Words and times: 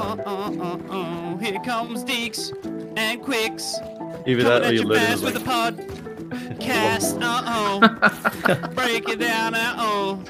oh, 0.00 0.20
oh, 0.24 0.58
oh, 0.60 0.80
oh. 0.90 1.36
Here 1.38 1.60
comes 1.60 2.04
Deeks 2.04 2.52
and 2.96 3.22
Quicks. 3.22 3.76
Either 4.26 4.42
that 4.44 4.62
or 4.64 4.72
you 4.72 4.80
your 4.80 4.86
learn 4.86 4.98
fast 4.98 5.22
with 5.22 5.36
a 5.36 5.40
podcast. 5.40 7.18
Uh 7.22 7.42
oh. 7.46 8.68
Break 8.74 9.08
it 9.08 9.20
down. 9.20 9.54
Uh 9.54 9.74
oh. 9.78 10.24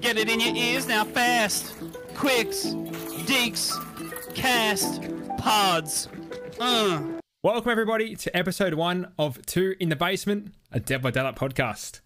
Get 0.00 0.18
it 0.18 0.28
in 0.28 0.40
your 0.40 0.54
ears 0.54 0.86
now 0.86 1.04
fast. 1.04 1.74
Quicks, 2.14 2.66
Deeks, 3.26 3.72
Cast, 4.34 5.02
Pods. 5.38 6.08
Uh. 6.60 7.02
Welcome, 7.42 7.70
everybody, 7.70 8.16
to 8.16 8.36
episode 8.36 8.74
one 8.74 9.12
of 9.18 9.44
Two 9.46 9.74
in 9.80 9.88
the 9.88 9.96
Basement, 9.96 10.52
a 10.72 10.80
Dead 10.80 11.00
by 11.00 11.10
Daylight 11.10 11.36
podcast. 11.36 12.00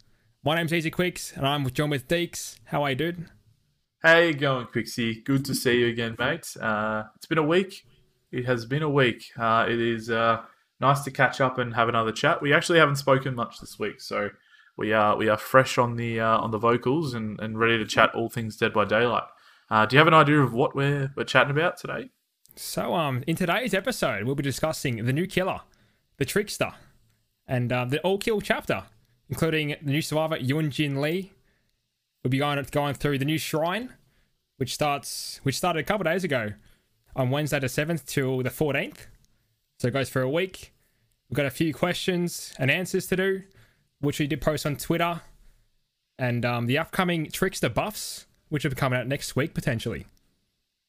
My 0.44 0.54
name's 0.54 0.72
Easy 0.72 0.90
Quicks, 0.90 1.32
and 1.32 1.46
I'm 1.46 1.68
John 1.70 1.90
with 1.90 2.06
Deeks. 2.06 2.58
How 2.64 2.82
are 2.82 2.90
you, 2.90 2.96
dude? 2.96 3.26
How 4.02 4.18
you 4.18 4.34
going, 4.34 4.66
Quixie? 4.66 5.22
Good 5.22 5.44
to 5.44 5.54
see 5.54 5.78
you 5.78 5.86
again, 5.86 6.16
mate. 6.18 6.56
Uh, 6.60 7.04
it's 7.14 7.26
been 7.26 7.38
a 7.38 7.42
week. 7.42 7.86
It 8.32 8.46
has 8.46 8.66
been 8.66 8.82
a 8.82 8.90
week. 8.90 9.30
Uh, 9.38 9.64
it 9.68 9.78
is 9.78 10.10
uh, 10.10 10.42
nice 10.80 11.02
to 11.02 11.12
catch 11.12 11.40
up 11.40 11.58
and 11.58 11.72
have 11.76 11.88
another 11.88 12.10
chat. 12.10 12.42
We 12.42 12.52
actually 12.52 12.80
haven't 12.80 12.96
spoken 12.96 13.36
much 13.36 13.60
this 13.60 13.78
week, 13.78 14.00
so 14.00 14.30
we 14.76 14.92
are 14.92 15.16
we 15.16 15.28
are 15.28 15.36
fresh 15.36 15.78
on 15.78 15.94
the 15.94 16.18
uh, 16.18 16.38
on 16.38 16.50
the 16.50 16.58
vocals 16.58 17.14
and, 17.14 17.38
and 17.38 17.60
ready 17.60 17.78
to 17.78 17.86
chat 17.86 18.12
all 18.12 18.28
things 18.28 18.56
Dead 18.56 18.72
by 18.72 18.86
Daylight. 18.86 19.22
Uh, 19.70 19.86
do 19.86 19.94
you 19.94 19.98
have 19.98 20.08
an 20.08 20.14
idea 20.14 20.40
of 20.40 20.52
what 20.52 20.74
we're 20.74 21.12
we're 21.16 21.22
chatting 21.22 21.52
about 21.52 21.76
today? 21.76 22.10
So, 22.56 22.94
um, 22.94 23.22
in 23.28 23.36
today's 23.36 23.72
episode, 23.72 24.24
we'll 24.24 24.34
be 24.34 24.42
discussing 24.42 25.04
the 25.04 25.12
new 25.12 25.28
killer, 25.28 25.60
the 26.16 26.24
Trickster, 26.24 26.72
and 27.46 27.72
uh, 27.72 27.84
the 27.84 28.00
All 28.00 28.18
Kill 28.18 28.40
chapter, 28.40 28.82
including 29.28 29.76
the 29.80 29.92
new 29.92 30.02
survivor 30.02 30.38
Yun 30.38 30.72
Jin 30.72 31.00
Lee. 31.00 31.30
We'll 32.22 32.30
be 32.30 32.38
going 32.38 32.64
going 32.70 32.94
through 32.94 33.18
the 33.18 33.24
new 33.24 33.38
shrine, 33.38 33.94
which 34.56 34.74
starts 34.74 35.40
which 35.42 35.56
started 35.56 35.80
a 35.80 35.82
couple 35.82 36.04
days 36.04 36.22
ago, 36.22 36.52
on 37.16 37.30
Wednesday 37.30 37.58
the 37.58 37.68
seventh 37.68 38.06
till 38.06 38.42
the 38.42 38.50
fourteenth. 38.50 39.08
So 39.80 39.88
it 39.88 39.92
goes 39.92 40.08
for 40.08 40.22
a 40.22 40.30
week. 40.30 40.72
We've 41.28 41.36
got 41.36 41.46
a 41.46 41.50
few 41.50 41.74
questions 41.74 42.54
and 42.58 42.70
answers 42.70 43.08
to 43.08 43.16
do, 43.16 43.42
which 44.00 44.20
we 44.20 44.28
did 44.28 44.40
post 44.40 44.64
on 44.66 44.76
Twitter, 44.76 45.22
and 46.18 46.44
um, 46.44 46.66
the 46.66 46.78
upcoming 46.78 47.28
Trickster 47.30 47.68
buffs, 47.68 48.26
which 48.50 48.62
will 48.62 48.70
be 48.70 48.76
coming 48.76 49.00
out 49.00 49.08
next 49.08 49.34
week 49.34 49.52
potentially. 49.52 50.06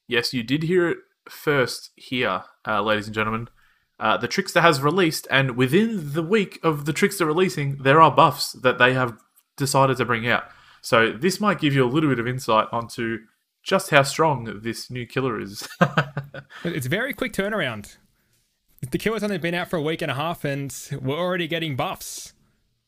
Yes, 0.08 0.33
you 0.33 0.43
did 0.43 0.63
hear 0.63 0.89
it 0.89 0.97
first 1.27 1.91
here, 1.95 2.43
uh, 2.67 2.83
ladies 2.83 3.08
and 3.08 3.15
gentlemen. 3.15 3.47
Uh, 3.99 4.17
the 4.17 4.27
Trickster 4.27 4.61
has 4.61 4.81
released, 4.81 5.27
and 5.31 5.55
within 5.55 6.13
the 6.13 6.21
week 6.21 6.59
of 6.61 6.86
the 6.86 6.93
Trickster 6.93 7.25
releasing, 7.25 7.77
there 7.77 8.02
are 8.02 8.11
buffs 8.11 8.52
that 8.52 8.77
they 8.77 8.93
have 8.93 9.17
decided 9.55 9.97
to 9.97 10.05
bring 10.05 10.27
out. 10.27 10.43
So 10.84 11.14
this 11.14 11.39
might 11.39 11.62
give 11.62 11.73
you 11.73 11.86
a 11.86 11.88
little 11.88 12.09
bit 12.09 12.20
of 12.20 12.28
insight 12.28 12.67
onto 12.73 13.20
just 13.64 13.89
how 13.89 14.03
strong 14.03 14.59
this 14.62 14.92
new 14.92 15.08
killer 15.08 15.39
is. 15.39 15.67
It's 16.66 16.86
a 16.86 16.89
very 16.89 17.14
quick 17.14 17.34
turnaround. 17.34 17.98
The 18.92 18.98
killer's 18.98 19.23
only 19.23 19.38
been 19.38 19.54
out 19.54 19.70
for 19.70 19.78
a 19.78 19.81
week 19.81 20.02
and 20.02 20.11
a 20.11 20.14
half, 20.14 20.45
and 20.45 20.73
we're 21.02 21.17
already 21.17 21.48
getting 21.48 21.76
buffs. 21.76 22.34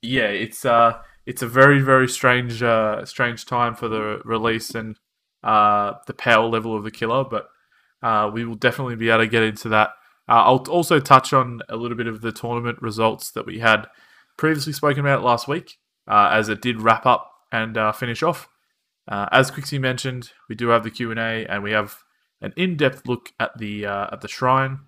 yeah, 0.02 0.28
it's 0.28 0.66
uh, 0.66 1.00
it's 1.26 1.42
a 1.42 1.48
very 1.48 1.82
very 1.82 2.08
strange 2.08 2.62
uh, 2.62 3.06
strange 3.06 3.46
time 3.46 3.76
for 3.76 3.88
the 3.88 4.22
release 4.24 4.76
and 4.76 5.00
uh, 5.44 5.94
the 6.06 6.14
power 6.14 6.48
level 6.48 6.76
of 6.76 6.84
the 6.84 6.92
killer, 6.92 7.24
but 7.24 7.48
uh, 8.04 8.30
we 8.32 8.46
will 8.46 8.56
definitely 8.56 8.96
be 8.96 9.10
able 9.10 9.24
to 9.24 9.28
get 9.28 9.44
into 9.44 9.70
that. 9.70 9.90
Uh, 10.28 10.44
I'll 10.44 10.66
also 10.70 11.00
touch 11.00 11.34
on 11.34 11.62
a 11.70 11.76
little 11.78 11.98
bit 11.98 12.08
of 12.08 12.22
the 12.22 12.32
tournament 12.32 12.82
results 12.82 13.32
that 13.32 13.46
we 13.46 13.60
had 13.60 13.88
previously 14.38 14.74
spoken 14.74 15.00
about 15.00 15.24
last 15.24 15.48
week, 15.48 15.78
uh, 16.08 16.30
as 16.32 16.50
it 16.50 16.62
did 16.62 16.82
wrap 16.82 17.06
up 17.06 17.32
and 17.56 17.78
uh, 17.78 17.92
finish 17.92 18.22
off. 18.22 18.50
Uh, 19.08 19.28
as 19.32 19.52
Quixie 19.52 19.80
mentioned, 19.80 20.32
we 20.50 20.56
do 20.56 20.70
have 20.70 20.84
the 20.84 20.92
Q 20.92 21.12
and 21.12 21.20
A, 21.20 21.46
and 21.48 21.64
we 21.64 21.72
have 21.72 22.04
an 22.42 22.54
in-depth 22.58 23.08
look 23.08 23.32
at 23.40 23.58
the 23.58 23.86
uh, 23.86 24.08
at 24.12 24.22
the 24.22 24.28
shrine. 24.28 24.80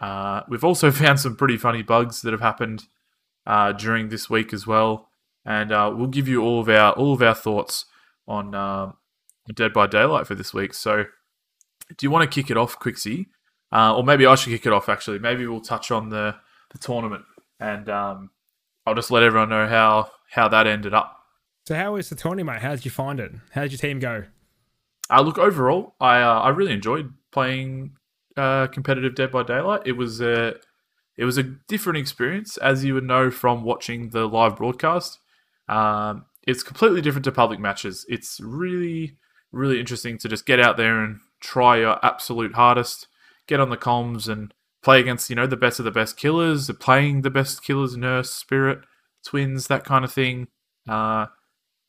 Uh, 0.00 0.42
we've 0.48 0.64
also 0.64 0.90
found 1.02 1.20
some 1.20 1.36
pretty 1.36 1.56
funny 1.56 1.82
bugs 1.82 2.22
that 2.22 2.32
have 2.32 2.40
happened 2.40 2.84
uh, 3.46 3.72
during 3.72 4.08
this 4.08 4.30
week 4.30 4.52
as 4.52 4.66
well, 4.66 5.08
and 5.44 5.72
uh, 5.72 5.92
we'll 5.94 6.06
give 6.06 6.28
you 6.28 6.42
all 6.42 6.60
of 6.60 6.68
our 6.68 6.92
all 6.92 7.12
of 7.12 7.22
our 7.22 7.34
thoughts 7.34 7.86
on 8.28 8.94
Dead 9.54 9.72
by 9.72 9.86
Daylight 9.86 10.26
for 10.26 10.34
this 10.34 10.54
week. 10.54 10.74
So, 10.74 11.04
do 11.96 12.06
you 12.06 12.10
want 12.10 12.30
to 12.30 12.42
kick 12.42 12.50
it 12.50 12.56
off, 12.56 12.78
Quixie? 12.78 13.26
Or 13.72 14.04
maybe 14.04 14.26
I 14.26 14.34
should 14.36 14.52
kick 14.52 14.66
it 14.66 14.72
off. 14.72 14.88
Actually, 14.88 15.18
maybe 15.18 15.46
we'll 15.46 15.60
touch 15.60 15.90
on 15.90 16.10
the 16.10 16.36
the 16.70 16.78
tournament, 16.78 17.24
and 17.58 17.88
um, 17.88 18.30
I'll 18.86 18.94
just 18.94 19.10
let 19.10 19.22
everyone 19.22 19.48
know 19.48 19.66
how 19.66 20.10
how 20.30 20.48
that 20.48 20.66
ended 20.66 20.94
up. 20.94 21.21
So, 21.66 21.76
how 21.76 21.92
was 21.92 22.08
the 22.08 22.16
tournament, 22.16 22.46
mate? 22.46 22.62
How 22.62 22.74
did 22.74 22.84
you 22.84 22.90
find 22.90 23.20
it? 23.20 23.32
How 23.52 23.62
did 23.62 23.72
your 23.72 23.78
team 23.78 24.00
go? 24.00 24.24
Uh, 25.10 25.20
look, 25.20 25.38
overall, 25.38 25.94
I 26.00 26.20
uh, 26.20 26.40
I 26.40 26.48
really 26.48 26.72
enjoyed 26.72 27.12
playing 27.30 27.92
uh, 28.36 28.66
competitive 28.68 29.14
Dead 29.14 29.30
by 29.30 29.42
Daylight. 29.44 29.82
It 29.84 29.92
was 29.92 30.20
a 30.20 30.54
it 31.16 31.24
was 31.24 31.38
a 31.38 31.42
different 31.42 31.98
experience, 31.98 32.56
as 32.56 32.84
you 32.84 32.94
would 32.94 33.04
know 33.04 33.30
from 33.30 33.62
watching 33.62 34.10
the 34.10 34.26
live 34.26 34.56
broadcast. 34.56 35.20
Um, 35.68 36.24
it's 36.46 36.64
completely 36.64 37.00
different 37.00 37.24
to 37.26 37.32
public 37.32 37.60
matches. 37.60 38.04
It's 38.08 38.40
really 38.40 39.18
really 39.52 39.78
interesting 39.78 40.18
to 40.18 40.28
just 40.28 40.46
get 40.46 40.58
out 40.58 40.76
there 40.76 41.04
and 41.04 41.20
try 41.40 41.76
your 41.76 42.04
absolute 42.04 42.54
hardest, 42.54 43.06
get 43.46 43.60
on 43.60 43.68
the 43.68 43.76
comms 43.76 44.28
and 44.28 44.52
play 44.82 44.98
against 44.98 45.30
you 45.30 45.36
know 45.36 45.46
the 45.46 45.56
best 45.56 45.78
of 45.78 45.84
the 45.84 45.92
best 45.92 46.16
killers, 46.16 46.70
playing 46.80 47.22
the 47.22 47.30
best 47.30 47.62
killers, 47.62 47.96
nurse, 47.96 48.30
spirit, 48.30 48.80
twins, 49.24 49.68
that 49.68 49.84
kind 49.84 50.04
of 50.04 50.12
thing. 50.12 50.48
Uh, 50.88 51.26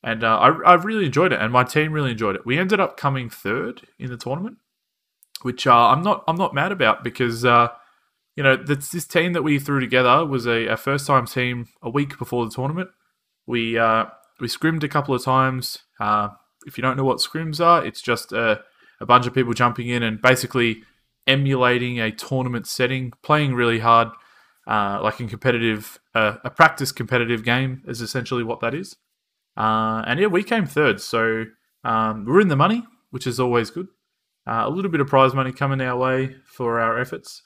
and 0.03 0.23
uh, 0.23 0.37
I, 0.37 0.49
I 0.71 0.73
really 0.75 1.05
enjoyed 1.05 1.31
it, 1.31 1.39
and 1.39 1.51
my 1.51 1.63
team 1.63 1.93
really 1.93 2.11
enjoyed 2.11 2.35
it. 2.35 2.45
We 2.45 2.59
ended 2.59 2.79
up 2.79 2.97
coming 2.97 3.29
third 3.29 3.81
in 3.97 4.09
the 4.09 4.17
tournament, 4.17 4.57
which 5.41 5.65
uh, 5.65 5.73
I'm 5.73 6.03
not 6.03 6.23
I'm 6.27 6.35
not 6.35 6.53
mad 6.53 6.71
about 6.71 7.03
because 7.03 7.45
uh, 7.45 7.69
you 8.35 8.43
know 8.43 8.55
this, 8.55 8.89
this 8.89 9.07
team 9.07 9.33
that 9.33 9.43
we 9.43 9.59
threw 9.59 9.79
together 9.79 10.25
was 10.25 10.45
a, 10.45 10.67
a 10.67 10.77
first 10.77 11.07
time 11.07 11.25
team 11.25 11.67
a 11.81 11.89
week 11.89 12.17
before 12.17 12.45
the 12.45 12.51
tournament. 12.51 12.89
We 13.47 13.77
uh, 13.77 14.05
we 14.39 14.47
scrimmed 14.47 14.83
a 14.83 14.89
couple 14.89 15.15
of 15.15 15.23
times. 15.23 15.79
Uh, 15.99 16.29
if 16.65 16.77
you 16.77 16.81
don't 16.81 16.97
know 16.97 17.03
what 17.03 17.17
scrims 17.17 17.63
are, 17.63 17.85
it's 17.85 18.01
just 18.01 18.31
a, 18.31 18.61
a 18.99 19.05
bunch 19.05 19.27
of 19.27 19.33
people 19.33 19.53
jumping 19.53 19.89
in 19.89 20.03
and 20.03 20.21
basically 20.21 20.83
emulating 21.27 21.99
a 21.99 22.11
tournament 22.11 22.67
setting, 22.67 23.13
playing 23.21 23.53
really 23.53 23.79
hard, 23.79 24.09
uh, 24.67 24.99
like 25.01 25.19
in 25.19 25.27
competitive, 25.27 25.99
uh, 26.15 26.35
a 26.43 26.49
practice 26.49 26.91
competitive 26.91 27.43
game 27.43 27.81
is 27.87 28.01
essentially 28.01 28.43
what 28.43 28.59
that 28.61 28.73
is. 28.73 28.95
Uh, 29.55 30.03
and 30.07 30.19
yeah, 30.19 30.27
we 30.27 30.43
came 30.43 30.65
third, 30.65 30.99
so 30.99 31.45
um, 31.83 32.25
we're 32.25 32.41
in 32.41 32.47
the 32.47 32.55
money, 32.55 32.83
which 33.11 33.27
is 33.27 33.39
always 33.39 33.69
good. 33.69 33.87
Uh, 34.47 34.63
a 34.65 34.69
little 34.69 34.91
bit 34.91 34.99
of 34.99 35.07
prize 35.07 35.33
money 35.33 35.51
coming 35.51 35.79
our 35.79 35.97
way 35.97 36.35
for 36.45 36.79
our 36.79 36.99
efforts, 36.99 37.43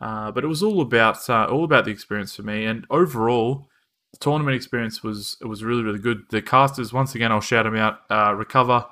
uh, 0.00 0.30
but 0.32 0.44
it 0.44 0.48
was 0.48 0.62
all 0.62 0.80
about 0.80 1.30
uh, 1.30 1.46
all 1.46 1.64
about 1.64 1.84
the 1.84 1.90
experience 1.90 2.34
for 2.34 2.42
me. 2.42 2.66
And 2.66 2.86
overall, 2.90 3.68
the 4.12 4.18
tournament 4.18 4.56
experience 4.56 5.02
was 5.02 5.36
it 5.40 5.46
was 5.46 5.64
really 5.64 5.82
really 5.82 6.00
good. 6.00 6.24
The 6.30 6.42
casters, 6.42 6.92
once 6.92 7.14
again, 7.14 7.32
I'll 7.32 7.40
shout 7.40 7.64
them 7.64 7.76
out. 7.76 8.00
Uh, 8.10 8.34
Recover 8.34 8.84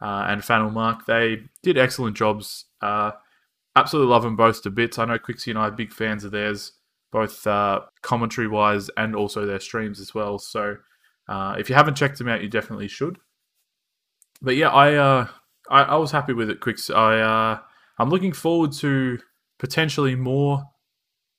uh, 0.00 0.26
and 0.28 0.42
Fanel 0.42 0.72
Mark, 0.72 1.06
they 1.06 1.44
did 1.62 1.78
excellent 1.78 2.16
jobs. 2.16 2.66
Absolutely 3.74 4.10
love 4.10 4.22
them 4.24 4.36
both 4.36 4.62
to 4.64 4.70
bits. 4.70 4.98
I 4.98 5.06
know 5.06 5.18
Quixie 5.18 5.52
and 5.52 5.58
I 5.58 5.68
are 5.68 5.70
big 5.70 5.94
fans 5.94 6.24
of 6.24 6.32
theirs, 6.32 6.72
both 7.10 7.44
commentary 8.02 8.48
wise 8.48 8.90
and 8.98 9.16
also 9.16 9.46
their 9.46 9.60
streams 9.60 10.00
as 10.00 10.12
well. 10.14 10.38
So. 10.38 10.76
Uh, 11.28 11.56
if 11.58 11.68
you 11.68 11.74
haven't 11.74 11.96
checked 11.96 12.18
them 12.18 12.28
out, 12.28 12.42
you 12.42 12.48
definitely 12.48 12.88
should. 12.88 13.18
But 14.40 14.56
yeah, 14.56 14.70
I 14.70 14.94
uh, 14.94 15.26
I, 15.70 15.82
I 15.82 15.96
was 15.96 16.10
happy 16.10 16.32
with 16.32 16.50
it, 16.50 16.60
Quicks. 16.60 16.90
I 16.90 17.20
uh, 17.20 17.58
I'm 17.98 18.10
looking 18.10 18.32
forward 18.32 18.72
to 18.74 19.18
potentially 19.58 20.14
more 20.16 20.64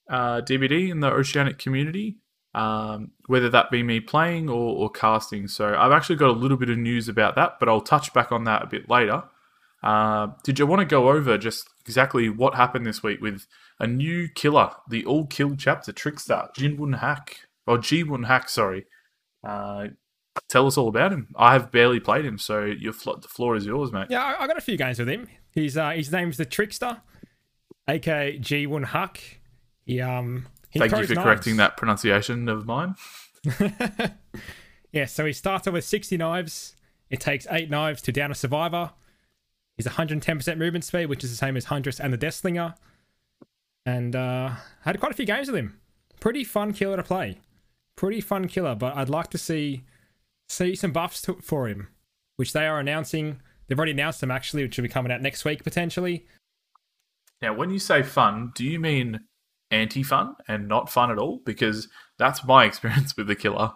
uh, 0.09 0.41
DBD 0.41 0.89
in 0.89 1.01
the 1.01 1.11
Oceanic 1.11 1.57
community, 1.57 2.17
um, 2.55 3.11
whether 3.27 3.49
that 3.49 3.71
be 3.71 3.83
me 3.83 3.99
playing 3.99 4.49
or, 4.49 4.75
or 4.75 4.89
casting. 4.89 5.47
So 5.47 5.75
I've 5.75 5.91
actually 5.91 6.15
got 6.15 6.29
a 6.29 6.33
little 6.33 6.57
bit 6.57 6.69
of 6.69 6.77
news 6.77 7.09
about 7.09 7.35
that, 7.35 7.59
but 7.59 7.67
I'll 7.67 7.81
touch 7.81 8.13
back 8.13 8.31
on 8.31 8.45
that 8.45 8.63
a 8.63 8.67
bit 8.67 8.89
later. 8.89 9.23
Uh, 9.83 10.27
did 10.45 10.59
you 10.59 10.65
want 10.65 10.79
to 10.79 10.85
go 10.85 11.09
over 11.09 11.37
just 11.37 11.67
exactly 11.85 12.29
what 12.29 12.55
happened 12.55 12.85
this 12.85 13.03
week 13.03 13.19
with 13.21 13.45
a 13.79 13.87
new 13.87 14.29
killer, 14.29 14.71
the 14.89 15.03
All 15.05 15.27
Kill 15.27 15.57
chapter, 15.57 15.91
Trickster, 15.91 16.47
Jinwon 16.57 16.99
Hack, 16.99 17.39
or 17.67 17.77
Ji-Woon 17.77 18.23
Hak, 18.23 18.49
sorry. 18.49 18.85
Uh, 19.43 19.87
tell 20.49 20.67
us 20.67 20.77
all 20.77 20.87
about 20.87 21.11
him. 21.11 21.27
I 21.35 21.53
have 21.53 21.71
barely 21.71 21.99
played 21.99 22.25
him, 22.25 22.37
so 22.37 22.63
your 22.65 22.93
flo- 22.93 23.17
the 23.17 23.27
floor 23.27 23.55
is 23.55 23.65
yours, 23.65 23.91
mate. 23.91 24.07
Yeah, 24.09 24.23
I, 24.23 24.43
I 24.43 24.47
got 24.47 24.57
a 24.57 24.61
few 24.61 24.77
games 24.77 24.99
with 24.99 25.09
him. 25.09 25.27
He's 25.51 25.77
uh, 25.77 25.91
his 25.91 26.11
name's 26.11 26.37
the 26.37 26.45
Trickster, 26.45 27.01
aka 27.87 28.37
Ji-Woon 28.37 28.83
Hak. 28.83 29.41
He 29.85 30.01
um. 30.01 30.47
He 30.69 30.79
Thank 30.79 30.91
you 30.93 31.05
for 31.05 31.13
knives. 31.13 31.23
correcting 31.23 31.57
that 31.57 31.77
pronunciation 31.77 32.49
of 32.49 32.65
mine. 32.65 32.95
Yeah, 34.93 35.05
so 35.05 35.25
he 35.25 35.33
starts 35.33 35.67
off 35.67 35.73
with 35.73 35.83
60 35.83 36.15
knives. 36.17 36.75
It 37.09 37.19
takes 37.19 37.47
8 37.49 37.69
knives 37.69 38.01
to 38.03 38.11
down 38.11 38.31
a 38.31 38.35
survivor. 38.35 38.91
He's 39.75 39.87
110% 39.87 40.57
movement 40.57 40.85
speed, 40.85 41.07
which 41.07 41.23
is 41.23 41.31
the 41.31 41.35
same 41.35 41.57
as 41.57 41.65
Huntress 41.65 41.99
and 41.99 42.13
the 42.13 42.17
Deathslinger. 42.17 42.75
And 43.87 44.15
uh, 44.15 44.51
had 44.81 44.99
quite 44.99 45.11
a 45.11 45.15
few 45.15 45.25
games 45.25 45.47
with 45.47 45.57
him. 45.57 45.79
Pretty 46.19 46.43
fun 46.43 46.73
killer 46.73 46.95
to 46.95 47.03
play. 47.03 47.39
Pretty 47.95 48.21
fun 48.21 48.47
killer, 48.47 48.75
but 48.75 48.95
I'd 48.95 49.09
like 49.09 49.29
to 49.31 49.37
see 49.37 49.83
see 50.49 50.75
some 50.75 50.91
buffs 50.91 51.21
to, 51.23 51.35
for 51.35 51.67
him, 51.67 51.89
which 52.35 52.53
they 52.53 52.65
are 52.65 52.79
announcing. 52.79 53.41
They've 53.67 53.77
already 53.77 53.91
announced 53.93 54.21
them 54.21 54.31
actually, 54.31 54.63
which 54.63 54.77
will 54.77 54.83
be 54.83 54.89
coming 54.89 55.11
out 55.11 55.21
next 55.21 55.45
week 55.45 55.63
potentially. 55.63 56.25
Now, 57.41 57.53
when 57.53 57.71
you 57.71 57.79
say 57.79 58.03
fun, 58.03 58.51
do 58.55 58.63
you 58.63 58.79
mean 58.79 59.19
anti-fun 59.69 60.35
and 60.47 60.67
not 60.67 60.89
fun 60.89 61.11
at 61.11 61.17
all? 61.17 61.41
Because 61.45 61.87
that's 62.17 62.45
my 62.45 62.65
experience 62.65 63.17
with 63.17 63.27
the 63.27 63.35
killer. 63.35 63.73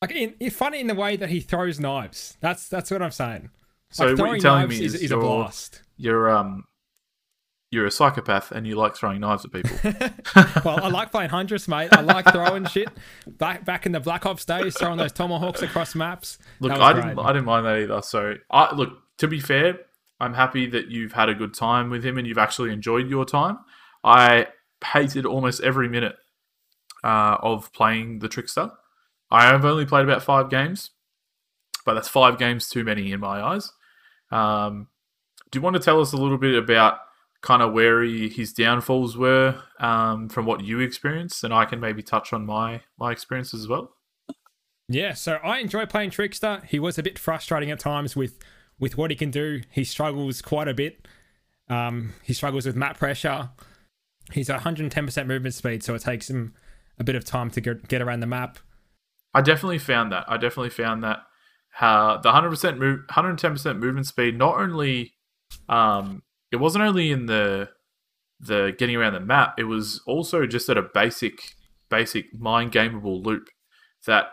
Like 0.00 0.12
in, 0.12 0.34
in 0.38 0.50
funny 0.50 0.80
in 0.80 0.86
the 0.86 0.94
way 0.94 1.16
that 1.16 1.30
he 1.30 1.40
throws 1.40 1.80
knives. 1.80 2.36
That's 2.40 2.68
that's 2.68 2.90
what 2.90 3.02
I'm 3.02 3.10
saying. 3.10 3.50
So 3.90 4.06
like 4.06 4.18
what 4.18 4.30
you're 4.30 4.38
telling 4.38 4.68
me 4.68 4.84
is, 4.84 4.94
is 4.94 5.02
is 5.04 5.10
a 5.12 5.16
blast. 5.16 5.82
You're 5.96 6.30
um, 6.30 6.64
you're 7.74 7.86
a 7.86 7.90
psychopath 7.90 8.52
and 8.52 8.66
you 8.66 8.76
like 8.76 8.96
throwing 8.96 9.20
knives 9.20 9.44
at 9.44 9.52
people. 9.52 9.76
well, 10.64 10.82
I 10.82 10.88
like 10.88 11.10
playing 11.10 11.30
Huntress, 11.30 11.68
mate. 11.68 11.88
I 11.92 12.00
like 12.00 12.24
throwing 12.32 12.64
shit. 12.66 12.88
Back 13.26 13.64
back 13.64 13.84
in 13.84 13.92
the 13.92 14.00
Black 14.00 14.24
Ops 14.24 14.44
days, 14.44 14.78
throwing 14.78 14.96
those 14.96 15.12
tomahawks 15.12 15.62
across 15.62 15.94
maps. 15.94 16.38
Look, 16.60 16.72
I 16.72 16.92
great. 16.92 17.02
didn't, 17.02 17.18
I 17.18 17.32
didn't 17.32 17.44
mind 17.44 17.66
that 17.66 17.78
either. 17.78 18.00
So, 18.02 18.34
I 18.50 18.74
look 18.74 18.90
to 19.18 19.28
be 19.28 19.40
fair, 19.40 19.78
I'm 20.20 20.34
happy 20.34 20.66
that 20.66 20.88
you've 20.88 21.12
had 21.12 21.28
a 21.28 21.34
good 21.34 21.54
time 21.54 21.90
with 21.90 22.04
him 22.04 22.18
and 22.18 22.26
you've 22.26 22.38
actually 22.38 22.72
enjoyed 22.72 23.08
your 23.08 23.24
time. 23.24 23.58
I 24.02 24.48
hated 24.84 25.26
almost 25.26 25.62
every 25.62 25.88
minute 25.88 26.16
uh, 27.02 27.36
of 27.40 27.72
playing 27.72 28.20
the 28.20 28.28
trickster. 28.28 28.70
I 29.30 29.46
have 29.46 29.64
only 29.64 29.86
played 29.86 30.04
about 30.04 30.22
five 30.22 30.50
games, 30.50 30.90
but 31.84 31.94
that's 31.94 32.08
five 32.08 32.38
games 32.38 32.68
too 32.68 32.84
many 32.84 33.12
in 33.12 33.20
my 33.20 33.40
eyes. 33.40 33.72
Um, 34.30 34.88
do 35.50 35.58
you 35.58 35.62
want 35.62 35.74
to 35.74 35.80
tell 35.80 36.00
us 36.00 36.12
a 36.12 36.16
little 36.16 36.38
bit 36.38 36.54
about 36.54 36.98
kind 37.44 37.62
of 37.62 37.74
where 37.74 38.02
he, 38.02 38.28
his 38.28 38.52
downfalls 38.52 39.16
were 39.16 39.60
um, 39.78 40.28
from 40.30 40.46
what 40.46 40.64
you 40.64 40.80
experienced, 40.80 41.44
and 41.44 41.52
I 41.52 41.66
can 41.66 41.78
maybe 41.78 42.02
touch 42.02 42.32
on 42.32 42.46
my 42.46 42.80
my 42.98 43.12
experiences 43.12 43.60
as 43.60 43.68
well? 43.68 43.90
Yeah, 44.88 45.12
so 45.12 45.34
I 45.44 45.58
enjoy 45.58 45.86
playing 45.86 46.10
Trickster. 46.10 46.62
He 46.66 46.78
was 46.78 46.98
a 46.98 47.02
bit 47.02 47.18
frustrating 47.18 47.70
at 47.70 47.78
times 47.78 48.16
with 48.16 48.38
with 48.80 48.96
what 48.96 49.10
he 49.10 49.16
can 49.16 49.30
do. 49.30 49.60
He 49.70 49.84
struggles 49.84 50.40
quite 50.42 50.68
a 50.68 50.74
bit. 50.74 51.06
Um, 51.68 52.14
he 52.22 52.32
struggles 52.32 52.66
with 52.66 52.76
map 52.76 52.98
pressure. 52.98 53.50
He's 54.32 54.48
at 54.48 54.62
110% 54.62 55.26
movement 55.26 55.54
speed, 55.54 55.82
so 55.82 55.94
it 55.94 56.02
takes 56.02 56.30
him 56.30 56.54
a 56.98 57.04
bit 57.04 57.14
of 57.14 57.24
time 57.24 57.50
to 57.50 57.60
get, 57.60 57.88
get 57.88 58.00
around 58.00 58.20
the 58.20 58.26
map. 58.26 58.58
I 59.34 59.42
definitely 59.42 59.78
found 59.78 60.12
that. 60.12 60.24
I 60.28 60.38
definitely 60.38 60.70
found 60.70 61.04
that 61.04 61.18
uh, 61.80 62.18
the 62.18 62.30
100% 62.30 62.78
move, 62.78 63.00
110% 63.10 63.78
movement 63.78 64.06
speed 64.06 64.38
not 64.38 64.58
only 64.58 65.14
um, 65.68 66.22
it 66.54 66.60
wasn't 66.60 66.84
only 66.84 67.10
in 67.10 67.26
the 67.26 67.68
the 68.38 68.72
getting 68.78 68.94
around 68.94 69.14
the 69.14 69.20
map, 69.20 69.54
it 69.58 69.64
was 69.64 70.00
also 70.06 70.46
just 70.46 70.68
at 70.68 70.78
a 70.78 70.82
basic 70.82 71.56
basic 71.90 72.32
mind 72.32 72.70
gameable 72.70 73.24
loop 73.24 73.48
that 74.06 74.26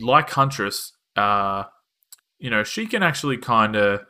like 0.00 0.28
Huntress, 0.30 0.92
uh, 1.14 1.64
you 2.40 2.50
know, 2.50 2.64
she 2.64 2.84
can 2.86 3.04
actually 3.04 3.36
kind 3.36 3.76
of 3.76 4.00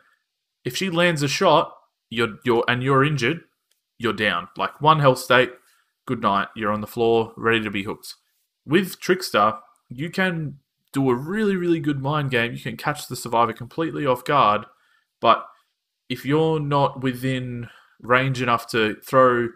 if 0.65 0.75
she 0.75 0.89
lands 0.89 1.23
a 1.23 1.29
shot, 1.29 1.75
you're 2.09 2.39
you're 2.47 2.65
and 2.67 2.83
you're 2.83 3.05
injured, 3.05 3.43
you're 3.99 4.15
down. 4.15 4.49
Like 4.57 4.81
one 4.81 5.01
health 5.01 5.19
state, 5.19 5.51
good 6.07 6.23
night. 6.23 6.49
You're 6.57 6.73
on 6.73 6.81
the 6.81 6.87
floor, 6.87 7.35
ready 7.37 7.63
to 7.63 7.71
be 7.71 7.83
hooked. 7.83 8.15
With 8.65 8.99
Trickster, 8.99 9.59
you 9.91 10.09
can 10.09 10.59
do 10.95 11.11
a 11.11 11.15
really, 11.15 11.57
really 11.57 11.81
good 11.81 12.01
mind 12.01 12.31
game. 12.31 12.55
You 12.55 12.61
can 12.61 12.79
catch 12.79 13.09
the 13.09 13.17
survivor 13.17 13.53
completely 13.53 14.07
off 14.07 14.25
guard, 14.25 14.65
but 15.21 15.45
if 16.11 16.27
you're 16.27 16.61
not 16.61 17.03
within 17.03 17.69
range 18.03 18.43
enough 18.43 18.67
to 18.69 18.97
throw 19.07 19.49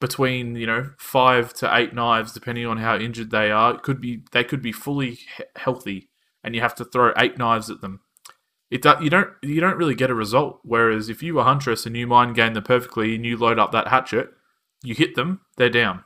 between 0.00 0.56
you 0.56 0.66
know 0.66 0.90
five 0.98 1.52
to 1.54 1.76
eight 1.76 1.92
knives, 1.94 2.32
depending 2.32 2.66
on 2.66 2.78
how 2.78 2.96
injured 2.96 3.30
they 3.30 3.50
are, 3.50 3.74
it 3.74 3.82
could 3.82 4.00
be 4.00 4.22
they 4.32 4.44
could 4.44 4.62
be 4.62 4.72
fully 4.72 5.12
he- 5.12 5.44
healthy, 5.56 6.08
and 6.42 6.54
you 6.54 6.60
have 6.60 6.74
to 6.76 6.84
throw 6.84 7.12
eight 7.18 7.36
knives 7.36 7.68
at 7.68 7.80
them. 7.80 8.00
It 8.70 8.82
do, 8.82 8.94
you 9.00 9.10
don't 9.10 9.30
you 9.42 9.60
don't 9.60 9.76
really 9.76 9.94
get 9.94 10.10
a 10.10 10.14
result. 10.14 10.60
Whereas 10.62 11.08
if 11.08 11.22
you 11.22 11.34
were 11.34 11.44
huntress 11.44 11.84
and 11.86 11.96
you 11.96 12.06
mind 12.06 12.34
game 12.34 12.54
them 12.54 12.64
perfectly 12.64 13.14
and 13.14 13.24
you 13.26 13.36
load 13.36 13.58
up 13.58 13.72
that 13.72 13.88
hatchet, 13.88 14.30
you 14.82 14.94
hit 14.94 15.14
them, 15.14 15.40
they're 15.56 15.68
down. 15.68 16.02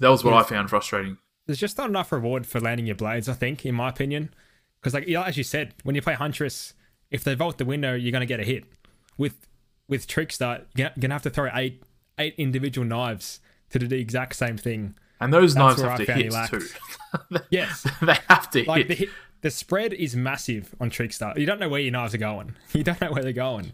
That 0.00 0.08
was 0.08 0.24
what 0.24 0.34
Yes. 0.34 0.46
I 0.46 0.48
found 0.48 0.70
frustrating. 0.70 1.18
There's 1.46 1.58
just 1.58 1.78
not 1.78 1.88
enough 1.88 2.12
reward 2.12 2.46
for 2.46 2.60
landing 2.60 2.86
your 2.86 2.96
blades, 2.96 3.28
I 3.28 3.34
think, 3.34 3.66
in 3.66 3.74
my 3.74 3.88
opinion. 3.88 4.32
Because, 4.80 4.94
like, 4.94 5.08
as 5.08 5.36
you 5.36 5.44
said, 5.44 5.74
when 5.82 5.94
you 5.94 6.00
play 6.00 6.14
Huntress, 6.14 6.74
if 7.10 7.24
they 7.24 7.34
vault 7.34 7.58
the 7.58 7.64
window, 7.64 7.94
you're 7.94 8.12
going 8.12 8.20
to 8.20 8.26
get 8.26 8.40
a 8.40 8.44
hit. 8.44 8.64
With 9.18 9.46
with 9.88 10.06
Trickster, 10.06 10.66
you're 10.76 10.90
going 10.98 11.10
to 11.10 11.14
have 11.14 11.22
to 11.22 11.30
throw 11.30 11.50
eight 11.52 11.82
eight 12.18 12.34
individual 12.38 12.86
knives 12.86 13.40
to 13.70 13.78
do 13.78 13.86
the 13.86 13.98
exact 13.98 14.36
same 14.36 14.56
thing. 14.56 14.94
And 15.20 15.32
those 15.32 15.54
That's 15.54 15.78
knives 15.78 15.82
have 15.82 16.00
I 16.00 16.04
to 16.04 16.12
hit 16.12 16.32
too. 16.50 17.38
Yes. 17.50 17.86
they 18.00 18.16
have 18.28 18.50
to 18.50 18.64
like 18.64 18.78
hit. 18.78 18.88
the 18.88 18.94
hit, 18.94 19.08
the 19.42 19.50
spread 19.50 19.92
is 19.92 20.16
massive 20.16 20.74
on 20.80 20.90
Trickster. 20.90 21.32
You 21.36 21.46
don't 21.46 21.60
know 21.60 21.68
where 21.68 21.80
your 21.80 21.92
knives 21.92 22.14
are 22.14 22.18
going. 22.18 22.54
You 22.72 22.84
don't 22.84 23.00
know 23.00 23.12
where 23.12 23.22
they're 23.22 23.32
going. 23.32 23.72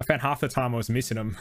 I 0.00 0.04
found 0.04 0.22
half 0.22 0.40
the 0.40 0.48
time 0.48 0.74
I 0.74 0.78
was 0.78 0.90
missing 0.90 1.16
them. 1.16 1.36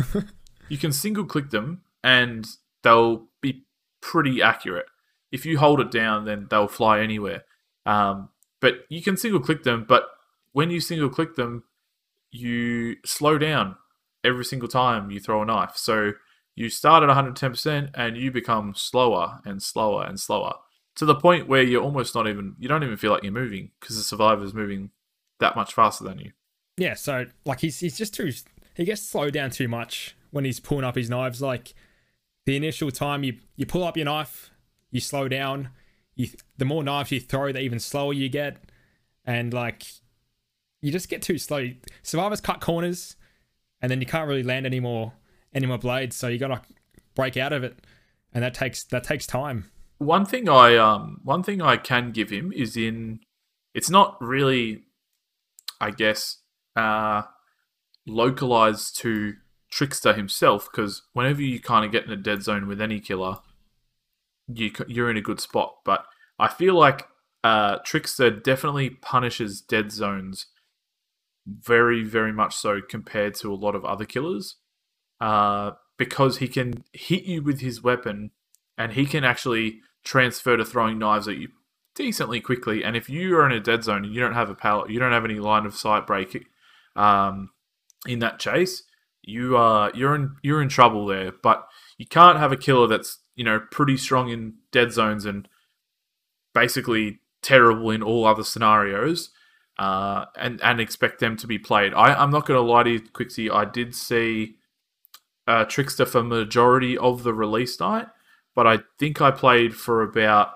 you 0.70 0.78
can 0.78 0.92
single 0.92 1.26
click 1.26 1.50
them 1.50 1.82
and 2.04 2.46
they'll 2.84 3.28
be 3.42 3.64
pretty 4.02 4.42
accurate. 4.42 4.86
If 5.32 5.46
you 5.46 5.58
hold 5.58 5.80
it 5.80 5.92
down, 5.92 6.26
then 6.26 6.48
they'll 6.50 6.68
fly 6.68 7.00
anywhere. 7.00 7.44
Um, 7.86 8.30
but 8.60 8.86
you 8.90 9.02
can 9.02 9.18
single 9.18 9.40
click 9.40 9.64
them, 9.64 9.86
but 9.88 10.04
when 10.54 10.70
you 10.70 10.80
single 10.80 11.10
click 11.10 11.36
them, 11.36 11.64
you 12.32 12.96
slow 13.06 13.38
down 13.38 13.76
every 14.24 14.46
single 14.46 14.70
time 14.70 15.12
you 15.12 15.20
throw 15.20 15.42
a 15.42 15.46
knife. 15.46 15.76
So 15.76 16.14
you 16.56 16.70
start 16.70 17.04
at 17.04 17.10
110% 17.10 17.92
and 17.94 18.18
you 18.18 18.32
become 18.32 18.74
slower 18.76 19.40
and 19.46 19.62
slower 19.62 20.06
and 20.06 20.20
slower 20.20 20.54
to 20.96 21.06
the 21.06 21.16
point 21.16 21.48
where 21.48 21.64
you're 21.64 21.82
almost 21.82 22.14
not 22.14 22.28
even, 22.28 22.56
you 22.60 22.68
don't 22.68 22.84
even 22.84 22.98
feel 22.98 23.12
like 23.12 23.24
you're 23.24 23.32
moving 23.32 23.72
because 23.80 23.98
the 23.98 24.04
survivor's 24.04 24.54
moving 24.54 24.92
that 25.40 25.56
much 25.56 25.74
faster 25.74 26.04
than 26.04 26.20
you. 26.20 26.32
yeah, 26.78 26.94
so 26.94 27.26
like 27.46 27.60
he's 27.60 27.80
he's 27.80 27.98
just 27.98 28.14
too 28.14 28.32
he 28.76 28.86
gets 28.86 29.02
slowed 29.02 29.34
down 29.34 29.50
too 29.50 29.68
much 29.68 30.16
when 30.32 30.46
he's 30.46 30.60
pulling 30.60 30.86
up 30.86 30.96
his 30.96 31.10
knives. 31.10 31.42
Like 31.42 31.74
the 32.46 32.56
initial 32.56 32.92
time 32.92 33.24
you 33.24 33.38
you 33.56 33.66
pull 33.66 33.84
up 33.84 33.98
your 33.98 34.06
knife, 34.06 34.52
you 34.92 35.02
slow 35.02 35.28
down. 35.28 35.70
You 36.16 36.30
the 36.58 36.66
more 36.66 36.84
knives 36.84 37.12
you 37.12 37.20
throw, 37.20 37.52
the 37.52 37.60
even 37.60 37.80
slower 37.80 38.14
you 38.14 38.30
get, 38.30 38.58
and 39.26 39.54
like 39.54 39.86
you 40.82 40.92
just 40.92 41.10
get 41.10 41.22
too 41.22 41.38
slow. 41.38 41.70
Survivors 42.04 42.42
cut 42.42 42.60
corners, 42.62 43.16
and 43.82 43.90
then 43.90 44.00
you 44.02 44.08
can't 44.08 44.28
really 44.28 44.44
land 44.44 44.66
any 44.66 44.80
more 44.80 45.14
any 45.54 45.68
more 45.68 45.78
blades. 45.78 46.16
So 46.16 46.28
you 46.28 46.38
gotta 46.38 46.62
break 47.16 47.38
out 47.38 47.54
of 47.54 47.64
it, 47.64 47.78
and 48.34 48.44
that 48.44 48.54
takes 48.54 48.84
that 48.86 49.04
takes 49.04 49.26
time. 49.28 49.72
one 49.98 50.26
thing 50.26 50.50
I 50.50 50.76
um 50.78 51.20
one 51.24 51.44
thing 51.44 51.62
I 51.62 51.78
can 51.78 52.12
give 52.12 52.30
him 52.32 52.52
is 52.52 52.76
in 52.76 53.20
it's 53.74 53.90
not 53.90 54.18
really 54.20 54.84
I 55.80 55.92
guess 55.92 56.38
uh 56.76 57.24
localized 58.08 58.98
to 59.02 59.36
Trickster 59.72 60.14
himself 60.14 60.68
because 60.72 61.04
whenever 61.14 61.42
you 61.42 61.60
kind 61.60 61.86
of 61.86 61.92
get 61.92 62.06
in 62.06 62.12
a 62.12 62.18
dead 62.18 62.42
zone 62.44 62.68
with 62.68 62.82
any 62.82 63.00
killer 63.00 63.38
you 64.48 64.72
you're 64.88 65.10
in 65.12 65.18
a 65.18 65.22
good 65.22 65.40
spot 65.40 65.76
but 65.86 66.06
I 66.40 66.48
feel 66.48 66.74
like 66.74 67.08
uh 67.44 67.78
Trickster 67.86 68.32
definitely 68.32 68.90
punishes 68.90 69.62
dead 69.62 69.92
zones 69.92 70.48
very 71.48 72.04
very 72.04 72.32
much 72.32 72.56
so 72.56 72.80
compared 72.88 73.34
to 73.34 73.52
a 73.52 73.56
lot 73.56 73.76
of 73.76 73.84
other 73.84 74.06
killers 74.06 74.58
uh 75.20 75.72
because 75.98 76.38
he 76.38 76.48
can 76.48 76.84
hit 76.94 77.24
you 77.24 77.42
with 77.42 77.62
his 77.62 77.84
weapon 77.84 78.32
and 78.78 78.94
he 78.94 79.06
can 79.06 79.24
actually 79.24 79.80
transfer 80.04 80.58
to 80.58 80.66
throwing 80.66 80.98
knives 80.98 81.28
at 81.28 81.38
you 81.38 81.50
decently 81.96 82.42
quickly. 82.42 82.84
And 82.84 82.96
if 82.96 83.10
you 83.10 83.36
are 83.38 83.46
in 83.46 83.52
a 83.52 83.60
dead 83.60 83.84
zone 83.84 84.06
and 84.06 84.14
you 84.14 84.20
don't 84.20 84.34
have 84.34 84.50
a 84.50 84.56
pallet, 84.56 84.90
you 84.90 85.00
don't 85.00 85.12
have 85.12 85.26
any 85.26 85.40
line 85.40 85.66
of 85.66 85.76
sight 85.76 86.08
break 86.08 86.46
um, 86.96 87.52
in 88.08 88.20
that 88.20 88.40
chase, 88.40 88.84
you 89.22 89.56
are 89.56 89.92
you're 89.94 90.16
in 90.16 90.36
you're 90.42 90.62
in 90.62 90.70
trouble 90.70 91.06
there. 91.06 91.32
But 91.32 91.68
you 91.98 92.06
can't 92.06 92.40
have 92.40 92.52
a 92.52 92.58
killer 92.58 92.88
that's 92.88 93.20
you 93.36 93.44
know 93.44 93.60
pretty 93.72 93.98
strong 93.98 94.30
in 94.30 94.56
dead 94.72 94.92
zones 94.92 95.26
and 95.26 95.48
basically 96.54 97.20
terrible 97.42 97.92
in 97.92 98.02
all 98.02 98.26
other 98.26 98.44
scenarios. 98.44 99.30
Uh, 99.82 100.26
and 100.36 100.62
and 100.62 100.80
expect 100.80 101.20
them 101.20 101.36
to 101.36 101.48
be 101.48 101.58
played. 101.58 101.92
I, 101.96 102.14
I'm 102.14 102.30
not 102.30 102.46
going 102.46 102.56
to 102.56 102.62
lie 102.62 102.84
to 102.84 102.90
you, 102.92 103.00
Quixie. 103.00 103.50
I 103.50 103.66
did 103.66 103.96
see 103.96 104.58
uh, 105.48 105.66
Trickster 105.66 106.06
for 106.06 106.22
majority 106.22 106.96
of 106.96 107.24
the 107.24 107.34
release 107.34 107.80
night, 107.80 108.06
but 108.54 108.68
I 108.68 108.82
think 109.00 109.22
I 109.22 109.32
played 109.32 109.76
for 109.76 110.04
about 110.04 110.52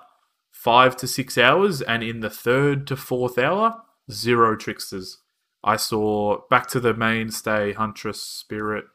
five 0.52 0.96
to 0.98 1.08
six 1.08 1.40
hours, 1.40 1.82
and 1.82 2.04
in 2.04 2.20
the 2.20 2.30
third 2.30 2.86
to 2.86 2.96
fourth 2.96 3.40
hour, 3.40 3.82
zero 4.12 4.56
Tricksters. 4.56 5.18
I 5.64 5.78
saw 5.78 6.42
back 6.52 6.68
to 6.68 6.80
the 6.80 6.94
mainstay, 6.94 7.74
Huntress, 7.74 8.22
Spirit, 8.22 8.86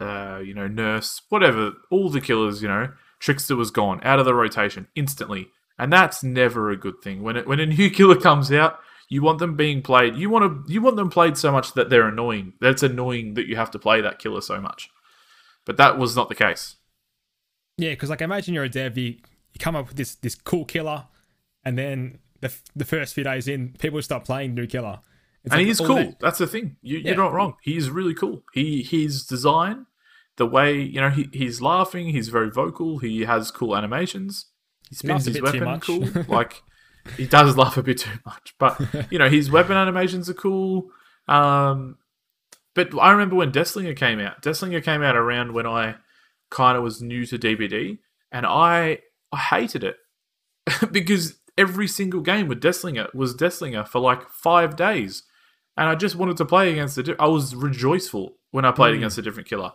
uh, 0.00 0.40
you 0.42 0.54
know, 0.54 0.68
Nurse, 0.68 1.20
whatever, 1.28 1.72
all 1.90 2.08
the 2.08 2.22
killers, 2.22 2.62
you 2.62 2.68
know, 2.68 2.94
Trickster 3.18 3.56
was 3.56 3.70
gone 3.70 4.00
out 4.04 4.18
of 4.20 4.24
the 4.24 4.32
rotation 4.34 4.88
instantly, 4.96 5.48
and 5.78 5.92
that's 5.92 6.24
never 6.24 6.70
a 6.70 6.78
good 6.78 7.02
thing. 7.04 7.22
When 7.22 7.36
it, 7.36 7.46
when 7.46 7.60
a 7.60 7.66
new 7.66 7.90
killer 7.98 8.16
comes 8.18 8.50
out, 8.50 8.78
you 9.10 9.20
want 9.20 9.38
them 9.40 9.56
being 9.56 9.82
played. 9.82 10.16
You 10.16 10.30
want 10.30 10.66
to 10.66 10.72
you 10.72 10.80
want 10.80 10.96
them 10.96 11.10
played 11.10 11.36
so 11.36 11.52
much 11.52 11.74
that 11.74 11.90
they're 11.90 12.08
annoying. 12.08 12.54
That's 12.60 12.82
annoying 12.82 13.34
that 13.34 13.46
you 13.46 13.56
have 13.56 13.70
to 13.72 13.78
play 13.78 14.00
that 14.00 14.18
killer 14.18 14.40
so 14.40 14.58
much. 14.60 14.88
But 15.66 15.76
that 15.76 15.98
was 15.98 16.16
not 16.16 16.28
the 16.30 16.34
case. 16.34 16.76
Yeah, 17.76 17.90
because 17.90 18.08
like 18.08 18.22
imagine 18.22 18.54
you're 18.54 18.64
a 18.64 18.68
dev, 18.70 18.96
you, 18.96 19.04
you 19.52 19.58
come 19.58 19.76
up 19.76 19.88
with 19.88 19.96
this 19.96 20.14
this 20.14 20.34
cool 20.34 20.64
killer, 20.64 21.06
and 21.64 21.76
then 21.76 22.18
the 22.40 22.50
the 22.74 22.84
first 22.86 23.14
few 23.14 23.24
days 23.24 23.46
in, 23.48 23.74
people 23.78 24.00
start 24.00 24.24
playing 24.24 24.54
new 24.54 24.66
killer. 24.66 25.00
It's 25.44 25.52
and 25.52 25.60
like 25.60 25.66
he's 25.66 25.80
cool. 25.80 25.96
that- 25.96 26.20
That's 26.20 26.38
the 26.38 26.46
thing. 26.46 26.76
You, 26.82 26.98
Yeah. 26.98 27.08
You're 27.08 27.16
not 27.16 27.32
wrong. 27.32 27.54
He's 27.62 27.90
really 27.90 28.14
cool. 28.14 28.44
He 28.54 28.82
his 28.82 29.24
design 29.24 29.86
the 30.36 30.46
way 30.46 30.80
you 30.80 31.00
know 31.00 31.10
he, 31.10 31.28
he's 31.32 31.60
laughing, 31.60 32.08
he's 32.10 32.28
very 32.28 32.50
vocal, 32.50 32.98
he 32.98 33.22
has 33.22 33.50
cool 33.50 33.76
animations, 33.76 34.46
he 34.88 34.94
spins 34.94 35.26
a 35.26 35.32
his 35.32 35.42
weapon 35.42 35.80
cool. 35.80 36.08
like 36.28 36.62
he 37.16 37.26
does 37.26 37.56
laugh 37.56 37.76
a 37.76 37.82
bit 37.82 37.98
too 37.98 38.18
much, 38.26 38.54
but 38.58 38.80
you 39.10 39.18
know 39.18 39.28
his 39.28 39.50
weapon 39.50 39.76
animations 39.76 40.28
are 40.30 40.34
cool. 40.34 40.90
Um, 41.28 41.98
but 42.74 42.96
I 42.98 43.10
remember 43.12 43.36
when 43.36 43.52
Deathslinger 43.52 43.96
came 43.96 44.20
out. 44.20 44.42
Deathslinger 44.42 44.82
came 44.82 45.02
out 45.02 45.16
around 45.16 45.52
when 45.54 45.66
I 45.66 45.96
kind 46.50 46.76
of 46.76 46.82
was 46.84 47.02
new 47.02 47.26
to 47.26 47.38
DBD, 47.38 47.98
and 48.32 48.46
I 48.46 48.98
I 49.32 49.36
hated 49.38 49.84
it 49.84 49.96
because 50.92 51.34
every 51.58 51.86
single 51.88 52.20
game 52.20 52.48
with 52.48 52.60
Deathslinger 52.62 53.12
was 53.14 53.34
Deathslinger 53.34 53.86
for 53.86 53.98
like 54.00 54.28
five 54.30 54.76
days, 54.76 55.22
and 55.76 55.88
I 55.88 55.94
just 55.94 56.16
wanted 56.16 56.36
to 56.38 56.44
play 56.44 56.70
against 56.72 56.96
the. 56.96 57.02
Di- 57.02 57.14
I 57.18 57.26
was 57.26 57.54
rejoiceful 57.54 58.36
when 58.50 58.64
I 58.64 58.72
played 58.72 58.94
Mm. 58.94 58.98
against 58.98 59.18
a 59.18 59.22
different 59.22 59.48
killer 59.48 59.72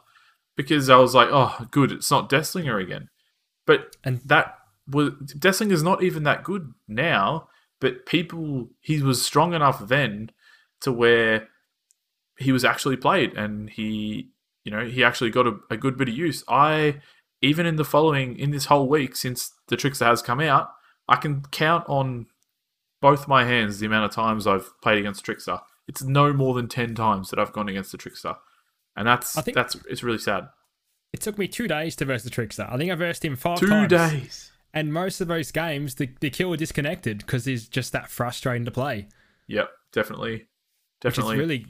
because 0.58 0.89
I 0.89 0.98
was 0.98 1.13
like, 1.15 1.29
oh, 1.32 1.67
good, 1.72 1.91
it's 1.91 2.12
not 2.12 2.29
Deathslinger 2.29 2.82
again. 2.82 3.10
But 3.67 3.96
And- 4.03 4.22
that 4.25 4.58
was 4.88 5.12
Deathslinger's 5.38 5.84
not 5.84 6.04
even 6.04 6.24
that 6.24 6.44
good 6.44 6.74
now. 6.88 7.50
But 7.82 8.06
people, 8.06 8.70
he 8.80 9.01
was 9.01 9.24
strong 9.25 9.54
enough 9.54 9.88
then 9.88 10.32
to 10.82 10.92
where 10.92 11.50
he 12.38 12.51
was 12.51 12.65
actually 12.65 12.98
played 12.98 13.34
and 13.34 13.70
he 13.70 14.30
you 14.63 14.72
know 14.72 14.86
he 14.86 15.04
actually 15.04 15.30
got 15.30 15.48
a, 15.48 15.58
a 15.70 15.77
good 15.77 15.98
bit 15.98 16.10
of 16.10 16.15
use 16.15 16.44
i 16.50 17.00
even 17.42 17.65
in 17.65 17.77
the 17.77 17.86
following 17.86 18.38
in 18.38 18.51
this 18.51 18.65
whole 18.65 18.89
week 18.89 19.15
since 19.15 19.54
the 19.70 19.77
trickster 19.77 20.04
has 20.04 20.22
come 20.22 20.42
out 20.42 20.70
i 21.08 21.15
can 21.15 21.42
count 21.51 21.86
on 21.88 22.25
both 23.01 23.27
my 23.27 23.46
hands 23.46 23.80
the 23.80 23.86
amount 23.86 24.04
of 24.04 24.12
times 24.12 24.46
i've 24.46 24.70
played 24.82 24.98
against 24.98 25.24
trickster 25.24 25.60
it's 25.88 26.04
no 26.04 26.34
more 26.34 26.54
than 26.54 26.68
10 26.68 26.94
times 26.94 27.30
that 27.30 27.39
i've 27.39 27.54
gone 27.54 27.70
against 27.70 27.92
the 27.94 27.98
trickster 27.98 28.36
and 28.98 29.08
that's 29.08 29.38
I 29.38 29.42
think- 29.42 29.56
that's 29.56 29.75
it's 29.89 30.04
really 30.04 30.18
sad 30.20 30.50
It 31.13 31.22
took 31.22 31.38
me 31.38 31.48
two 31.48 31.68
days 31.70 31.96
to 31.98 32.06
verse 32.06 32.24
the 32.24 32.30
trickster. 32.30 32.68
I 32.70 32.77
think 32.77 32.92
I 32.92 32.96
versed 32.96 33.24
him 33.24 33.38
five 33.38 33.60
two 33.60 33.68
times. 33.68 33.89
days 33.89 34.51
And 34.75 34.94
most 34.94 35.22
of 35.22 35.27
those 35.27 35.51
games, 35.51 35.96
the, 35.96 36.10
the 36.20 36.29
killer 36.29 36.58
disconnected 36.58 37.20
because 37.20 37.46
he's 37.46 37.67
just 37.67 37.94
that 37.94 38.12
frustrating 38.12 38.65
to 38.65 38.72
play. 38.72 39.08
yep 39.48 39.70
definitely 41.01 41.32
Which 41.32 41.34
is 41.34 41.39
really, 41.39 41.67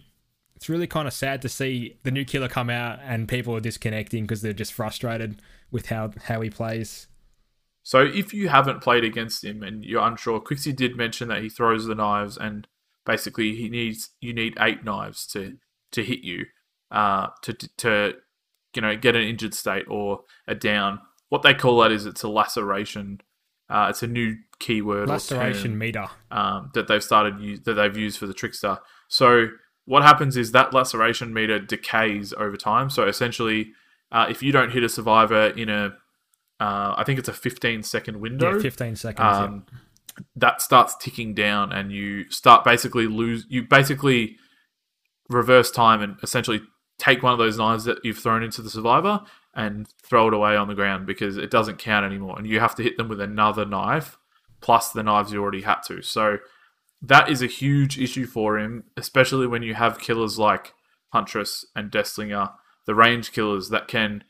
it's 0.55 0.69
really 0.69 0.88
kind 0.88 1.07
of 1.07 1.13
sad 1.13 1.41
to 1.43 1.50
see 1.50 1.97
the 2.03 2.12
new 2.12 2.25
killer 2.25 2.47
come 2.47 2.69
out 2.69 3.00
and 3.03 3.27
people 3.27 3.55
are 3.55 3.59
disconnecting 3.59 4.24
because 4.24 4.41
they're 4.41 4.53
just 4.53 4.74
frustrated 4.74 5.41
with 5.71 5.88
how 5.88 6.12
how 6.25 6.41
he 6.41 6.50
plays. 6.50 7.07
So 7.83 8.01
if 8.01 8.33
you 8.33 8.50
haven't 8.50 8.81
played 8.81 9.03
against 9.03 9.43
him 9.43 9.62
and 9.62 9.85
you're 9.85 10.01
unsure, 10.01 10.39
Quixie 10.39 10.74
did 10.74 10.97
mention 10.97 11.27
that 11.27 11.43
he 11.43 11.50
throws 11.50 11.85
the 11.85 11.93
knives 11.93 12.35
and 12.35 12.67
basically 13.05 13.55
he 13.55 13.69
needs 13.69 14.09
you 14.19 14.33
need 14.33 14.57
eight 14.59 14.83
knives 14.83 15.27
to 15.27 15.57
to 15.91 16.03
hit 16.03 16.21
you, 16.21 16.45
uh, 16.89 17.27
to 17.43 17.53
to 17.53 18.13
you 18.74 18.81
know 18.81 18.95
get 18.95 19.15
an 19.15 19.21
injured 19.21 19.53
state 19.53 19.85
or 19.88 20.21
a 20.47 20.55
down. 20.55 21.00
What 21.36 21.42
they 21.42 21.54
call 21.54 21.80
that 21.82 21.92
is 21.92 22.06
it's 22.06 22.24
a 22.24 22.30
laceration. 22.30 23.20
Uh, 23.70 23.88
it's 23.89 24.01
a 24.04 24.08
new 24.08 24.38
keyword 24.60 25.10
or 25.10 25.13
Laceration 25.13 25.72
term, 25.72 25.77
meter. 25.80 26.08
um, 26.32 26.72
that 26.75 26.88
they've 26.88 27.04
started 27.04 27.39
use, 27.42 27.60
that 27.65 27.74
they've 27.74 27.98
used 27.98 28.18
for 28.18 28.25
the 28.25 28.34
trickster. 28.34 28.77
So 29.10 29.48
what 29.84 30.04
happens 30.04 30.38
is 30.38 30.54
that 30.54 30.74
laceration 30.74 31.34
meter 31.34 31.60
decays 31.60 32.32
over 32.38 32.56
time. 32.56 32.89
So 32.89 33.06
essentially, 33.06 33.74
uh, 34.13 34.27
if 34.30 34.42
you 34.42 34.54
don't 34.54 34.72
hit 34.72 34.84
a 34.86 34.88
survivor 34.88 35.48
in 35.48 35.68
a, 35.68 35.88
uh, 36.62 36.94
I 36.96 37.04
think 37.06 37.20
it's 37.20 37.27
a 37.27 37.34
15 37.34 37.84
second 37.84 38.22
window, 38.22 38.54
Yeah, 38.56 38.62
15 38.62 38.96
seconds. 38.96 39.20
yeah. 39.20 39.44
um, 39.44 39.65
that 40.38 40.62
starts 40.62 40.96
ticking 40.96 41.34
down, 41.34 41.74
and 41.74 41.92
you 41.92 42.30
start 42.32 42.63
basically 42.63 43.08
lose. 43.08 43.46
You 43.50 43.63
basically 43.63 44.38
reverse 45.27 45.70
time 45.70 46.01
and 46.01 46.15
essentially 46.24 46.62
take 46.98 47.22
one 47.24 47.34
of 47.34 47.39
those 47.39 47.58
knives 47.58 47.84
that 47.84 47.98
you've 48.06 48.20
thrown 48.20 48.42
into 48.44 48.62
the 48.62 48.70
survivor 48.70 49.20
and 49.55 49.88
throw 50.03 50.27
it 50.27 50.33
away 50.33 50.55
on 50.55 50.67
the 50.67 50.75
ground 50.75 51.05
because 51.05 51.38
it 51.38 51.50
doesn't 51.50 51.79
count 51.79 52.05
anymore, 52.05 52.38
and 52.38 52.47
you 52.47 52.59
have 52.59 52.75
to 52.75 52.83
hit 52.83 52.97
them 52.97 53.07
with 53.07 53.21
another 53.21 53.65
knife 53.65 54.17
plus 54.62 54.91
the 54.91 55.03
knives 55.03 55.31
you 55.31 55.41
already 55.41 55.62
had 55.62 55.81
to. 55.81 56.01
So 56.01 56.39
that 57.01 57.29
is 57.29 57.41
a 57.41 57.47
huge 57.47 58.00
issue 58.00 58.25
for 58.25 58.57
him, 58.57 58.85
especially 58.97 59.47
when 59.47 59.63
you 59.63 59.75
have 59.75 60.00
killers 60.00 60.39
like 60.39 60.74
Huntress 61.13 61.65
and 61.75 61.91
Deathslinger, 61.91 62.51
the 62.85 62.95
range 62.95 63.31
killers 63.31 63.69
that 63.69 63.88
can 63.88 64.24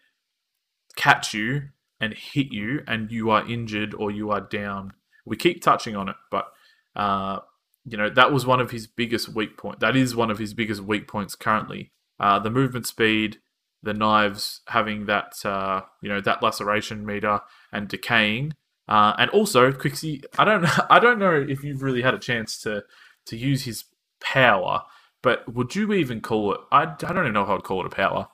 catch 0.95 1.33
you 1.33 1.69
and 1.99 2.13
hit 2.13 2.51
you, 2.51 2.83
and 2.87 3.11
you 3.11 3.29
are 3.29 3.47
injured 3.49 3.93
or 3.93 4.11
you 4.11 4.29
are 4.29 4.41
down. 4.41 4.93
We 5.25 5.37
keep 5.37 5.63
touching 5.63 5.95
on 5.95 6.09
it, 6.09 6.15
but 6.29 6.47
uh, 6.95 7.39
you 7.85 7.97
know 7.97 8.09
that 8.09 8.31
was 8.31 8.45
one 8.45 8.59
of 8.59 8.71
his 8.71 8.87
biggest 8.87 9.29
weak 9.29 9.57
point. 9.57 9.79
That 9.79 9.95
is 9.95 10.15
one 10.15 10.29
of 10.29 10.37
his 10.37 10.53
biggest 10.53 10.81
weak 10.81 11.07
points 11.07 11.35
currently. 11.35 11.91
Uh, 12.19 12.39
the 12.39 12.49
movement 12.49 12.87
speed, 12.87 13.39
the 13.85 13.93
knives 13.93 14.61
having 14.67 15.05
that 15.05 15.33
uh, 15.45 15.81
you 16.01 16.09
know 16.09 16.19
that 16.19 16.43
laceration 16.43 17.05
meter 17.05 17.39
and 17.71 17.87
decaying. 17.87 18.53
Uh, 18.87 19.13
and 19.17 19.31
also, 19.31 19.71
Quixie, 19.71 20.23
I 20.37 20.45
don't, 20.45 20.65
I 20.91 20.99
don't 20.99 21.17
know 21.17 21.33
if 21.33 21.63
you've 21.63 21.81
really 21.81 22.01
had 22.01 22.13
a 22.13 22.19
chance 22.19 22.59
to 22.61 22.83
to 23.27 23.37
use 23.37 23.63
his 23.63 23.85
power, 24.19 24.83
but 25.23 25.51
would 25.53 25.75
you 25.75 25.93
even 25.93 26.19
call 26.21 26.53
it? 26.53 26.59
I, 26.71 26.83
I 26.83 27.13
don't 27.13 27.19
even 27.19 27.33
know 27.33 27.43
if 27.43 27.49
I'd 27.49 27.63
call 27.63 27.81
it 27.81 27.87
a 27.87 27.95
power. 27.95 28.27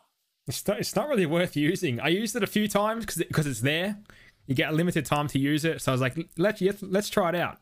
It's 0.48 0.68
not, 0.68 0.80
it's 0.80 0.96
not 0.96 1.08
really 1.08 1.26
worth 1.26 1.56
using. 1.56 2.00
I 2.00 2.08
used 2.08 2.36
it 2.36 2.44
a 2.44 2.48
few 2.48 2.68
times 2.68 3.06
because 3.06 3.18
because 3.18 3.48
it's 3.48 3.62
there. 3.62 4.00
You 4.48 4.56
get 4.56 4.72
a 4.72 4.76
limited 4.76 5.06
time 5.06 5.28
to 5.28 5.40
use 5.40 5.64
it, 5.64 5.82
so 5.82 5.92
I 5.92 5.94
was 5.94 6.02
like, 6.02 6.18
let's 6.38 6.62
let's, 6.62 6.82
let's 6.82 7.10
try 7.10 7.30
it 7.30 7.36
out. 7.36 7.60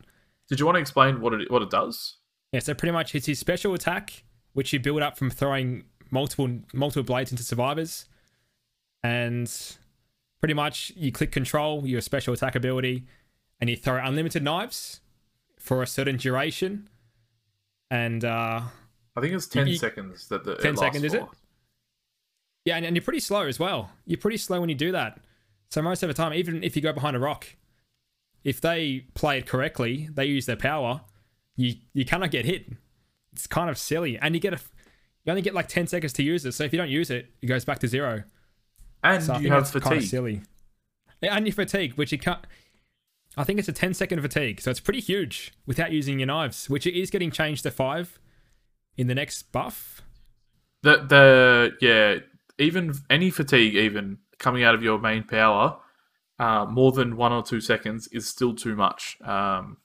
Did 0.48 0.58
you 0.58 0.66
want 0.66 0.76
to 0.76 0.80
explain 0.80 1.20
what 1.20 1.34
it 1.34 1.50
what 1.50 1.62
it 1.62 1.70
does? 1.70 2.16
Yeah, 2.52 2.60
so 2.60 2.74
pretty 2.74 2.92
much 2.92 3.14
it's 3.14 3.26
his 3.26 3.38
special 3.38 3.74
attack, 3.74 4.24
which 4.54 4.72
you 4.72 4.80
build 4.80 5.02
up 5.02 5.16
from 5.16 5.30
throwing 5.30 5.84
multiple 6.10 6.58
multiple 6.72 7.02
blades 7.02 7.30
into 7.30 7.42
survivors, 7.44 8.06
and 9.02 9.50
pretty 10.40 10.54
much 10.54 10.92
you 10.96 11.12
click 11.12 11.32
control 11.32 11.86
your 11.86 12.00
special 12.00 12.34
attack 12.34 12.54
ability, 12.54 13.04
and 13.60 13.68
you 13.70 13.76
throw 13.76 14.02
unlimited 14.02 14.42
knives 14.42 15.00
for 15.58 15.82
a 15.82 15.86
certain 15.86 16.16
duration, 16.16 16.88
and 17.90 18.24
uh, 18.24 18.62
I 19.16 19.20
think 19.20 19.34
it's 19.34 19.46
ten 19.46 19.66
You- 19.66 19.76
seconds 19.76 20.28
that 20.28 20.44
the 20.44 20.56
10 20.56 20.76
seconds, 20.76 21.04
is 21.04 21.14
it? 21.14 21.24
Yeah, 22.64 22.76
and, 22.76 22.84
and 22.84 22.94
you're 22.94 23.02
pretty 23.02 23.20
slow 23.20 23.46
as 23.46 23.58
well. 23.58 23.90
You're 24.04 24.18
pretty 24.18 24.36
slow 24.36 24.60
when 24.60 24.68
you 24.68 24.74
do 24.74 24.92
that. 24.92 25.18
So 25.70 25.80
most 25.80 26.02
of 26.02 26.08
the 26.08 26.14
time, 26.14 26.34
even 26.34 26.62
if 26.62 26.76
you 26.76 26.82
go 26.82 26.92
behind 26.92 27.16
a 27.16 27.18
rock, 27.18 27.46
if 28.44 28.60
they 28.60 29.06
play 29.14 29.38
it 29.38 29.46
correctly, 29.46 30.08
they 30.12 30.26
use 30.26 30.46
their 30.46 30.56
power, 30.56 31.02
you 31.56 31.74
you 31.94 32.04
cannot 32.04 32.30
get 32.30 32.44
hit. 32.44 32.66
It's 33.32 33.46
kind 33.46 33.70
of 33.70 33.78
silly, 33.78 34.18
and 34.18 34.34
you 34.34 34.40
get 34.40 34.52
a 34.54 34.60
you 35.24 35.30
only 35.30 35.42
get 35.42 35.54
like 35.54 35.68
ten 35.68 35.86
seconds 35.86 36.12
to 36.14 36.22
use 36.22 36.44
it. 36.46 36.52
So 36.52 36.64
if 36.64 36.72
you 36.72 36.78
don't 36.78 36.90
use 36.90 37.10
it, 37.10 37.30
it 37.42 37.46
goes 37.46 37.64
back 37.64 37.78
to 37.80 37.88
zero. 37.88 38.24
And 39.02 39.22
So 39.22 39.38
you 39.38 39.50
have 39.50 39.64
kind 39.70 39.82
fatigue. 39.84 39.98
of 39.98 40.04
silly. 40.04 40.42
Yeah, 41.20 41.36
and 41.36 41.46
your 41.46 41.54
fatigue, 41.54 41.94
which 41.94 42.12
you 42.12 42.18
can't. 42.18 42.40
I 43.36 43.44
think 43.44 43.58
it's 43.58 43.68
a 43.68 43.72
10 43.72 43.94
second 43.94 44.20
fatigue, 44.22 44.60
so 44.60 44.70
it's 44.70 44.80
pretty 44.80 45.00
huge 45.00 45.52
without 45.64 45.92
using 45.92 46.18
your 46.18 46.26
knives, 46.26 46.68
which 46.68 46.86
it 46.86 46.98
is 46.98 47.10
getting 47.10 47.30
changed 47.30 47.62
to 47.62 47.70
five 47.70 48.18
in 48.96 49.06
the 49.06 49.14
next 49.14 49.52
buff. 49.52 50.02
The 50.82 50.96
the 51.08 51.72
yeah, 51.80 52.18
even 52.58 52.94
any 53.08 53.30
fatigue, 53.30 53.76
even 53.76 54.18
coming 54.38 54.64
out 54.64 54.74
of 54.74 54.82
your 54.82 54.98
main 54.98 55.22
power, 55.24 55.78
uh, 56.38 56.64
more 56.66 56.90
than 56.92 57.16
one 57.16 57.32
or 57.32 57.42
two 57.42 57.60
seconds 57.60 58.08
is 58.08 58.26
still 58.26 58.54
too 58.54 58.74
much. 58.74 59.16
Um, 59.22 59.76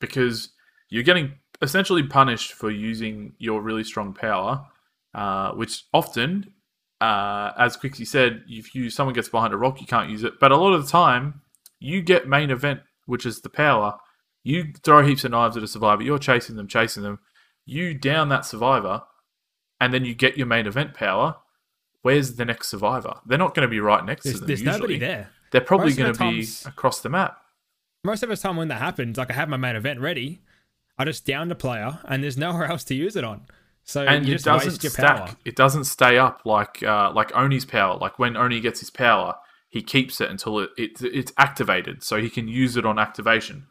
because 0.00 0.50
you're 0.90 1.02
getting 1.04 1.34
essentially 1.62 2.02
punished 2.02 2.52
for 2.52 2.70
using 2.70 3.34
your 3.38 3.60
really 3.60 3.84
strong 3.84 4.12
power, 4.12 4.66
uh, 5.14 5.52
which 5.52 5.84
often, 5.92 6.52
uh, 7.00 7.52
as 7.58 7.76
Quixie 7.76 8.04
said, 8.04 8.44
if 8.48 8.74
you 8.74 8.90
someone 8.90 9.14
gets 9.14 9.28
behind 9.28 9.52
a 9.54 9.56
rock, 9.56 9.80
you 9.80 9.86
can't 9.86 10.10
use 10.10 10.22
it. 10.22 10.38
But 10.40 10.52
a 10.52 10.56
lot 10.56 10.72
of 10.72 10.84
the 10.84 10.90
time, 10.90 11.40
you 11.80 12.02
get 12.02 12.28
main 12.28 12.50
event, 12.50 12.80
which 13.06 13.26
is 13.26 13.40
the 13.40 13.48
power. 13.48 13.98
You 14.44 14.72
throw 14.82 15.04
heaps 15.04 15.24
of 15.24 15.32
knives 15.32 15.56
at 15.56 15.62
a 15.62 15.68
survivor. 15.68 16.02
You're 16.02 16.18
chasing 16.18 16.56
them, 16.56 16.68
chasing 16.68 17.02
them. 17.02 17.18
You 17.64 17.94
down 17.94 18.28
that 18.28 18.44
survivor, 18.44 19.02
and 19.80 19.92
then 19.92 20.04
you 20.04 20.14
get 20.14 20.36
your 20.36 20.46
main 20.46 20.66
event 20.66 20.94
power. 20.94 21.36
Where's 22.02 22.36
the 22.36 22.44
next 22.44 22.68
survivor? 22.68 23.14
They're 23.26 23.38
not 23.38 23.54
going 23.54 23.66
to 23.66 23.70
be 23.70 23.80
right 23.80 24.04
next 24.04 24.22
There's, 24.24 24.36
to 24.36 24.40
them. 24.40 24.46
there's 24.46 24.60
usually. 24.60 24.78
nobody 24.78 24.98
there. 24.98 25.30
They're 25.50 25.60
probably 25.60 25.92
going 25.94 26.12
the 26.12 26.18
to 26.18 26.30
be 26.30 26.46
across 26.64 27.00
the 27.00 27.08
map. 27.08 27.38
most 28.04 28.22
of 28.22 28.28
the 28.28 28.36
time 28.36 28.56
when 28.56 28.68
that 28.68 28.80
happens, 28.80 29.16
like 29.16 29.30
I 29.30 29.34
have 29.34 29.48
my 29.48 29.56
main 29.56 29.74
event 29.74 30.00
ready, 30.00 30.42
I 30.98 31.04
just 31.04 31.26
down 31.26 31.48
the 31.48 31.54
player 31.54 31.98
and 32.04 32.22
there's 32.22 32.38
nowhere 32.38 32.64
else 32.64 32.84
to 32.84 32.94
use 32.94 33.16
it 33.16 33.24
on. 33.24 33.42
So 33.84 34.02
and 34.02 34.26
you 34.26 34.34
it 34.34 34.42
doesn't 34.42 34.68
waste 34.68 34.82
your 34.82 34.90
stack. 34.90 35.16
power. 35.16 35.36
It 35.44 35.54
doesn't 35.54 35.84
stay 35.84 36.18
up 36.18 36.42
like 36.44 36.82
uh, 36.82 37.12
like 37.14 37.30
Oni's 37.36 37.64
power. 37.64 37.96
Like 37.96 38.18
when 38.18 38.36
Oni 38.36 38.60
gets 38.60 38.80
his 38.80 38.90
power, 38.90 39.36
he 39.68 39.80
keeps 39.80 40.20
it 40.20 40.28
until 40.28 40.58
it, 40.58 40.70
it 40.76 41.02
it's 41.02 41.32
activated, 41.38 42.02
so 42.02 42.20
he 42.20 42.28
can 42.28 42.48
use 42.48 42.76
it 42.76 42.84
on 42.84 42.98
activation. 42.98 43.66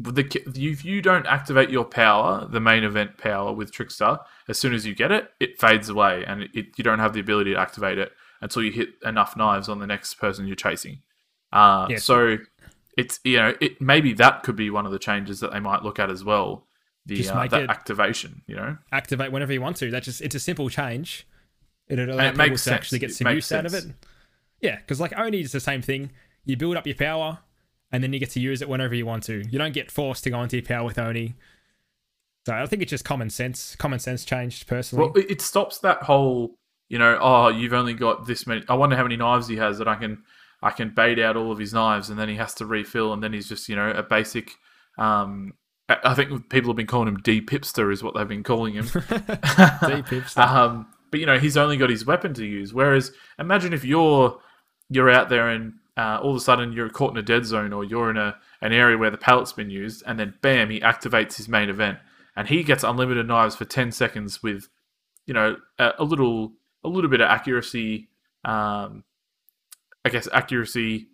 But 0.00 0.14
the, 0.16 0.42
if 0.56 0.84
you 0.84 1.02
don't 1.02 1.26
activate 1.26 1.70
your 1.70 1.84
power, 1.84 2.48
the 2.50 2.58
main 2.58 2.84
event 2.84 3.18
power 3.18 3.52
with 3.52 3.70
Trickster, 3.70 4.18
as 4.48 4.58
soon 4.58 4.72
as 4.72 4.86
you 4.86 4.94
get 4.94 5.12
it, 5.12 5.30
it 5.38 5.60
fades 5.60 5.88
away, 5.90 6.24
and 6.26 6.42
it, 6.54 6.66
you 6.76 6.82
don't 6.82 6.98
have 6.98 7.12
the 7.12 7.20
ability 7.20 7.52
to 7.52 7.60
activate 7.60 7.98
it 7.98 8.10
until 8.40 8.62
you 8.62 8.72
hit 8.72 8.88
enough 9.04 9.36
knives 9.36 9.68
on 9.68 9.78
the 9.78 9.86
next 9.86 10.14
person 10.14 10.46
you're 10.46 10.56
chasing. 10.56 11.02
Uh, 11.52 11.86
Yes. 11.90 12.04
So 12.04 12.38
it's 12.96 13.20
you 13.24 13.36
know 13.36 13.54
it 13.60 13.80
maybe 13.80 14.12
that 14.14 14.42
could 14.42 14.56
be 14.56 14.70
one 14.70 14.86
of 14.86 14.92
the 14.92 14.98
changes 14.98 15.40
that 15.40 15.52
they 15.52 15.60
might 15.60 15.82
look 15.82 15.98
at 15.98 16.10
as 16.10 16.24
well. 16.24 16.66
The 17.06 17.28
uh, 17.28 17.46
that 17.48 17.62
it- 17.62 17.70
activation, 17.70 18.42
you 18.46 18.56
know. 18.56 18.76
Activate 18.92 19.32
whenever 19.32 19.52
you 19.52 19.60
want 19.60 19.76
to. 19.78 19.90
That's 19.90 20.06
just 20.06 20.20
it's 20.20 20.34
a 20.34 20.40
simple 20.40 20.68
change. 20.68 21.26
It 21.88 21.98
allows 21.98 22.34
it 22.34 22.38
people 22.38 22.56
to 22.56 22.74
actually 22.74 22.98
get 23.00 23.12
some 23.12 23.34
use 23.34 23.50
out 23.50 23.66
of 23.66 23.74
it. 23.74 23.84
Yeah, 24.60 24.76
because 24.76 25.00
like 25.00 25.18
Oni 25.18 25.40
is 25.40 25.52
the 25.52 25.60
same 25.60 25.82
thing. 25.82 26.10
You 26.44 26.56
build 26.56 26.76
up 26.76 26.86
your 26.86 26.96
power, 26.96 27.38
and 27.90 28.02
then 28.02 28.12
you 28.12 28.20
get 28.20 28.30
to 28.30 28.40
use 28.40 28.62
it 28.62 28.68
whenever 28.68 28.94
you 28.94 29.06
want 29.06 29.24
to. 29.24 29.42
You 29.48 29.58
don't 29.58 29.72
get 29.72 29.90
forced 29.90 30.24
to 30.24 30.30
go 30.30 30.42
into 30.42 30.56
your 30.56 30.66
power 30.66 30.84
with 30.84 30.98
Oni. 30.98 31.34
So 32.46 32.54
I 32.54 32.66
think 32.66 32.82
it's 32.82 32.90
just 32.90 33.04
common 33.04 33.30
sense. 33.30 33.76
Common 33.76 33.98
sense 33.98 34.24
changed 34.24 34.66
personally. 34.66 35.06
Well, 35.06 35.16
it, 35.16 35.30
it 35.30 35.40
stops 35.40 35.78
that 35.78 36.02
whole, 36.02 36.56
you 36.88 36.98
know, 36.98 37.18
oh, 37.20 37.48
you've 37.48 37.72
only 37.72 37.94
got 37.94 38.26
this 38.26 38.46
many. 38.46 38.62
I 38.68 38.74
wonder 38.74 38.96
how 38.96 39.02
many 39.02 39.16
knives 39.16 39.48
he 39.48 39.56
has 39.56 39.78
that 39.78 39.88
I 39.88 39.96
can, 39.96 40.22
I 40.62 40.70
can 40.70 40.90
bait 40.90 41.18
out 41.18 41.36
all 41.36 41.52
of 41.52 41.58
his 41.58 41.72
knives, 41.72 42.10
and 42.10 42.18
then 42.18 42.28
he 42.28 42.36
has 42.36 42.54
to 42.54 42.66
refill, 42.66 43.12
and 43.12 43.22
then 43.22 43.32
he's 43.32 43.48
just, 43.48 43.68
you 43.68 43.76
know, 43.76 43.90
a 43.90 44.02
basic. 44.02 44.52
Um, 44.98 45.54
I 45.88 46.14
think 46.14 46.50
people 46.50 46.70
have 46.70 46.76
been 46.76 46.86
calling 46.86 47.08
him 47.08 47.16
D 47.16 47.40
Pipster, 47.40 47.92
is 47.92 48.02
what 48.02 48.14
they've 48.14 48.28
been 48.28 48.44
calling 48.44 48.74
him. 48.74 48.84
Deep 48.92 48.94
hipster. 50.06 50.46
Um, 50.46 50.86
but 51.10 51.18
you 51.20 51.26
know, 51.26 51.38
he's 51.38 51.56
only 51.56 51.76
got 51.76 51.90
his 51.90 52.06
weapon 52.06 52.34
to 52.34 52.44
use. 52.44 52.72
Whereas, 52.72 53.12
imagine 53.38 53.72
if 53.72 53.84
you're 53.84 54.38
you're 54.88 55.10
out 55.10 55.28
there 55.28 55.48
and 55.48 55.74
uh, 55.96 56.18
all 56.22 56.30
of 56.30 56.36
a 56.36 56.40
sudden 56.40 56.72
you're 56.72 56.88
caught 56.88 57.12
in 57.12 57.18
a 57.18 57.22
dead 57.22 57.44
zone, 57.44 57.72
or 57.72 57.84
you're 57.84 58.10
in 58.10 58.16
a 58.16 58.36
an 58.62 58.72
area 58.72 58.96
where 58.96 59.10
the 59.10 59.18
pallet's 59.18 59.52
been 59.52 59.70
used, 59.70 60.02
and 60.06 60.18
then 60.18 60.34
bam, 60.42 60.70
he 60.70 60.80
activates 60.80 61.36
his 61.36 61.48
main 61.48 61.68
event, 61.68 61.98
and 62.36 62.48
he 62.48 62.62
gets 62.62 62.84
unlimited 62.84 63.26
knives 63.26 63.56
for 63.56 63.64
ten 63.64 63.90
seconds 63.90 64.42
with, 64.42 64.68
you 65.26 65.34
know, 65.34 65.56
a, 65.78 65.92
a 65.98 66.04
little 66.04 66.52
a 66.84 66.88
little 66.88 67.10
bit 67.10 67.20
of 67.20 67.28
accuracy. 67.28 68.08
Um, 68.44 69.04
I 70.04 70.08
guess 70.08 70.28
accuracy 70.32 71.08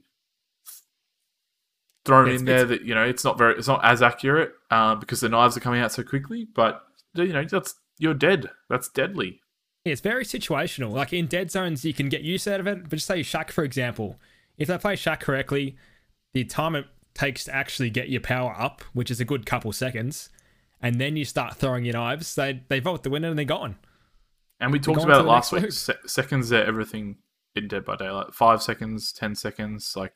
thrown 2.05 2.27
It's- 2.29 2.41
in 2.41 2.45
there 2.47 2.65
that 2.65 2.83
you 2.83 2.95
know 2.95 3.03
it's 3.05 3.25
not 3.25 3.37
very 3.39 3.55
it's 3.59 3.69
not 3.69 3.85
as 3.85 4.03
accurate 4.03 4.53
uh, 4.71 4.95
because 4.95 5.21
the 5.21 5.29
knives 5.29 5.57
are 5.57 5.61
coming 5.61 5.81
out 5.81 5.93
so 5.93 6.03
quickly. 6.03 6.47
But 6.55 6.83
you 7.15 7.33
know 7.33 7.45
that's 7.45 7.75
you're 7.99 8.15
dead. 8.15 8.51
That's 8.69 8.89
deadly. 8.89 9.41
Yeah, 9.85 9.93
it's 9.93 10.01
very 10.01 10.25
situational. 10.25 10.93
Like 10.93 11.13
in 11.13 11.27
dead 11.27 11.51
zones, 11.51 11.85
you 11.85 11.95
can 11.95 12.09
get 12.09 12.23
use 12.23 12.47
out 12.47 12.61
of 12.61 12.67
it. 12.67 12.85
But 12.85 12.91
just 12.97 13.07
say 13.07 13.23
Shack, 13.23 13.51
for 13.53 13.65
example, 13.65 14.19
if 14.59 14.69
they 14.69 14.79
play 14.79 14.97
Shack 14.97 15.21
correctly, 15.21 15.77
the 16.33 16.45
time 16.45 16.75
it 16.75 16.87
takes 17.15 17.45
to 17.45 17.55
actually 17.55 17.89
get 17.91 18.09
your 18.11 18.21
power 18.21 18.55
up, 18.59 18.83
which 18.93 19.11
is 19.11 19.21
a 19.21 19.25
good 19.25 19.47
couple 19.47 19.73
seconds, 19.73 20.29
and 20.81 21.01
then 21.01 21.17
you 21.17 21.25
start 21.25 21.57
throwing 21.57 21.85
your 21.85 21.95
knives, 21.95 22.35
they 22.35 22.63
they 22.69 22.79
vote 22.81 23.03
the 23.03 23.11
winner 23.11 23.29
and 23.29 23.39
they're 23.39 23.45
gone. 23.45 23.77
And 24.61 24.73
we 24.73 24.79
talked 24.79 25.03
about 25.03 25.21
it 25.25 25.29
last 25.29 25.53
week. 25.53 25.71
Se- 25.73 25.95
seconds 26.07 26.51
are 26.53 26.63
everything 26.63 27.17
in 27.57 27.69
Dead 27.69 27.85
by 27.85 27.97
Daylight. 27.97 28.35
Five 28.35 28.63
seconds, 28.63 29.13
ten 29.13 29.35
seconds, 29.35 29.95
like, 29.97 30.13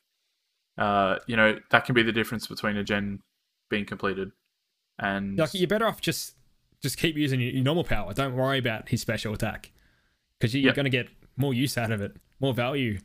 uh, 0.79 1.17
you 1.27 1.37
know, 1.37 1.59
that 1.71 1.85
can 1.85 1.95
be 1.95 2.03
the 2.03 2.13
difference 2.13 2.47
between 2.47 2.77
a 2.77 2.85
gen 2.85 3.21
being 3.69 3.85
completed. 3.85 4.31
And 4.99 5.39
Like 5.39 5.55
you're 5.55 5.69
better 5.69 5.87
off 5.87 6.01
just 6.01 6.35
just 6.83 6.97
keep 6.97 7.17
using 7.17 7.41
your, 7.41 7.51
your 7.51 7.65
normal 7.65 7.85
power. 7.85 8.13
Don't 8.15 8.35
worry 8.35 8.59
about 8.59 8.89
his 8.89 9.01
special 9.01 9.35
attack 9.35 9.71
because 10.39 10.55
you're 10.55 10.65
Yep. 10.67 10.75
going 10.77 10.85
to 10.85 10.91
get 10.91 11.09
more 11.37 11.53
use 11.55 11.77
out 11.79 11.91
of 11.91 12.01
it, 12.01 12.17
more 12.41 12.55
value. 12.55 12.99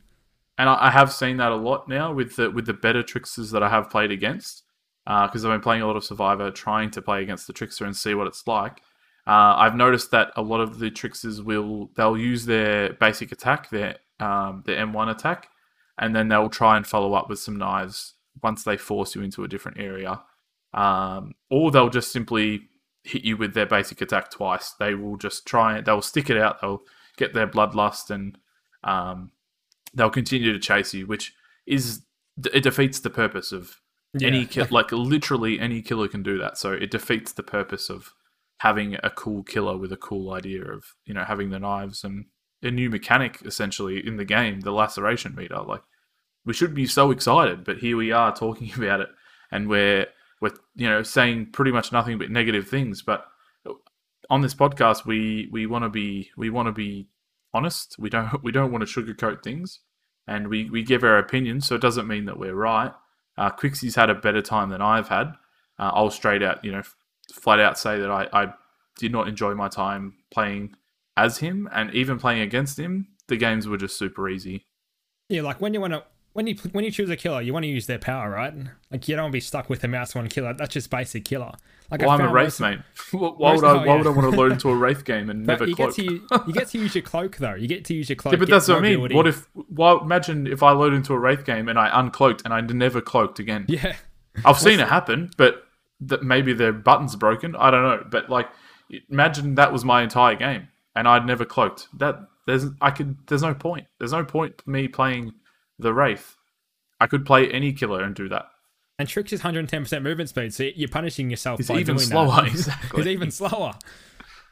and 0.58 0.68
I, 0.68 0.86
I 0.86 0.90
have 0.90 1.12
seen 1.12 1.36
that 1.38 1.52
a 1.52 1.56
lot 1.56 1.88
now 1.88 2.12
with 2.12 2.36
the 2.36 2.50
with 2.50 2.66
the 2.66 2.72
better 2.74 3.02
tricksters 3.02 3.50
that 3.50 3.62
I 3.62 3.68
have 3.68 3.90
played 3.90 4.10
against. 4.10 4.62
Because 5.06 5.44
I've 5.44 5.52
been 5.52 5.60
playing 5.60 5.82
a 5.82 5.86
lot 5.86 5.94
of 5.94 6.02
Survivor, 6.02 6.50
trying 6.50 6.90
to 6.90 7.00
play 7.00 7.22
against 7.22 7.46
the 7.46 7.52
trickster 7.52 7.84
and 7.84 7.94
see 7.96 8.12
what 8.14 8.26
it's 8.26 8.44
like. 8.48 8.80
Uh, 9.24 9.54
I've 9.56 9.76
noticed 9.76 10.10
that 10.10 10.32
a 10.34 10.42
lot 10.42 10.60
of 10.60 10.80
the 10.80 10.90
tricksters 10.90 11.40
will 11.40 11.90
they'll 11.94 12.18
use 12.18 12.44
their 12.46 12.92
basic 12.94 13.30
attack, 13.30 13.70
their 13.70 13.98
um, 14.20 14.62
their 14.66 14.84
M1 14.84 15.10
attack, 15.10 15.48
and 15.98 16.14
then 16.14 16.28
they'll 16.28 16.48
try 16.48 16.76
and 16.76 16.86
follow 16.86 17.14
up 17.14 17.28
with 17.28 17.38
some 17.38 17.56
knives 17.56 18.14
once 18.42 18.64
they 18.64 18.76
force 18.76 19.14
you 19.14 19.22
into 19.22 19.44
a 19.44 19.48
different 19.48 19.78
area. 19.78 20.22
Um, 20.74 21.34
or 21.50 21.70
they'll 21.70 21.88
just 21.88 22.12
simply 22.12 22.68
hit 23.02 23.24
you 23.24 23.36
with 23.36 23.54
their 23.54 23.66
basic 23.66 24.00
attack 24.00 24.30
twice. 24.30 24.74
They 24.78 24.94
will 24.94 25.16
just 25.16 25.46
try 25.46 25.78
and 25.78 25.86
they'll 25.86 26.02
stick 26.02 26.28
it 26.28 26.36
out. 26.36 26.60
They'll 26.60 26.82
get 27.16 27.32
their 27.32 27.46
bloodlust 27.46 28.10
and 28.10 28.36
um, 28.84 29.30
they'll 29.94 30.10
continue 30.10 30.52
to 30.52 30.58
chase 30.58 30.92
you, 30.92 31.06
which 31.06 31.32
is 31.66 32.02
it 32.52 32.62
defeats 32.62 33.00
the 33.00 33.10
purpose 33.10 33.52
of 33.52 33.80
any 34.22 34.40
Yeah, 34.40 34.46
kill. 34.46 34.66
Like, 34.70 34.92
literally 34.92 35.58
any 35.58 35.82
killer 35.82 36.08
can 36.08 36.22
do 36.22 36.38
that, 36.38 36.58
so 36.58 36.72
it 36.72 36.90
defeats 36.90 37.32
the 37.32 37.42
purpose 37.42 37.88
of 37.88 38.12
having 38.58 38.96
a 39.02 39.10
cool 39.10 39.42
killer 39.42 39.76
with 39.76 39.92
a 39.92 39.96
cool 39.96 40.32
idea 40.32 40.62
of 40.64 40.84
you 41.04 41.12
know 41.12 41.24
having 41.24 41.50
the 41.50 41.58
knives 41.58 42.04
and 42.04 42.26
a 42.62 42.70
new 42.70 42.90
mechanic 42.90 43.42
essentially 43.44 44.04
in 44.04 44.16
the 44.16 44.24
game, 44.24 44.60
the 44.60 44.72
laceration 44.72 45.34
meter. 45.34 45.60
Like 45.60 45.82
we 46.44 46.54
should 46.54 46.74
be 46.74 46.86
so 46.86 47.10
excited, 47.10 47.64
but 47.64 47.78
here 47.78 47.96
we 47.96 48.12
are 48.12 48.34
talking 48.34 48.72
about 48.76 49.00
it, 49.00 49.08
and 49.50 49.68
we're 49.68 50.06
we're 50.40 50.52
you 50.74 50.88
know 50.88 51.02
saying 51.02 51.50
pretty 51.52 51.72
much 51.72 51.92
nothing 51.92 52.18
but 52.18 52.30
negative 52.30 52.68
things. 52.68 53.02
But 53.02 53.26
on 54.30 54.40
this 54.40 54.54
podcast, 54.54 55.04
we 55.04 55.48
we 55.52 55.66
want 55.66 55.84
to 55.84 55.88
be 55.88 56.30
we 56.36 56.50
want 56.50 56.66
to 56.66 56.72
be 56.72 57.08
honest. 57.52 57.96
We 57.98 58.10
don't 58.10 58.30
we 58.42 58.52
don't 58.52 58.72
want 58.72 58.86
to 58.86 59.02
sugarcoat 59.02 59.42
things, 59.42 59.80
and 60.26 60.48
we 60.48 60.70
we 60.70 60.82
give 60.82 61.04
our 61.04 61.18
opinions. 61.18 61.66
So 61.66 61.74
it 61.74 61.82
doesn't 61.82 62.08
mean 62.08 62.24
that 62.26 62.38
we're 62.38 62.54
right. 62.54 62.92
Uh, 63.38 63.50
Quixie's 63.50 63.96
had 63.96 64.08
a 64.08 64.14
better 64.14 64.40
time 64.40 64.70
than 64.70 64.80
I've 64.80 65.08
had. 65.08 65.26
Uh, 65.78 65.90
I'll 65.92 66.10
straight 66.10 66.42
out 66.42 66.64
you 66.64 66.72
know 66.72 66.82
flat 67.32 67.60
out 67.60 67.78
say 67.78 67.98
that 68.00 68.10
I 68.10 68.28
I 68.32 68.54
did 68.98 69.12
not 69.12 69.28
enjoy 69.28 69.54
my 69.54 69.68
time 69.68 70.14
playing 70.30 70.74
as 71.16 71.38
him, 71.38 71.68
and 71.72 71.92
even 71.94 72.18
playing 72.18 72.40
against 72.42 72.78
him. 72.78 73.08
The 73.28 73.36
games 73.36 73.66
were 73.66 73.76
just 73.76 73.98
super 73.98 74.28
easy. 74.28 74.66
Yeah, 75.28 75.42
like 75.42 75.60
when 75.60 75.74
you 75.74 75.80
want 75.80 75.94
to 75.94 76.04
when 76.36 76.46
you 76.46 76.54
when 76.72 76.84
you 76.84 76.90
choose 76.90 77.08
a 77.08 77.16
killer, 77.16 77.40
you 77.40 77.52
want 77.54 77.64
to 77.64 77.68
use 77.68 77.86
their 77.86 77.98
power, 77.98 78.30
right? 78.30 78.52
Like 78.90 79.08
you 79.08 79.16
don't 79.16 79.24
want 79.24 79.32
to 79.32 79.36
be 79.36 79.40
stuck 79.40 79.70
with 79.70 79.82
a 79.82 79.88
mouse 79.88 80.14
one 80.14 80.28
killer. 80.28 80.52
That's 80.52 80.74
just 80.74 80.90
basic 80.90 81.24
killer. 81.24 81.52
Like 81.90 82.02
Well, 82.02 82.10
I'm 82.10 82.20
a 82.20 82.30
wraith, 82.30 82.60
most- 82.60 82.60
mate. 82.60 82.78
Why 83.12 83.54
would 83.54 83.64
I? 83.64 83.72
Why 83.74 83.84
yeah. 83.86 83.96
would 83.96 84.06
I 84.06 84.10
want 84.10 84.30
to 84.30 84.38
load 84.38 84.52
into 84.52 84.68
a 84.68 84.76
wraith 84.76 85.04
game 85.06 85.30
and 85.30 85.46
never 85.46 85.66
you 85.66 85.74
cloak? 85.74 85.96
get 85.96 86.04
to 86.06 86.12
you 86.46 86.52
get 86.52 86.68
to 86.68 86.78
use 86.78 86.94
your 86.94 87.02
cloak 87.02 87.38
though. 87.38 87.54
You 87.54 87.66
get 87.66 87.86
to 87.86 87.94
use 87.94 88.10
your 88.10 88.16
cloak. 88.16 88.34
Yeah, 88.34 88.38
but 88.38 88.50
that's 88.50 88.68
what 88.68 88.78
I 88.78 88.80
mean. 88.80 88.92
mobility. 89.00 89.14
What 89.14 89.26
if? 89.26 89.48
Well, 89.70 90.00
imagine 90.02 90.46
if 90.46 90.62
I 90.62 90.72
load 90.72 90.92
into 90.92 91.14
a 91.14 91.18
wraith 91.18 91.44
game 91.46 91.68
and 91.70 91.78
I 91.78 91.88
uncloaked 91.90 92.44
and 92.44 92.52
I 92.52 92.60
never 92.60 93.00
cloaked 93.00 93.38
again. 93.38 93.64
Yeah, 93.66 93.96
I've 94.44 94.58
seen 94.58 94.78
it 94.78 94.88
happen, 94.88 95.30
but 95.38 95.64
that 96.00 96.22
maybe 96.22 96.52
their 96.52 96.74
button's 96.74 97.16
broken. 97.16 97.56
I 97.56 97.70
don't 97.70 97.82
know, 97.82 98.04
but 98.10 98.28
like, 98.28 98.50
imagine 99.10 99.54
that 99.54 99.72
was 99.72 99.86
my 99.86 100.02
entire 100.02 100.34
game 100.34 100.68
and 100.96 101.06
I'd 101.06 101.24
never 101.26 101.44
cloaked. 101.44 101.86
That 101.98 102.18
there's 102.46 102.64
I 102.80 102.90
could. 102.90 103.16
There's 103.28 103.42
no 103.42 103.54
point. 103.54 103.86
There's 103.98 104.12
no 104.12 104.24
point 104.24 104.66
me 104.66 104.88
playing 104.88 105.32
the 105.78 105.92
wraith. 105.94 106.36
I 107.00 107.06
could 107.06 107.24
play 107.24 107.48
any 107.52 107.72
killer 107.72 108.02
and 108.02 108.14
do 108.14 108.28
that. 108.30 108.46
and 108.98 109.06
Trix 109.06 109.32
is 109.32 109.42
110% 109.42 110.02
movement 110.02 110.30
speed, 110.30 110.54
so 110.54 110.64
you're 110.74 110.88
punishing 110.88 111.28
yourself. 111.30 111.60
It's 111.60 111.68
by 111.68 111.78
even 111.78 111.96
doing 111.96 112.08
slower. 112.08 112.42
That. 112.42 112.44
Exactly. 112.50 113.00
It's 113.00 113.08
even 113.08 113.30
slower. 113.30 113.74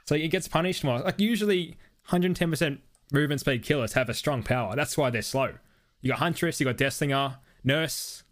So 0.07 0.15
it 0.15 0.29
gets 0.29 0.47
punished 0.47 0.85
more. 0.85 1.01
Like 1.01 1.19
usually, 1.19 1.79
110% 2.11 2.79
movement 3.13 3.41
speed 3.41 3.63
killers 3.63 3.95
have 3.95 4.11
a 4.11 4.15
strong 4.15 4.43
power. 4.43 4.77
That's 4.77 4.99
why 4.99 5.09
they're 5.11 5.23
slow. 5.23 5.55
You 6.03 6.11
got 6.11 6.19
Huntress, 6.19 6.61
you 6.61 6.67
got 6.67 6.77
Deathslinger, 6.77 7.39
Nurse, 7.65 8.25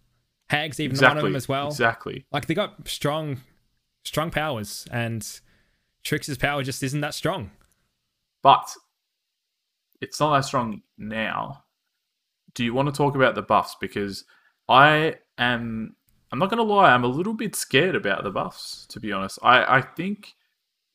Hags, 0.50 0.78
even 0.78 0.98
one 0.98 1.16
of 1.16 1.22
them 1.22 1.34
as 1.36 1.48
well. 1.48 1.68
Exactly. 1.68 2.26
Like 2.30 2.46
they 2.46 2.52
got 2.52 2.86
strong, 2.86 3.40
strong 4.04 4.30
powers, 4.30 4.86
and 4.90 5.26
Trix's 6.04 6.36
power 6.36 6.62
just 6.62 6.82
isn't 6.82 7.00
that 7.00 7.14
strong. 7.14 7.50
But 8.42 8.74
it's 10.00 10.20
not 10.20 10.34
that 10.34 10.44
strong 10.44 10.82
now. 10.98 11.64
Do 12.54 12.64
you 12.64 12.74
want 12.74 12.88
to 12.88 12.96
talk 12.96 13.14
about 13.14 13.34
the 13.34 13.42
buffs? 13.42 13.76
Because 13.80 14.24
I 14.68 15.16
am, 15.38 15.96
I'm 16.30 16.38
not 16.38 16.50
going 16.50 16.58
to 16.58 16.74
lie, 16.74 16.92
I'm 16.92 17.04
a 17.04 17.08
little 17.08 17.34
bit 17.34 17.54
scared 17.54 17.94
about 17.94 18.24
the 18.24 18.30
buffs. 18.30 18.86
To 18.88 19.00
be 19.00 19.12
honest, 19.12 19.38
I 19.42 19.78
I 19.78 19.80
think 19.80 20.34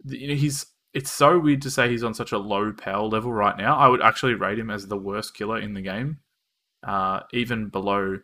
you 0.05 0.27
know 0.27 0.35
he's. 0.35 0.65
It's 0.93 1.11
so 1.11 1.37
weird 1.37 1.61
to 1.61 1.69
say 1.69 1.89
he's 1.89 2.03
on 2.03 2.15
such 2.15 2.31
a 2.31 2.39
low 2.39 2.71
power 2.71 3.05
level 3.05 3.31
right 3.31 3.55
now. 3.55 3.77
I 3.77 3.87
would 3.87 4.01
actually 4.01 4.33
rate 4.33 4.57
him 4.57 4.71
as 4.71 4.87
the 4.87 4.97
worst 4.97 5.35
killer 5.35 5.59
in 5.59 5.75
the 5.75 5.81
game, 5.81 6.19
uh, 6.85 7.19
even 7.33 7.69
below. 7.69 8.17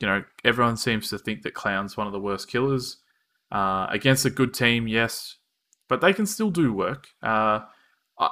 You 0.00 0.08
know, 0.08 0.24
everyone 0.44 0.76
seems 0.78 1.10
to 1.10 1.18
think 1.18 1.42
that 1.42 1.54
Clown's 1.54 1.96
one 1.96 2.06
of 2.06 2.12
the 2.12 2.20
worst 2.20 2.48
killers. 2.48 2.98
Uh, 3.52 3.86
against 3.90 4.24
a 4.24 4.30
good 4.30 4.54
team, 4.54 4.88
yes, 4.88 5.36
but 5.86 6.00
they 6.00 6.14
can 6.14 6.24
still 6.24 6.50
do 6.50 6.72
work. 6.72 7.08
Uh, 7.22 7.60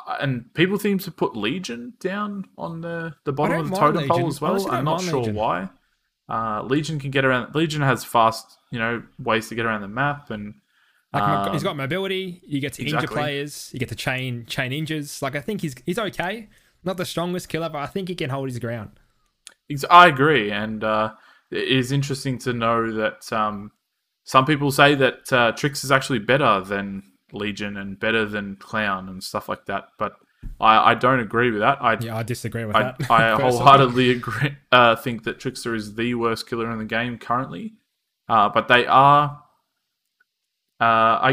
uh, 0.07 0.17
and 0.21 0.53
people 0.55 0.79
seem 0.79 0.99
to 0.99 1.11
put 1.11 1.37
Legion 1.37 1.95
down 2.01 2.47
on 2.57 2.81
the, 2.81 3.15
the 3.25 3.33
bottom 3.33 3.61
of 3.61 3.71
the 3.71 3.77
totem 3.77 4.09
pole 4.09 4.27
as 4.29 4.41
well. 4.41 4.71
I'm 4.71 4.85
don't 4.85 5.01
sure 5.03 5.19
Legion. 5.21 5.35
why. 5.35 5.69
Uh, 6.29 6.63
Legion 6.63 6.99
can 7.01 7.11
get 7.11 7.25
around. 7.25 7.55
Legion 7.55 7.83
has 7.83 8.05
fast, 8.05 8.59
you 8.71 8.79
know, 8.79 9.03
ways 9.19 9.49
to 9.49 9.55
get 9.55 9.67
around 9.67 9.81
the 9.81 9.89
map, 9.89 10.31
and 10.31 10.55
Like 11.13 11.47
mo- 11.47 11.53
he's 11.53 11.63
Um, 11.63 11.65
got 11.71 11.77
mobility. 11.77 12.41
You 12.47 12.61
get 12.61 12.75
to 12.75 12.85
injure 12.85 13.07
players. 13.09 13.71
You 13.73 13.81
get 13.81 13.89
to 13.89 13.97
chain 13.97 14.47
chain 14.47 14.73
injures. 14.73 15.21
Like 15.23 15.35
I 15.35 15.41
think 15.41 15.61
he's 15.61 15.75
he's 15.85 15.99
okay. 15.99 16.49
Not 16.85 16.97
the 16.97 17.05
strongest 17.05 17.49
killer, 17.49 17.69
but 17.69 17.79
I 17.79 17.87
think 17.87 18.09
he 18.09 18.15
can 18.15 18.31
hold 18.31 18.49
his 18.49 18.59
ground. 18.59 18.91
I 19.91 20.07
agree, 20.07 20.51
and 20.51 20.83
uh, 20.83 21.13
it 21.51 21.69
is 21.69 21.93
interesting 21.93 22.39
to 22.39 22.53
know 22.53 22.93
that 22.93 23.33
um, 23.33 23.73
some 24.25 24.47
people 24.47 24.71
say 24.71 24.95
that 24.95 25.33
uh, 25.33 25.53
Trix 25.53 25.83
is 25.85 25.91
actually 25.91 26.21
better 26.21 26.61
than 26.61 27.03
Legion 27.33 27.77
and 27.77 27.99
better 27.99 28.25
than 28.27 28.57
Clown 28.57 29.09
and 29.09 29.23
stuff 29.23 29.49
like 29.49 29.67
that. 29.67 29.89
But 29.99 30.15
I, 30.59 30.93
I 30.93 30.95
don't 30.95 31.21
agree 31.21 31.51
with 31.51 31.61
that. 31.61 31.83
I 31.83 31.99
Yeah, 32.01 32.17
I 32.17 32.23
disagree 32.23 32.65
with 32.65 32.77
I, 32.77 32.83
that. 32.83 33.11
I 33.11 33.31
wholeheartedly 33.41 34.11
agree. 34.11 34.57
Uh, 34.73 34.97
think 34.97 35.25
that 35.25 35.39
Trickster 35.41 35.75
is 35.75 35.95
the 35.95 36.15
worst 36.15 36.49
killer 36.49 36.71
in 36.71 36.79
the 36.79 36.85
game 36.85 37.19
currently, 37.19 37.75
uh, 38.29 38.49
but 38.49 38.69
they 38.69 38.87
are. 38.87 39.43
Uh, 40.81 40.85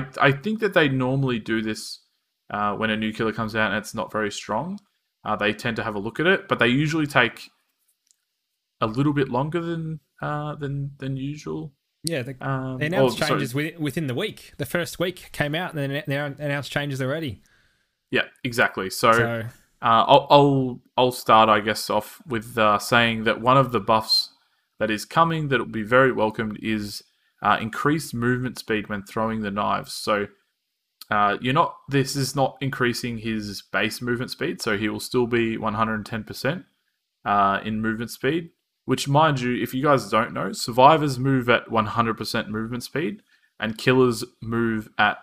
I 0.02 0.06
I 0.20 0.32
think 0.32 0.60
that 0.60 0.74
they 0.74 0.90
normally 0.90 1.40
do 1.40 1.62
this 1.62 2.02
uh, 2.50 2.74
when 2.76 2.90
a 2.90 2.98
new 2.98 3.14
killer 3.14 3.32
comes 3.32 3.56
out 3.56 3.72
and 3.72 3.78
it's 3.78 3.96
not 3.96 4.12
very 4.12 4.32
strong. 4.32 4.80
uh, 5.24 5.36
they 5.36 5.54
tend 5.54 5.76
to 5.76 5.84
have 5.84 5.96
a 5.96 6.00
look 6.00 6.20
at 6.20 6.28
it, 6.28 6.48
but 6.48 6.60
they 6.60 6.68
usually 6.68 7.08
take 7.08 7.50
a 8.80 8.88
little 8.88 9.14
bit 9.14 9.30
longer 9.30 9.62
than 9.62 10.00
uh, 10.22 10.56
than 10.56 10.92
than 11.00 11.18
usual. 11.18 11.74
Yeah, 12.08 12.22
they, 12.22 12.36
Um, 12.40 12.78
they 12.78 12.88
announced 12.88 13.18
or, 13.18 13.26
sorry, 13.26 13.32
changes 13.32 13.54
within, 13.54 13.82
within 13.82 14.08
the 14.08 14.16
week. 14.16 14.54
The 14.58 14.66
first 14.66 15.00
week 15.00 15.30
came 15.34 15.54
out, 15.54 15.74
and 15.74 15.92
then 15.92 16.04
they 16.08 16.16
announced 16.16 16.72
changes 16.72 17.02
already. 17.02 17.42
Yeah, 18.12 18.24
exactly. 18.44 18.90
So, 18.90 19.12
So 19.12 19.42
uh, 19.82 20.06
I'll, 20.08 20.28
I'll 20.30 20.80
I'll 20.96 21.12
start, 21.12 21.50
I 21.50 21.60
guess, 21.60 21.90
off 21.90 22.22
with 22.26 22.58
uh, 22.58 22.80
saying 22.80 23.26
that 23.26 23.42
one 23.42 23.58
of 23.58 23.72
the 23.72 23.80
buffs 23.80 24.32
that 24.80 24.90
is 24.90 25.06
coming 25.06 25.50
that 25.50 25.60
will 25.60 25.66
be 25.66 25.84
very 25.84 26.12
welcomed 26.12 26.60
is 26.62 27.04
uh, 27.42 27.58
increased 27.60 28.14
movement 28.14 28.58
speed 28.58 28.90
when 28.90 29.04
throwing 29.04 29.42
the 29.42 29.52
knives. 29.52 29.94
So, 29.94 30.28
uh, 31.12 31.38
you're 31.42 31.54
not. 31.54 31.76
This 31.90 32.16
is 32.16 32.36
not 32.36 32.58
increasing 32.62 33.18
his 33.18 33.62
base 33.62 34.02
movement 34.02 34.32
speed, 34.32 34.62
so 34.62 34.78
he 34.78 34.88
will 34.88 35.02
still 35.02 35.28
be 35.28 35.58
110 35.58 36.24
percent 36.24 36.66
uh, 37.26 37.60
in 37.66 37.82
movement 37.82 38.12
speed. 38.12 38.52
Which, 38.88 39.06
mind 39.10 39.42
you, 39.42 39.62
if 39.62 39.74
you 39.74 39.84
guys 39.84 40.10
don't 40.10 40.32
know, 40.32 40.54
survivors 40.54 41.20
move 41.20 41.50
at 41.50 41.68
100% 41.68 42.48
movement 42.48 42.84
speed, 42.84 43.22
and 43.60 43.78
killers 43.78 44.24
move 44.42 44.88
at 44.98 45.18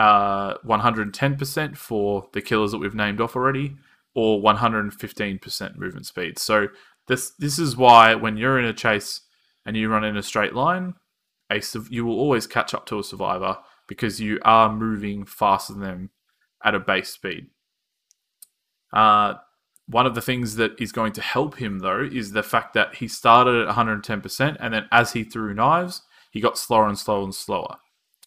uh, 0.00 0.54
110% 0.58 1.76
for 1.76 2.28
the 2.32 2.42
killers 2.42 2.72
that 2.72 2.78
we've 2.78 2.92
named 2.92 3.20
off 3.20 3.36
already, 3.36 3.76
or 4.16 4.42
115% 4.42 5.76
movement 5.76 6.06
speed. 6.06 6.36
So 6.36 6.66
this 7.06 7.30
this 7.38 7.60
is 7.60 7.76
why 7.76 8.16
when 8.16 8.36
you're 8.36 8.58
in 8.58 8.64
a 8.64 8.72
chase 8.72 9.20
and 9.64 9.76
you 9.76 9.88
run 9.88 10.02
in 10.02 10.16
a 10.16 10.22
straight 10.22 10.52
line, 10.52 10.94
a 11.50 11.62
you 11.90 12.04
will 12.04 12.18
always 12.18 12.48
catch 12.48 12.74
up 12.74 12.86
to 12.86 12.98
a 12.98 13.04
survivor 13.04 13.58
because 13.86 14.20
you 14.20 14.40
are 14.44 14.74
moving 14.74 15.24
faster 15.24 15.74
than 15.74 15.82
them 15.82 16.10
at 16.64 16.74
a 16.74 16.80
base 16.80 17.10
speed. 17.10 17.50
Uh, 18.92 19.34
one 19.86 20.06
of 20.06 20.14
the 20.14 20.22
things 20.22 20.56
that 20.56 20.80
is 20.80 20.92
going 20.92 21.12
to 21.12 21.20
help 21.20 21.56
him 21.56 21.80
though 21.80 22.02
is 22.02 22.32
the 22.32 22.42
fact 22.42 22.74
that 22.74 22.96
he 22.96 23.08
started 23.08 23.66
at 23.68 23.74
110% 23.74 24.56
and 24.58 24.74
then 24.74 24.86
as 24.90 25.12
he 25.12 25.24
threw 25.24 25.54
knives, 25.54 26.02
he 26.30 26.40
got 26.40 26.58
slower 26.58 26.88
and 26.88 26.98
slower 26.98 27.22
and 27.22 27.34
slower. 27.34 27.76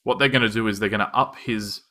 What 0.04 0.20
they're 0.20 0.30
going 0.30 0.44
to 0.44 0.50
do 0.50 0.68
is 0.68 0.80
they're 0.80 0.90
going 0.90 1.00
to 1.00 1.16
up 1.16 1.36
his 1.38 1.82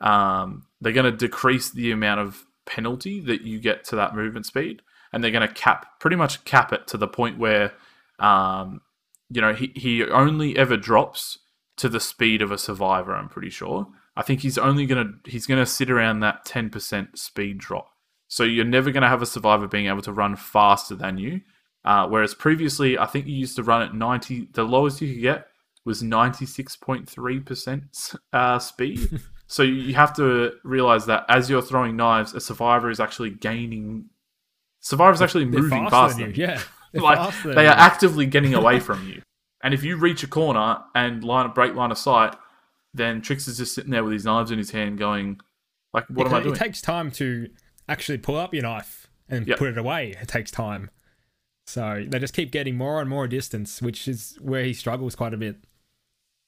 um, 0.00 0.66
they're 0.80 0.92
going 0.92 1.10
to 1.10 1.16
decrease 1.16 1.70
the 1.70 1.92
amount 1.92 2.20
of 2.20 2.44
penalty 2.66 3.20
that 3.20 3.42
you 3.42 3.60
get 3.60 3.84
to 3.84 3.96
that 3.96 4.14
movement 4.16 4.46
speed 4.46 4.82
and 5.12 5.22
they're 5.22 5.30
going 5.30 5.46
to 5.46 5.54
cap 5.54 5.86
pretty 6.00 6.16
much 6.16 6.44
cap 6.44 6.72
it 6.72 6.86
to 6.88 6.96
the 6.96 7.06
point 7.06 7.38
where 7.38 7.72
um, 8.18 8.80
you 9.30 9.40
know 9.40 9.52
he, 9.52 9.72
he 9.76 10.04
only 10.04 10.56
ever 10.56 10.76
drops 10.76 11.38
to 11.76 11.88
the 11.88 12.00
speed 12.00 12.42
of 12.42 12.50
a 12.50 12.58
survivor 12.58 13.14
i'm 13.14 13.28
pretty 13.28 13.50
sure. 13.50 13.86
I 14.14 14.22
think 14.22 14.40
he's 14.40 14.58
only 14.58 14.86
going 14.86 15.06
to 15.24 15.30
he's 15.30 15.46
going 15.46 15.60
to 15.60 15.66
sit 15.66 15.90
around 15.90 16.20
that 16.20 16.44
10% 16.44 17.16
speed 17.16 17.58
drop 17.58 17.91
so 18.32 18.44
you're 18.44 18.64
never 18.64 18.90
going 18.90 19.02
to 19.02 19.08
have 19.08 19.20
a 19.20 19.26
survivor 19.26 19.68
being 19.68 19.86
able 19.86 20.02
to 20.02 20.12
run 20.12 20.36
faster 20.36 20.94
than 20.94 21.18
you 21.18 21.40
uh, 21.84 22.06
whereas 22.06 22.34
previously 22.34 22.98
i 22.98 23.06
think 23.06 23.26
you 23.26 23.34
used 23.34 23.56
to 23.56 23.62
run 23.62 23.82
at 23.82 23.94
90 23.94 24.48
the 24.52 24.62
lowest 24.62 25.00
you 25.00 25.12
could 25.12 25.22
get 25.22 25.48
was 25.84 26.02
96.3% 26.02 28.16
uh, 28.32 28.58
speed. 28.58 29.20
so 29.46 29.62
you 29.62 29.94
have 29.94 30.14
to 30.16 30.52
realize 30.64 31.06
that 31.06 31.24
as 31.28 31.48
you're 31.50 31.62
throwing 31.62 31.96
knives, 31.96 32.34
a 32.34 32.40
survivor 32.40 32.90
is 32.90 33.00
actually 33.00 33.30
gaining. 33.30 34.06
Survivor's 34.80 35.22
actually 35.22 35.44
they're 35.44 35.62
moving 35.62 35.88
faster 35.88 35.90
faster. 35.90 36.26
than 36.26 36.34
you. 36.34 36.44
Yeah, 36.44 36.60
Like 36.94 37.18
faster 37.18 37.54
they 37.54 37.66
are 37.66 37.76
actively 37.76 38.26
getting 38.26 38.54
away 38.54 38.80
from 38.80 39.08
you. 39.08 39.22
And 39.64 39.72
if 39.72 39.84
you 39.84 39.96
reach 39.96 40.24
a 40.24 40.26
corner 40.26 40.78
and 40.92 41.22
line 41.22 41.48
break 41.52 41.76
line 41.76 41.92
of 41.92 41.98
sight, 41.98 42.34
then 42.94 43.22
Trix 43.22 43.46
is 43.46 43.58
just 43.58 43.76
sitting 43.76 43.92
there 43.92 44.02
with 44.02 44.12
his 44.12 44.24
knives 44.24 44.50
in 44.50 44.58
his 44.58 44.72
hand, 44.72 44.98
going, 44.98 45.38
"Like, 45.94 46.04
what 46.08 46.26
am 46.26 46.34
I 46.34 46.40
doing?" 46.40 46.56
It 46.56 46.58
takes 46.58 46.80
time 46.80 47.12
to 47.12 47.48
actually 47.92 48.18
pull 48.18 48.36
up 48.36 48.52
your 48.54 48.62
knife 48.64 49.08
and 49.28 49.46
Yep. 49.46 49.58
put 49.58 49.68
it 49.68 49.78
away. 49.78 50.16
It 50.20 50.28
takes 50.28 50.50
time. 50.50 50.90
So 51.66 52.04
they 52.08 52.18
just 52.18 52.34
keep 52.34 52.50
getting 52.50 52.76
more 52.76 53.00
and 53.00 53.08
more 53.08 53.28
distance, 53.28 53.80
which 53.80 54.08
is 54.08 54.36
where 54.40 54.64
he 54.64 54.72
struggles 54.74 55.14
quite 55.14 55.32
a 55.34 55.36
bit. 55.36 55.56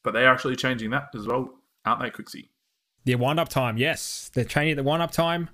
but 0.03 0.13
they're 0.13 0.31
actually 0.31 0.55
changing 0.57 0.91
that 0.91 1.09
as 1.15 1.27
well, 1.27 1.49
aren't 1.87 2.01
they, 2.03 2.11
Quixie? 2.11 2.51
The 3.07 3.15
wind 3.15 3.41
up 3.41 3.49
time, 3.49 3.79
yes. 3.79 4.31
They're 4.35 4.45
changing 4.45 4.77
the 4.77 4.83
wind 4.83 5.03
up 5.03 5.13
time. 5.13 5.49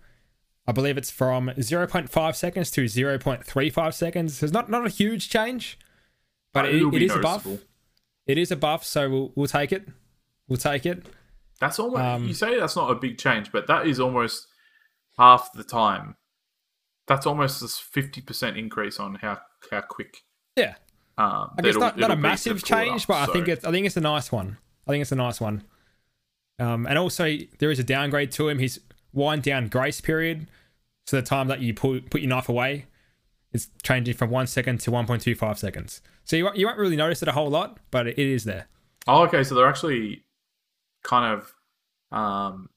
I 0.67 0.73
believe 0.73 0.99
it's 0.99 1.11
from 1.11 1.51
0.5 1.57 2.35
seconds 2.35 2.71
to 2.73 2.85
0.35 2.85 3.95
seconds. 3.95 4.39
So 4.39 4.47
it's 4.47 4.53
not, 4.53 4.69
not 4.69 4.85
a 4.87 4.89
huge 4.89 5.29
change, 5.29 5.79
but 6.53 6.65
it, 6.67 6.83
it 6.83 7.11
a 7.13 7.19
buff. 7.21 7.47
It 8.27 8.39
is 8.39 8.51
a 8.51 8.57
buff, 8.57 8.85
so 8.85 9.09
we'll, 9.09 9.33
we'll 9.37 9.47
take 9.47 9.71
it. 9.73 9.87
We'll 10.49 10.57
take 10.57 10.85
it. 10.85 11.07
That's 11.61 11.79
almost 11.79 12.03
Um, 12.03 12.27
you 12.27 12.35
say 12.35 12.59
that's 12.59 12.75
not 12.75 12.91
a 12.91 12.95
big 12.97 13.19
change, 13.19 13.53
but 13.53 13.67
that 13.69 13.87
is 13.87 14.01
almost 14.01 14.49
half 15.21 15.53
the 15.53 15.63
time. 15.65 16.17
That's 17.07 17.27
almost 17.27 17.63
a 17.63 17.69
fifty 17.69 18.21
percent 18.21 18.57
increase 18.57 18.99
on 18.99 19.17
how 19.17 19.39
how 19.71 19.83
quick. 19.83 20.19
Yeah. 20.57 20.75
Um, 21.19 21.51
I 21.59 21.63
guess 21.63 21.77
not, 21.77 21.99
not 21.99 22.11
a 22.11 22.17
massive 22.17 22.59
it 22.59 22.65
change, 22.65 23.03
up, 23.03 23.09
but 23.09 23.29
I 23.29 23.33
think 23.33 23.49
it's 23.49 23.65
I 23.65 23.71
think 23.71 23.85
it's 23.87 23.97
a 23.97 24.01
nice 24.01 24.33
one. 24.33 24.57
I 24.87 24.93
think 24.93 25.03
it's 25.03 25.13
a 25.13 25.17
nice 25.17 25.41
one. 25.41 25.65
Um, 26.59 26.87
and 26.87 26.99
also 26.99 27.37
there 27.59 27.71
is 27.71 27.79
a 27.79 27.85
downgrade 27.85 28.33
to 28.33 28.49
him. 28.49 28.59
His 28.59 28.81
wind 29.13 29.43
down 29.43 29.69
grace 29.69 30.01
period, 30.01 30.47
so 31.07 31.17
the 31.17 31.23
time 31.23 31.49
that 31.49 31.61
you 31.61 31.75
put 31.75 32.09
put 32.11 32.21
your 32.23 32.31
knife 32.31 32.49
away, 32.49 32.87
is 33.53 33.69
changing 33.83 34.15
from 34.15 34.31
one 34.31 34.47
second 34.47 34.81
to 34.81 34.91
one 34.91 35.07
point 35.07 35.21
two 35.23 35.35
five 35.35 35.59
seconds. 35.59 36.01
So 36.25 36.37
you 36.37 36.45
won't- 36.45 36.57
you 36.57 36.67
won't 36.67 36.79
really 36.79 36.97
notice 36.97 37.23
it 37.23 37.29
a 37.29 37.33
whole 37.33 37.51
lot, 37.51 37.79
but 37.91 38.07
it 38.07 38.19
is 38.19 38.45
there. 38.45 38.69
Oh, 39.09 39.23
okay. 39.25 39.43
So 39.43 39.55
they're 39.57 39.69
actually 39.69 40.25
kind 41.03 41.35
of 41.35 41.53
um, 42.17 42.69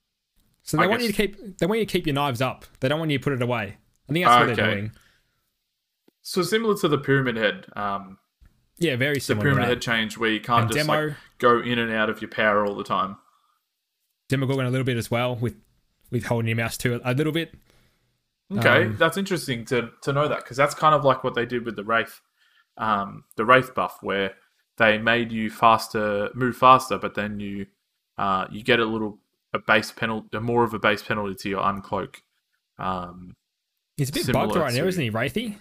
So 0.63 0.77
they 0.77 0.83
I 0.83 0.87
want 0.87 1.01
you 1.01 1.09
to 1.09 1.13
keep 1.13 1.57
they 1.59 1.65
want 1.65 1.79
you 1.79 1.85
to 1.85 1.91
keep 1.91 2.07
your 2.07 2.15
knives 2.15 2.41
up. 2.41 2.65
They 2.79 2.87
don't 2.87 2.99
want 2.99 3.11
you 3.11 3.17
to 3.17 3.23
put 3.23 3.33
it 3.33 3.41
away. 3.41 3.77
I 4.09 4.13
think 4.13 4.25
that's 4.25 4.47
what 4.47 4.55
they're 4.55 4.73
doing. 4.75 4.91
so 6.21 6.41
similar 6.41 6.75
to 6.77 6.87
the 6.87 6.97
pyramid 6.97 7.35
head. 7.37 7.65
Um, 7.75 8.17
Yeah, 8.77 8.95
very 8.95 9.19
the 9.19 9.35
pyramid 9.35 9.65
head 9.65 9.81
change 9.81 10.17
where 10.17 10.29
you 10.29 10.39
can't 10.39 10.63
And 10.63 10.71
just 10.71 10.87
demo 10.87 11.07
like, 11.07 11.17
go 11.37 11.59
in 11.59 11.79
and 11.79 11.91
out 11.91 12.09
of 12.09 12.21
your 12.21 12.29
power 12.29 12.65
all 12.65 12.75
the 12.75 12.83
time. 12.83 13.17
Demogorgon 14.29 14.65
a 14.65 14.69
little 14.69 14.85
bit 14.85 14.97
as 14.97 15.11
well 15.11 15.35
with 15.35 15.55
with 16.11 16.25
holding 16.25 16.47
your 16.47 16.57
mouse 16.57 16.77
to 16.77 16.95
it 16.95 17.01
a 17.03 17.13
little 17.13 17.33
bit. 17.33 17.53
Okay, 18.51 18.85
Um, 18.85 18.95
that's 18.97 19.17
interesting 19.17 19.65
to 19.65 19.89
to 20.01 20.13
know 20.13 20.27
that 20.27 20.37
because 20.39 20.57
that's 20.57 20.75
kind 20.75 20.95
of 20.95 21.03
like 21.03 21.23
what 21.23 21.33
they 21.35 21.45
did 21.45 21.65
with 21.65 21.75
the 21.75 21.83
wraith, 21.83 22.21
um, 22.77 23.25
the 23.35 23.45
wraith 23.45 23.73
buff, 23.75 23.97
where 24.01 24.33
they 24.77 24.97
made 24.97 25.31
you 25.31 25.49
faster, 25.49 26.29
move 26.33 26.55
faster, 26.55 26.97
but 26.97 27.15
then 27.15 27.39
you 27.39 27.65
uh, 28.17 28.45
you 28.51 28.63
get 28.63 28.79
a 28.79 28.85
little 28.85 29.19
a 29.53 29.59
base 29.59 29.91
penalty, 29.91 30.37
more 30.39 30.63
of 30.63 30.73
a 30.73 30.79
base 30.79 31.03
penalty 31.03 31.35
to 31.35 31.49
your 31.49 31.61
uncloak. 31.61 32.15
Um, 32.79 33.35
He's 33.97 34.09
a 34.09 34.13
bit 34.13 34.31
bugged 34.33 34.55
right 34.55 34.73
now, 34.73 34.85
isn't 34.85 35.01
he, 35.01 35.11
Wraithy? 35.11 35.57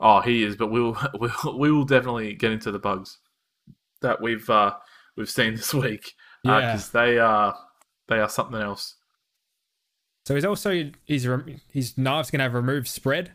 oh, 0.00 0.20
he 0.20 0.42
is, 0.44 0.56
but 0.56 0.68
we'll 0.70 0.96
we'll 1.14 1.58
we 1.58 1.70
will 1.70 1.84
definitely 1.84 2.34
get 2.34 2.52
into 2.52 2.70
the 2.70 2.78
bugs 2.78 3.18
that 4.02 4.20
we've 4.20 4.48
uh, 4.50 4.74
we've 5.16 5.30
seen 5.30 5.54
this 5.54 5.72
week 5.74 6.12
Yeah. 6.44 6.60
because 6.72 6.90
they 6.90 7.18
are 7.18 7.56
they 8.08 8.18
are 8.18 8.28
something 8.28 8.60
else. 8.60 8.96
So 10.26 10.34
he's 10.34 10.44
also 10.44 10.90
his 11.06 11.28
his 11.68 11.96
knives 11.98 12.30
gonna 12.30 12.44
have 12.44 12.54
removed 12.54 12.88
spread. 12.88 13.32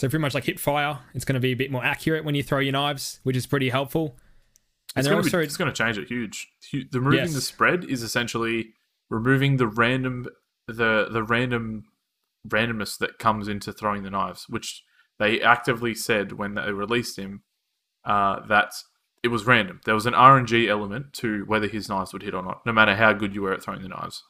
So 0.00 0.08
pretty 0.08 0.20
much 0.20 0.34
like 0.34 0.44
hip 0.44 0.58
fire, 0.58 0.98
it's 1.14 1.24
gonna 1.24 1.40
be 1.40 1.52
a 1.52 1.56
bit 1.56 1.70
more 1.70 1.84
accurate 1.84 2.24
when 2.24 2.34
you 2.34 2.42
throw 2.42 2.58
your 2.58 2.72
knives, 2.72 3.20
which 3.22 3.36
is 3.36 3.46
pretty 3.46 3.68
helpful. 3.70 4.16
And 4.94 5.00
it's 5.02 5.08
they're 5.08 5.14
going 5.14 5.24
also 5.26 5.38
to 5.38 5.42
it's 5.44 5.56
going 5.58 5.70
to 5.70 5.76
change 5.76 5.98
it 5.98 6.08
huge. 6.08 6.48
The 6.72 6.86
removing 7.00 7.18
Yes. 7.18 7.34
the 7.34 7.40
spread 7.42 7.84
is 7.84 8.02
essentially 8.02 8.72
removing 9.10 9.56
the 9.56 9.66
random 9.66 10.26
the 10.66 11.08
the 11.10 11.22
random 11.22 11.84
randomness 12.48 12.98
that 12.98 13.18
comes 13.18 13.48
into 13.48 13.72
throwing 13.72 14.02
the 14.02 14.10
knives, 14.10 14.46
which 14.48 14.82
they 15.18 15.40
actively 15.40 15.94
said 15.94 16.32
when 16.32 16.54
they 16.54 16.72
released 16.72 17.18
him 17.18 17.42
uh, 18.04 18.44
that 18.46 18.72
it 19.22 19.28
was 19.28 19.46
random. 19.46 19.80
There 19.84 19.94
was 19.94 20.06
an 20.06 20.12
RNG 20.14 20.68
element 20.68 21.12
to 21.14 21.44
whether 21.46 21.66
his 21.66 21.88
knives 21.88 22.12
would 22.12 22.22
hit 22.22 22.34
or 22.34 22.42
not, 22.42 22.64
no 22.66 22.72
matter 22.72 22.94
how 22.94 23.12
good 23.12 23.34
you 23.34 23.42
were 23.42 23.52
at 23.52 23.62
throwing 23.62 23.82
the 23.82 23.88
knives. 23.88 24.22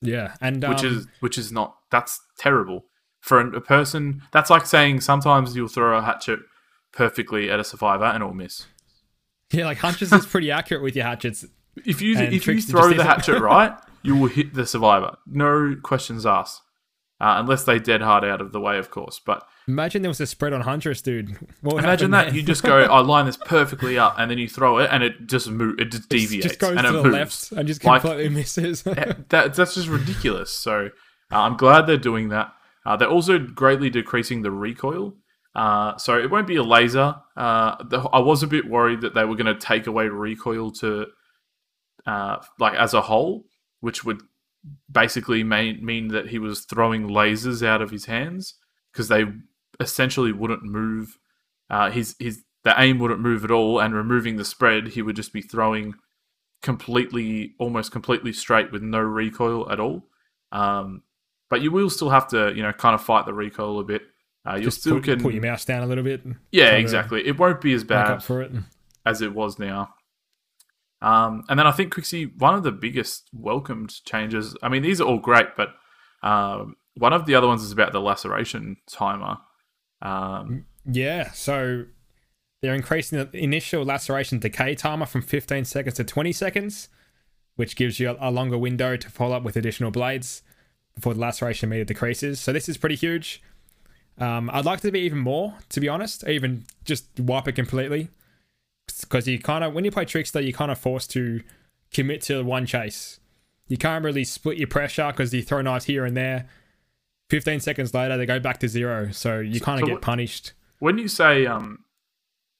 yeah, 0.00 0.34
and 0.40 0.62
Which 0.66 0.84
um, 0.84 0.86
is 0.86 1.06
which 1.20 1.38
is 1.38 1.52
not 1.52 1.76
that's 1.90 2.20
terrible 2.38 2.84
for 3.20 3.40
a 3.40 3.60
person. 3.60 4.22
That's 4.32 4.50
like 4.50 4.66
saying 4.66 5.00
sometimes 5.00 5.54
you'll 5.54 5.68
throw 5.68 5.96
a 5.96 6.02
hatchet 6.02 6.40
perfectly 6.92 7.50
at 7.50 7.60
a 7.60 7.64
survivor 7.64 8.04
and 8.04 8.22
it'll 8.22 8.34
miss. 8.34 8.66
yeah, 9.52 9.64
like 9.66 9.78
Huntress 9.78 10.12
is 10.12 10.26
pretty 10.26 10.50
accurate 10.50 10.82
with 10.82 10.96
your 10.96 11.04
hatchets. 11.04 11.44
If 11.86 12.02
you 12.02 12.16
if 12.18 12.46
you 12.46 12.60
throw 12.60 12.92
the 12.92 13.04
hatchet 13.04 13.40
right, 13.40 13.72
you 14.02 14.16
will 14.16 14.28
hit 14.28 14.54
the 14.54 14.66
survivor. 14.66 15.16
No 15.26 15.76
questions 15.82 16.24
asked, 16.26 16.60
uh, 17.20 17.36
unless 17.38 17.64
they 17.64 17.78
dead 17.78 18.00
hard 18.02 18.24
out 18.24 18.40
of 18.40 18.52
the 18.52 18.60
way, 18.60 18.78
of 18.78 18.90
course. 18.90 19.20
But 19.24 19.46
Imagine 19.68 20.02
there 20.02 20.10
was 20.10 20.20
a 20.20 20.26
spread 20.26 20.52
on 20.52 20.62
Huntress, 20.62 21.02
dude. 21.02 21.36
What 21.60 21.82
imagine 21.84 22.10
that 22.10 22.34
you 22.34 22.42
just 22.42 22.64
go, 22.64 22.80
I 22.82 23.00
line 23.00 23.26
this 23.26 23.36
perfectly 23.36 23.96
up, 23.98 24.16
and 24.18 24.30
then 24.30 24.38
you 24.38 24.48
throw 24.48 24.78
it, 24.78 24.88
and 24.90 25.02
it 25.04 25.28
just 25.28 25.48
move, 25.48 25.78
it 25.78 25.92
just 25.92 26.04
It 26.04 26.08
deviates, 26.10 26.46
just 26.48 26.58
goes 26.58 26.76
and 26.76 26.80
to 26.80 26.88
it 26.88 26.92
the 26.92 27.02
moves. 27.04 27.12
left 27.12 27.52
and 27.52 27.68
just 27.68 27.84
Like- 27.84 28.02
completely 28.02 28.28
misses. 28.28 28.82
that 28.84 29.54
that's 29.54 29.74
just 29.76 29.88
ridiculous. 29.88 30.50
So 30.50 30.86
uh, 31.32 31.40
I'm 31.42 31.56
glad 31.56 31.86
they're 31.86 31.96
doing 31.96 32.30
that. 32.30 32.52
Uh, 32.84 32.96
they're 32.96 33.08
also 33.08 33.38
greatly 33.38 33.88
decreasing 33.90 34.42
the 34.42 34.50
recoil. 34.50 35.14
Uh, 35.54 35.96
so 35.98 36.18
it 36.18 36.30
won't 36.30 36.46
be 36.48 36.56
a 36.56 36.62
laser. 36.64 37.14
Uh, 37.36 37.76
the, 37.84 38.00
I 38.12 38.18
was 38.18 38.42
a 38.42 38.46
bit 38.48 38.64
worried 38.68 39.02
that 39.02 39.14
they 39.14 39.24
were 39.24 39.36
going 39.36 39.54
to 39.54 39.60
take 39.66 39.86
away 39.86 40.08
recoil 40.08 40.72
to 40.72 41.06
uh, 42.06 42.38
like 42.58 42.74
as 42.74 42.94
a 42.94 43.00
whole, 43.00 43.44
which 43.82 44.04
would 44.04 44.22
basically 44.90 45.42
mean 45.44 45.84
mean 45.84 46.08
that 46.08 46.28
he 46.28 46.38
was 46.38 46.60
throwing 46.64 47.08
lasers 47.08 47.66
out 47.66 47.82
of 47.82 47.90
his 47.90 48.06
hands 48.06 48.54
because 48.92 49.08
they 49.08 49.24
essentially 49.80 50.32
wouldn't 50.32 50.62
move. 50.62 51.18
Uh, 51.68 51.90
his 51.90 52.16
his 52.18 52.42
the 52.64 52.74
aim 52.78 52.98
wouldn't 52.98 53.20
move 53.20 53.44
at 53.44 53.50
all, 53.50 53.80
and 53.80 53.94
removing 53.94 54.36
the 54.36 54.44
spread, 54.44 54.88
he 54.88 55.02
would 55.02 55.16
just 55.16 55.32
be 55.32 55.42
throwing 55.42 55.94
completely, 56.62 57.54
almost 57.58 57.90
completely 57.90 58.32
straight 58.32 58.70
with 58.70 58.82
no 58.82 59.00
recoil 59.00 59.70
at 59.70 59.80
all. 59.80 60.04
Um, 60.52 61.02
but 61.50 61.60
you 61.60 61.72
will 61.72 61.90
still 61.90 62.10
have 62.10 62.28
to, 62.28 62.52
you 62.54 62.62
know, 62.62 62.72
kind 62.72 62.94
of 62.94 63.02
fight 63.02 63.26
the 63.26 63.34
recoil 63.34 63.80
a 63.80 63.84
bit. 63.84 64.02
Uh, 64.48 64.56
you 64.56 64.70
still 64.70 64.96
put, 64.96 65.04
can, 65.04 65.22
put 65.22 65.34
your 65.34 65.42
mouse 65.42 65.64
down 65.64 65.82
a 65.82 65.86
little 65.86 66.04
bit. 66.04 66.22
yeah, 66.52 66.72
exactly. 66.72 67.26
It 67.26 67.38
won't 67.38 67.60
be 67.60 67.72
as 67.74 67.84
bad 67.84 68.22
for 68.22 68.42
it. 68.42 68.52
as 69.04 69.22
it 69.22 69.34
was 69.34 69.58
now. 69.58 69.94
Um, 71.02 71.42
and 71.48 71.58
then 71.58 71.66
I 71.66 71.72
think 71.72 71.92
Quixie, 71.92 72.32
one 72.38 72.54
of 72.54 72.62
the 72.62 72.70
biggest 72.70 73.28
welcomed 73.32 73.92
changes. 74.04 74.56
I 74.62 74.68
mean, 74.68 74.82
these 74.82 75.00
are 75.00 75.04
all 75.04 75.18
great, 75.18 75.56
but 75.56 75.70
um, 76.22 76.76
one 76.94 77.12
of 77.12 77.26
the 77.26 77.34
other 77.34 77.48
ones 77.48 77.62
is 77.62 77.72
about 77.72 77.92
the 77.92 78.00
laceration 78.00 78.76
timer. 78.88 79.38
Um, 80.00 80.66
Yeah, 80.90 81.32
so 81.32 81.86
they're 82.60 82.74
increasing 82.74 83.18
the 83.18 83.36
initial 83.36 83.84
laceration 83.84 84.38
decay 84.38 84.76
timer 84.76 85.06
from 85.06 85.22
15 85.22 85.64
seconds 85.64 85.96
to 85.96 86.04
20 86.04 86.32
seconds, 86.32 86.88
which 87.56 87.74
gives 87.74 87.98
you 87.98 88.10
a, 88.10 88.28
a 88.28 88.30
longer 88.30 88.56
window 88.56 88.96
to 88.96 89.10
follow 89.10 89.36
up 89.36 89.42
with 89.42 89.56
additional 89.56 89.90
blades 89.90 90.42
before 90.94 91.14
the 91.14 91.20
laceration 91.20 91.68
meter 91.68 91.84
decreases. 91.84 92.38
So 92.38 92.52
this 92.52 92.68
is 92.68 92.76
pretty 92.76 92.94
huge. 92.96 93.42
Um, 94.18 94.50
I'd 94.52 94.64
like 94.64 94.80
to 94.82 94.92
be 94.92 95.00
even 95.00 95.18
more, 95.18 95.54
to 95.70 95.80
be 95.80 95.88
honest, 95.88 96.26
even 96.28 96.64
just 96.84 97.06
wipe 97.18 97.48
it 97.48 97.52
completely. 97.52 98.08
Because 98.86 99.26
you 99.28 99.38
kind 99.38 99.64
of, 99.64 99.74
when 99.74 99.84
you 99.84 99.90
play 99.90 100.04
Trickster, 100.04 100.40
you're 100.40 100.52
kind 100.52 100.70
of 100.70 100.78
forced 100.78 101.10
to 101.12 101.42
commit 101.92 102.22
to 102.22 102.42
one 102.42 102.66
chase. 102.66 103.20
You 103.68 103.76
can't 103.76 104.04
really 104.04 104.24
split 104.24 104.58
your 104.58 104.68
pressure 104.68 105.08
because 105.10 105.32
you 105.32 105.42
throw 105.42 105.62
knives 105.62 105.84
here 105.86 106.04
and 106.04 106.16
there. 106.16 106.48
15 107.30 107.60
seconds 107.60 107.94
later, 107.94 108.16
they 108.16 108.26
go 108.26 108.38
back 108.38 108.58
to 108.60 108.68
zero. 108.68 109.10
So 109.12 109.38
you 109.40 109.60
kind 109.60 109.80
of 109.82 109.88
so 109.88 109.94
get 109.94 110.02
punished. 110.02 110.52
when 110.80 110.98
you 110.98 111.08
say 111.08 111.46
um, 111.46 111.84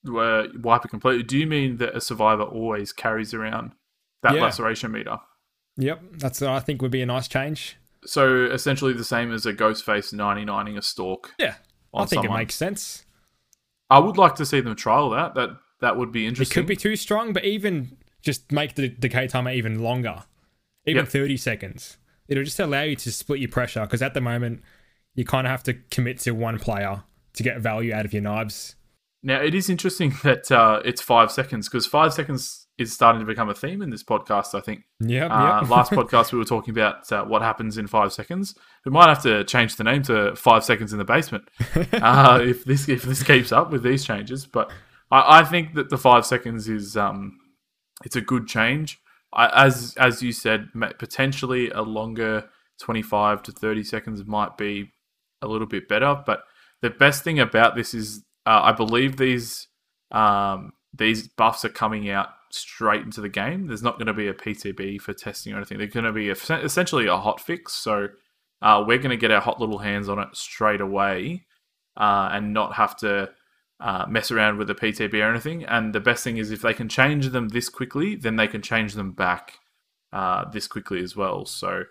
uh, 0.07 0.45
wipe 0.55 0.85
it 0.85 0.87
completely, 0.89 1.23
do 1.23 1.37
you 1.37 1.45
mean 1.47 1.77
that 1.77 1.95
a 1.95 2.01
survivor 2.01 2.43
always 2.43 2.91
carries 2.91 3.33
around 3.33 3.73
that 4.23 4.35
Yeah. 4.35 4.41
laceration 4.41 4.91
meter? 4.91 5.17
Yep, 5.77 6.01
that's 6.13 6.41
what 6.41 6.51
I 6.51 6.59
think 6.59 6.81
would 6.81 6.91
be 6.91 7.01
a 7.01 7.05
nice 7.05 7.27
change. 7.27 7.77
So 8.05 8.45
essentially 8.45 8.93
the 8.93 9.03
same 9.03 9.31
as 9.31 9.45
a 9.45 9.53
ghost 9.53 9.85
face 9.85 10.11
99ing 10.11 10.77
a 10.77 10.81
stalk. 10.81 11.33
Yeah, 11.39 11.55
I 11.93 12.05
think 12.05 12.23
someone. 12.23 12.37
it 12.37 12.43
makes 12.43 12.55
sense. 12.55 13.05
I 13.89 13.99
would 13.99 14.17
like 14.17 14.35
to 14.35 14.45
see 14.45 14.59
them 14.61 14.75
trial 14.75 15.09
that. 15.11 15.35
That 15.35 15.51
that 15.83 15.97
would 15.97 16.11
be 16.11 16.25
interesting. 16.25 16.51
It 16.51 16.55
could 16.61 16.67
be 16.67 16.75
too 16.75 16.95
strong, 16.95 17.31
but 17.33 17.45
even 17.45 17.97
just 18.21 18.51
make 18.51 18.75
the 18.75 18.87
decay 18.89 19.27
timer 19.27 19.51
even 19.51 19.83
longer, 19.83 20.23
even 20.87 21.03
Yep. 21.03 21.09
30 21.11 21.37
seconds. 21.37 21.97
It'll 22.27 22.43
just 22.43 22.59
allow 22.59 22.81
you 22.83 22.95
to 22.95 23.11
split 23.11 23.39
your 23.39 23.49
pressure 23.49 23.81
because 23.81 24.01
at 24.01 24.13
the 24.13 24.21
moment, 24.21 24.61
you 25.13 25.25
kind 25.25 25.45
of 25.45 25.51
have 25.51 25.63
to 25.63 25.73
commit 25.91 26.19
to 26.19 26.31
one 26.31 26.57
player 26.57 27.03
to 27.33 27.43
get 27.43 27.59
value 27.59 27.93
out 27.93 28.05
of 28.05 28.13
your 28.13 28.21
knives. 28.23 28.75
Now 29.21 29.41
it 29.41 29.53
is 29.53 29.69
interesting 29.69 30.13
that 30.23 30.51
uh, 30.51 30.81
it's 30.83 31.01
five 31.01 31.31
seconds 31.31 31.67
because 31.69 31.85
five 31.85 32.13
seconds 32.13 32.67
is 32.79 32.91
starting 32.91 33.19
to 33.19 33.25
become 33.25 33.49
a 33.49 33.53
theme 33.53 33.81
in 33.81 33.89
this 33.91 34.03
podcast. 34.03 34.55
I 34.57 34.61
think 34.61 34.83
Yeah. 34.99 35.27
uh, 35.27 35.61
yep. 35.61 35.69
last 35.69 35.91
podcast 35.99 36.31
we 36.31 36.39
were 36.39 36.45
talking 36.45 36.71
about 36.73 37.11
uh, 37.11 37.23
what 37.25 37.41
happens 37.41 37.77
in 37.77 37.87
five 37.87 38.11
seconds. 38.13 38.55
We 38.85 38.91
might 38.91 39.09
have 39.09 39.21
to 39.23 39.43
change 39.43 39.75
the 39.75 39.83
name 39.83 40.01
to 40.03 40.35
Five 40.35 40.63
Seconds 40.63 40.91
in 40.93 40.97
the 40.97 41.05
Basement 41.05 41.43
uh, 41.93 42.39
if 42.41 42.63
this 42.65 42.87
if 42.89 43.03
this 43.03 43.21
keeps 43.21 43.51
up 43.51 43.69
with 43.71 43.83
these 43.83 44.03
changes. 44.05 44.45
But 44.45 44.71
I, 45.13 45.39
I 45.39 45.43
think 45.43 45.75
that 45.75 45.89
the 45.89 45.97
five 45.97 46.25
seconds 46.25 46.67
is 46.67 46.97
um, 46.97 47.39
it's 48.03 48.15
a 48.15 48.21
good 48.21 48.47
change. 48.47 48.99
I, 49.31 49.65
as 49.65 49.95
as 49.97 50.21
you 50.21 50.31
said, 50.31 50.69
potentially 50.97 51.69
a 51.69 51.81
longer 51.81 52.49
twenty 52.81 53.03
five 53.03 53.43
to 53.43 53.51
thirty 53.51 53.83
seconds 53.83 54.25
might 54.25 54.57
be 54.57 54.91
a 55.41 55.47
little 55.47 55.67
bit 55.67 55.87
better. 55.87 56.21
But 56.25 56.43
the 56.81 56.89
best 56.89 57.23
thing 57.23 57.39
about 57.39 57.75
this 57.75 57.93
is 57.93 58.23
uh, 58.45 58.61
I 58.63 58.71
believe 58.71 59.17
these 59.17 59.67
um, 60.11 60.73
these 60.93 61.27
buffs 61.27 61.63
are 61.63 61.69
coming 61.69 62.09
out 62.09 62.29
straight 62.51 63.01
into 63.01 63.21
the 63.21 63.29
game. 63.29 63.67
There's 63.67 63.83
not 63.83 63.97
going 63.97 64.07
to 64.07 64.13
be 64.13 64.27
a 64.27 64.33
PTB 64.33 65.01
for 65.01 65.13
testing 65.13 65.53
or 65.53 65.57
anything. 65.57 65.77
They're 65.77 65.87
going 65.87 66.05
to 66.05 66.11
be 66.11 66.29
a, 66.29 66.33
essentially 66.33 67.07
a 67.07 67.17
hot 67.17 67.39
fix. 67.39 67.73
So 67.73 68.09
uh, 68.61 68.83
we're 68.85 68.99
going 68.99 69.09
to 69.09 69.17
get 69.17 69.31
our 69.31 69.41
hot 69.41 69.59
little 69.59 69.79
hands 69.79 70.07
on 70.07 70.19
it 70.19 70.29
straight 70.33 70.81
away 70.81 71.45
uh, 71.97 72.29
and 72.31 72.53
not 72.53 72.75
have 72.75 72.95
to 72.97 73.31
uh, 73.83 74.05
mess 74.07 74.31
around 74.31 74.57
with 74.57 74.67
the 74.67 74.75
PTB 74.75 75.13
or 75.23 75.29
anything. 75.29 75.63
And 75.65 75.93
the 75.93 75.99
best 75.99 76.23
thing 76.23 76.37
is 76.37 76.49
if 76.51 76.61
they 76.61 76.73
can 76.73 76.87
change 76.89 77.29
them 77.29 77.49
this 77.49 77.67
quickly, 77.69 78.15
then 78.15 78.37
they 78.37 78.47
can 78.47 78.61
change 78.61 78.93
them 78.93 79.11
back 79.11 79.59
uh, 80.13 80.49
this 80.49 80.67
quickly 80.67 81.03
as 81.03 81.15
well. 81.15 81.45
So 81.45 81.83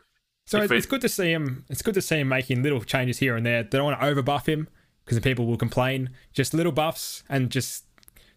So 0.46 0.62
it's, 0.62 0.72
it- 0.72 0.76
it's 0.78 0.86
good 0.86 1.02
to 1.02 1.08
see 1.08 1.30
him. 1.30 1.64
It's 1.68 1.82
good 1.82 1.94
to 1.94 2.02
see 2.02 2.16
him 2.20 2.28
making 2.28 2.62
little 2.62 2.80
changes 2.82 3.18
here 3.18 3.36
and 3.36 3.44
there. 3.44 3.62
They 3.62 3.76
don't 3.78 3.84
want 3.84 4.00
to 4.00 4.06
overbuff 4.06 4.46
him 4.46 4.68
because 5.04 5.16
the 5.18 5.22
people 5.22 5.46
will 5.46 5.58
complain. 5.58 6.10
Just 6.32 6.54
little 6.54 6.72
buffs 6.72 7.24
and 7.28 7.50
just 7.50 7.84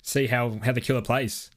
see 0.01 0.27
how 0.27 0.59
how 0.63 0.71
the 0.73 0.81
killer 0.81 1.01
plays. 1.01 1.49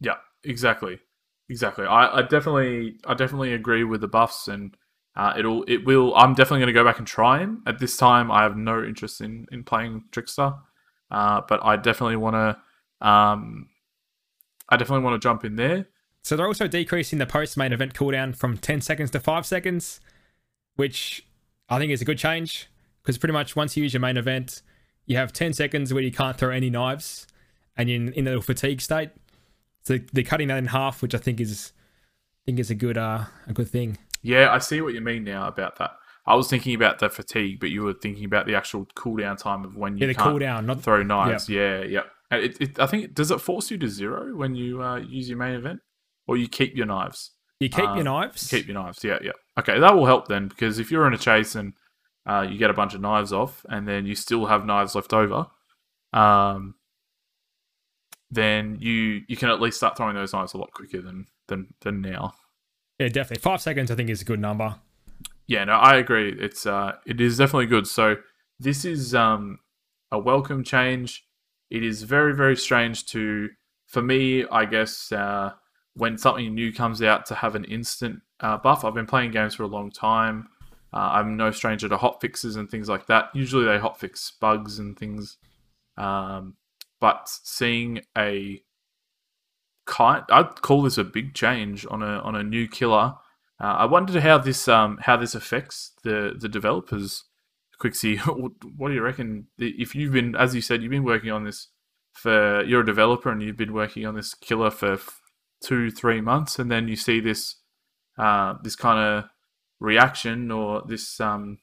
Yeah, 0.00 0.16
exactly, 0.44 1.00
exactly. 1.48 1.86
I, 1.86 2.18
I 2.18 2.22
definitely, 2.22 2.96
I 3.06 3.14
definitely 3.14 3.52
agree 3.54 3.84
with 3.84 4.00
the 4.00 4.08
buffs, 4.08 4.48
and 4.48 4.76
uh, 5.16 5.34
it'll, 5.38 5.64
it 5.66 5.84
will. 5.84 6.14
I'm 6.14 6.34
definitely 6.34 6.60
going 6.60 6.74
to 6.74 6.80
go 6.80 6.84
back 6.84 6.98
and 6.98 7.06
try 7.06 7.38
him. 7.38 7.62
At 7.66 7.78
this 7.78 7.96
time, 7.96 8.30
I 8.30 8.42
have 8.42 8.56
no 8.56 8.84
interest 8.84 9.20
in 9.20 9.46
in 9.50 9.64
playing 9.64 10.04
Trickster, 10.12 10.54
uh, 11.10 11.40
but 11.48 11.64
I 11.64 11.76
definitely 11.76 12.16
want 12.16 12.34
to, 12.34 13.06
um, 13.08 13.68
I 14.68 14.76
definitely 14.76 15.04
want 15.04 15.20
to 15.20 15.26
jump 15.26 15.44
in 15.44 15.56
there. 15.56 15.86
So 16.22 16.36
they're 16.36 16.46
also 16.46 16.66
decreasing 16.66 17.18
the 17.18 17.26
post 17.26 17.56
main 17.56 17.72
event 17.72 17.94
cooldown 17.94 18.34
from 18.36 18.58
10 18.58 18.80
seconds 18.80 19.12
to 19.12 19.20
5 19.20 19.46
seconds, 19.46 20.00
which 20.74 21.24
I 21.68 21.78
think 21.78 21.92
is 21.92 22.02
a 22.02 22.04
good 22.04 22.18
change 22.18 22.68
because 23.06 23.16
pretty 23.16 23.32
much 23.32 23.54
once 23.54 23.76
you 23.76 23.84
use 23.84 23.94
your 23.94 24.00
main 24.00 24.16
event, 24.16 24.62
you 25.06 25.16
have 25.16 25.32
10 25.32 25.52
seconds 25.52 25.94
where 25.94 26.02
you 26.02 26.10
can't 26.10 26.36
throw 26.36 26.50
any 26.50 26.68
knives 26.68 27.28
and 27.76 27.88
you're 27.88 27.96
in, 27.96 28.12
in 28.14 28.26
a 28.26 28.30
little 28.30 28.42
fatigue 28.42 28.80
state. 28.80 29.10
So 29.84 29.98
they're 30.12 30.24
cutting 30.24 30.48
that 30.48 30.58
in 30.58 30.66
half, 30.66 31.00
which 31.00 31.14
I 31.14 31.18
think 31.18 31.40
is 31.40 31.72
I 32.42 32.42
think 32.46 32.58
is 32.58 32.70
a 32.70 32.74
good 32.74 32.98
uh 32.98 33.26
a 33.46 33.52
good 33.52 33.68
thing. 33.68 33.98
Yeah, 34.26 34.52
I 34.52 34.58
see 34.58 34.80
what 34.80 34.92
you 34.92 35.00
mean 35.00 35.22
now 35.22 35.46
about 35.46 35.76
that. 35.76 35.92
I 36.26 36.34
was 36.34 36.50
thinking 36.50 36.74
about 36.74 36.98
the 36.98 37.08
fatigue, 37.08 37.60
but 37.60 37.70
you 37.70 37.84
were 37.84 37.92
thinking 37.92 38.24
about 38.24 38.46
the 38.46 38.56
actual 38.56 38.84
cooldown 38.96 39.38
time 39.38 39.64
of 39.64 39.76
when 39.76 39.96
you 39.96 40.00
Yeah, 40.00 40.12
the 40.12 40.14
can't 40.14 40.36
cooldown, 40.36 40.64
not 40.64 40.82
throw 40.82 41.04
knives. 41.04 41.48
Yeah, 41.48 41.82
yeah. 41.84 42.02
And 42.32 42.42
It, 42.42 42.60
it, 42.60 42.80
I 42.80 42.86
think 42.86 43.14
does 43.14 43.30
it 43.30 43.40
force 43.40 43.70
you 43.70 43.78
to 43.78 43.88
zero 43.88 44.34
when 44.34 44.56
you 44.56 44.82
uh, 44.82 44.96
use 44.96 45.28
your 45.28 45.38
main 45.38 45.54
event, 45.54 45.80
or 46.26 46.36
you 46.36 46.48
keep 46.48 46.76
your 46.76 46.86
knives? 46.86 47.30
you 47.60 47.68
keep 47.68 47.88
uh, 47.88 47.94
your 47.94 48.04
knives. 48.04 48.50
Keep 48.50 48.66
your 48.66 48.74
knives. 48.74 49.04
Yeah, 49.04 49.18
yeah. 49.22 49.30
Okay, 49.58 49.78
that 49.78 49.94
will 49.94 50.06
help 50.06 50.26
then 50.26 50.48
because 50.48 50.80
if 50.80 50.90
you're 50.90 51.06
in 51.06 51.14
a 51.14 51.18
chase 51.18 51.54
and 51.54 51.72
uh, 52.26 52.44
you 52.50 52.58
get 52.58 52.70
a 52.70 52.74
bunch 52.74 52.94
of 52.94 53.00
knives 53.00 53.32
off, 53.32 53.64
and 53.68 53.86
then 53.86 54.06
you 54.06 54.16
still 54.16 54.46
have 54.46 54.66
knives 54.66 54.96
left 54.96 55.12
over, 55.12 55.46
um, 56.12 56.74
then 58.32 58.78
you 58.80 59.22
you 59.28 59.36
can 59.36 59.50
at 59.50 59.60
least 59.60 59.76
start 59.76 59.96
throwing 59.96 60.16
those 60.16 60.32
knives 60.32 60.54
a 60.54 60.58
lot 60.58 60.72
quicker 60.72 61.00
than 61.00 61.26
than 61.46 61.68
than 61.82 62.00
now. 62.00 62.34
Yeah, 62.98 63.08
definitely. 63.08 63.42
5 63.42 63.60
seconds 63.60 63.90
I 63.90 63.94
think 63.94 64.10
is 64.10 64.22
a 64.22 64.24
good 64.24 64.40
number. 64.40 64.76
Yeah, 65.46 65.64
no, 65.64 65.74
I 65.74 65.96
agree. 65.96 66.36
It's 66.38 66.66
uh, 66.66 66.96
it 67.06 67.20
is 67.20 67.38
definitely 67.38 67.66
good. 67.66 67.86
So 67.86 68.16
this 68.58 68.84
is 68.84 69.14
um, 69.14 69.60
a 70.10 70.18
welcome 70.18 70.64
change. 70.64 71.24
It 71.70 71.84
is 71.84 72.02
very 72.02 72.34
very 72.34 72.56
strange 72.56 73.06
to 73.06 73.50
for 73.86 74.02
me, 74.02 74.44
I 74.50 74.64
guess, 74.64 75.12
uh, 75.12 75.52
when 75.94 76.18
something 76.18 76.54
new 76.54 76.72
comes 76.72 77.02
out 77.02 77.26
to 77.26 77.34
have 77.36 77.54
an 77.54 77.64
instant 77.64 78.20
uh, 78.40 78.58
buff. 78.58 78.84
I've 78.84 78.94
been 78.94 79.06
playing 79.06 79.30
games 79.30 79.54
for 79.54 79.62
a 79.62 79.68
long 79.68 79.90
time. 79.90 80.48
Uh, 80.92 81.10
I'm 81.12 81.36
no 81.36 81.50
stranger 81.50 81.88
to 81.88 81.96
hot 81.96 82.20
fixes 82.20 82.56
and 82.56 82.68
things 82.68 82.88
like 82.88 83.06
that. 83.06 83.30
Usually 83.34 83.64
they 83.64 83.78
hot 83.78 83.98
fix 84.00 84.32
bugs 84.40 84.78
and 84.78 84.98
things, 84.98 85.36
um, 85.96 86.56
but 87.00 87.28
seeing 87.28 88.00
a 88.16 88.62
kind, 89.86 90.24
I'd 90.30 90.60
call 90.62 90.82
this 90.82 90.98
a 90.98 91.04
big 91.04 91.34
change 91.34 91.86
on 91.90 92.02
a 92.02 92.18
on 92.20 92.34
a 92.34 92.42
new 92.42 92.68
killer. 92.68 93.14
Uh, 93.58 93.64
I 93.78 93.84
wondered 93.86 94.22
how 94.22 94.38
this 94.38 94.68
um 94.68 94.98
how 95.02 95.16
this 95.16 95.34
affects 95.34 95.92
the 96.02 96.34
the 96.38 96.48
developers. 96.48 97.24
Quixie, 97.78 98.16
what 98.76 98.88
do 98.88 98.94
you 98.94 99.02
reckon? 99.02 99.46
If 99.58 99.94
you've 99.94 100.12
been, 100.12 100.34
as 100.34 100.54
you 100.54 100.60
said, 100.60 100.82
you've 100.82 100.90
been 100.90 101.04
working 101.04 101.30
on 101.30 101.44
this 101.44 101.68
for 102.12 102.64
you're 102.64 102.80
a 102.80 102.86
developer 102.86 103.30
and 103.30 103.42
you've 103.42 103.56
been 103.56 103.74
working 103.74 104.06
on 104.06 104.14
this 104.14 104.34
killer 104.34 104.70
for 104.70 104.98
two 105.62 105.90
three 105.90 106.20
months, 106.20 106.58
and 106.58 106.70
then 106.70 106.88
you 106.88 106.96
see 106.96 107.20
this 107.20 107.56
uh 108.18 108.54
this 108.62 108.76
kind 108.76 108.98
of 108.98 109.30
reaction 109.80 110.50
or 110.50 110.82
this 110.86 111.20
um 111.20 111.58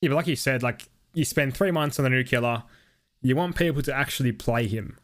Yeah, 0.00 0.10
but 0.10 0.16
like 0.16 0.26
you 0.26 0.36
said, 0.36 0.62
like 0.62 0.88
you 1.14 1.24
spend 1.24 1.56
three 1.56 1.70
months 1.70 1.98
on 1.98 2.04
the 2.04 2.10
new 2.10 2.24
killer, 2.24 2.64
you 3.22 3.36
want 3.36 3.56
people 3.56 3.82
to 3.82 3.94
actually 3.94 4.32
play 4.32 4.66
him. 4.66 4.98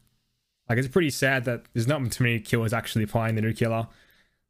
Like 0.71 0.79
it's 0.79 0.87
pretty 0.87 1.11
sad 1.11 1.47
that 1.47 1.65
there's 1.75 1.89
not 1.89 2.13
too 2.13 2.23
many 2.23 2.39
killers 2.39 2.73
actually 2.73 3.05
playing 3.05 3.35
the 3.35 3.43
new 3.43 3.53
killer. 3.53 3.89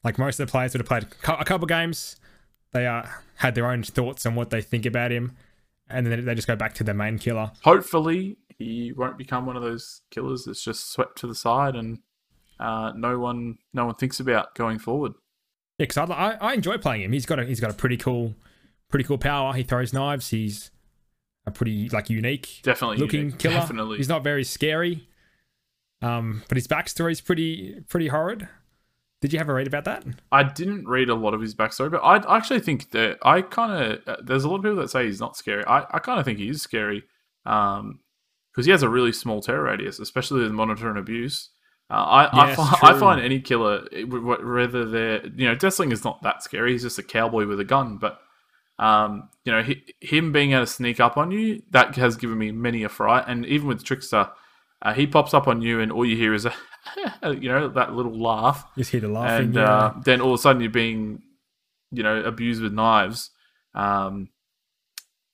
Like 0.05 0.19
most 0.19 0.39
of 0.39 0.47
the 0.47 0.51
players 0.51 0.75
would 0.75 0.83
have 0.83 0.87
played 0.87 1.07
a 1.27 1.45
couple 1.47 1.67
games, 1.67 2.17
they 2.73 2.87
uh, 2.87 3.05
had 3.37 3.55
their 3.55 3.67
own 3.71 3.83
thoughts 3.83 4.27
on 4.27 4.35
what 4.35 4.51
they 4.51 4.61
think 4.61 4.85
about 4.85 5.11
him, 5.11 5.33
and 5.89 6.07
then 6.07 6.27
they 6.27 6.35
just 6.35 6.47
go 6.47 6.57
back 6.57 6.75
to 6.75 6.85
the 6.85 6.93
main 6.93 7.19
killer. 7.19 7.51
hopefully 7.65 8.37
he 8.59 8.93
won't 8.93 9.17
become 9.17 9.47
one 9.47 9.57
of 9.57 9.63
those 9.63 10.03
killers 10.11 10.45
that's 10.45 10.63
just 10.63 10.93
swept 10.93 11.17
to 11.17 11.27
the 11.27 11.35
side 11.35 11.75
and 11.75 12.01
uh, 12.59 12.93
no 12.95 13.19
one 13.19 13.57
no 13.73 13.87
one 13.87 13.95
thinks 13.95 14.21
about 14.21 14.55
going 14.55 14.79
forward. 14.79 15.13
Yeah, 15.79 15.87
because 15.87 15.97
I, 15.97 16.15
I 16.15 16.51
I 16.51 16.53
enjoy 16.53 16.77
playing 16.77 17.03
him. 17.03 17.13
He's 17.13 17.25
got 17.25 17.39
a 17.39 17.47
he's 17.47 17.61
got 17.61 17.71
a 17.71 17.75
pretty 17.75 17.97
cool, 17.97 18.35
pretty 18.91 19.05
cool 19.05 19.17
power. 19.17 19.55
He 19.55 19.63
throws 19.63 19.95
knives. 19.95 20.29
He's 20.29 20.71
a 21.47 21.51
pretty 21.51 21.89
like 21.89 22.11
unique 22.11 22.61
Definitely 22.63 22.99
looking 22.99 23.21
unique. 23.21 23.39
killer. 23.39 23.55
Definitely. 23.55 23.97
He's 23.97 24.11
not 24.11 24.23
very 24.23 24.45
scary. 24.45 25.09
Um, 26.03 26.43
but 26.49 26.57
his 26.57 26.67
backstory 26.67 27.13
is 27.13 27.21
pretty 27.21 27.81
pretty 27.89 28.09
horrid. 28.09 28.49
Did 29.21 29.35
you 29.35 29.39
have 29.39 29.51
a 29.51 29.55
read 29.55 29.67
about 29.67 29.85
that? 29.85 30.05
I 30.33 30.43
didn't 30.45 30.89
read 30.89 31.11
a 31.11 31.15
lot 31.15 31.35
of 31.35 31.43
his 31.43 31.55
backstory, 31.55 31.91
but 31.91 31.99
I 31.99 32.37
actually 32.37 32.61
think 32.61 32.91
that 32.93 33.19
I 33.23 33.43
kind 33.43 34.01
of 34.07 34.27
there's 34.27 34.45
a 34.45 34.49
lot 34.49 34.57
of 34.57 34.63
people 34.63 34.77
that 34.77 34.91
say 34.91 35.05
he's 35.05 35.21
not 35.21 35.37
scary. 35.37 35.65
I, 35.67 35.85
I 35.91 35.99
kind 35.99 36.19
of 36.19 36.25
think 36.25 36.39
he 36.39 36.49
is 36.49 36.63
scary 36.63 37.05
because 37.45 38.65
he 38.65 38.71
has 38.71 38.83
a 38.83 38.89
really 38.89 39.13
small 39.13 39.43
terror 39.43 39.65
radius, 39.65 39.99
especially 39.99 40.43
with 40.43 40.53
monitor 40.53 40.89
and 40.89 40.99
abuse. 40.99 41.51
Uh, 41.91 41.95
I 41.95 42.47
Yes, 42.47 42.59
I, 42.59 42.77
fi- 42.77 42.89
I 42.89 42.99
find 42.99 43.21
any 43.21 43.41
killer, 43.41 43.87
wh- 43.93 44.23
wh- 44.23 44.47
whether 44.47 44.87
they're 44.87 45.27
you 45.27 45.47
know 45.47 45.57
Deathslinger 45.57 45.93
is 45.93 46.05
not 46.05 46.23
that 46.23 46.43
scary. 46.43 46.73
He's 46.73 46.83
just 46.83 46.99
a 46.99 47.03
cowboy 47.03 47.47
with 47.47 47.61
a 47.61 47.65
gun, 47.65 47.99
but 47.99 48.21
um, 48.79 49.29
you 49.45 49.53
know 49.53 49.63
he, 49.63 49.85
him 50.01 50.33
being 50.33 50.53
able 50.53 50.65
to 50.65 50.67
sneak 50.67 50.99
up 50.99 51.19
on 51.19 51.31
you 51.31 51.63
that 51.73 51.97
has 51.97 52.17
given 52.17 52.39
me 52.39 52.53
many 52.53 52.85
a 52.85 52.89
fright. 52.89 53.25
And 53.27 53.45
even 53.45 53.69
with 53.69 53.85
Trickster, 53.85 54.31
uh, 54.83 54.95
he 54.95 55.07
pops 55.07 55.35
up 55.35 55.47
on 55.49 55.63
you, 55.63 55.81
and 55.81 55.93
all 55.93 56.05
you 56.05 56.17
hear 56.17 56.35
is 56.35 56.47
a 56.47 56.53
you 57.25 57.49
know 57.49 57.69
that 57.69 57.93
little 57.93 58.19
laugh 58.19 58.65
Just 58.77 58.91
hear 58.91 59.01
the 59.01 59.09
laughing. 59.09 59.47
and 59.47 59.55
yeah. 59.55 59.63
uh, 59.63 59.95
then 60.05 60.21
all 60.21 60.33
of 60.33 60.39
a 60.39 60.43
sudden 60.43 60.63
you're 60.63 60.71
being, 60.71 61.23
you 61.91 62.03
know, 62.03 62.23
abused 62.23 62.63
with 62.63 62.73
knives. 62.73 63.31
Um, 63.75 64.31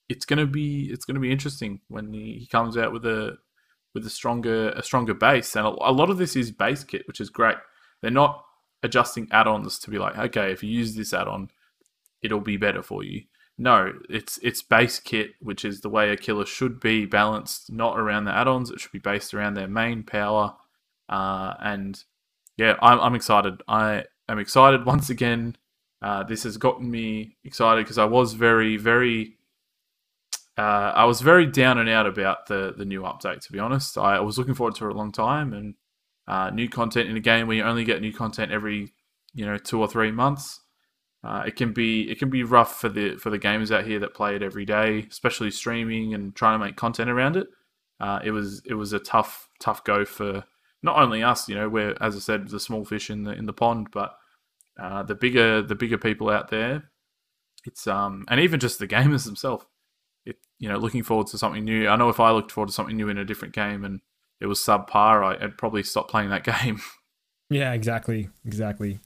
it's 0.09 0.24
gonna 0.24 0.46
be 0.46 0.88
it's 0.92 1.04
gonna 1.04 1.20
be 1.20 1.32
interesting 1.32 1.80
when 1.88 2.12
he, 2.12 2.38
he 2.40 2.46
comes 2.46 2.76
out 2.76 2.92
with 2.92 3.06
a 3.06 3.37
with 3.94 4.06
a 4.06 4.11
stronger 4.11 4.70
a 4.70 4.82
stronger 4.82 5.14
base, 5.14 5.56
and 5.56 5.66
a, 5.66 5.70
a 5.70 5.92
lot 5.92 6.11
of 6.11 6.18
this 6.18 6.37
is 6.37 6.50
base 6.50 6.85
kit, 6.85 7.06
which 7.06 7.20
is 7.20 7.30
great. 7.30 7.56
They're 8.02 8.11
not 8.11 8.44
adjusting 8.82 9.26
add-ons 9.32 9.78
to 9.80 9.90
be 9.90 9.98
like, 9.98 10.16
okay, 10.18 10.52
if 10.52 10.62
you 10.62 10.70
use 10.70 10.94
this 10.94 11.14
add-on, 11.14 11.48
it'll 12.22 12.40
be 12.40 12.56
better 12.56 12.82
for 12.82 13.02
you. 13.02 13.22
No, 13.58 13.92
it's 14.10 14.38
it's 14.42 14.60
base 14.62 15.00
kit, 15.00 15.30
which 15.40 15.64
is 15.64 15.80
the 15.80 15.88
way 15.88 16.10
a 16.10 16.16
killer 16.16 16.44
should 16.44 16.78
be 16.78 17.06
balanced, 17.06 17.72
not 17.72 17.98
around 17.98 18.24
the 18.24 18.36
add-ons. 18.36 18.70
It 18.70 18.80
should 18.80 18.92
be 18.92 18.98
based 18.98 19.32
around 19.32 19.54
their 19.54 19.68
main 19.68 20.02
power. 20.02 20.54
Uh, 21.08 21.54
and 21.60 22.02
yeah, 22.58 22.74
I'm, 22.82 23.00
I'm 23.00 23.14
excited. 23.14 23.62
I 23.66 24.04
am 24.28 24.38
excited 24.38 24.84
once 24.86 25.08
again. 25.08 25.56
Uh, 26.02 26.22
this 26.24 26.42
has 26.42 26.58
gotten 26.58 26.90
me 26.90 27.36
excited 27.44 27.84
because 27.84 27.96
I 27.96 28.04
was 28.04 28.34
very, 28.34 28.76
very, 28.76 29.38
uh, 30.58 30.92
I 30.94 31.06
was 31.06 31.22
very 31.22 31.46
down 31.46 31.78
and 31.78 31.88
out 31.88 32.06
about 32.06 32.46
the 32.48 32.74
the 32.76 32.84
new 32.84 33.02
update. 33.02 33.40
To 33.40 33.52
be 33.52 33.58
honest, 33.58 33.96
I 33.96 34.20
was 34.20 34.36
looking 34.36 34.54
forward 34.54 34.74
to 34.76 34.86
it 34.86 34.94
a 34.94 34.98
long 34.98 35.12
time, 35.12 35.54
and 35.54 35.74
uh, 36.28 36.50
new 36.50 36.68
content 36.68 37.08
in 37.08 37.16
a 37.16 37.20
game 37.20 37.46
where 37.46 37.56
you 37.56 37.62
only 37.62 37.84
get 37.84 38.02
new 38.02 38.12
content 38.12 38.52
every, 38.52 38.92
you 39.32 39.46
know, 39.46 39.56
two 39.56 39.80
or 39.80 39.88
three 39.88 40.10
months. 40.10 40.60
Uh, 41.26 41.42
it 41.44 41.56
can 41.56 41.72
be 41.72 42.08
it 42.08 42.20
can 42.20 42.30
be 42.30 42.44
rough 42.44 42.80
for 42.80 42.88
the 42.88 43.16
for 43.16 43.30
the 43.30 43.38
gamers 43.38 43.74
out 43.74 43.84
here 43.84 43.98
that 43.98 44.14
play 44.14 44.36
it 44.36 44.44
every 44.44 44.64
day, 44.64 45.04
especially 45.10 45.50
streaming 45.50 46.14
and 46.14 46.36
trying 46.36 46.56
to 46.56 46.64
make 46.64 46.76
content 46.76 47.10
around 47.10 47.36
it. 47.36 47.48
Uh, 47.98 48.20
it 48.22 48.30
was 48.30 48.62
it 48.64 48.74
was 48.74 48.92
a 48.92 49.00
tough 49.00 49.48
tough 49.58 49.82
go 49.82 50.04
for 50.04 50.44
not 50.84 51.02
only 51.02 51.24
us, 51.24 51.48
you 51.48 51.56
know, 51.56 51.68
we're 51.68 51.96
as 52.00 52.14
I 52.14 52.20
said 52.20 52.46
the 52.46 52.60
small 52.60 52.84
fish 52.84 53.10
in 53.10 53.24
the 53.24 53.32
in 53.32 53.46
the 53.46 53.52
pond, 53.52 53.88
but 53.90 54.14
uh, 54.80 55.02
the 55.02 55.16
bigger 55.16 55.62
the 55.62 55.74
bigger 55.74 55.98
people 55.98 56.30
out 56.30 56.48
there. 56.48 56.90
It's 57.64 57.88
um 57.88 58.24
and 58.28 58.38
even 58.38 58.60
just 58.60 58.78
the 58.78 58.86
gamers 58.86 59.24
themselves. 59.24 59.64
It 60.24 60.36
you 60.60 60.68
know 60.68 60.78
looking 60.78 61.02
forward 61.02 61.26
to 61.28 61.38
something 61.38 61.64
new. 61.64 61.88
I 61.88 61.96
know 61.96 62.08
if 62.08 62.20
I 62.20 62.30
looked 62.30 62.52
forward 62.52 62.68
to 62.68 62.74
something 62.74 62.96
new 62.96 63.08
in 63.08 63.18
a 63.18 63.24
different 63.24 63.52
game 63.52 63.84
and 63.84 64.00
it 64.40 64.46
was 64.46 64.60
subpar, 64.60 65.42
I'd 65.42 65.58
probably 65.58 65.82
stop 65.82 66.08
playing 66.08 66.30
that 66.30 66.44
game. 66.62 66.80
yeah, 67.50 67.72
exactly, 67.72 68.28
exactly. 68.44 69.00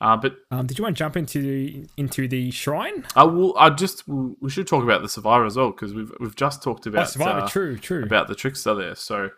Uh, 0.00 0.16
but 0.16 0.36
Um, 0.52 0.66
did 0.66 0.78
you 0.78 0.84
want 0.84 0.96
to 0.96 0.98
jump 0.98 1.16
into 1.16 1.42
the, 1.42 1.86
into 1.96 2.28
the 2.28 2.50
shrine? 2.52 3.04
I 3.16 3.24
will. 3.24 3.56
I 3.58 3.70
just 3.70 4.04
we 4.06 4.48
should 4.48 4.66
talk 4.68 4.84
about 4.84 5.02
the 5.02 5.08
survivor 5.08 5.44
as 5.44 5.56
well 5.56 5.70
because 5.72 5.92
we've 5.92 6.12
we've 6.20 6.36
just 6.36 6.62
talked 6.62 6.86
Oh, 6.86 6.90
about 6.90 7.10
Survivor, 7.10 7.40
uh, 7.40 7.48
true, 7.48 7.76
true. 7.76 8.04
about 8.04 8.28
the 8.28 8.34
trickster 8.36 8.74
there. 8.74 8.94
So 8.94 9.30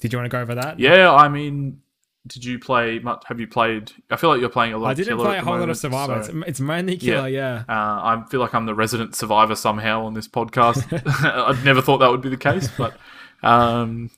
did 0.00 0.12
you 0.12 0.18
want 0.18 0.26
to 0.30 0.36
go 0.36 0.40
over 0.42 0.54
that? 0.54 0.78
yeah, 0.78 1.10
I 1.10 1.28
mean, 1.28 1.80
did 2.26 2.44
you 2.44 2.58
play 2.58 2.98
much? 2.98 3.22
Have 3.26 3.40
you 3.40 3.46
played? 3.46 3.90
I 4.10 4.16
feel 4.16 4.28
like 4.28 4.40
you're 4.40 4.50
playing 4.50 4.74
a 4.74 4.78
lot. 4.78 4.88
I 4.88 4.90
of 4.90 4.96
didn't 4.98 5.16
Killer 5.16 5.28
play 5.30 5.38
a 5.38 5.42
whole 5.42 5.58
lot 5.58 5.70
of 5.70 5.78
Survivor. 5.78 6.22
so, 6.22 6.38
It's, 6.40 6.48
it's 6.48 6.60
mainly 6.60 6.98
Killer, 6.98 7.28
yeah. 7.28 7.64
uh, 7.66 7.72
I 7.72 8.22
feel 8.30 8.40
like 8.40 8.54
I'm 8.54 8.66
the 8.66 8.74
resident 8.74 9.14
survivor 9.16 9.54
somehow 9.54 10.04
on 10.04 10.12
this 10.12 10.28
podcast. 10.28 10.84
I'd 11.24 11.64
never 11.64 11.80
thought 11.80 11.98
that 11.98 12.10
would 12.10 12.20
be 12.20 12.28
the 12.28 12.36
case, 12.36 12.68
but 12.76 12.98
um, 13.42 14.10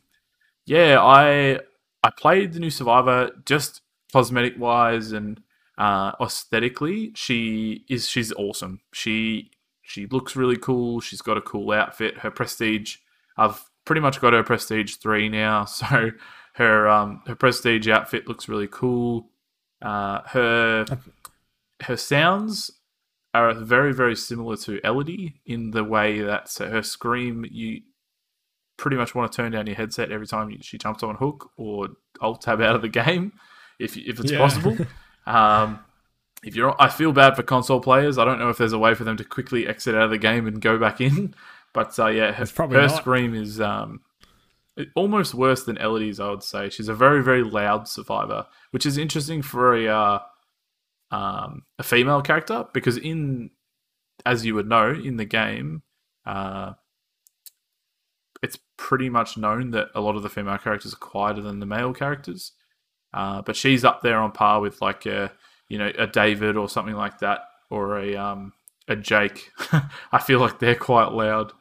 yeah, 0.67 0.99
I 1.01 1.61
I 2.03 2.11
played 2.19 2.53
the 2.53 2.59
new 2.59 2.71
Survivor 2.71 3.31
just 3.47 3.83
cosmetic 4.13 4.59
wise 4.59 5.13
and 5.13 5.41
uh, 5.79 6.13
aesthetically. 6.21 7.13
She 7.15 7.85
is 7.89 8.09
she's 8.09 8.33
awesome. 8.33 8.81
She 8.93 9.51
she 9.83 10.07
looks 10.07 10.37
really 10.37 10.57
cool. 10.59 11.01
She's 11.01 11.23
got 11.23 11.39
a 11.39 11.41
cool 11.41 11.71
outfit. 11.73 12.19
Her 12.19 12.31
prestige, 12.31 12.97
I've 13.39 13.65
pretty 13.87 14.01
much 14.03 14.21
got 14.21 14.35
her 14.35 14.43
prestige 14.43 14.97
three 14.97 15.29
now, 15.31 15.65
so 15.81 16.11
her 16.55 16.89
um 16.89 17.23
her 17.27 17.35
prestige 17.35 17.89
outfit 17.89 18.29
looks 18.29 18.49
really 18.49 18.69
cool. 18.71 19.31
Uh, 19.81 20.21
her 20.27 20.85
her 21.83 21.97
sounds 21.97 22.71
are 23.35 23.55
very 23.55 23.93
very 23.95 24.17
similar 24.17 24.57
to 24.57 24.81
Elodie 24.85 25.41
in 25.47 25.71
the 25.71 25.85
way 25.85 26.21
that 26.21 26.49
so 26.49 26.69
her 26.69 26.83
scream 26.83 27.47
you 27.51 27.83
pretty 28.77 28.97
much 28.97 29.15
want 29.15 29.31
to 29.31 29.37
turn 29.37 29.53
down 29.53 29.67
your 29.67 29.77
headset 29.77 30.11
every 30.11 30.27
time 30.27 30.57
she 30.61 30.79
jumps 30.79 31.03
on 31.03 31.15
a 31.15 31.19
hook 31.19 31.51
or 31.57 31.89
alt 32.21 32.41
tab 32.43 32.61
out 32.61 32.75
of 32.75 32.83
the 32.83 32.89
game 33.05 33.33
if 33.79 33.97
if 33.97 34.19
it's 34.19 34.33
Yeah. 34.33 34.39
possible. 34.39 34.77
Um, 35.29 35.81
if 36.43 36.57
you're, 36.57 36.75
I 36.81 36.89
feel 36.89 37.13
bad 37.13 37.37
for 37.37 37.43
console 37.43 37.81
players. 37.81 38.19
I 38.19 38.25
don't 38.25 38.39
know 38.39 38.49
if 38.49 38.59
there's 38.59 38.73
a 38.73 38.79
way 38.79 38.95
for 38.95 39.05
them 39.05 39.17
to 39.17 39.25
quickly 39.25 39.67
exit 39.67 39.95
out 39.95 40.03
of 40.03 40.11
the 40.11 40.19
game 40.19 40.47
and 40.47 40.61
go 40.61 40.79
back 40.79 41.01
in. 41.01 41.35
But 41.75 41.97
uh, 41.99 42.07
yeah, 42.07 42.33
her, 42.33 42.47
her 42.47 42.89
scream 42.89 43.35
is 43.35 43.61
um, 43.61 44.01
almost 44.97 45.35
worse 45.35 45.65
than 45.65 45.77
Elodie's. 45.77 46.19
I 46.19 46.31
would 46.31 46.43
say 46.43 46.71
she's 46.71 46.89
a 46.89 46.95
very 46.95 47.23
very 47.23 47.45
loud 47.45 47.87
survivor, 47.87 48.47
which 48.71 48.87
is 48.87 48.97
interesting 48.97 49.43
for 49.43 49.75
a 49.77 49.87
uh, 49.87 50.19
um, 51.11 51.65
a 51.79 51.83
female 51.83 52.23
character 52.23 52.65
because 52.73 52.97
in 52.97 53.51
as 54.25 54.47
you 54.47 54.55
would 54.55 54.67
know 54.67 54.91
in 54.91 55.19
the 55.19 55.27
game, 55.27 55.83
uh, 56.27 56.73
it's 58.43 58.59
pretty 58.77 59.09
much 59.11 59.37
known 59.37 59.71
that 59.73 59.89
a 59.95 60.01
lot 60.01 60.17
of 60.17 60.23
the 60.23 60.31
female 60.31 60.59
characters 60.59 60.95
are 60.95 60.97
quieter 60.97 61.43
than 61.43 61.61
the 61.61 61.67
male 61.67 61.93
characters. 61.93 62.53
Uh, 63.13 63.43
but 63.43 63.57
she's 63.57 63.85
up 63.85 64.03
there 64.03 64.19
on 64.19 64.33
par 64.33 64.61
with 64.61 64.81
like 64.83 65.07
a 65.07 65.33
you 65.69 65.79
know 65.79 65.91
a 65.99 66.07
David 66.07 66.57
or 66.57 66.69
something 66.69 66.95
like 66.95 67.19
that, 67.21 67.41
or 67.71 67.99
a 67.99 68.17
um, 68.17 68.53
a 68.87 68.97
Jake. 68.97 69.51
I 70.13 70.19
feel 70.19 70.41
like 70.41 70.59
they're 70.59 70.75
quite 70.75 71.13
loud. 71.13 71.53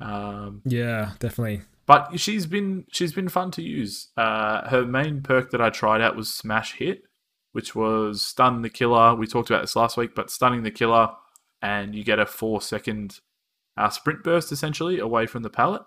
Um, 0.00 0.62
Yeah, 0.64 1.12
definitely. 1.18 1.62
but 1.86 2.20
she's 2.20 2.46
been 2.46 2.84
she's 2.92 3.12
been 3.12 3.28
fun 3.28 3.50
to 3.52 3.62
use. 3.62 4.08
Uh, 4.16 4.68
her 4.68 4.84
main 4.84 5.22
perk 5.22 5.50
that 5.50 5.60
I 5.60 5.70
tried 5.70 6.00
out 6.00 6.16
was 6.16 6.32
Smash 6.32 6.74
Hit, 6.74 7.02
which 7.52 7.74
was 7.74 8.22
stun 8.22 8.62
the 8.62 8.70
killer. 8.70 9.14
We 9.14 9.26
talked 9.26 9.50
about 9.50 9.62
this 9.62 9.76
last 9.76 9.96
week, 9.96 10.14
but 10.14 10.30
stunning 10.30 10.62
the 10.62 10.70
killer, 10.70 11.10
and 11.62 11.94
you 11.94 12.04
get 12.04 12.18
a 12.18 12.26
four 12.26 12.60
second 12.60 13.20
uh, 13.76 13.88
sprint 13.90 14.22
burst 14.22 14.52
essentially 14.52 14.98
away 14.98 15.26
from 15.26 15.42
the 15.42 15.50
pallet. 15.50 15.82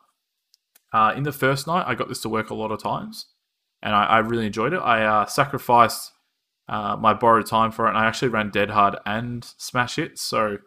Uh, 0.93 1.13
in 1.15 1.24
the 1.24 1.32
first 1.32 1.67
night, 1.67 1.86
I 1.88 1.95
got 1.95 2.10
this 2.10 2.21
to 2.21 2.30
work 2.30 2.50
a 2.50 2.56
lot 2.56 2.71
of 2.71 2.82
times, 2.84 3.28
and 3.82 3.96
I, 3.96 4.06
I 4.06 4.17
really 4.20 4.46
enjoyed 4.46 4.74
it. 4.74 4.78
I 4.78 5.04
uh, 5.04 5.26
sacrificed 5.26 6.12
uh, 6.67 6.96
my 6.96 7.13
borrowed 7.13 7.48
time 7.48 7.72
for 7.72 7.86
it, 7.86 7.89
and 7.89 7.98
I 7.98 8.06
actually 8.06 8.30
ran 8.30 8.50
Dead 8.50 8.70
Hard 8.70 8.96
and 9.06 9.44
Smash 9.58 9.96
Hit. 9.96 10.17
So 10.17 10.58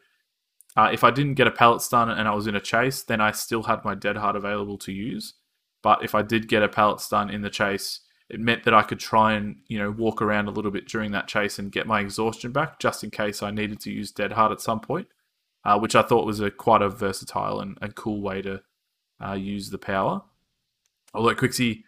uh, 0.76 0.90
if 0.92 1.04
I 1.04 1.10
didn't 1.10 1.34
get 1.34 1.46
a 1.46 1.52
pallet 1.52 1.80
stun 1.82 2.10
and 2.10 2.28
I 2.28 2.34
was 2.34 2.46
in 2.46 2.56
a 2.56 2.60
chase, 2.60 3.02
then 3.02 3.20
I 3.20 3.30
still 3.30 3.64
had 3.64 3.84
my 3.84 3.94
Dead 3.94 4.16
Hard 4.16 4.36
available 4.36 4.78
to 4.78 4.92
use. 4.92 5.34
But 5.82 6.02
if 6.04 6.14
I 6.14 6.22
did 6.22 6.48
get 6.48 6.62
a 6.62 6.68
pallet 6.68 7.00
stun 7.00 7.30
in 7.30 7.42
the 7.42 7.50
chase, 7.50 8.00
it 8.28 8.40
meant 8.40 8.64
that 8.64 8.74
I 8.74 8.82
could 8.82 8.98
try 8.98 9.34
and 9.34 9.56
you 9.68 9.78
know 9.78 9.90
walk 9.90 10.20
around 10.20 10.48
a 10.48 10.50
little 10.50 10.70
bit 10.70 10.88
during 10.88 11.12
that 11.12 11.28
chase 11.28 11.58
and 11.58 11.70
get 11.70 11.86
my 11.86 12.00
exhaustion 12.00 12.52
back, 12.52 12.78
just 12.80 13.04
in 13.04 13.10
case 13.10 13.42
I 13.42 13.50
needed 13.50 13.80
to 13.80 13.92
use 13.92 14.10
Dead 14.10 14.32
Hard 14.32 14.50
at 14.50 14.60
some 14.60 14.80
point, 14.80 15.08
uh, 15.64 15.78
which 15.78 15.94
I 15.94 16.02
thought 16.02 16.26
was 16.26 16.40
a 16.40 16.50
quite 16.50 16.82
a 16.82 16.88
versatile 16.88 17.60
and, 17.60 17.78
and 17.80 17.94
cool 17.94 18.20
way 18.20 18.42
to 18.42 18.62
uh, 19.24 19.34
use 19.34 19.70
the 19.70 19.78
power. 19.78 20.22
Although 21.12 21.34
Quixie 21.34 21.84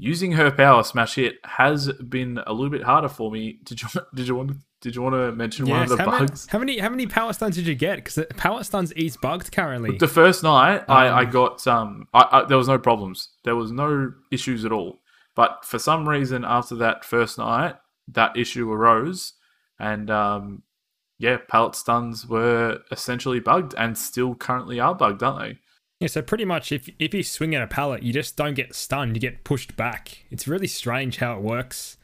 using 0.00 0.32
her 0.32 0.50
power 0.50 0.82
smash 0.82 1.16
hit 1.16 1.34
has 1.44 1.92
been 1.92 2.40
a 2.46 2.52
little 2.52 2.70
bit 2.70 2.82
harder 2.82 3.08
for 3.08 3.30
me. 3.30 3.58
Did 3.64 3.82
you 3.82 3.88
did 4.14 4.26
you 4.26 4.34
want 4.34 4.48
to, 4.48 4.56
did 4.80 4.96
you 4.96 5.02
want 5.02 5.14
to 5.14 5.32
mention 5.32 5.68
one 5.68 5.82
of 5.82 5.88
the 5.90 5.98
how, 5.98 6.10
many, 6.10 6.26
bugs? 6.26 6.46
how 6.46 6.58
many 6.58 6.78
how 6.78 6.88
many 6.88 7.06
power 7.06 7.32
stuns 7.32 7.54
did 7.56 7.66
you 7.66 7.74
get? 7.74 7.96
Because 7.96 8.24
power 8.36 8.64
stuns 8.64 8.92
is 8.92 9.16
bugged 9.18 9.52
currently. 9.52 9.98
The 9.98 10.08
first 10.08 10.42
night, 10.42 10.84
I, 10.88 11.06
I 11.06 11.24
Um, 11.24 11.30
got 11.30 11.66
um, 11.66 12.08
I, 12.14 12.28
I, 12.32 12.44
there 12.46 12.56
was 12.56 12.68
no 12.68 12.78
problems. 12.78 13.28
There 13.44 13.56
was 13.56 13.70
no 13.70 14.12
issues 14.32 14.64
at 14.64 14.72
all. 14.72 15.00
But 15.36 15.64
for 15.64 15.78
some 15.78 16.08
reason, 16.08 16.44
after 16.44 16.74
that 16.76 17.04
first 17.04 17.38
night, 17.38 17.76
that 18.08 18.36
issue 18.36 18.70
arose, 18.72 19.34
and 19.78 20.10
um, 20.10 20.62
yeah, 21.18 21.36
pallet 21.48 21.74
stuns 21.74 22.26
were 22.26 22.80
essentially 22.90 23.38
bugged, 23.40 23.74
and 23.76 23.96
still 23.96 24.34
currently 24.34 24.80
are 24.80 24.94
bugged, 24.94 25.22
aren't 25.22 25.40
they? 25.40 25.58
Yeah, 26.00 26.08
so 26.08 26.22
pretty 26.22 26.46
much 26.46 26.72
if 26.72 26.88
if 26.98 27.12
you 27.12 27.22
swing 27.22 27.54
at 27.54 27.62
a 27.62 27.66
pallet, 27.66 28.02
you 28.02 28.12
just 28.12 28.36
don't 28.36 28.54
get 28.54 28.74
stunned, 28.74 29.14
you 29.16 29.20
get 29.20 29.44
pushed 29.44 29.76
back. 29.76 30.24
It's 30.30 30.48
really 30.48 30.66
strange 30.66 31.18
how 31.18 31.34
it 31.34 31.42
works. 31.42 31.98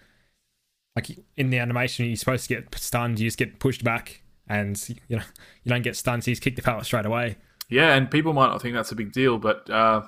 like 0.95 1.19
in 1.37 1.51
the 1.51 1.59
animation, 1.59 2.07
you're 2.07 2.17
supposed 2.17 2.47
to 2.49 2.55
get 2.55 2.75
stunned, 2.75 3.19
you 3.19 3.27
just 3.27 3.39
get 3.39 3.59
pushed 3.59 3.83
back, 3.85 4.21
and 4.49 4.83
you 5.09 5.17
know 5.17 5.23
you 5.65 5.71
don't 5.71 5.83
get 5.83 5.97
stunned, 5.97 6.25
so 6.25 6.31
you 6.31 6.35
just 6.35 6.43
kick 6.43 6.57
the 6.57 6.63
pallet 6.63 6.85
straight 6.85 7.07
away. 7.07 7.37
Yeah, 7.69 7.95
and 7.95 8.11
people 8.11 8.33
might 8.33 8.49
not 8.49 8.63
think 8.63 8.75
that's 8.75 8.93
a 8.93 8.97
big 8.97 9.13
deal, 9.13 9.39
but 9.39 9.69
uh, 9.71 10.03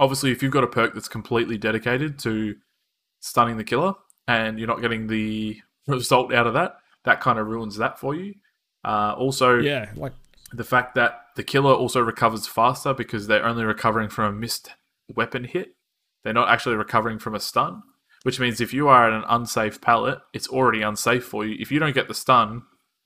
obviously, 0.00 0.32
if 0.32 0.42
you've 0.42 0.52
got 0.52 0.64
a 0.64 0.66
perk 0.66 0.94
that's 0.94 1.06
completely 1.08 1.58
dedicated 1.58 2.18
to 2.20 2.56
stunning 3.20 3.56
the 3.58 3.64
killer, 3.64 3.94
and 4.26 4.58
you're 4.58 4.68
not 4.68 4.80
getting 4.80 5.06
the 5.06 5.60
result 5.86 6.32
out 6.32 6.46
of 6.46 6.54
that, 6.54 6.78
that 7.04 7.20
kind 7.20 7.38
of 7.38 7.46
ruins 7.46 7.76
that 7.76 7.98
for 7.98 8.14
you. 8.14 8.34
Uh, 8.84 9.14
also, 9.18 9.58
Yeah, 9.58 9.90
like 9.96 10.12
the 10.52 10.64
fact 10.64 10.94
that 10.94 11.25
the 11.36 11.44
killer 11.44 11.72
also 11.72 12.00
recovers 12.00 12.46
faster 12.46 12.92
because 12.92 13.26
they're 13.26 13.44
only 13.46 13.64
recovering 13.64 14.08
from 14.08 14.24
a 14.24 14.36
missed 14.36 14.70
weapon 15.14 15.44
hit. 15.44 15.76
They're 16.24 16.32
not 16.32 16.48
actually 16.48 16.76
recovering 16.76 17.18
from 17.18 17.34
a 17.34 17.40
stun, 17.40 17.82
which 18.24 18.40
means 18.40 18.60
if 18.60 18.74
you 18.74 18.88
are 18.88 19.06
at 19.06 19.12
an 19.12 19.24
unsafe 19.28 19.80
pallet, 19.80 20.18
it's 20.32 20.48
already 20.48 20.82
unsafe 20.82 21.24
for 21.24 21.46
you. 21.46 21.56
If 21.60 21.70
you 21.70 21.78
don't 21.78 21.94
get 21.94 22.08
the 22.08 22.14
stun, 22.14 22.62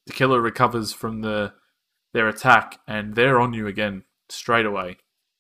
the 0.07 0.13
killer 0.13 0.41
recovers 0.41 0.93
from 0.93 1.21
the 1.21 1.53
their 2.13 2.29
attack 2.29 2.79
and 2.89 3.15
they're 3.15 3.41
on 3.41 3.53
you 3.53 3.69
again 3.69 4.03
straight 4.29 4.67
away. 4.67 4.97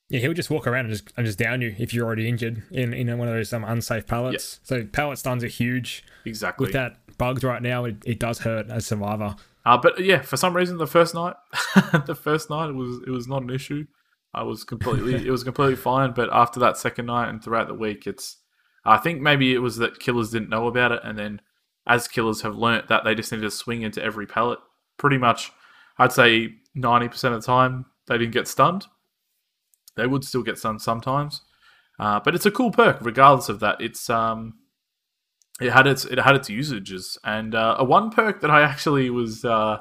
yeah, 0.08 0.20
he'll 0.20 0.32
just 0.34 0.50
walk 0.50 0.66
around 0.66 0.86
and 0.86 0.94
just 0.94 1.12
and 1.16 1.26
just 1.26 1.38
down 1.38 1.60
you 1.60 1.74
if 1.78 1.94
you're 1.94 2.06
already 2.06 2.28
injured 2.28 2.62
in 2.70 2.92
in 2.92 3.16
one 3.18 3.28
of 3.28 3.34
those 3.34 3.52
um, 3.52 3.64
unsafe 3.64 4.06
pallets. 4.06 4.60
So 4.64 4.84
pallet 4.84 5.18
stuns 5.18 5.42
are 5.42 5.48
huge. 5.48 6.04
Exactly. 6.24 6.66
With 6.66 6.72
that 6.74 6.98
bugged 7.18 7.44
right 7.44 7.62
now, 7.62 7.84
it, 7.84 7.96
it 8.04 8.18
does 8.18 8.40
hurt 8.40 8.68
as 8.68 8.86
survivor. 8.86 9.36
Uh, 9.70 9.76
but 9.76 10.04
yeah, 10.04 10.20
for 10.20 10.36
some 10.36 10.56
reason, 10.56 10.78
the 10.78 10.86
first 10.86 11.14
night, 11.14 11.36
the 12.06 12.18
first 12.20 12.50
night 12.50 12.70
it 12.70 12.74
was 12.74 13.00
it 13.06 13.10
was 13.10 13.28
not 13.28 13.42
an 13.42 13.50
issue. 13.50 13.86
I 14.34 14.42
was 14.42 14.64
completely 14.64 15.14
it 15.26 15.30
was 15.30 15.44
completely 15.44 15.76
fine. 15.76 16.12
But 16.12 16.28
after 16.32 16.58
that 16.58 16.76
second 16.76 17.06
night 17.06 17.28
and 17.28 17.42
throughout 17.42 17.68
the 17.68 17.74
week, 17.74 18.04
it's 18.04 18.38
I 18.84 18.96
think 18.96 19.20
maybe 19.20 19.54
it 19.54 19.60
was 19.60 19.76
that 19.76 20.00
killers 20.00 20.30
didn't 20.30 20.48
know 20.48 20.66
about 20.66 20.90
it, 20.90 21.02
and 21.04 21.16
then 21.16 21.40
as 21.86 22.08
killers 22.08 22.42
have 22.42 22.56
learnt 22.56 22.88
that 22.88 23.04
they 23.04 23.14
just 23.14 23.30
need 23.30 23.42
to 23.42 23.50
swing 23.50 23.82
into 23.82 24.02
every 24.02 24.26
pallet. 24.26 24.58
Pretty 24.96 25.18
much, 25.18 25.52
I'd 25.98 26.10
say 26.10 26.48
ninety 26.74 27.06
percent 27.06 27.34
of 27.34 27.40
the 27.40 27.46
time 27.46 27.86
they 28.08 28.18
didn't 28.18 28.34
get 28.34 28.48
stunned. 28.48 28.86
They 29.94 30.08
would 30.08 30.24
still 30.24 30.42
get 30.42 30.58
stunned 30.58 30.82
sometimes, 30.82 31.42
uh, 32.00 32.18
but 32.18 32.34
it's 32.34 32.46
a 32.46 32.50
cool 32.50 32.72
perk 32.72 32.98
regardless 33.02 33.48
of 33.48 33.60
that. 33.60 33.80
It's 33.80 34.10
um, 34.10 34.54
it 35.60 35.72
had 35.72 35.86
its 35.86 36.04
it 36.04 36.18
had 36.18 36.36
its 36.36 36.48
usages, 36.48 37.18
and 37.22 37.54
uh, 37.54 37.76
a 37.78 37.84
one 37.84 38.10
perk 38.10 38.40
that 38.40 38.50
I 38.50 38.62
actually 38.62 39.10
was 39.10 39.44
uh, 39.44 39.78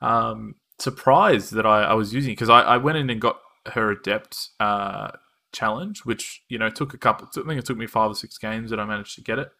um, 0.00 0.56
surprised 0.78 1.54
that 1.54 1.66
I, 1.66 1.84
I 1.84 1.94
was 1.94 2.12
using 2.12 2.32
because 2.32 2.50
I, 2.50 2.60
I 2.60 2.76
went 2.76 2.98
in 2.98 3.08
and 3.08 3.20
got 3.20 3.40
her 3.66 3.90
adept 3.90 4.50
uh, 4.60 5.12
challenge, 5.52 6.04
which 6.04 6.42
you 6.48 6.58
know 6.58 6.68
took 6.68 6.92
a 6.92 6.98
couple. 6.98 7.28
I 7.28 7.48
think 7.48 7.58
it 7.58 7.64
took 7.64 7.78
me 7.78 7.86
five 7.86 8.10
or 8.10 8.14
six 8.14 8.36
games 8.36 8.70
that 8.70 8.80
I 8.80 8.84
managed 8.84 9.14
to 9.14 9.22
get 9.22 9.38
it. 9.38 9.50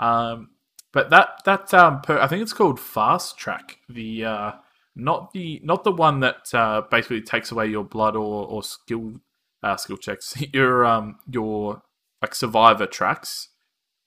Um, 0.00 0.50
but 0.92 1.10
that 1.10 1.42
that 1.44 1.72
um, 1.72 2.00
per, 2.00 2.18
I 2.18 2.26
think 2.26 2.42
it's 2.42 2.52
called 2.52 2.80
fast 2.80 3.38
track. 3.38 3.78
The 3.88 4.24
uh, 4.24 4.52
not 4.96 5.32
the 5.32 5.60
not 5.62 5.84
the 5.84 5.92
one 5.92 6.20
that 6.20 6.52
uh, 6.52 6.82
basically 6.90 7.22
takes 7.22 7.52
away 7.52 7.68
your 7.68 7.84
blood 7.84 8.16
or 8.16 8.46
or 8.46 8.64
skill 8.64 9.20
uh, 9.62 9.76
skill 9.76 9.96
checks. 9.96 10.34
Your 10.52 10.84
um 10.84 11.20
your 11.30 11.82
like 12.20 12.34
survivor 12.34 12.86
tracks 12.86 13.48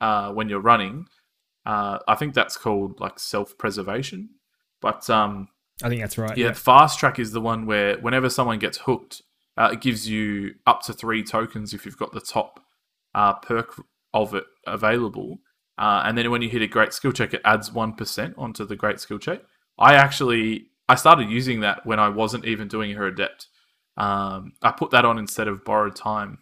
uh, 0.01 0.31
when 0.31 0.49
you're 0.49 0.59
running. 0.59 1.07
Uh, 1.65 1.99
I 2.07 2.15
think 2.15 2.33
that's 2.33 2.57
called 2.57 2.99
like 2.99 3.19
self 3.19 3.57
preservation. 3.57 4.29
But 4.81 5.09
um, 5.09 5.47
I 5.83 5.89
think 5.89 6.01
that's 6.01 6.17
right. 6.17 6.37
yeah, 6.37 6.53
fast 6.53 6.99
track 6.99 7.19
is 7.19 7.31
the 7.31 7.41
one 7.41 7.65
where 7.65 7.97
whenever 7.97 8.29
someone 8.29 8.59
gets 8.59 8.79
hooked, 8.79 9.21
uh, 9.57 9.69
it 9.73 9.81
gives 9.81 10.07
you 10.07 10.55
up 10.67 10.81
to 10.83 10.93
three 10.93 11.23
tokens 11.23 11.73
if 11.73 11.85
you've 11.85 11.97
got 11.97 12.11
the 12.11 12.21
top 12.21 12.59
uh, 13.13 13.33
perk 13.33 13.81
of 14.13 14.33
it 14.33 14.45
available. 14.67 15.39
Uh, 15.77 16.03
and 16.05 16.17
then 16.17 16.29
when 16.31 16.41
you 16.41 16.49
hit 16.49 16.61
a 16.61 16.67
great 16.67 16.93
skill 16.93 17.11
check, 17.11 17.33
it 17.33 17.41
adds 17.43 17.71
one 17.71 17.93
percent 17.93 18.35
onto 18.37 18.65
the 18.65 18.75
great 18.75 18.99
skill 18.99 19.19
check. 19.19 19.41
I 19.79 19.95
actually 19.95 20.67
I 20.87 20.95
started 20.95 21.29
using 21.29 21.61
that 21.61 21.85
when 21.85 21.99
I 21.99 22.09
wasn't 22.09 22.45
even 22.45 22.67
doing 22.67 22.91
her 22.95 23.07
adept. 23.07 23.47
Um, 23.97 24.53
I 24.61 24.71
put 24.71 24.91
that 24.91 25.05
on 25.05 25.17
instead 25.17 25.47
of 25.47 25.63
borrowed 25.65 25.95
time 25.95 26.39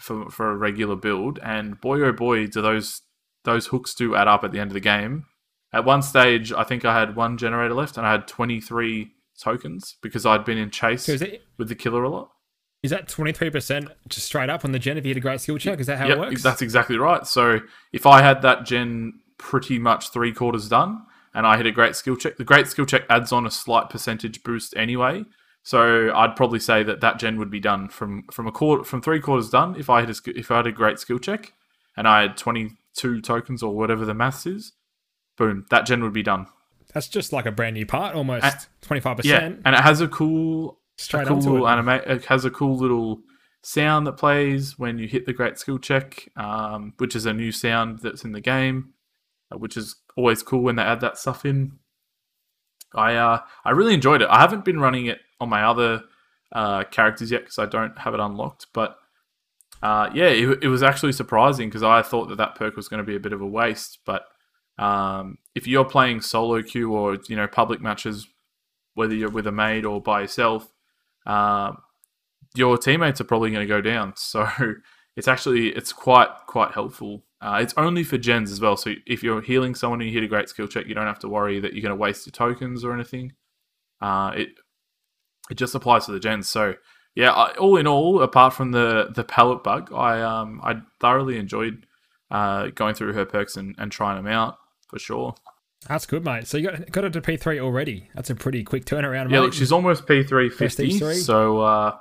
for 0.00 0.30
for 0.30 0.50
a 0.50 0.56
regular 0.56 0.96
build, 0.96 1.38
and 1.42 1.80
boy 1.80 2.00
oh 2.02 2.12
boy, 2.12 2.46
do 2.46 2.60
those 2.62 3.02
those 3.44 3.68
hooks 3.68 3.94
do 3.94 4.14
add 4.14 4.28
up 4.28 4.44
at 4.44 4.52
the 4.52 4.58
end 4.60 4.70
of 4.70 4.74
the 4.74 4.80
game. 4.80 5.24
At 5.72 5.84
one 5.84 6.02
stage, 6.02 6.52
I 6.52 6.64
think 6.64 6.84
I 6.84 6.98
had 6.98 7.16
one 7.16 7.36
generator 7.38 7.74
left, 7.74 7.96
and 7.96 8.06
I 8.06 8.12
had 8.12 8.26
twenty 8.28 8.60
three 8.60 9.12
tokens 9.38 9.96
because 10.02 10.24
I'd 10.24 10.44
been 10.44 10.58
in 10.58 10.70
chase 10.70 11.02
So 11.04 11.16
with 11.58 11.68
the 11.68 11.74
killer 11.74 12.02
a 12.04 12.08
lot. 12.08 12.30
is 12.82 12.90
that 12.90 13.06
23% 13.06 13.88
just 14.08 14.24
straight 14.26 14.48
up 14.48 14.64
on 14.64 14.72
the 14.72 14.78
gen 14.78 14.96
if 14.96 15.04
you 15.04 15.10
hit 15.10 15.18
a 15.18 15.20
great 15.20 15.42
skill 15.42 15.58
check? 15.58 15.78
Is 15.78 15.88
that 15.88 15.98
how 15.98 16.08
Yep, 16.08 16.16
it 16.16 16.20
works? 16.20 16.42
that's 16.42 16.62
exactly 16.62 16.96
right. 16.96 17.26
So 17.26 17.60
if 17.92 18.06
I 18.06 18.22
had 18.22 18.40
that 18.42 18.64
gen 18.64 19.20
pretty 19.36 19.78
much 19.78 20.10
three 20.10 20.32
quarters 20.32 20.70
done, 20.70 21.02
and 21.34 21.46
I 21.46 21.58
hit 21.58 21.66
a 21.66 21.70
great 21.70 21.94
skill 21.96 22.16
check, 22.16 22.38
the 22.38 22.44
great 22.44 22.66
skill 22.66 22.86
check 22.86 23.02
adds 23.10 23.30
on 23.30 23.44
a 23.44 23.50
slight 23.50 23.90
percentage 23.90 24.42
boost 24.42 24.74
anyway. 24.74 25.24
So 25.66 26.12
I'd 26.14 26.36
probably 26.36 26.60
say 26.60 26.84
that 26.84 27.00
that 27.00 27.18
gen 27.18 27.40
would 27.40 27.50
be 27.50 27.58
done 27.58 27.88
from 27.88 28.22
from 28.30 28.46
a 28.46 28.52
quarter 28.52 28.84
from 28.84 29.02
three 29.02 29.18
quarters 29.18 29.50
done. 29.50 29.74
If 29.76 29.90
I 29.90 29.98
had 29.98 30.08
a 30.08 30.14
if 30.26 30.52
I 30.52 30.58
had 30.58 30.68
a 30.68 30.70
great 30.70 31.00
skill 31.00 31.18
check, 31.18 31.54
and 31.96 32.06
I 32.06 32.22
had 32.22 32.36
twenty 32.36 32.76
two 32.96 33.20
tokens 33.20 33.64
or 33.64 33.74
whatever 33.74 34.04
the 34.04 34.14
maths 34.14 34.46
is, 34.46 34.74
boom, 35.36 35.66
that 35.70 35.84
gen 35.84 36.04
would 36.04 36.12
be 36.12 36.22
done. 36.22 36.46
That's 36.94 37.08
just 37.08 37.32
like 37.32 37.46
a 37.46 37.50
brand 37.50 37.74
new 37.74 37.84
part, 37.84 38.14
almost 38.14 38.44
Uh, 38.44 38.52
25%. 38.80 39.24
Yeah, 39.24 39.40
and 39.40 39.74
it 39.74 39.80
has 39.80 40.00
a 40.00 40.06
cool 40.06 40.78
straight 40.98 41.26
a 41.26 41.30
cool 41.30 41.38
little 41.40 41.68
anime. 41.68 41.88
It 41.88 42.26
has 42.26 42.44
a 42.44 42.50
cool 42.50 42.76
little 42.76 43.22
sound 43.64 44.06
that 44.06 44.12
plays 44.12 44.78
when 44.78 45.00
you 45.00 45.08
hit 45.08 45.26
the 45.26 45.32
great 45.32 45.58
skill 45.58 45.80
check, 45.80 46.28
um, 46.36 46.92
which 46.98 47.16
is 47.16 47.26
a 47.26 47.32
new 47.32 47.50
sound 47.50 47.98
that's 48.04 48.24
in 48.24 48.30
the 48.30 48.40
game, 48.40 48.94
uh, 49.52 49.58
which 49.58 49.76
is 49.76 49.96
always 50.16 50.44
cool 50.44 50.60
when 50.62 50.76
they 50.76 50.84
add 50.84 51.00
that 51.00 51.18
stuff 51.18 51.44
in. 51.44 51.72
I 52.94 53.16
uh, 53.16 53.40
I 53.64 53.70
really 53.70 53.94
enjoyed 53.94 54.22
it. 54.22 54.28
I 54.30 54.40
haven't 54.40 54.64
been 54.64 54.80
running 54.80 55.06
it 55.06 55.18
on 55.40 55.48
my 55.48 55.62
other 55.62 56.02
uh, 56.52 56.84
characters 56.84 57.30
yet 57.30 57.42
because 57.42 57.58
I 57.58 57.66
don't 57.66 57.98
have 57.98 58.14
it 58.14 58.20
unlocked, 58.20 58.66
but. 58.72 58.96
Uh, 59.82 60.10
yeah, 60.14 60.28
it, 60.28 60.64
it 60.64 60.68
was 60.68 60.82
actually 60.82 61.12
surprising 61.12 61.68
because 61.68 61.82
I 61.82 62.00
thought 62.00 62.30
that 62.30 62.38
that 62.38 62.54
perk 62.54 62.76
was 62.76 62.88
going 62.88 62.98
to 62.98 63.04
be 63.04 63.14
a 63.14 63.20
bit 63.20 63.34
of 63.34 63.42
a 63.42 63.46
waste. 63.46 63.98
But 64.06 64.24
um, 64.78 65.38
if 65.54 65.66
you're 65.66 65.84
playing 65.84 66.22
solo 66.22 66.62
queue 66.62 66.92
or 66.92 67.18
you 67.28 67.36
know 67.36 67.46
public 67.46 67.80
matches, 67.80 68.26
whether 68.94 69.14
you're 69.14 69.30
with 69.30 69.46
a 69.46 69.52
mate 69.52 69.84
or 69.84 70.00
by 70.00 70.22
yourself, 70.22 70.72
um, 71.26 71.78
your 72.54 72.78
teammates 72.78 73.20
are 73.20 73.24
probably 73.24 73.50
going 73.50 73.66
to 73.66 73.72
go 73.72 73.80
down. 73.80 74.14
So 74.22 74.48
it's 75.16 75.28
actually 75.28 75.68
it's 75.68 75.92
quite 75.92 76.28
quite 76.46 76.72
helpful. 76.72 77.24
Uh, 77.40 77.58
it's 77.60 77.74
only 77.76 78.02
for 78.02 78.16
gens 78.16 78.50
as 78.50 78.60
well. 78.60 78.76
So 78.76 78.94
if 79.06 79.22
you're 79.22 79.42
healing 79.42 79.74
someone 79.74 80.00
and 80.00 80.08
you 80.08 80.14
hit 80.14 80.24
a 80.24 80.28
great 80.28 80.48
skill 80.48 80.66
check, 80.66 80.86
you 80.86 80.94
don't 80.94 81.06
have 81.06 81.18
to 81.20 81.28
worry 81.28 81.60
that 81.60 81.74
you're 81.74 81.82
going 81.82 81.90
to 81.90 81.96
waste 81.96 82.26
your 82.26 82.32
tokens 82.32 82.84
or 82.84 82.94
anything. 82.94 83.32
Uh, 84.00 84.32
it 84.34 84.48
it 85.50 85.54
just 85.56 85.74
applies 85.74 86.06
to 86.06 86.12
the 86.12 86.20
gens. 86.20 86.48
So 86.48 86.74
yeah, 87.14 87.32
I, 87.32 87.52
all 87.56 87.76
in 87.76 87.86
all, 87.86 88.22
apart 88.22 88.54
from 88.54 88.72
the 88.72 89.10
the 89.14 89.24
pallet 89.24 89.62
bug, 89.62 89.92
I 89.92 90.20
um 90.22 90.60
I 90.64 90.76
thoroughly 91.00 91.38
enjoyed 91.38 91.86
uh, 92.30 92.68
going 92.74 92.94
through 92.94 93.12
her 93.12 93.24
perks 93.24 93.56
and, 93.56 93.74
and 93.78 93.92
trying 93.92 94.16
them 94.16 94.26
out 94.32 94.56
for 94.88 94.98
sure. 94.98 95.34
That's 95.88 96.06
good, 96.06 96.24
mate. 96.24 96.46
So 96.48 96.58
you 96.58 96.70
got 96.70 96.90
got 96.90 97.04
it 97.04 97.12
to 97.12 97.20
P3 97.20 97.60
already. 97.60 98.10
That's 98.14 98.30
a 98.30 98.34
pretty 98.34 98.64
quick 98.64 98.84
turnaround, 98.86 99.30
Yeah, 99.30 99.40
look, 99.40 99.52
she's 99.52 99.72
almost 99.72 100.06
P 100.06 100.24
three 100.24 100.48
fifty, 100.50 100.98
three? 100.98 101.14
so 101.14 101.60
uh, 101.60 101.96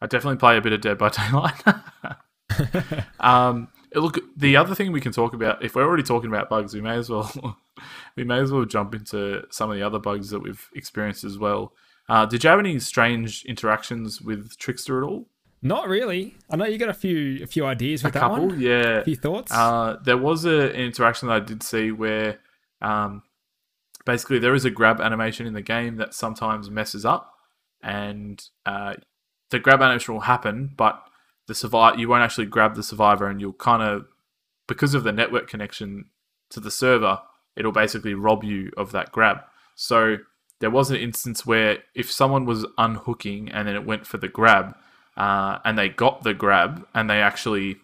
I 0.00 0.06
definitely 0.06 0.38
play 0.38 0.56
a 0.56 0.60
bit 0.60 0.72
of 0.72 0.80
Dead 0.82 0.98
by 0.98 1.08
Daylight. 1.30 1.62
um, 3.20 3.68
look, 3.94 4.18
the 4.36 4.56
other 4.56 4.74
thing 4.74 4.92
we 4.92 5.00
can 5.00 5.12
talk 5.12 5.34
about, 5.34 5.64
if 5.64 5.74
we're 5.74 5.84
already 5.84 6.02
talking 6.02 6.28
about 6.28 6.48
bugs, 6.48 6.74
we 6.74 6.80
may 6.80 6.96
as 6.96 7.08
well 7.10 7.58
we 8.16 8.24
may 8.24 8.38
as 8.38 8.52
well 8.52 8.64
jump 8.64 8.94
into 8.94 9.44
some 9.50 9.70
of 9.70 9.76
the 9.76 9.82
other 9.82 9.98
bugs 9.98 10.30
that 10.30 10.40
we've 10.40 10.68
experienced 10.74 11.24
as 11.24 11.38
well. 11.38 11.72
Uh, 12.08 12.26
did 12.26 12.44
you 12.44 12.50
have 12.50 12.58
any 12.58 12.78
strange 12.78 13.44
interactions 13.46 14.20
with 14.20 14.56
Trickster 14.58 15.02
at 15.02 15.08
all? 15.08 15.26
Not 15.62 15.88
really. 15.88 16.34
I 16.50 16.56
know 16.56 16.66
you 16.66 16.76
got 16.76 16.90
a 16.90 16.94
few 16.94 17.42
a 17.42 17.46
few 17.46 17.64
ideas 17.64 18.02
A 18.02 18.08
with 18.08 18.14
that 18.14 18.20
couple, 18.20 18.48
one. 18.48 18.60
yeah. 18.60 18.98
A 18.98 19.04
few 19.04 19.16
thoughts. 19.16 19.50
Uh, 19.50 19.96
there 20.04 20.18
was 20.18 20.44
a, 20.44 20.70
an 20.70 20.80
interaction 20.80 21.28
that 21.28 21.34
I 21.34 21.40
did 21.40 21.62
see 21.62 21.90
where 21.90 22.38
um, 22.82 23.22
basically 24.04 24.38
there 24.38 24.54
is 24.54 24.66
a 24.66 24.70
grab 24.70 25.00
animation 25.00 25.46
in 25.46 25.54
the 25.54 25.62
game 25.62 25.96
that 25.96 26.12
sometimes 26.12 26.68
messes 26.70 27.06
up, 27.06 27.32
and 27.82 28.44
uh, 28.66 28.94
the 29.50 29.58
grab 29.58 29.80
animation 29.80 30.12
will 30.12 30.20
happen, 30.20 30.70
but 30.76 31.02
the 31.46 31.54
survive 31.54 31.98
you 31.98 32.08
won't 32.08 32.22
actually 32.22 32.46
grab 32.46 32.74
the 32.74 32.82
survivor, 32.82 33.28
and 33.28 33.40
you'll 33.40 33.52
kind 33.52 33.82
of 33.82 34.06
because 34.66 34.94
of 34.94 35.04
the 35.04 35.12
network 35.12 35.48
connection 35.48 36.06
to 36.50 36.60
the 36.60 36.70
server, 36.70 37.20
it'll 37.56 37.72
basically 37.72 38.14
rob 38.14 38.44
you 38.44 38.70
of 38.76 38.92
that 38.92 39.12
grab. 39.12 39.38
So 39.74 40.18
there 40.60 40.70
was 40.70 40.90
an 40.90 40.96
instance 40.96 41.44
where 41.44 41.78
if 41.94 42.10
someone 42.10 42.46
was 42.46 42.66
unhooking 42.78 43.50
and 43.50 43.68
then 43.68 43.74
it 43.74 43.84
went 43.84 44.06
for 44.06 44.18
the 44.18 44.28
grab, 44.28 44.74
uh, 45.16 45.58
and 45.64 45.78
they 45.78 45.88
got 45.88 46.22
the 46.22 46.34
grab 46.34 46.86
and 46.94 47.08
they 47.08 47.20
actually 47.20 47.76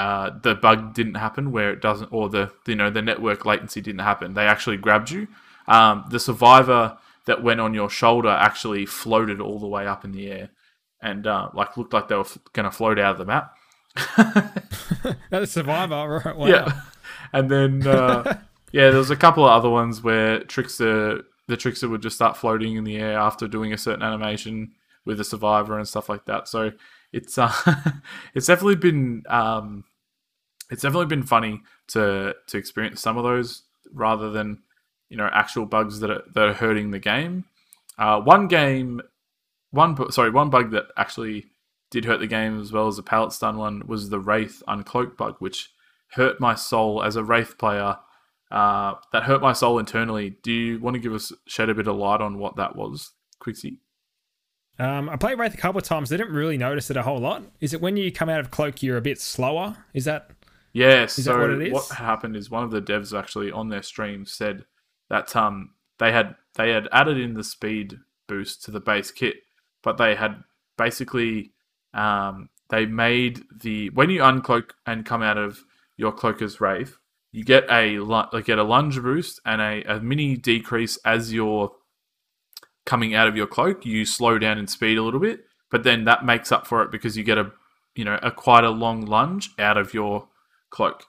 uh, 0.00 0.30
the 0.42 0.54
bug 0.54 0.94
didn't 0.94 1.16
happen 1.16 1.52
where 1.52 1.70
it 1.70 1.82
doesn't, 1.82 2.10
or 2.10 2.30
the 2.30 2.50
you 2.66 2.74
know 2.74 2.88
the 2.88 3.02
network 3.02 3.44
latency 3.44 3.82
didn't 3.82 4.00
happen. 4.00 4.32
They 4.32 4.46
actually 4.46 4.78
grabbed 4.78 5.10
you. 5.10 5.28
Um, 5.68 6.06
the 6.10 6.18
survivor 6.18 6.96
that 7.26 7.42
went 7.42 7.60
on 7.60 7.74
your 7.74 7.90
shoulder 7.90 8.30
actually 8.30 8.86
floated 8.86 9.42
all 9.42 9.58
the 9.58 9.68
way 9.68 9.86
up 9.86 10.04
in 10.04 10.12
the 10.12 10.30
air, 10.30 10.50
and 11.02 11.26
uh, 11.26 11.48
like 11.54 11.76
looked 11.76 11.92
like 11.92 12.08
they 12.08 12.14
were 12.14 12.22
f- 12.22 12.38
going 12.52 12.64
to 12.64 12.70
float 12.70 12.98
out 12.98 13.12
of 13.12 13.18
the 13.18 13.24
map. 13.24 13.56
That's 15.30 15.52
Survivor, 15.52 16.22
right? 16.24 16.36
Wow. 16.36 16.46
Yeah, 16.46 16.80
and 17.32 17.50
then 17.50 17.86
uh, 17.86 18.38
yeah, 18.72 18.90
there 18.90 18.98
was 18.98 19.10
a 19.10 19.16
couple 19.16 19.44
of 19.44 19.50
other 19.50 19.70
ones 19.70 20.02
where 20.02 20.40
trickster 20.44 21.22
the 21.48 21.56
trickster 21.56 21.88
would 21.88 22.02
just 22.02 22.16
start 22.16 22.36
floating 22.36 22.76
in 22.76 22.84
the 22.84 22.96
air 22.96 23.18
after 23.18 23.48
doing 23.48 23.72
a 23.72 23.78
certain 23.78 24.02
animation 24.02 24.72
with 25.04 25.20
a 25.20 25.24
survivor 25.24 25.76
and 25.76 25.88
stuff 25.88 26.08
like 26.08 26.24
that. 26.26 26.46
So 26.46 26.70
it's 27.12 27.38
uh, 27.38 27.52
it's 28.34 28.46
definitely 28.46 28.76
been 28.76 29.24
um, 29.28 29.84
it's 30.70 30.82
definitely 30.82 31.06
been 31.06 31.24
funny 31.24 31.62
to 31.88 32.34
to 32.46 32.56
experience 32.58 33.00
some 33.00 33.16
of 33.16 33.24
those 33.24 33.62
rather 33.92 34.30
than 34.30 34.62
you 35.08 35.16
know 35.16 35.28
actual 35.32 35.66
bugs 35.66 36.00
that 36.00 36.10
are 36.10 36.22
that 36.34 36.48
are 36.48 36.54
hurting 36.54 36.90
the 36.90 36.98
game. 36.98 37.44
Uh, 37.98 38.20
one 38.20 38.46
game, 38.48 39.02
one 39.70 40.10
sorry, 40.12 40.30
one 40.30 40.50
bug 40.50 40.70
that 40.72 40.86
actually 40.96 41.46
did 41.90 42.04
hurt 42.04 42.20
the 42.20 42.26
game 42.26 42.60
as 42.60 42.72
well 42.72 42.86
as 42.86 42.96
the 42.96 43.02
pallet 43.02 43.32
stun 43.32 43.58
one 43.58 43.82
was 43.86 44.10
the 44.10 44.20
wraith 44.20 44.62
uncloak 44.68 45.16
bug, 45.16 45.36
which 45.38 45.70
hurt 46.12 46.40
my 46.40 46.54
soul 46.54 47.02
as 47.02 47.16
a 47.16 47.24
wraith 47.24 47.58
player. 47.58 47.96
Uh, 48.50 48.94
that 49.12 49.22
hurt 49.22 49.40
my 49.40 49.52
soul 49.52 49.78
internally. 49.78 50.36
Do 50.42 50.52
you 50.52 50.80
want 50.80 50.94
to 50.94 51.00
give 51.00 51.14
us 51.14 51.32
shed 51.46 51.70
a 51.70 51.74
bit 51.74 51.86
of 51.86 51.94
light 51.96 52.20
on 52.20 52.38
what 52.38 52.56
that 52.56 52.74
was, 52.74 53.12
Quixie? 53.38 53.78
Um, 54.80 55.08
I 55.08 55.16
played 55.16 55.38
Wraith 55.38 55.54
a 55.54 55.58
couple 55.58 55.78
of 55.78 55.84
times. 55.84 56.08
They 56.08 56.16
didn't 56.16 56.32
really 56.32 56.56
notice 56.56 56.90
it 56.90 56.96
a 56.96 57.02
whole 57.02 57.18
lot. 57.18 57.42
Is 57.60 57.74
it 57.74 57.80
when 57.80 57.96
you 57.96 58.10
come 58.10 58.28
out 58.28 58.40
of 58.40 58.50
cloak, 58.50 58.82
you're 58.82 58.96
a 58.96 59.02
bit 59.02 59.20
slower? 59.20 59.76
Is 59.94 60.04
that 60.06 60.30
Yes. 60.72 61.18
Is 61.18 61.26
so 61.26 61.34
that 61.34 61.38
what 61.40 61.50
it 61.50 61.62
is? 61.68 61.72
what 61.72 61.88
happened 61.88 62.34
is 62.34 62.50
one 62.50 62.64
of 62.64 62.70
the 62.70 62.82
devs 62.82 63.16
actually 63.16 63.52
on 63.52 63.68
their 63.68 63.82
stream 63.82 64.24
said 64.24 64.64
that 65.08 65.34
um 65.36 65.70
they 65.98 66.12
had 66.12 66.34
they 66.54 66.70
had 66.70 66.88
added 66.92 67.18
in 67.18 67.34
the 67.34 67.44
speed 67.44 67.98
boost 68.26 68.64
to 68.64 68.70
the 68.70 68.80
base 68.80 69.10
kit, 69.10 69.36
but 69.82 69.98
they 69.98 70.14
had 70.14 70.42
basically 70.76 71.52
um 71.94 72.48
they 72.70 72.86
made 72.86 73.42
the 73.62 73.90
when 73.90 74.10
you 74.10 74.20
uncloak 74.20 74.70
and 74.86 75.04
come 75.04 75.22
out 75.22 75.38
of 75.38 75.60
your 75.96 76.12
cloaker's 76.12 76.60
wraith, 76.60 76.96
you 77.32 77.44
get 77.44 77.64
a 77.70 77.98
like 77.98 78.44
get 78.44 78.58
a 78.58 78.64
lunge 78.64 79.00
boost 79.00 79.40
and 79.44 79.60
a, 79.60 79.82
a 79.84 80.00
mini 80.00 80.36
decrease 80.36 80.96
as 81.04 81.32
you're 81.32 81.72
coming 82.86 83.14
out 83.14 83.28
of 83.28 83.36
your 83.36 83.46
cloak. 83.46 83.84
You 83.84 84.04
slow 84.04 84.38
down 84.38 84.58
in 84.58 84.66
speed 84.66 84.98
a 84.98 85.02
little 85.02 85.20
bit, 85.20 85.44
but 85.70 85.82
then 85.82 86.04
that 86.04 86.24
makes 86.24 86.52
up 86.52 86.66
for 86.66 86.82
it 86.82 86.90
because 86.90 87.16
you 87.16 87.24
get 87.24 87.38
a 87.38 87.52
you 87.94 88.04
know 88.04 88.18
a 88.22 88.30
quite 88.30 88.64
a 88.64 88.70
long 88.70 89.04
lunge 89.04 89.50
out 89.58 89.76
of 89.76 89.92
your 89.92 90.28
cloak. 90.70 91.04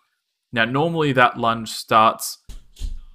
Now, 0.51 0.65
normally 0.65 1.13
that 1.13 1.37
lunge 1.37 1.69
starts 1.69 2.39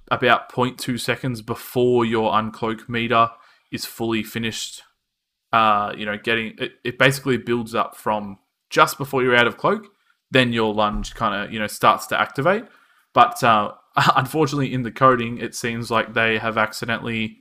about 0.09 0.51
0.2 0.51 0.99
seconds 0.99 1.41
before 1.41 2.05
your 2.05 2.31
uncloak 2.31 2.89
meter 2.89 3.29
is 3.71 3.85
fully 3.85 4.23
finished. 4.23 4.81
Uh, 5.53 5.93
you 5.97 6.05
know, 6.05 6.17
getting 6.17 6.53
it, 6.57 6.73
it 6.83 6.99
basically 6.99 7.37
builds 7.37 7.73
up 7.73 7.95
from 7.95 8.37
just 8.69 8.97
before 8.97 9.23
you're 9.23 9.35
out 9.35 9.47
of 9.47 9.57
cloak, 9.57 9.87
then 10.29 10.51
your 10.51 10.73
lunge 10.73 11.15
kind 11.15 11.43
of 11.45 11.53
you 11.53 11.59
know 11.59 11.67
starts 11.67 12.07
to 12.07 12.19
activate. 12.19 12.65
But 13.13 13.41
uh, 13.43 13.73
unfortunately, 14.15 14.73
in 14.73 14.83
the 14.83 14.91
coding, 14.91 15.37
it 15.37 15.55
seems 15.55 15.89
like 15.89 16.13
they 16.13 16.37
have 16.37 16.57
accidentally 16.57 17.37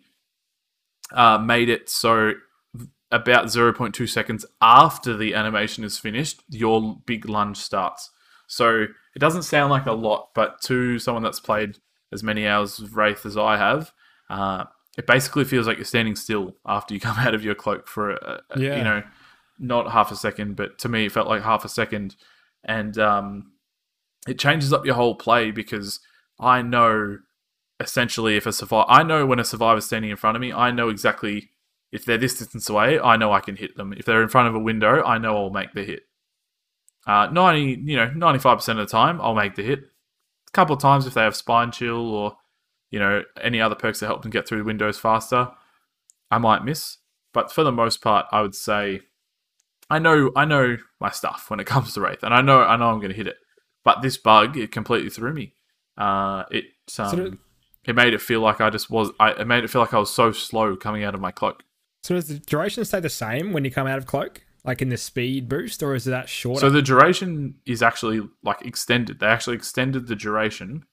uh, 1.13 1.39
made 1.39 1.69
it 1.69 1.89
so 1.89 2.33
about 3.13 3.47
0.2 3.47 4.09
seconds 4.09 4.45
after 4.61 5.17
the 5.17 5.35
animation 5.35 5.85
is 5.85 5.99
finished, 5.99 6.43
your 6.49 7.01
big 7.07 7.29
lunge 7.29 7.57
starts. 7.57 8.11
So 8.49 8.87
it 9.15 9.19
doesn't 9.19 9.43
sound 9.43 9.71
like 9.71 9.87
a 9.87 9.93
lot, 9.93 10.31
but 10.35 10.61
to 10.63 10.99
someone 10.99 11.23
that's 11.23 11.41
played 11.41 11.79
as 12.13 12.23
many 12.23 12.47
hours 12.47 12.79
of 12.79 12.97
Wraith 12.97 13.25
as 13.27 13.37
I 13.37 13.57
have, 13.57 13.93
uh, 14.29 14.65
it 14.97 15.07
basically 15.07 15.45
feels 15.45 15.67
like 15.67 15.77
you're 15.79 15.85
standing 15.85 16.17
still 16.17 16.57
after 16.67 16.95
you 16.95 17.01
come 17.07 17.17
out 17.19 17.35
of 17.35 17.45
your 17.45 17.55
cloak 17.55 17.87
for 17.89 18.11
a, 18.13 18.41
a- 18.51 18.61
Yeah. 18.61 18.79
you 18.79 18.85
know, 18.85 19.03
not 19.59 19.91
half 19.93 20.11
a 20.13 20.17
second, 20.17 20.57
but 20.57 20.79
to 20.79 20.89
me 20.89 21.07
it 21.07 21.13
felt 21.13 21.29
like 21.29 21.43
half 21.43 21.65
a 21.65 21.69
second, 21.69 22.17
and 22.65 22.99
um, 22.99 23.53
it 24.29 24.39
changes 24.39 24.73
up 24.73 24.85
your 24.85 24.95
whole 24.97 25.15
play 25.15 25.51
because 25.51 26.01
I 26.41 26.63
know 26.63 27.19
essentially 27.81 28.37
if 28.37 28.47
a 28.47 28.53
survivor, 28.53 28.87
I 28.89 29.03
know 29.03 29.27
when 29.27 29.39
a 29.39 29.45
survivor's 29.45 29.85
standing 29.87 30.11
in 30.11 30.17
front 30.17 30.37
of 30.37 30.41
me, 30.41 30.53
I 30.53 30.71
know 30.71 30.89
exactly 30.89 31.51
if 31.93 32.05
they're 32.05 32.19
this 32.19 32.39
distance 32.39 32.69
away, 32.69 32.99
I 32.99 33.17
know 33.17 33.33
I 33.33 33.41
can 33.41 33.57
hit 33.57 33.77
them. 33.77 33.93
If 33.93 34.05
they're 34.07 34.23
in 34.23 34.29
front 34.29 34.49
of 34.49 34.55
a 34.55 34.59
window, 34.59 35.03
I 35.05 35.19
know 35.19 35.37
I'll 35.37 35.51
make 35.51 35.73
the 35.73 35.85
hit. 35.85 36.01
Uh, 37.07 37.29
90, 37.31 37.83
you 37.85 37.97
know, 37.97 38.09
95% 38.09 38.69
of 38.71 38.77
the 38.79 38.87
time, 38.87 39.21
I'll 39.21 39.35
make 39.35 39.55
the 39.55 39.63
hit. 39.63 39.79
A 40.49 40.51
couple 40.53 40.75
of 40.75 40.83
times 40.83 41.07
if 41.07 41.15
they 41.15 41.23
have 41.23 41.37
spine 41.37 41.71
chill 41.71 42.13
or, 42.15 42.37
you 42.97 43.01
know, 43.01 43.23
any 43.43 43.61
other 43.61 43.75
perks 43.75 44.01
that 44.01 44.07
help 44.07 44.23
them 44.23 44.31
get 44.31 44.49
through 44.49 44.65
windows 44.65 44.99
faster, 44.99 45.51
I 46.31 46.39
might 46.39 46.65
miss. 46.65 46.97
But 47.35 47.53
for 47.53 47.63
the 47.63 47.71
most 47.71 48.01
part, 48.01 48.25
I 48.33 48.41
would 48.41 48.55
say 48.55 49.03
I 49.91 49.99
know 49.99 50.33
I 50.35 50.47
know 50.47 50.79
my 50.99 51.11
stuff 51.11 51.51
when 51.51 51.61
it 51.61 51.67
comes 51.75 51.93
to 51.93 52.01
Wraith, 52.01 52.23
and 52.23 52.33
I 52.33 52.41
know 52.41 52.63
I 52.63 52.79
know 52.79 52.89
I'm 52.89 53.01
going 53.01 53.11
to 53.11 53.17
hit 53.17 53.27
it. 53.27 53.37
But 53.85 54.01
this 54.01 54.17
bug, 54.17 54.57
it 54.57 54.73
completely 54.73 55.11
threw 55.11 55.35
me. 55.35 55.53
Uh, 55.99 56.45
it 56.51 56.65
um, 56.65 56.71
So 56.87 57.33
it 57.85 57.95
made 57.95 58.15
it 58.15 58.23
feel 58.23 58.41
like 58.41 58.63
I 58.63 58.71
just 58.71 58.89
was. 58.89 59.11
I 59.21 59.33
it 59.33 59.47
made 59.47 59.63
it 59.63 59.69
feel 59.69 59.83
like 59.83 59.93
I 59.93 59.99
was 59.99 60.11
so 60.11 60.33
slow 60.33 60.75
coming 60.75 61.05
out 61.05 61.15
of 61.15 61.21
my 61.21 61.33
cloak. 61.33 61.65
so? 62.03 62.15
Does 62.15 62.29
the 62.29 62.39
duration 62.39 62.83
stay 62.87 63.01
the 63.01 63.11
same 63.11 63.53
when 63.53 63.67
you 63.67 63.71
come 63.71 63.87
out 63.87 63.99
of 63.99 64.07
cloak, 64.07 64.43
like 64.65 64.81
in 64.81 64.89
the 64.89 64.97
speed 64.97 65.51
boost, 65.51 65.83
or 65.83 65.95
is 65.95 66.07
that 66.07 66.31
shorter? 66.31 66.61
So 66.61 66.71
the 66.71 66.81
duration 66.81 67.57
is 67.67 67.83
actually 67.83 68.27
like 68.43 68.63
extended. 68.63 69.21
They 69.21 69.27
actually 69.27 69.57
extended 69.57 70.07
the 70.07 70.17
duration, 70.17 70.87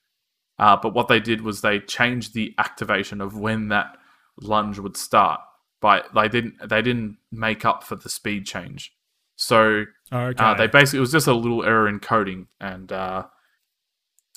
uh, 0.59 0.77
but 0.81 0.93
what 0.93 1.07
they 1.07 1.19
did 1.19 1.41
was 1.41 1.61
they 1.61 1.79
changed 1.79 2.33
the 2.33 2.53
activation 2.57 3.21
of 3.21 3.37
when 3.37 3.69
that 3.69 3.97
lunge 4.39 4.79
would 4.79 4.97
start. 4.97 5.41
By 5.81 6.03
they 6.13 6.29
didn't 6.29 6.55
they 6.67 6.81
didn't 6.81 7.17
make 7.31 7.65
up 7.65 7.83
for 7.83 7.95
the 7.95 8.09
speed 8.09 8.45
change. 8.45 8.93
So 9.35 9.85
okay. 10.11 10.43
uh, 10.43 10.53
they 10.53 10.67
basically 10.67 10.99
it 10.99 11.01
was 11.01 11.11
just 11.11 11.27
a 11.27 11.33
little 11.33 11.63
error 11.63 11.87
in 11.87 11.99
coding, 11.99 12.47
and 12.61 12.91
uh, 12.91 13.25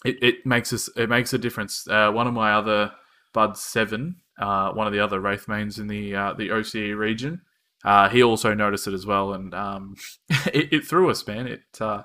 it 0.04 0.16
it 0.22 0.46
makes 0.46 0.72
us 0.72 0.88
it 0.96 1.08
makes 1.08 1.32
a 1.32 1.38
difference. 1.38 1.86
Uh, 1.88 2.10
one 2.10 2.26
of 2.26 2.34
my 2.34 2.52
other 2.52 2.92
Bud 3.32 3.56
Seven, 3.56 4.16
uh, 4.40 4.72
one 4.72 4.86
of 4.86 4.92
the 4.92 5.00
other 5.00 5.20
Wraith 5.20 5.46
mains 5.46 5.78
in 5.78 5.86
the 5.86 6.16
uh, 6.16 6.32
the 6.32 6.48
OCE 6.48 6.96
region, 6.96 7.42
uh, 7.84 8.08
he 8.08 8.22
also 8.22 8.52
noticed 8.54 8.88
it 8.88 8.94
as 8.94 9.06
well, 9.06 9.32
and 9.32 9.54
um, 9.54 9.94
it, 10.52 10.72
it 10.72 10.86
threw 10.86 11.10
us, 11.10 11.24
man. 11.26 11.46
It 11.46 11.62
uh, 11.80 12.02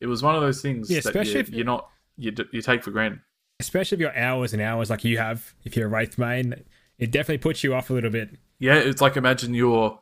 it 0.00 0.06
was 0.06 0.22
one 0.22 0.34
of 0.34 0.42
those 0.42 0.60
things 0.60 0.90
Yeah, 0.90 1.00
that 1.00 1.26
you, 1.26 1.44
you're 1.48 1.64
not 1.64 1.88
you 2.16 2.32
d- 2.32 2.44
you 2.52 2.60
take 2.60 2.82
for 2.82 2.90
granted. 2.90 3.20
Especially 3.60 3.96
if 3.96 4.00
you're 4.00 4.16
hours 4.16 4.52
and 4.52 4.62
hours 4.62 4.90
like 4.90 5.04
you 5.04 5.18
have, 5.18 5.54
if 5.64 5.76
you're 5.76 5.86
a 5.86 5.90
Wraith 5.90 6.18
main, 6.18 6.64
it 6.98 7.10
definitely 7.10 7.38
puts 7.38 7.62
you 7.64 7.74
off 7.74 7.90
a 7.90 7.92
little 7.92 8.10
bit. 8.10 8.30
Yeah, 8.58 8.74
it's 8.76 9.00
like 9.00 9.16
imagine 9.16 9.54
you're 9.54 9.98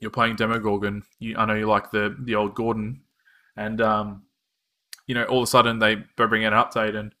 you're 0.00 0.10
playing 0.10 0.36
Demogorgon. 0.36 1.02
You, 1.18 1.36
I 1.36 1.44
know 1.46 1.54
you 1.54 1.66
like 1.66 1.90
the 1.90 2.14
the 2.18 2.34
old 2.34 2.54
Gordon, 2.54 3.00
and 3.56 3.80
um, 3.80 4.22
you 5.06 5.14
know 5.14 5.24
all 5.24 5.38
of 5.38 5.44
a 5.44 5.46
sudden 5.46 5.78
they 5.78 5.96
bring 6.16 6.44
out 6.44 6.52
an 6.52 6.58
update 6.92 6.96
and 6.98 7.14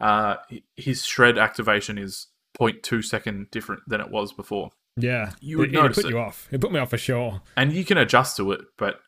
uh, 0.00 0.36
his 0.76 1.04
shred 1.04 1.38
activation 1.38 1.96
is 1.98 2.26
0.2 2.60 3.04
second 3.04 3.50
different 3.50 3.82
than 3.86 4.00
it 4.00 4.10
was 4.10 4.32
before, 4.32 4.70
Yeah, 4.98 5.32
You 5.40 5.56
would 5.58 5.70
it, 5.70 5.72
notice 5.72 5.98
it 5.98 6.02
put 6.02 6.10
it. 6.10 6.14
you 6.14 6.20
off. 6.20 6.48
It 6.50 6.60
put 6.60 6.70
me 6.72 6.78
off 6.78 6.90
for 6.90 6.98
sure. 6.98 7.40
and 7.56 7.72
you 7.72 7.82
can 7.84 7.96
adjust 7.98 8.36
to 8.38 8.52
it, 8.52 8.60
but 8.76 9.00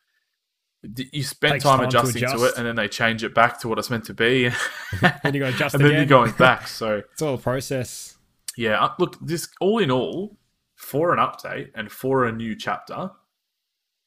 you 0.82 1.22
spend 1.22 1.60
time 1.60 1.78
time 1.78 1.88
adjusting 1.88 2.20
to, 2.22 2.26
adjust. 2.28 2.44
it, 2.44 2.58
and 2.58 2.66
then 2.66 2.76
they 2.76 2.88
change 2.88 3.24
it 3.24 3.34
back 3.34 3.58
to 3.60 3.68
what 3.68 3.78
it's 3.78 3.90
meant 3.90 4.04
to 4.04 4.14
be, 4.14 4.50
Then 5.00 5.34
you 5.34 5.40
got 5.40 5.48
to 5.50 5.54
adjust 5.54 5.74
and 5.74 5.84
then 5.84 5.90
again. 5.92 6.00
you're 6.00 6.06
going 6.06 6.32
back. 6.32 6.66
So 6.68 7.02
It's 7.12 7.22
all 7.22 7.34
a 7.34 7.38
process. 7.38 8.16
Yeah, 8.56 8.82
uh, 8.82 8.94
look, 8.98 9.16
this 9.20 9.48
all 9.60 9.78
in 9.78 9.90
all, 9.90 10.36
for 10.76 11.12
an 11.12 11.18
update 11.18 11.70
and 11.74 11.90
for 11.90 12.24
a 12.24 12.32
new 12.32 12.54
chapter, 12.54 13.10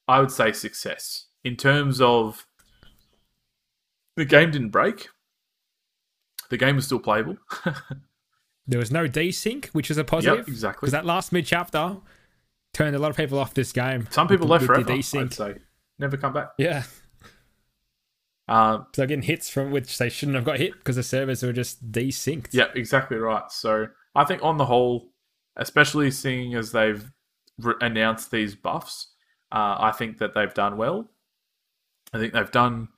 I 0.07 0.19
would 0.19 0.31
say 0.31 0.51
success. 0.51 1.27
In 1.43 1.55
terms 1.57 1.99
of 2.01 2.45
the 4.15 4.25
game 4.25 4.51
didn't 4.51 4.69
break, 4.69 5.09
the 6.49 6.57
game 6.57 6.75
was 6.75 6.85
still 6.85 6.99
playable. 6.99 7.37
There 8.67 8.79
was 8.79 8.91
no 8.91 9.07
desync, 9.07 9.65
which 9.73 9.89
is 9.89 9.97
a 9.97 10.01
yep, 10.01 10.07
positive. 10.07 10.47
exactly. 10.47 10.85
Because 10.85 10.91
that 10.91 11.03
last 11.05 11.33
mid 11.33 11.45
chapter 11.45 11.97
turned 12.73 12.95
a 12.95 12.99
lot 12.99 13.09
of 13.09 13.17
people 13.17 13.39
off 13.39 13.53
this 13.53 13.71
game. 13.73 14.07
Some 14.11 14.27
people 14.27 14.45
with 14.47 14.51
left 14.51 14.61
with 14.61 14.67
forever. 14.67 14.83
the 14.85 14.93
I'd 14.93 14.99
desync. 14.99 15.59
Never 16.01 16.17
come 16.17 16.33
back. 16.33 16.49
Yeah, 16.57 16.83
Uh, 18.47 18.79
so 18.79 18.85
they're 18.97 19.07
getting 19.07 19.21
hits 19.23 19.49
from 19.49 19.71
which 19.71 19.97
they 19.97 20.09
shouldn't 20.09 20.35
have 20.35 20.43
got 20.43 20.57
hit 20.57 20.73
because 20.73 20.97
the 20.97 21.03
servers 21.03 21.41
were 21.41 21.53
just 21.53 21.89
desynced. 21.91 22.49
yeah, 22.51 22.67
exactly 22.75 23.15
right. 23.17 23.49
So 23.49 23.87
I 24.13 24.25
think 24.25 24.43
on 24.43 24.57
the 24.57 24.65
whole, 24.65 25.13
especially 25.55 26.11
seeing 26.11 26.55
as 26.55 26.71
they've 26.73 27.09
re- 27.59 27.75
announced 27.79 28.29
these 28.31 28.55
buffs, 28.55 29.13
uh, 29.53 29.77
I 29.79 29.91
think 29.91 30.17
that 30.17 30.33
they've 30.33 30.53
done 30.53 30.75
well. 30.75 31.09
I 32.13 32.17
think 32.19 32.33
they've 32.33 32.51
done. 32.51 32.89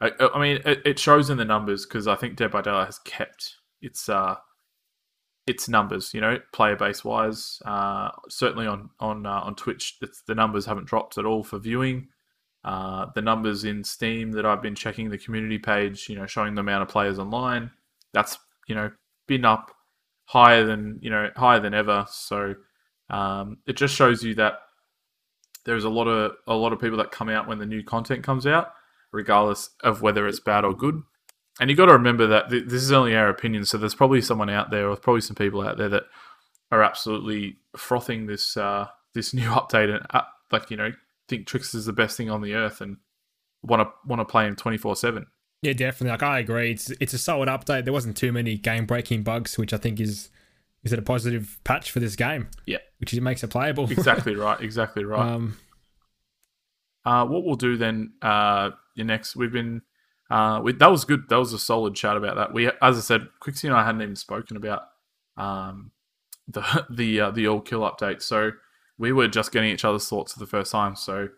I, 0.00 0.10
I 0.34 0.40
mean, 0.40 0.60
it, 0.64 0.82
it 0.84 0.98
shows 0.98 1.30
in 1.30 1.36
the 1.38 1.44
numbers 1.44 1.86
because 1.86 2.08
I 2.08 2.16
think 2.16 2.34
Dead 2.36 2.50
by 2.50 2.62
Daylight 2.62 2.86
has 2.86 2.98
kept 3.00 3.54
its 3.80 4.08
uh, 4.08 4.34
its 5.46 5.68
numbers. 5.68 6.12
You 6.14 6.20
know, 6.20 6.40
player 6.52 6.74
base 6.74 7.04
wise, 7.04 7.62
uh, 7.64 8.10
certainly 8.28 8.66
on 8.66 8.90
on 8.98 9.24
uh, 9.24 9.40
on 9.40 9.54
Twitch, 9.54 9.98
it's, 10.02 10.22
the 10.22 10.34
numbers 10.34 10.66
haven't 10.66 10.88
dropped 10.88 11.16
at 11.16 11.24
all 11.26 11.44
for 11.44 11.58
viewing. 11.60 12.08
Uh, 12.66 13.06
the 13.14 13.22
numbers 13.22 13.62
in 13.62 13.84
Steam 13.84 14.32
that 14.32 14.44
I've 14.44 14.60
been 14.60 14.74
checking 14.74 15.08
the 15.08 15.18
community 15.18 15.56
page, 15.56 16.08
you 16.08 16.16
know, 16.16 16.26
showing 16.26 16.56
the 16.56 16.62
amount 16.62 16.82
of 16.82 16.88
players 16.88 17.20
online, 17.20 17.70
that's 18.12 18.36
you 18.66 18.74
know 18.74 18.90
been 19.28 19.44
up 19.44 19.70
higher 20.24 20.64
than 20.64 20.98
you 21.00 21.08
know 21.08 21.30
higher 21.36 21.60
than 21.60 21.74
ever. 21.74 22.06
So 22.10 22.56
um, 23.08 23.58
it 23.68 23.76
just 23.76 23.94
shows 23.94 24.24
you 24.24 24.34
that 24.34 24.54
there's 25.64 25.84
a 25.84 25.88
lot 25.88 26.08
of 26.08 26.32
a 26.48 26.54
lot 26.54 26.72
of 26.72 26.80
people 26.80 26.98
that 26.98 27.12
come 27.12 27.28
out 27.28 27.46
when 27.46 27.58
the 27.58 27.66
new 27.66 27.84
content 27.84 28.24
comes 28.24 28.48
out, 28.48 28.72
regardless 29.12 29.70
of 29.84 30.02
whether 30.02 30.26
it's 30.26 30.40
bad 30.40 30.64
or 30.64 30.74
good. 30.74 31.02
and 31.60 31.70
you 31.70 31.76
got 31.76 31.86
to 31.86 31.92
remember 31.92 32.26
that 32.26 32.50
th- 32.50 32.64
this 32.66 32.82
is 32.82 32.90
only 32.92 33.14
our 33.14 33.28
opinion. 33.28 33.64
So 33.64 33.78
there's 33.78 33.94
probably 33.94 34.20
someone 34.20 34.50
out 34.50 34.70
there, 34.72 34.90
or 34.90 34.96
probably 34.96 35.20
some 35.20 35.36
people 35.36 35.62
out 35.62 35.78
there 35.78 35.88
that 35.88 36.04
are 36.72 36.82
absolutely 36.82 37.58
frothing 37.76 38.26
this 38.26 38.56
uh, 38.56 38.88
this 39.14 39.32
new 39.38 39.48
update 39.50 39.94
and 39.94 40.04
uh, 40.10 40.22
like 40.50 40.70
you 40.70 40.76
know 40.76 40.90
think 41.28 41.46
Trix 41.46 41.74
is 41.74 41.86
the 41.86 41.92
best 41.92 42.16
thing 42.16 42.30
on 42.30 42.40
the 42.42 42.54
earth 42.54 42.80
and 42.80 42.96
want 43.62 43.82
to 43.82 43.88
want 44.06 44.20
to 44.20 44.24
play 44.24 44.46
him 44.46 44.56
twenty 44.56 44.78
four 44.78 44.96
seven. 44.96 45.26
Yeah, 45.62 45.72
definitely. 45.72 46.10
Like 46.10 46.22
I 46.22 46.38
agree. 46.38 46.70
It's 46.72 46.90
it's 47.00 47.14
a 47.14 47.18
solid 47.18 47.48
update. 47.48 47.84
There 47.84 47.92
wasn't 47.92 48.16
too 48.16 48.32
many 48.32 48.56
game 48.56 48.86
breaking 48.86 49.22
bugs, 49.22 49.58
which 49.58 49.72
I 49.72 49.78
think 49.78 50.00
is 50.00 50.30
is 50.84 50.92
it 50.92 50.98
a 50.98 51.02
positive 51.02 51.58
patch 51.64 51.90
for 51.90 51.98
this 51.98 52.14
game. 52.14 52.48
Yeah. 52.64 52.78
which 52.98 53.12
makes 53.20 53.42
it 53.42 53.50
playable. 53.50 53.84
Exactly 53.90 54.36
right. 54.36 54.60
Exactly 54.60 55.04
right. 55.04 55.18
um, 55.20 55.58
Uh, 57.04 57.26
what 57.26 57.44
we'll 57.44 57.56
do 57.56 57.76
then, 57.76 58.12
uh, 58.22 58.70
your 58.94 59.06
next, 59.06 59.34
we've 59.34 59.52
been, 59.52 59.82
uh, 60.30 60.60
we, 60.62 60.72
that 60.74 60.90
was 60.90 61.04
good. 61.04 61.28
That 61.28 61.38
was 61.38 61.52
a 61.52 61.58
solid 61.58 61.94
chat 61.96 62.16
about 62.16 62.36
that. 62.36 62.52
We, 62.54 62.66
as 62.82 62.96
I 62.96 63.00
said, 63.00 63.28
Quixie 63.40 63.66
and 63.66 63.76
I 63.76 63.84
hadn't 63.84 64.02
even 64.02 64.14
spoken 64.16 64.56
about, 64.56 64.82
um, 65.36 65.90
the 66.48 66.86
the 66.90 67.20
uh, 67.20 67.30
the 67.32 67.48
all 67.48 67.60
kill 67.60 67.80
update. 67.80 68.22
So 68.22 68.52
we 68.98 69.12
were 69.12 69.28
just 69.28 69.52
getting 69.52 69.70
each 69.70 69.84
other's 69.84 70.08
thoughts 70.08 70.32
for 70.32 70.38
the 70.38 70.46
first 70.46 70.72
time. 70.72 70.96
So 70.96 71.28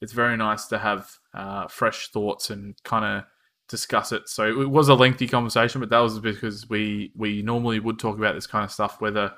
it's 0.00 0.12
very 0.12 0.36
nice 0.36 0.66
to 0.66 0.78
have 0.78 1.10
uh, 1.32 1.68
fresh 1.68 2.08
thoughts 2.08 2.50
and 2.50 2.74
kind 2.84 3.04
of 3.04 3.24
discuss 3.68 4.12
it. 4.12 4.28
So 4.28 4.60
it 4.60 4.70
was 4.70 4.88
a 4.88 4.94
lengthy 4.94 5.28
conversation, 5.28 5.80
but 5.80 5.90
that 5.90 5.98
was 5.98 6.18
because 6.18 6.68
we 6.68 7.12
we 7.16 7.42
normally 7.42 7.80
would 7.80 7.98
talk 7.98 8.18
about 8.18 8.34
this 8.34 8.46
kind 8.46 8.64
of 8.64 8.72
stuff, 8.72 9.00
whether 9.00 9.32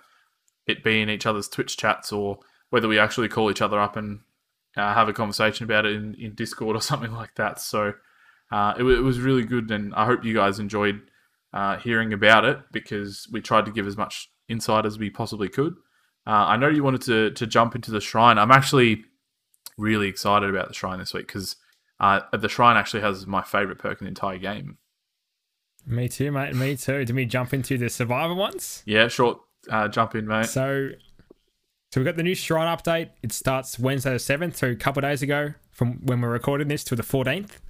it 0.66 0.82
be 0.82 1.00
in 1.00 1.10
each 1.10 1.26
other's 1.26 1.48
Twitch 1.48 1.76
chats 1.76 2.12
or 2.12 2.38
whether 2.70 2.88
we 2.88 2.98
actually 2.98 3.28
call 3.28 3.50
each 3.50 3.62
other 3.62 3.78
up 3.78 3.96
and 3.96 4.20
uh, 4.76 4.92
have 4.92 5.08
a 5.08 5.12
conversation 5.12 5.64
about 5.64 5.86
it 5.86 5.94
in, 5.94 6.14
in 6.14 6.34
Discord 6.34 6.76
or 6.76 6.80
something 6.82 7.12
like 7.12 7.34
that. 7.36 7.60
So 7.60 7.92
uh, 8.50 8.74
it, 8.78 8.84
it 8.84 9.00
was 9.00 9.20
really 9.20 9.44
good, 9.44 9.70
and 9.70 9.94
I 9.94 10.06
hope 10.06 10.24
you 10.24 10.34
guys 10.34 10.58
enjoyed 10.58 11.02
uh, 11.52 11.76
hearing 11.78 12.12
about 12.12 12.44
it 12.44 12.58
because 12.72 13.28
we 13.30 13.40
tried 13.40 13.66
to 13.66 13.72
give 13.72 13.86
as 13.86 13.96
much 13.96 14.30
insight 14.48 14.86
as 14.86 14.98
we 14.98 15.10
possibly 15.10 15.48
could. 15.48 15.74
Uh, 16.26 16.30
I 16.30 16.56
know 16.56 16.68
you 16.68 16.82
wanted 16.82 17.02
to 17.02 17.30
to 17.32 17.46
jump 17.46 17.74
into 17.74 17.90
the 17.90 18.00
shrine. 18.00 18.38
I'm 18.38 18.50
actually 18.50 19.04
really 19.78 20.08
excited 20.08 20.50
about 20.50 20.68
the 20.68 20.74
shrine 20.74 20.98
this 20.98 21.14
week 21.14 21.26
because 21.26 21.56
uh, 22.00 22.20
the 22.32 22.48
shrine 22.48 22.76
actually 22.76 23.02
has 23.02 23.26
my 23.26 23.42
favorite 23.42 23.78
perk 23.78 24.00
in 24.00 24.06
the 24.06 24.08
entire 24.08 24.38
game. 24.38 24.78
me 25.86 26.08
too, 26.08 26.32
mate. 26.32 26.54
Me 26.54 26.76
too. 26.76 27.04
Did 27.04 27.14
we 27.14 27.26
jump 27.26 27.54
into 27.54 27.78
the 27.78 27.88
survivor 27.88 28.34
ones? 28.34 28.82
Yeah, 28.86 29.08
short 29.08 29.38
uh, 29.70 29.88
jump 29.88 30.14
in, 30.14 30.26
mate. 30.26 30.46
So, 30.46 30.90
so 31.92 32.00
we 32.00 32.04
got 32.04 32.16
the 32.16 32.22
new 32.22 32.34
shrine 32.34 32.76
update. 32.76 33.10
It 33.22 33.32
starts 33.32 33.78
Wednesday 33.78 34.12
the 34.12 34.18
seventh, 34.18 34.56
so 34.56 34.68
a 34.68 34.74
couple 34.76 35.02
days 35.02 35.22
ago 35.22 35.54
from 35.70 36.04
when 36.04 36.20
we're 36.20 36.30
recording 36.30 36.68
this 36.68 36.84
to 36.84 36.96
the 36.96 37.02
fourteenth. 37.02 37.60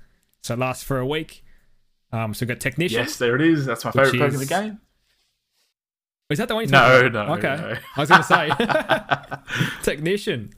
So 0.42 0.54
it 0.54 0.58
lasts 0.60 0.84
for 0.84 0.98
a 0.98 1.06
week. 1.06 1.44
Um, 2.12 2.32
so 2.32 2.44
we've 2.44 2.48
got 2.48 2.60
technician. 2.60 3.00
Yes, 3.00 3.16
there 3.16 3.34
it 3.34 3.42
is. 3.42 3.66
That's 3.66 3.84
my 3.84 3.90
favorite 3.90 4.18
perk 4.18 4.32
in 4.32 4.38
the 4.38 4.46
game. 4.46 4.80
Is 6.30 6.38
that 6.38 6.48
the 6.48 6.54
one? 6.54 6.64
you're 6.64 6.70
No, 6.72 7.08
no? 7.08 7.34
Okay. 7.34 7.56
no. 7.56 7.74
I 7.96 8.00
was 8.00 8.08
going 8.08 8.22
to 8.22 8.26
say 8.26 8.50
technician. 9.82 10.52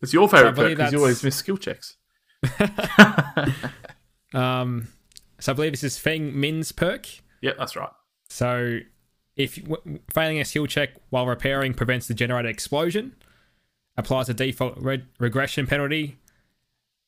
It's 0.00 0.12
your 0.12 0.28
favorite 0.28 0.56
perk 0.56 0.70
because 0.70 0.92
you 0.92 0.98
always 0.98 1.22
miss 1.22 1.36
skill 1.36 1.56
checks. 1.56 1.96
Um, 4.34 4.88
so 5.38 5.52
I 5.52 5.54
believe 5.54 5.72
this 5.72 5.84
is 5.84 5.98
Feng 5.98 6.38
Min's 6.38 6.72
perk. 6.72 7.06
Yeah, 7.40 7.52
that's 7.58 7.76
right. 7.76 7.90
So, 8.30 8.78
if 9.36 9.62
w- 9.62 9.98
failing 10.12 10.40
a 10.40 10.44
skill 10.44 10.66
check 10.66 10.94
while 11.10 11.26
repairing 11.26 11.74
prevents 11.74 12.06
the 12.08 12.14
generator 12.14 12.48
explosion, 12.48 13.14
applies 13.96 14.28
a 14.28 14.34
default 14.34 14.78
re- 14.78 15.04
regression 15.18 15.66
penalty, 15.66 16.16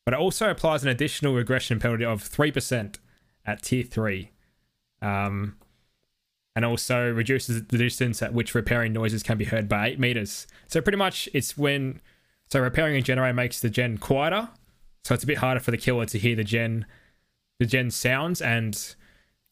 but 0.04 0.12
it 0.12 0.20
also 0.20 0.50
applies 0.50 0.82
an 0.82 0.90
additional 0.90 1.34
regression 1.34 1.78
penalty 1.78 2.04
of 2.04 2.22
three 2.22 2.52
percent 2.52 2.98
at 3.46 3.62
tier 3.62 3.84
three, 3.84 4.30
um, 5.00 5.56
and 6.56 6.64
also 6.64 7.10
reduces 7.10 7.64
the 7.64 7.78
distance 7.78 8.22
at 8.22 8.32
which 8.32 8.54
repairing 8.54 8.92
noises 8.92 9.22
can 9.22 9.36
be 9.36 9.44
heard 9.44 9.68
by 9.68 9.88
eight 9.88 9.98
meters. 9.98 10.46
So 10.68 10.80
pretty 10.80 10.98
much, 10.98 11.28
it's 11.32 11.58
when 11.58 12.00
so 12.50 12.60
repairing 12.60 12.96
a 12.96 13.02
generator 13.02 13.34
makes 13.34 13.60
the 13.60 13.70
gen 13.70 13.98
quieter, 13.98 14.48
so 15.04 15.14
it's 15.14 15.24
a 15.24 15.26
bit 15.26 15.38
harder 15.38 15.60
for 15.60 15.70
the 15.70 15.76
killer 15.78 16.06
to 16.06 16.18
hear 16.18 16.36
the 16.36 16.44
gen, 16.44 16.86
the 17.58 17.66
gen 17.66 17.90
sounds 17.90 18.40
and 18.40 18.94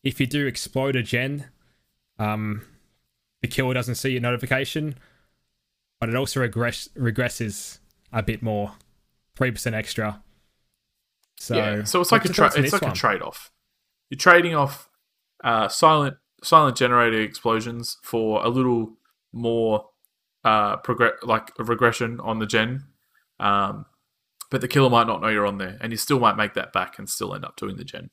if 0.02 0.20
you 0.20 0.26
do 0.26 0.46
explode 0.46 0.96
a 0.96 1.02
gen, 1.02 1.46
um, 2.18 2.62
the 3.40 3.48
killer 3.48 3.74
doesn't 3.74 3.94
see 3.96 4.10
your 4.10 4.20
notification, 4.20 4.96
but 6.00 6.08
it 6.08 6.16
also 6.16 6.40
regress 6.40 6.88
regresses 6.96 7.78
a 8.12 8.22
bit 8.22 8.42
more, 8.42 8.72
three 9.36 9.50
percent 9.50 9.74
extra. 9.74 10.22
So, 11.38 11.56
yeah. 11.56 11.84
So 11.84 12.00
it's 12.00 12.12
like 12.12 12.24
a 12.24 12.28
tra- 12.28 12.44
your 12.44 12.50
thoughts 12.50 12.56
on 12.56 12.64
it's 12.64 12.72
like 12.72 12.82
one? 12.82 12.92
a 12.92 12.94
trade 12.94 13.22
off. 13.22 13.52
You're 14.10 14.18
trading 14.18 14.54
off 14.54 14.88
uh, 15.42 15.68
silent 15.68 16.16
silent 16.42 16.76
generator 16.76 17.20
explosions 17.20 17.98
for 18.02 18.44
a 18.44 18.48
little 18.48 18.94
more 19.32 19.86
uh, 20.44 20.76
progress 20.78 21.14
like 21.22 21.52
a 21.58 21.64
regression 21.64 22.20
on 22.20 22.38
the 22.38 22.46
gen. 22.46 22.84
Um, 23.40 23.86
but 24.50 24.60
the 24.60 24.68
killer 24.68 24.90
might 24.90 25.06
not 25.06 25.22
know 25.22 25.28
you're 25.28 25.46
on 25.46 25.58
there, 25.58 25.78
and 25.80 25.92
you 25.92 25.96
still 25.96 26.20
might 26.20 26.36
make 26.36 26.54
that 26.54 26.72
back 26.72 26.98
and 26.98 27.08
still 27.08 27.34
end 27.34 27.44
up 27.44 27.56
doing 27.56 27.76
the 27.76 27.84
gen. 27.84 28.10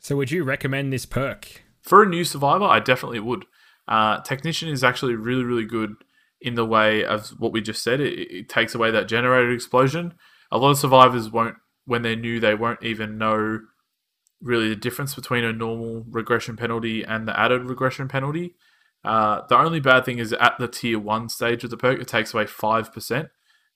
So, 0.00 0.16
would 0.16 0.30
you 0.30 0.44
recommend 0.44 0.92
this 0.92 1.06
perk? 1.06 1.62
For 1.82 2.02
a 2.02 2.08
new 2.08 2.24
survivor, 2.24 2.64
I 2.64 2.80
definitely 2.80 3.20
would. 3.20 3.46
Uh, 3.86 4.20
Technician 4.20 4.68
is 4.68 4.84
actually 4.84 5.14
really, 5.14 5.44
really 5.44 5.64
good 5.64 5.94
in 6.40 6.54
the 6.54 6.66
way 6.66 7.04
of 7.04 7.28
what 7.38 7.52
we 7.52 7.60
just 7.60 7.82
said. 7.82 8.00
It, 8.00 8.30
it 8.30 8.48
takes 8.48 8.74
away 8.74 8.90
that 8.90 9.08
generator 9.08 9.50
explosion. 9.50 10.14
A 10.52 10.58
lot 10.58 10.70
of 10.70 10.78
survivors 10.78 11.30
won't, 11.30 11.56
when 11.86 12.02
they're 12.02 12.14
new, 12.14 12.38
they 12.40 12.54
won't 12.54 12.82
even 12.82 13.16
know 13.16 13.60
really 14.40 14.68
the 14.68 14.76
difference 14.76 15.14
between 15.14 15.44
a 15.44 15.52
normal 15.52 16.04
regression 16.08 16.56
penalty 16.56 17.02
and 17.04 17.26
the 17.26 17.38
added 17.38 17.64
regression 17.64 18.08
penalty. 18.08 18.54
Uh, 19.04 19.42
the 19.48 19.56
only 19.56 19.80
bad 19.80 20.04
thing 20.04 20.18
is 20.18 20.32
at 20.34 20.54
the 20.58 20.68
tier 20.68 20.98
one 20.98 21.28
stage 21.28 21.64
of 21.64 21.70
the 21.70 21.76
perk, 21.76 22.00
it 22.00 22.08
takes 22.08 22.34
away 22.34 22.46
five 22.46 22.92
percent, 22.92 23.28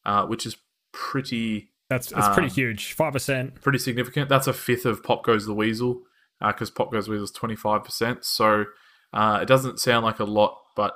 uh, 0.05 0.27
which 0.27 0.45
is 0.47 0.57
pretty 0.93 1.71
That's 1.89 2.13
pretty 2.13 2.49
Um, 2.49 2.49
huge, 2.51 2.93
five 2.93 3.13
percent. 3.13 3.61
pretty 3.63 3.79
significant. 3.79 4.29
That's 4.29 4.47
a 4.47 4.53
fifth 4.53 4.85
of 4.87 5.03
Pop 5.03 5.25
Goes 5.25 5.47
the 5.47 5.55
Weasel, 5.55 6.03
because 6.45 6.71
Pop 6.71 6.93
Goes 6.93 7.07
the 7.07 7.13
Weasel 7.13 7.25
is 7.25 7.31
twenty 7.31 7.57
five 7.57 7.85
percent. 7.85 8.25
So 8.25 8.65
uh, 9.13 9.39
it 9.43 9.47
doesn't 9.47 9.79
sound 9.81 10.05
like 10.05 10.19
a 10.19 10.25
lot, 10.25 10.57
but 10.77 10.95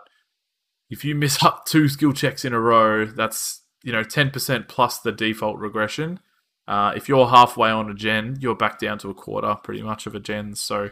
if 0.90 1.04
you 1.04 1.14
miss 1.14 1.42
up 1.44 1.64
two 1.66 1.88
skill 1.88 2.12
checks 2.12 2.44
in 2.44 2.52
a 2.52 2.60
row, 2.60 3.04
that's 3.06 3.62
you 3.82 3.92
know 3.92 4.02
ten 4.02 4.30
percent 4.30 4.68
plus 4.68 4.98
the 4.98 5.12
default 5.12 5.58
regression. 5.58 6.20
Uh, 6.68 6.92
if 6.96 7.08
you're 7.08 7.28
halfway 7.28 7.70
on 7.70 7.90
a 7.90 7.94
gen, 7.94 8.36
you're 8.40 8.56
back 8.56 8.78
down 8.78 8.98
to 8.98 9.10
a 9.10 9.14
quarter, 9.14 9.54
pretty 9.62 9.82
much 9.82 10.06
of 10.06 10.14
a 10.14 10.20
gen. 10.20 10.54
So 10.54 10.90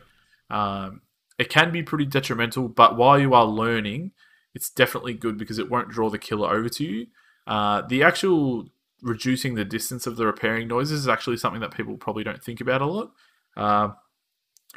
um, 0.50 1.02
it 1.38 1.48
can 1.48 1.72
be 1.72 1.82
pretty 1.82 2.06
detrimental. 2.06 2.68
But 2.68 2.96
while 2.96 3.18
you 3.18 3.34
are 3.34 3.44
learning, 3.44 4.12
it's 4.54 4.70
definitely 4.70 5.14
good 5.14 5.36
because 5.36 5.58
it 5.58 5.70
won't 5.70 5.88
draw 5.88 6.10
the 6.10 6.18
killer 6.18 6.48
over 6.50 6.68
to 6.68 6.84
you. 6.84 7.06
Uh, 7.46 7.82
the 7.82 8.02
actual 8.02 8.68
reducing 9.02 9.54
the 9.54 9.64
distance 9.64 10.06
of 10.06 10.16
the 10.16 10.26
repairing 10.26 10.68
noises 10.68 11.00
is 11.00 11.08
actually 11.08 11.36
something 11.36 11.60
that 11.60 11.74
people 11.74 11.96
probably 11.96 12.24
don't 12.24 12.42
think 12.42 12.60
about 12.60 12.80
a 12.80 12.86
lot. 12.86 13.10
Um, 13.56 13.96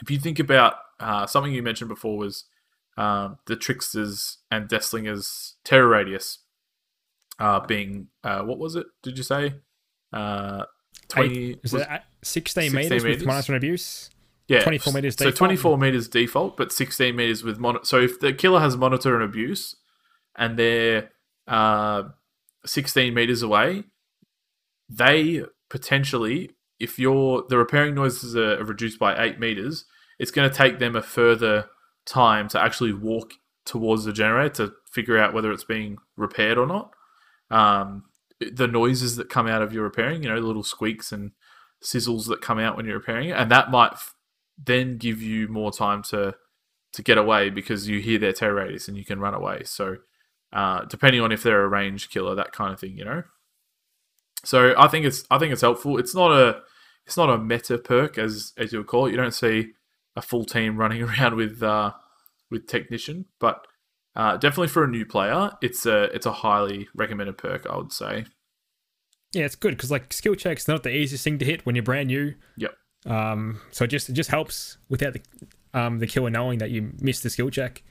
if 0.02 0.12
you 0.12 0.20
think 0.20 0.40
about 0.40 0.76
uh, 1.00 1.26
something 1.26 1.54
you 1.54 1.64
mentioned 1.64 1.90
before 1.90 2.18
was 2.18 2.46
um, 2.98 3.38
the 3.46 3.56
tricksters 3.56 4.40
and 4.52 4.68
Deathslinger's 4.68 5.56
terror 5.64 5.88
radius 5.88 6.40
uh, 7.40 7.60
being 7.60 8.08
uh, 8.24 8.42
what 8.42 8.58
was 8.58 8.76
it? 8.76 8.88
Did 9.04 9.18
you 9.18 9.24
say 9.24 9.56
Is 11.16 11.74
was- 11.74 11.82
it 11.84 11.88
16, 12.24 12.72
16 12.72 12.76
meters, 12.76 13.04
meters? 13.04 13.20
with 13.20 13.28
minus 13.28 13.48
one 13.50 13.56
abuse? 13.58 14.10
yeah, 14.48 14.62
24 14.64 14.94
meters 14.94 15.16
So 15.16 15.26
default? 15.26 15.36
twenty-four 15.38 15.78
meters 15.78 16.08
default, 16.08 16.58
but 16.58 16.72
sixteen 16.72 17.16
meters 17.16 17.44
with 17.44 17.60
monitor. 17.60 17.86
So 17.86 18.00
if 18.00 18.20
the 18.20 18.34
killer 18.34 18.60
has 18.60 18.76
monitor 18.78 19.14
and 19.16 19.24
abuse, 19.24 19.76
and 20.38 20.58
they're 20.58 21.12
uh, 21.48 22.04
sixteen 22.66 23.14
meters 23.14 23.42
away, 23.42 23.84
they 24.90 25.44
potentially, 25.70 26.52
if 26.80 26.98
you're 27.00 27.44
the 27.50 27.58
repairing 27.58 27.96
noises 27.96 28.36
are 28.36 28.64
reduced 28.64 29.00
by 29.00 29.22
eight 29.24 29.40
meters, 29.40 29.86
it's 30.20 30.32
going 30.32 30.50
to 30.50 30.56
take 30.56 30.80
them 30.80 30.96
a 30.96 31.02
further 31.02 31.66
time 32.06 32.48
to 32.50 32.62
actually 32.62 32.94
walk 32.94 33.34
towards 33.66 34.06
the 34.06 34.14
generator 34.14 34.68
to 34.68 34.74
figure 34.92 35.18
out 35.18 35.34
whether 35.34 35.52
it's 35.52 35.66
being 35.66 35.98
repaired 36.16 36.58
or 36.58 36.66
not. 36.66 36.92
Um, 37.52 38.04
the 38.40 38.68
noises 38.68 39.16
that 39.16 39.30
come 39.30 39.48
out 39.48 39.62
of 39.62 39.74
your 39.74 39.84
repairing, 39.84 40.24
you 40.24 40.30
know, 40.30 40.38
little 40.38 40.64
squeaks 40.64 41.12
and 41.12 41.32
sizzles 41.84 42.28
that 42.28 42.42
come 42.42 42.60
out 42.60 42.76
when 42.76 42.86
you're 42.86 42.98
repairing 42.98 43.30
it, 43.30 43.38
and 43.38 43.52
that 43.52 43.72
might 43.72 43.94
f- 43.94 44.16
then 44.58 44.98
give 44.98 45.22
you 45.22 45.48
more 45.48 45.72
time 45.72 46.04
to 46.04 46.36
to 46.94 47.04
get 47.04 47.18
away 47.18 47.50
because 47.50 47.88
you 47.88 48.00
hear 48.00 48.18
their 48.18 48.34
terror 48.34 48.56
radius 48.56 48.88
and 48.88 48.98
you 48.98 49.06
can 49.06 49.20
run 49.20 49.34
away. 49.34 49.62
So, 49.66 49.98
uh, 50.54 50.86
depending 50.86 51.22
on 51.22 51.32
if 51.32 51.44
they're 51.44 51.64
a 51.64 51.68
range 51.68 52.10
killer, 52.10 52.36
that 52.36 52.52
kind 52.54 52.74
of 52.74 52.80
thing, 52.80 52.98
you 52.98 53.06
know. 53.06 53.24
So 54.44 54.74
I 54.78 54.88
think 54.88 55.06
it's 55.06 55.26
I 55.30 55.38
think 55.38 55.52
it's 55.52 55.62
helpful. 55.62 55.98
It's 55.98 56.16
not 56.16 56.32
a 56.32 56.62
it's 57.06 57.18
not 57.18 57.30
a 57.30 57.38
meta 57.38 57.78
perk 57.78 58.18
as 58.18 58.54
as 58.58 58.72
you 58.72 58.80
would 58.80 58.88
call 58.88 59.08
it. 59.08 59.12
You 59.12 59.18
don't 59.18 59.34
see 59.34 59.72
a 60.16 60.22
full 60.22 60.46
team 60.46 60.78
running 60.80 61.04
around 61.04 61.36
with 61.36 61.62
uh, 61.64 61.94
with 62.50 62.68
technician, 62.68 63.26
but 63.40 63.66
uh, 64.18 64.36
definitely 64.36 64.68
for 64.68 64.84
a 64.84 64.88
new 64.88 65.06
player, 65.06 65.52
it's 65.62 65.86
a 65.86 66.06
it's 66.06 66.26
a 66.26 66.32
highly 66.32 66.90
recommended 66.96 67.38
perk. 67.38 67.68
I 67.70 67.78
would 67.78 67.94
say. 67.94 68.26
Yeah, 69.32 69.46
it's 69.46 69.56
good 69.56 69.78
because 69.78 69.92
like 69.92 70.12
skill 70.12 70.34
checks 70.34 70.68
not 70.68 70.82
the 70.82 70.90
easiest 70.90 71.24
thing 71.24 71.38
to 71.38 71.46
hit 71.46 71.66
when 71.66 71.76
you're 71.76 71.84
brand 71.84 72.08
new. 72.08 72.34
Yep. 72.58 72.74
Um, 73.06 73.62
so 73.72 73.86
it 73.86 73.90
just 73.90 74.10
it 74.10 74.14
just 74.14 74.32
helps 74.32 74.78
without 74.90 75.14
the 75.14 75.22
um 75.74 76.00
the 76.00 76.08
killer 76.08 76.32
knowing 76.32 76.58
that 76.58 76.72
you 76.72 76.94
missed 77.00 77.22
the 77.22 77.30
skill 77.30 77.52
check. 77.52 77.84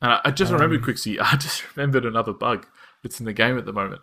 And 0.00 0.12
I, 0.12 0.20
I 0.24 0.30
just 0.30 0.50
remembered 0.50 0.82
quickly. 0.82 1.20
I 1.20 1.36
just 1.36 1.76
remembered 1.76 2.06
another 2.06 2.32
bug 2.32 2.66
that's 3.02 3.20
in 3.20 3.26
the 3.26 3.34
game 3.34 3.58
at 3.58 3.66
the 3.66 3.72
moment. 3.72 4.00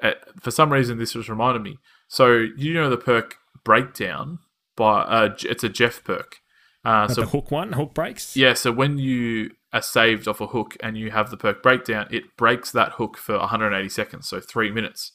Uh, 0.00 0.12
for 0.40 0.52
some 0.52 0.72
reason, 0.72 0.98
this 0.98 1.16
was 1.16 1.28
reminded 1.28 1.62
me. 1.62 1.78
So 2.06 2.44
you 2.56 2.74
know 2.74 2.88
the 2.88 2.96
perk 2.96 3.38
breakdown 3.64 4.38
by 4.76 5.00
uh, 5.00 5.34
it's 5.42 5.64
a 5.64 5.68
Jeff 5.68 6.04
perk. 6.04 6.36
Uh, 6.84 7.08
so 7.08 7.22
the 7.22 7.26
hook 7.26 7.50
one, 7.50 7.72
hook 7.72 7.92
breaks. 7.92 8.36
yeah, 8.36 8.54
so 8.54 8.70
when 8.70 8.98
you 8.98 9.50
are 9.72 9.82
saved 9.82 10.28
off 10.28 10.40
a 10.40 10.48
hook 10.48 10.76
and 10.80 10.96
you 10.96 11.10
have 11.10 11.30
the 11.30 11.36
perk 11.36 11.62
breakdown, 11.62 12.06
it 12.10 12.36
breaks 12.36 12.70
that 12.72 12.92
hook 12.92 13.16
for 13.16 13.38
180 13.38 13.88
seconds, 13.88 14.28
so 14.28 14.40
three 14.40 14.70
minutes. 14.70 15.12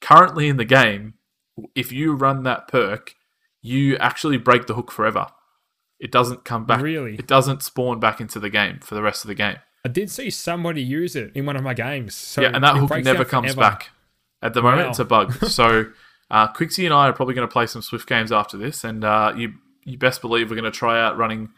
Currently 0.00 0.48
in 0.48 0.56
the 0.56 0.64
game, 0.64 1.14
if 1.74 1.90
you 1.90 2.14
run 2.14 2.42
that 2.44 2.68
perk, 2.68 3.14
you 3.62 3.96
actually 3.96 4.36
break 4.38 4.66
the 4.66 4.74
hook 4.74 4.92
forever. 4.92 5.26
It 5.98 6.12
doesn't 6.12 6.44
come 6.44 6.66
back. 6.66 6.82
Really? 6.82 7.14
It 7.14 7.26
doesn't 7.26 7.62
spawn 7.62 7.98
back 7.98 8.20
into 8.20 8.38
the 8.38 8.50
game 8.50 8.78
for 8.80 8.94
the 8.94 9.02
rest 9.02 9.24
of 9.24 9.28
the 9.28 9.34
game. 9.34 9.56
I 9.84 9.88
did 9.88 10.10
see 10.10 10.30
somebody 10.30 10.82
use 10.82 11.16
it 11.16 11.32
in 11.34 11.46
one 11.46 11.56
of 11.56 11.62
my 11.62 11.72
games. 11.74 12.14
So 12.14 12.42
yeah, 12.42 12.50
and 12.52 12.62
that 12.64 12.76
hook 12.76 12.90
never 13.04 13.24
comes 13.24 13.54
forever. 13.54 13.60
back. 13.70 13.90
At 14.42 14.52
the 14.52 14.60
moment, 14.62 14.82
Wow. 14.84 14.90
it's 14.90 14.98
a 14.98 15.04
bug. 15.04 15.32
so, 15.46 15.86
uh, 16.30 16.48
Quixie 16.52 16.84
and 16.84 16.92
I 16.94 17.08
are 17.08 17.12
probably 17.12 17.34
going 17.34 17.48
to 17.48 17.52
play 17.52 17.66
some 17.66 17.80
SWF 17.82 18.06
games 18.06 18.30
after 18.30 18.56
this, 18.58 18.84
and 18.84 19.02
uh, 19.04 19.32
you 19.36 19.54
you 19.84 19.96
best 19.96 20.20
believe 20.20 20.50
we're 20.50 20.56
going 20.56 20.70
to 20.70 20.76
try 20.76 21.00
out 21.00 21.16
running 21.16 21.50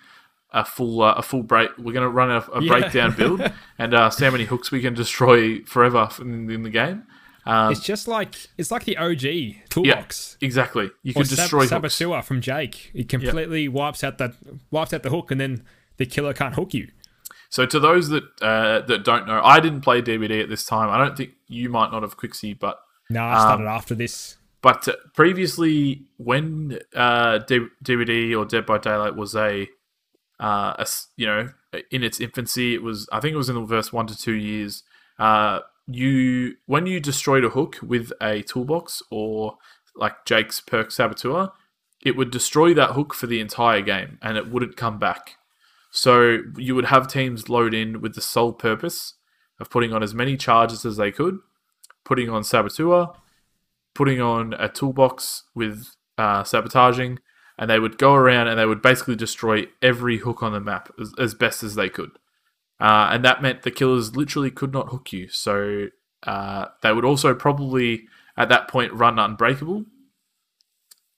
a 0.53 0.65
full 0.65 1.03
uh, 1.03 1.15
a 1.15 1.23
full 1.23 1.43
break. 1.43 1.71
We're 1.79 1.93
going 1.93 2.05
to 2.05 2.09
run 2.09 2.31
a, 2.31 2.45
a 2.55 2.63
Yeah. 2.63 2.69
breakdown 2.69 3.15
build 3.17 3.43
and 3.79 3.95
uh, 3.95 4.11
see 4.11 4.25
how 4.25 4.31
many 4.31 4.45
hooks 4.45 4.71
we 4.71 4.81
can 4.81 4.95
destroy 4.95 5.61
forever 5.65 6.09
in, 6.21 6.51
in 6.51 6.63
the 6.63 6.71
game. 6.71 7.05
Um, 7.47 7.73
It's 7.73 7.81
just 7.81 8.07
like 8.09 8.35
it's 8.59 8.71
like 8.71 8.85
the 8.85 8.97
OG 8.99 9.69
toolbox. 9.71 10.37
exactly. 10.41 10.91
You 11.03 11.13
Or 11.13 11.23
can 11.23 11.25
Sab- 11.27 11.37
destroy. 11.39 11.67
Saboteur 11.67 12.23
from 12.23 12.41
Jake. 12.41 12.91
It 12.95 13.09
completely 13.09 13.69
wipes 13.69 14.05
out 14.05 14.19
that 14.19 14.35
wipes 14.71 14.93
out 14.93 15.03
the 15.03 15.11
hook, 15.11 15.31
and 15.31 15.41
then 15.41 15.65
the 15.97 16.07
killer 16.07 16.33
can't 16.35 16.55
hook 16.55 16.75
you. 16.75 16.89
So 17.51 17.65
to 17.65 17.81
those 17.81 18.11
that 18.11 18.25
uh, 18.43 18.81
that 18.87 19.05
don't 19.05 19.27
know, 19.27 19.41
I 19.43 19.61
didn't 19.61 19.81
play 19.81 20.03
DBD 20.03 20.43
at 20.43 20.51
this 20.51 20.65
time. 20.67 20.91
I 20.91 20.99
don't 20.99 21.17
think 21.17 21.31
you 21.47 21.71
might 21.71 21.91
not 21.91 22.03
have 22.03 22.17
Quixie, 22.19 22.53
but 22.53 22.79
No, 23.09 23.25
I 23.25 23.39
started 23.41 23.67
after 23.67 23.95
this. 23.95 24.37
But 24.61 24.87
uh, 24.89 24.97
previously, 25.15 26.03
when 26.19 26.79
uh, 26.95 27.39
D- 27.39 27.69
DBD 27.85 28.37
or 28.37 28.45
Dead 28.45 28.67
by 28.67 28.77
Daylight 28.79 29.15
was 29.17 29.35
a, 29.37 29.69
uh, 30.41 30.75
a 30.79 30.87
you 31.17 31.27
know, 31.27 31.49
in 31.91 32.03
its 32.03 32.21
infancy, 32.21 32.75
it 32.75 32.83
was 32.83 33.09
I 33.13 33.21
think 33.21 33.35
it 33.35 33.39
was 33.39 33.49
in 33.49 33.61
the 33.61 33.67
first 33.67 33.93
one 33.93 34.07
to 34.07 34.17
two 34.17 34.35
years. 34.35 34.83
Uh, 35.19 35.61
you 35.87 36.57
when 36.67 36.87
you 36.87 37.01
destroyed 37.01 37.45
a 37.45 37.51
hook 37.51 37.79
with 37.83 38.13
a 38.21 38.43
toolbox 38.43 39.03
or 39.11 39.57
like 39.97 40.25
Jake's 40.25 40.61
perk 40.61 40.91
saboteur, 40.91 41.49
it 42.05 42.17
would 42.17 42.31
destroy 42.31 42.73
that 42.75 42.93
hook 42.93 43.15
for 43.15 43.27
the 43.27 43.41
entire 43.41 43.81
game 43.81 44.19
and 44.23 44.37
it 44.37 44.51
wouldn't 44.51 44.77
come 44.77 44.99
back. 44.99 45.37
So 45.91 46.39
you 46.57 46.75
would 46.75 46.87
have 46.87 47.09
teams 47.09 47.49
load 47.49 47.75
in 47.75 48.01
with 48.01 48.15
the 48.15 48.21
sole 48.21 48.53
purpose 48.53 49.15
of 49.59 49.71
putting 49.71 49.93
on 49.93 50.03
as 50.03 50.15
many 50.15 50.37
charges 50.37 50.85
as 50.85 50.97
they 50.97 51.11
could, 51.11 51.39
putting 52.05 52.29
on 52.29 52.45
saboteur, 52.45 53.09
putting 53.95 54.21
on 54.21 54.55
a 54.59 54.69
toolbox 54.69 55.45
with 55.55 55.89
uh, 56.17 56.45
sabotaging, 56.45 57.19
and 57.59 57.69
they 57.69 57.79
would 57.79 57.99
go 57.99 58.15
around 58.15 58.47
and 58.47 58.59
they 58.59 58.67
would 58.67 58.81
basically 58.81 59.17
destroy 59.17 59.67
every 59.83 60.19
hook 60.19 60.43
on 60.43 60.53
the 60.53 60.61
map 60.61 60.91
as, 61.01 61.13
as 61.19 61.35
best 61.35 61.63
as 61.63 61.75
they 61.75 61.89
could. 61.89 62.13
Uh, 62.81 63.09
and 63.11 63.25
that 63.25 63.43
meant 63.43 63.63
the 63.63 63.71
killers 63.71 64.15
literally 64.15 64.51
could 64.51 64.73
not 64.73 64.91
hook 64.91 65.13
you. 65.13 65.29
So 65.29 65.89
uh, 66.23 66.67
they 66.83 66.93
would 66.93 67.05
also 67.05 67.35
probably, 67.35 68.07
at 68.37 68.49
that 68.51 68.69
point, 68.69 68.93
run 68.93 69.19
unbreakable. 69.19 69.87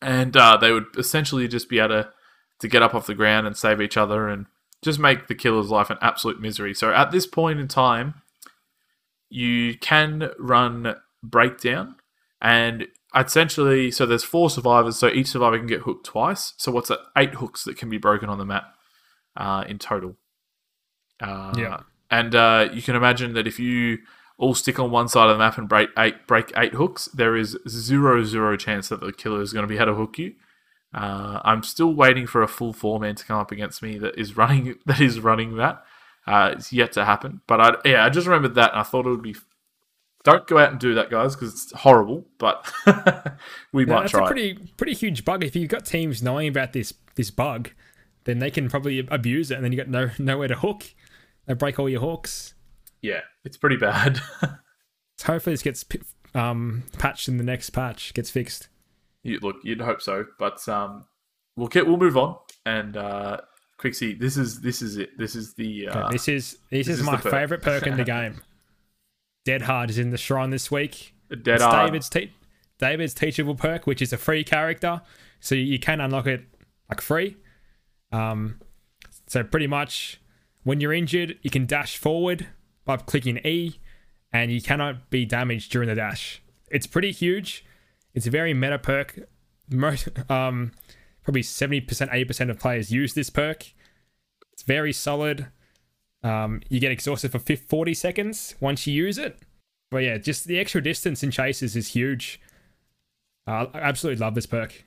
And 0.01 0.35
uh, 0.35 0.57
they 0.57 0.73
would 0.73 0.87
essentially 0.97 1.47
just 1.47 1.69
be 1.69 1.79
able 1.79 1.89
to, 1.89 2.09
to 2.61 2.69
get 2.69 2.83
up 2.83 2.95
off 2.95 3.07
the 3.07 3.15
ground 3.15 3.47
and 3.47 3.55
save 3.55 3.83
each 3.83 3.99
other 3.99 4.27
and 4.29 4.47
just 4.83 4.99
make 4.99 5.29
the 5.29 5.35
killer's 5.35 5.69
life 5.69 5.91
an 5.91 5.99
absolute 6.01 6.41
misery. 6.41 6.73
So 6.73 6.91
at 6.91 7.11
this 7.11 7.27
point 7.27 7.61
in 7.61 7.69
time, 7.69 8.15
you 9.29 9.77
can 9.77 10.31
run 10.39 10.97
breakdown 11.23 11.97
and 12.41 12.89
essentially 13.17 13.91
so 13.91 14.07
there's 14.07 14.25
four 14.25 14.49
survivors 14.51 14.97
so 14.99 15.09
each 15.09 15.27
survivor 15.29 15.59
can 15.59 15.67
get 15.67 15.81
hooked 15.81 16.07
twice 16.07 16.55
so 16.57 16.71
what's 16.71 16.89
that 16.89 17.01
eight 17.19 17.35
hooks 17.35 17.65
that 17.65 17.77
can 17.77 17.91
be 17.91 17.99
broken 17.99 18.29
on 18.29 18.39
the 18.39 18.45
map 18.45 18.65
uh, 19.37 19.65
in 19.69 19.79
total 19.79 20.17
uh, 21.21 21.53
Yeah. 21.57 21.81
and 22.11 22.35
uh, 22.35 22.69
you 22.73 22.83
can 22.83 22.97
imagine 22.97 23.35
that 23.35 23.47
if 23.47 23.59
you 23.59 23.99
all 24.39 24.55
stick 24.55 24.79
on 24.79 24.91
one 24.91 25.09
side 25.09 25.29
of 25.29 25.35
the 25.37 25.39
map 25.39 25.59
and 25.59 25.69
break 25.69 25.91
eight 25.99 26.27
break 26.27 26.53
eight 26.57 26.75
hooks 26.75 27.07
there 27.13 27.37
is 27.37 27.59
zero 27.69 28.23
zero 28.25 28.57
chance 28.57 28.89
that 28.89 29.01
the 29.01 29.13
killer 29.13 29.43
is 29.43 29.53
going 29.53 29.65
to 29.65 29.69
be 29.69 29.77
able 29.77 29.87
to 29.87 29.95
hook 29.95 30.19
you 30.19 30.35
uh, 30.93 31.41
I'm 31.45 31.63
still 31.63 31.95
waiting 31.95 32.27
for 32.27 32.43
a 32.43 32.49
full 32.49 32.73
four 32.73 32.99
man 32.99 33.15
to 33.15 33.25
come 33.25 33.39
up 33.39 33.53
against 33.53 33.81
me 33.83 33.97
that 33.99 34.19
is 34.19 34.37
running 34.37 34.75
that 34.87 35.01
is 35.01 35.21
running 35.21 35.57
that. 35.57 35.85
Uh, 36.27 36.51
it's 36.55 36.73
yet 36.73 36.93
to 36.93 37.05
happen, 37.05 37.41
but 37.47 37.61
I 37.61 37.89
yeah 37.89 38.05
I 38.05 38.09
just 38.11 38.27
remembered 38.27 38.55
that 38.57 38.73
and 38.73 38.81
I 38.81 38.83
thought 38.83 39.07
it 39.07 39.11
would 39.11 39.23
be. 39.23 39.35
Don't 40.23 40.47
go 40.47 40.59
out 40.59 40.71
and 40.71 40.79
do 40.81 40.95
that, 40.95 41.11
guys, 41.11 41.35
because 41.35 41.55
it's 41.55 41.73
horrible. 41.73 42.27
But 42.39 42.71
we 43.73 43.85
Yeah, 43.87 43.95
might 43.95 44.01
that's 44.03 44.11
try. 44.13 44.21
a 44.21 44.25
it. 44.25 44.27
pretty 44.27 44.55
pretty 44.77 44.95
huge 44.95 45.25
bug. 45.25 45.43
If 45.45 45.57
you've 45.57 45.69
got 45.71 45.85
teams 45.87 46.23
knowing 46.23 46.49
about 46.49 46.73
this 46.73 46.93
this 47.15 47.31
bug, 47.31 47.71
then 48.25 48.39
they 48.39 48.51
can 48.51 48.69
probably 48.69 48.99
abuse 49.11 49.51
it, 49.51 49.55
and 49.55 49.65
then 49.65 49.73
you 49.73 49.79
got 49.79 49.89
no 49.89 50.11
nowhere 50.19 50.49
to 50.49 50.57
hook. 50.57 50.85
They 51.47 51.55
break 51.55 51.79
all 51.79 51.89
your 51.89 52.01
hooks. 52.03 52.55
Yeah, 53.03 53.21
it's 53.45 53.57
pretty 53.57 53.77
bad. 53.77 54.21
So 55.17 55.35
hopefully 55.35 55.53
this 55.53 55.63
gets 55.63 55.85
um, 56.35 56.85
patched 56.99 57.29
in 57.29 57.37
the 57.37 57.45
next 57.45 57.69
patch. 57.71 58.15
Gets 58.15 58.31
fixed. 58.31 58.69
you, 59.23 59.39
look, 59.43 59.57
you'd 59.63 59.83
hope 59.83 60.01
so, 60.01 60.25
but 60.39 60.67
um, 60.67 61.05
we'll 61.57 61.69
get 61.69 61.87
we'll 61.87 61.99
move 61.99 62.17
on. 62.17 62.37
And 62.65 62.97
uh, 62.97 63.37
Quixie, 63.77 64.15
this 64.15 64.39
is 64.39 64.63
this 64.63 64.81
is 64.81 64.97
it. 64.97 65.11
This 65.19 65.37
is 65.37 65.53
the 65.53 65.89
uh, 65.89 66.09
this 66.09 66.27
is 66.27 66.53
this, 66.71 66.87
this 66.87 66.89
is, 66.89 67.01
is 67.01 67.05
my 67.07 67.19
favorite 67.19 67.61
perk 67.61 67.87
in 67.87 67.99
the 67.99 68.05
game. 68.17 68.41
Dead 69.51 69.63
Hard 69.63 69.91
is 69.91 69.99
in 69.99 70.11
the 70.11 70.17
shrine 70.17 70.51
this 70.51 70.71
week. 70.71 71.13
David's 71.85 72.09
te- 72.09 72.33
David's 72.79 73.13
teachable 73.15 73.57
perk, 73.57 73.85
which 73.85 74.01
is 74.01 74.13
a 74.13 74.17
free 74.17 74.45
character, 74.45 75.03
so 75.41 75.57
you 75.57 75.77
can 75.77 76.01
unlock 76.01 76.29
it 76.29 76.45
like 76.89 77.01
free. 77.01 77.37
Um, 78.13 78.61
so 79.27 79.43
pretty 79.43 79.67
much, 79.67 80.21
when 80.63 80.81
you're 80.81 80.93
injured, 80.93 81.37
you 81.43 81.51
can 81.51 81.67
dash 81.67 81.97
forward 81.97 82.47
by 82.85 82.99
clicking 82.99 83.39
E, 83.39 83.81
and 84.33 84.53
you 84.53 84.63
cannot 84.63 85.11
be 85.11 85.25
damaged 85.25 85.73
during 85.73 85.89
the 85.89 85.97
dash. 85.97 86.41
It's 86.71 86.87
pretty 86.87 87.11
huge. 87.11 87.65
It's 88.15 88.29
a 88.29 88.31
very 88.31 88.55
meta 88.55 88.79
perk. 88.79 89.19
Most 89.69 90.11
um, 90.31 90.71
probably 91.25 91.43
seventy 91.43 91.81
percent, 91.81 92.13
eighty 92.13 92.25
percent 92.25 92.51
of 92.51 92.61
players 92.61 92.93
use 92.93 93.15
this 93.15 93.31
perk. 93.31 93.67
It's 94.53 94.63
very 94.63 94.93
solid. 94.93 95.49
Um, 96.23 96.61
you 96.69 96.81
get 96.81 96.93
exhausted 96.93 97.33
for 97.33 97.39
50, 97.39 97.67
40 97.67 97.95
seconds 97.95 98.55
once 98.61 98.87
you 98.87 98.93
use 98.93 99.19
it. 99.19 99.39
But 99.91 99.99
yeah, 99.99 100.19
just 100.19 100.45
the 100.45 100.59
extra 100.59 100.83
distance 100.83 101.23
in 101.23 101.31
chases 101.31 101.77
is 101.77 101.89
huge. 101.89 102.41
Uh, 103.47 103.67
I 103.73 103.79
absolutely 103.81 104.21
love 104.21 104.35
this 104.35 104.47
perk. 104.47 104.85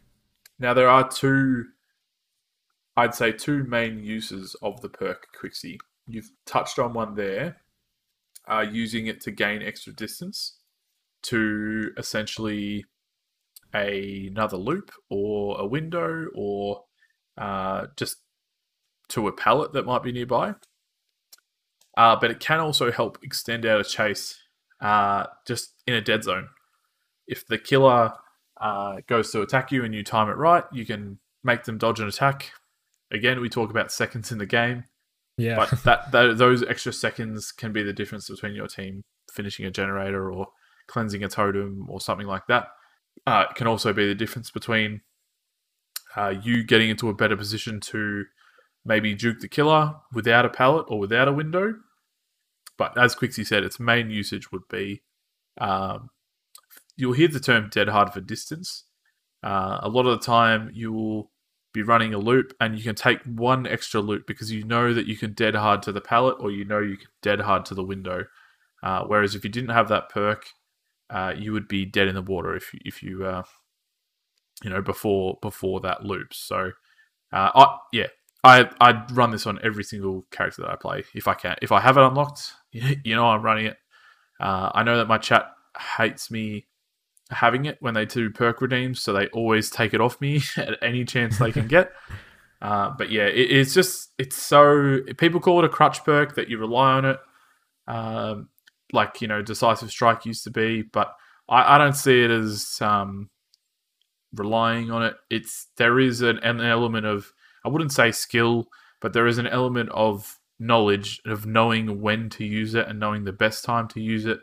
Now 0.60 0.74
there 0.74 0.90
are 0.90 1.08
two, 1.08 1.66
I'd 2.96 3.16
say 3.16 3.32
two 3.32 3.64
main 3.64 4.04
uses 4.04 4.56
of 4.62 4.80
the 4.82 4.90
perk 4.90 5.28
Quixie. 5.38 5.80
You've 6.08 6.32
touched 6.46 6.80
on 6.80 6.94
one 6.94 7.16
there, 7.16 7.58
uh, 8.48 8.66
using 8.70 9.08
it 9.08 9.20
to 9.22 9.32
gain 9.32 9.62
extra 9.62 9.94
distance 9.94 10.60
to 11.24 11.92
essentially 11.98 12.86
a, 13.74 14.28
another 14.28 14.58
loop 14.58 14.92
or 15.10 15.60
a 15.60 15.66
window 15.66 16.28
or 16.36 16.84
uh, 17.38 17.88
just 17.98 18.18
to 19.10 19.28
a 19.28 19.34
pallet 19.34 19.74
that 19.74 19.86
might 19.86 20.04
be 20.04 20.12
nearby. 20.12 20.54
Uh, 21.98 22.16
but 22.20 22.32
it 22.32 22.40
can 22.40 22.60
also 22.60 22.92
help 22.92 23.20
extend 23.24 23.66
out 23.66 23.80
a 23.80 23.84
chase 23.84 24.40
uh, 24.82 25.26
just 25.46 25.74
in 25.88 25.94
a 25.94 26.02
dead 26.02 26.24
zone. 26.24 26.48
If 27.28 27.46
the 27.48 27.58
killer 27.58 28.14
uh, 28.60 28.98
goes 29.08 29.32
to 29.32 29.42
attack 29.42 29.72
you 29.72 29.84
and 29.86 29.94
you 29.94 30.04
time 30.04 30.30
it 30.30 30.38
right, 30.38 30.64
you 30.72 30.86
can 30.86 31.20
make 31.44 31.64
them 31.64 31.78
dodge 31.78 32.00
an 32.00 32.08
attack. 32.08 32.52
Again, 33.12 33.40
we 33.42 33.50
talk 33.50 33.70
about 33.70 33.92
seconds 33.92 34.32
in 34.32 34.40
the 34.40 34.46
game, 34.46 34.86
Yeah. 35.38 35.56
but 35.56 35.84
that, 35.84 36.12
that 36.12 36.38
those 36.38 36.64
extra 36.64 36.92
seconds 36.92 37.52
can 37.52 37.72
be 37.72 37.84
the 37.84 37.94
difference 37.94 38.30
between 38.30 38.56
your 38.56 38.68
team 38.68 39.04
finishing 39.32 39.66
a 39.66 39.72
generator 39.72 40.32
or 40.32 40.48
cleansing 40.88 41.24
a 41.24 41.30
totem 41.30 41.86
or 41.90 42.02
something 42.02 42.28
like 42.28 42.48
that. 42.48 42.68
Uh, 43.28 43.46
it 43.50 43.56
can 43.56 43.68
also 43.68 43.94
be 43.94 44.08
the 44.08 44.16
difference 44.16 44.50
between 44.50 45.02
uh, 46.16 46.34
you 46.42 46.64
getting 46.64 46.90
into 46.90 47.10
a 47.10 47.14
better 47.14 47.38
position 47.38 47.80
to 47.80 48.26
maybe 48.86 49.16
juke 49.16 49.40
the 49.40 49.48
killer 49.48 49.96
without 50.14 50.46
a 50.46 50.50
pallet 50.50 50.86
or 50.90 51.00
without 51.00 51.28
a 51.28 51.34
window. 51.34 51.76
But 52.78 52.98
as 52.98 53.16
Quixie 53.16 53.46
said, 53.46 53.64
its 53.64 53.80
main 53.80 54.10
usage 54.10 54.52
would 54.52 54.68
be 54.70 55.04
um, 55.60 56.10
you'll 56.98 57.14
hear 57.14 57.28
the 57.28 57.40
term 57.40 57.70
dead 57.70 57.90
hard 57.90 58.12
for 58.14 58.22
distance. 58.22 58.86
Uh, 59.44 59.80
a 59.82 59.90
lot 59.90 60.06
of 60.06 60.20
the 60.20 60.26
time, 60.26 60.72
you 60.74 60.92
will 60.92 61.32
be 61.74 61.82
running 61.84 62.14
a 62.14 62.18
loop 62.18 62.54
and 62.62 62.78
you 62.78 62.84
can 62.84 62.96
take 62.96 63.20
one 63.24 63.66
extra 63.68 64.00
loop 64.00 64.28
because 64.28 64.52
you 64.52 64.64
know 64.64 64.94
that 64.94 65.08
you 65.08 65.18
can 65.18 65.34
dead 65.34 65.56
hard 65.56 65.82
to 65.82 65.92
the 65.92 66.02
pallet 66.02 66.36
or 66.40 66.52
you 66.52 66.66
know 66.66 66.80
you 66.80 66.98
can 66.98 67.08
dead 67.22 67.42
hard 67.42 67.66
to 67.66 67.76
the 67.76 67.84
window. 67.84 68.26
Uh, 68.84 69.04
whereas 69.06 69.36
if 69.36 69.44
you 69.44 69.50
didn't 69.50 69.72
have 69.72 69.88
that 69.90 70.10
perk, 70.10 70.48
uh, 71.10 71.34
you 71.38 71.52
would 71.54 71.68
be 71.68 71.86
dead 71.86 72.08
in 72.08 72.16
the 72.16 72.22
water 72.22 72.56
if 72.56 72.74
you, 72.74 72.80
if 72.86 73.04
you 73.04 73.26
uh, 73.26 73.44
you 74.64 74.70
know, 74.70 74.82
before 74.82 75.38
before 75.42 75.80
that 75.82 76.06
loop. 76.06 76.34
So, 76.34 76.72
uh, 77.32 77.50
I 77.56 77.78
yeah, 77.92 78.08
I 78.44 78.70
I 78.80 79.06
run 79.14 79.32
this 79.32 79.48
on 79.48 79.60
every 79.64 79.84
single 79.84 80.26
character 80.32 80.64
that 80.64 80.72
I 80.72 80.76
play 80.76 81.04
if 81.14 81.28
I 81.28 81.34
can. 81.34 81.56
If 81.62 81.72
I 81.72 81.80
have 81.80 81.98
it 81.98 82.04
unlocked, 82.04 82.54
you 82.72 83.16
know, 83.16 83.26
I'm 83.26 83.42
running 83.42 83.68
it. 83.68 83.78
Uh, 84.40 84.72
I 84.74 84.84
know 84.84 84.98
that 84.98 85.08
my 85.08 85.18
chat 85.18 85.46
hates 85.98 86.30
me 86.30 86.68
having 87.30 87.66
it 87.66 87.78
when 87.80 87.94
they 87.94 88.06
do 88.06 88.30
perk 88.30 88.62
redeems, 88.62 89.02
so 89.02 89.14
they 89.14 89.28
always 89.28 89.70
take 89.70 89.94
it 89.94 90.02
off 90.02 90.20
me 90.20 90.42
at 90.58 90.78
any 90.82 91.06
chance 91.06 91.38
they 91.38 91.52
can 91.52 91.68
get. 91.68 91.92
Uh, 92.64 92.94
but 92.98 93.12
yeah, 93.12 93.26
it, 93.26 93.52
it's 93.52 93.74
just 93.74 94.12
it's 94.18 94.38
so 94.38 95.00
people 95.18 95.42
call 95.42 95.60
it 95.60 95.66
a 95.66 95.70
crutch 95.70 96.02
perk 96.06 96.36
that 96.36 96.48
you 96.48 96.58
rely 96.58 96.94
on 96.94 97.04
it, 97.04 97.20
um, 97.90 98.48
like 98.94 99.22
you 99.22 99.28
know 99.28 99.42
decisive 99.42 99.92
strike 99.92 100.26
used 100.26 100.46
to 100.46 100.50
be. 100.50 100.82
But 100.82 101.14
I, 101.50 101.76
I 101.76 101.78
don't 101.78 101.98
see 101.98 102.24
it 102.24 102.32
as 102.32 102.78
um, 102.80 103.30
relying 104.34 104.92
on 104.92 105.04
it. 105.04 105.16
It's 105.30 105.68
there 105.76 106.00
is 106.00 106.22
an, 106.22 106.38
an 106.38 106.62
element 106.62 107.06
of 107.06 107.34
I 107.64 107.70
wouldn't 107.70 107.92
say 107.92 108.12
skill, 108.12 108.68
but 109.02 109.14
there 109.14 109.28
is 109.28 109.38
an 109.38 109.48
element 109.48 109.90
of 109.90 110.40
knowledge 110.60 111.22
of 111.26 111.46
knowing 111.46 112.02
when 112.02 112.30
to 112.30 112.46
use 112.46 112.76
it 112.76 112.88
and 112.88 113.00
knowing 113.00 113.24
the 113.24 113.34
best 113.34 113.66
time 113.66 113.88
to 113.90 114.02
use 114.02 114.26
it. 114.26 114.40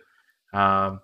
Um, 0.52 1.00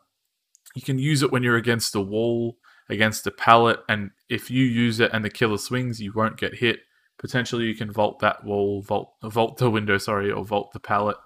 you 0.75 0.83
can 0.83 0.99
use 0.99 1.23
it 1.23 1.33
when 1.33 1.43
you're 1.43 1.57
against 1.57 1.95
a 1.95 2.01
wall, 2.01 2.59
against 2.89 3.27
a 3.27 3.31
pallet, 3.31 3.81
and 3.89 4.11
if 4.29 4.51
you 4.51 4.65
use 4.65 5.01
it 5.01 5.11
and 5.13 5.25
the 5.25 5.31
killer 5.31 5.59
swings, 5.59 6.01
you 6.01 6.13
won't 6.13 6.37
get 6.37 6.55
hit. 6.55 6.81
Potentially, 7.19 7.65
you 7.65 7.75
can 7.75 7.91
vault 7.91 8.19
that 8.19 8.45
wall, 8.45 8.83
vault 8.83 9.15
vault 9.23 9.57
the 9.57 9.71
window, 9.71 9.97
sorry, 9.97 10.31
or 10.31 10.45
vault 10.45 10.73
the 10.73 10.81
pallet. 10.81 11.17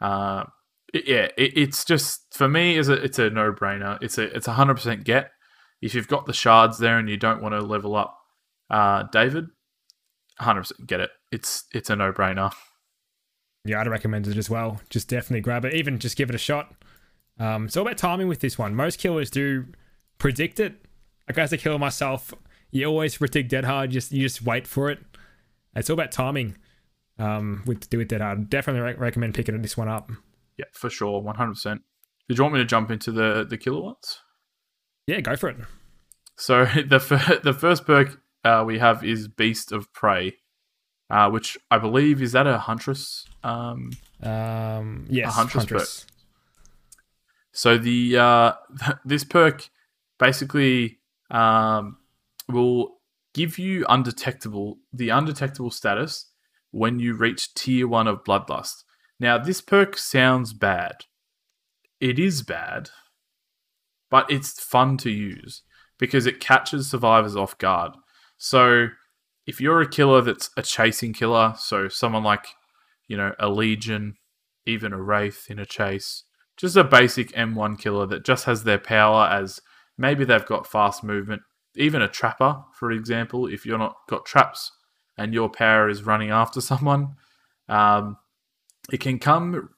Uh, 0.00 0.44
it, 0.94 1.06
yeah, 1.06 1.28
it, 1.36 1.58
it's 1.58 1.84
just 1.84 2.32
for 2.32 2.48
me, 2.48 2.78
is 2.78 2.88
a, 2.88 2.94
it's 2.94 3.18
a 3.18 3.28
no 3.28 3.52
brainer. 3.52 3.98
It's 4.00 4.16
a 4.16 4.34
it's 4.34 4.48
a 4.48 4.52
hundred 4.52 4.76
percent 4.76 5.04
get. 5.04 5.32
If 5.82 5.94
you've 5.94 6.08
got 6.08 6.24
the 6.24 6.32
shards 6.32 6.78
there 6.78 6.98
and 6.98 7.08
you 7.08 7.18
don't 7.18 7.42
want 7.42 7.54
to 7.54 7.60
level 7.60 7.94
up, 7.96 8.18
uh, 8.70 9.04
David, 9.12 9.48
hundred 10.38 10.62
percent 10.62 10.86
get 10.86 11.00
it. 11.00 11.10
It's 11.32 11.64
it's 11.72 11.90
a 11.90 11.96
no 11.96 12.12
brainer. 12.12 12.52
Yeah, 13.64 13.80
I'd 13.80 13.88
recommend 13.88 14.26
it 14.28 14.36
as 14.36 14.48
well. 14.48 14.80
Just 14.90 15.08
definitely 15.08 15.40
grab 15.40 15.64
it. 15.64 15.74
Even 15.74 15.98
just 15.98 16.16
give 16.16 16.28
it 16.28 16.34
a 16.34 16.38
shot. 16.38 16.72
Um, 17.38 17.66
it's 17.66 17.76
all 17.76 17.82
about 17.82 17.98
timing 17.98 18.28
with 18.28 18.40
this 18.40 18.56
one. 18.56 18.74
Most 18.74 18.98
killers 18.98 19.30
do 19.30 19.66
predict 20.18 20.60
it. 20.60 20.74
Like 21.28 21.38
as 21.38 21.52
a 21.52 21.58
killer 21.58 21.78
myself, 21.78 22.32
you 22.70 22.86
always 22.86 23.16
predict 23.16 23.50
dead 23.50 23.64
hard. 23.64 23.90
Just 23.90 24.12
you 24.12 24.22
just 24.22 24.42
wait 24.42 24.66
for 24.66 24.90
it. 24.90 25.00
It's 25.74 25.90
all 25.90 25.94
about 25.94 26.12
timing. 26.12 26.56
Um, 27.18 27.62
with 27.66 27.88
do 27.88 27.98
with 27.98 28.08
dead 28.08 28.20
hard. 28.20 28.50
Definitely 28.50 28.82
re- 28.82 28.94
recommend 28.98 29.34
picking 29.34 29.60
this 29.62 29.76
one 29.76 29.88
up. 29.88 30.10
Yeah, 30.58 30.66
for 30.72 30.90
sure, 30.90 31.20
one 31.20 31.36
hundred 31.36 31.54
percent. 31.54 31.82
Did 32.28 32.38
you 32.38 32.44
want 32.44 32.54
me 32.54 32.60
to 32.60 32.66
jump 32.66 32.90
into 32.90 33.10
the 33.10 33.46
the 33.48 33.56
killer 33.56 33.80
ones? 33.80 34.20
Yeah, 35.06 35.20
go 35.20 35.36
for 35.36 35.48
it. 35.48 35.56
So 36.36 36.64
the 36.88 37.00
fir- 37.00 37.40
the 37.42 37.52
first 37.52 37.86
perk 37.86 38.20
uh, 38.46 38.64
we 38.64 38.78
have 38.78 39.04
is 39.04 39.28
Beast 39.28 39.72
of 39.72 39.92
Prey, 39.92 40.36
uh, 41.10 41.28
which 41.30 41.58
I 41.70 41.78
believe 41.78 42.22
is 42.22 42.32
that 42.32 42.46
a 42.46 42.58
huntress. 42.58 43.26
Um, 43.42 43.90
Um, 44.22 45.06
yes, 45.10 45.28
A 45.28 45.32
huntress 45.32 45.62
huntress. 45.64 46.06
so 47.52 47.76
the 47.78 48.16
uh, 48.16 48.52
this 49.04 49.24
perk 49.24 49.68
basically 50.18 50.98
um, 51.30 51.98
will 52.48 52.96
give 53.34 53.58
you 53.58 53.84
undetectable 53.88 54.78
the 54.92 55.10
undetectable 55.10 55.70
status 55.70 56.30
when 56.70 56.98
you 56.98 57.14
reach 57.14 57.52
tier 57.54 57.86
one 57.86 58.08
of 58.08 58.24
Bloodlust. 58.24 58.84
Now 59.20 59.38
this 59.38 59.60
perk 59.60 59.96
sounds 59.98 60.52
bad. 60.54 61.04
It 62.00 62.18
is 62.18 62.42
bad, 62.42 62.90
but 64.10 64.30
it's 64.30 64.60
fun 64.62 64.96
to 64.98 65.10
use 65.10 65.62
because 65.98 66.26
it 66.26 66.40
catches 66.40 66.90
survivors 66.90 67.36
off 67.36 67.56
guard. 67.58 67.92
So 68.38 68.88
if 69.46 69.60
you're 69.60 69.80
a 69.80 69.88
killer 69.88 70.20
that's 70.20 70.50
a 70.56 70.62
chasing 70.62 71.12
killer, 71.12 71.54
so 71.56 71.88
someone 71.88 72.24
like, 72.24 72.46
you 73.08 73.16
know, 73.16 73.32
a 73.38 73.48
legion, 73.48 74.16
even 74.66 74.92
a 74.92 75.00
wraith 75.00 75.46
in 75.48 75.58
a 75.58 75.66
chase, 75.66 76.24
just 76.56 76.76
a 76.76 76.84
basic 76.84 77.32
M1 77.32 77.78
killer 77.78 78.06
that 78.06 78.24
just 78.24 78.44
has 78.44 78.64
their 78.64 78.78
power 78.78 79.26
as 79.26 79.60
maybe 79.98 80.24
they've 80.24 80.46
got 80.46 80.66
fast 80.66 81.04
movement, 81.04 81.42
even 81.76 82.02
a 82.02 82.08
trapper, 82.08 82.62
for 82.72 82.90
example, 82.90 83.46
if 83.46 83.64
you're 83.64 83.78
not 83.78 83.96
got 84.08 84.24
traps 84.24 84.72
and 85.18 85.32
your 85.32 85.48
power 85.48 85.88
is 85.88 86.04
running 86.04 86.30
after 86.30 86.60
someone, 86.60 87.14
um, 87.68 88.16
it 88.92 89.00
can 89.00 89.18
come 89.18 89.70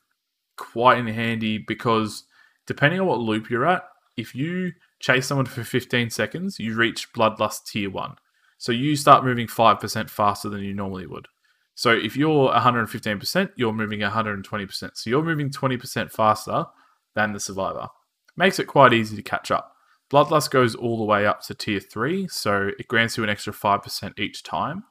quite 0.57 0.99
in 0.99 1.07
handy 1.07 1.59
because 1.59 2.25
depending 2.67 3.01
on 3.01 3.07
what 3.07 3.21
loop 3.21 3.51
you're 3.51 3.67
at, 3.67 3.85
if 4.17 4.35
you 4.35 4.73
chase 5.01 5.27
someone 5.27 5.47
for 5.47 5.65
15 5.65 6.11
seconds, 6.11 6.59
you 6.59 6.75
reach 6.75 7.13
Bloodlust 7.13 7.65
tier 7.67 7.91
1. 7.91 8.17
So 8.59 8.73
you 8.73 8.97
start 8.97 9.25
moving 9.25 9.47
5% 9.47 10.11
faster 10.11 10.49
than 10.49 10.63
you 10.63 10.75
normally 10.75 11.07
would. 11.07 11.27
So 11.75 11.93
if 11.93 12.17
you're 12.17 12.51
115%, 12.53 13.51
you're 13.57 13.73
moving 13.73 14.01
120%. 14.01 14.91
So 14.95 15.11
you're 15.11 15.23
moving 15.23 15.49
20% 15.49 16.11
faster 16.11 16.65
than 17.15 17.33
the 17.33 17.41
survivor. 17.41 17.89
Makes 18.37 18.59
it 18.59 18.67
quite 18.67 18.93
easy 18.93 19.15
to 19.17 19.23
catch 19.23 19.51
up. 19.51 19.75
Bloodlust 20.11 20.51
goes 20.51 20.75
all 20.75 20.99
the 20.99 21.05
way 21.05 21.27
up 21.27 21.43
to 21.43 21.55
tier 21.55 21.81
3, 21.81 22.29
so 22.29 22.71
it 22.79 22.89
grants 22.89 23.17
you 23.17 23.25
an 23.25 23.31
extra 23.31 23.53
5% 23.53 24.19
each 24.19 24.43
time. 24.43 24.85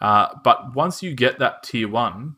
Uh, 0.00 0.28
but 0.44 0.74
once 0.74 1.02
you 1.02 1.14
get 1.14 1.38
that 1.38 1.62
tier 1.62 1.88
1, 1.88 2.36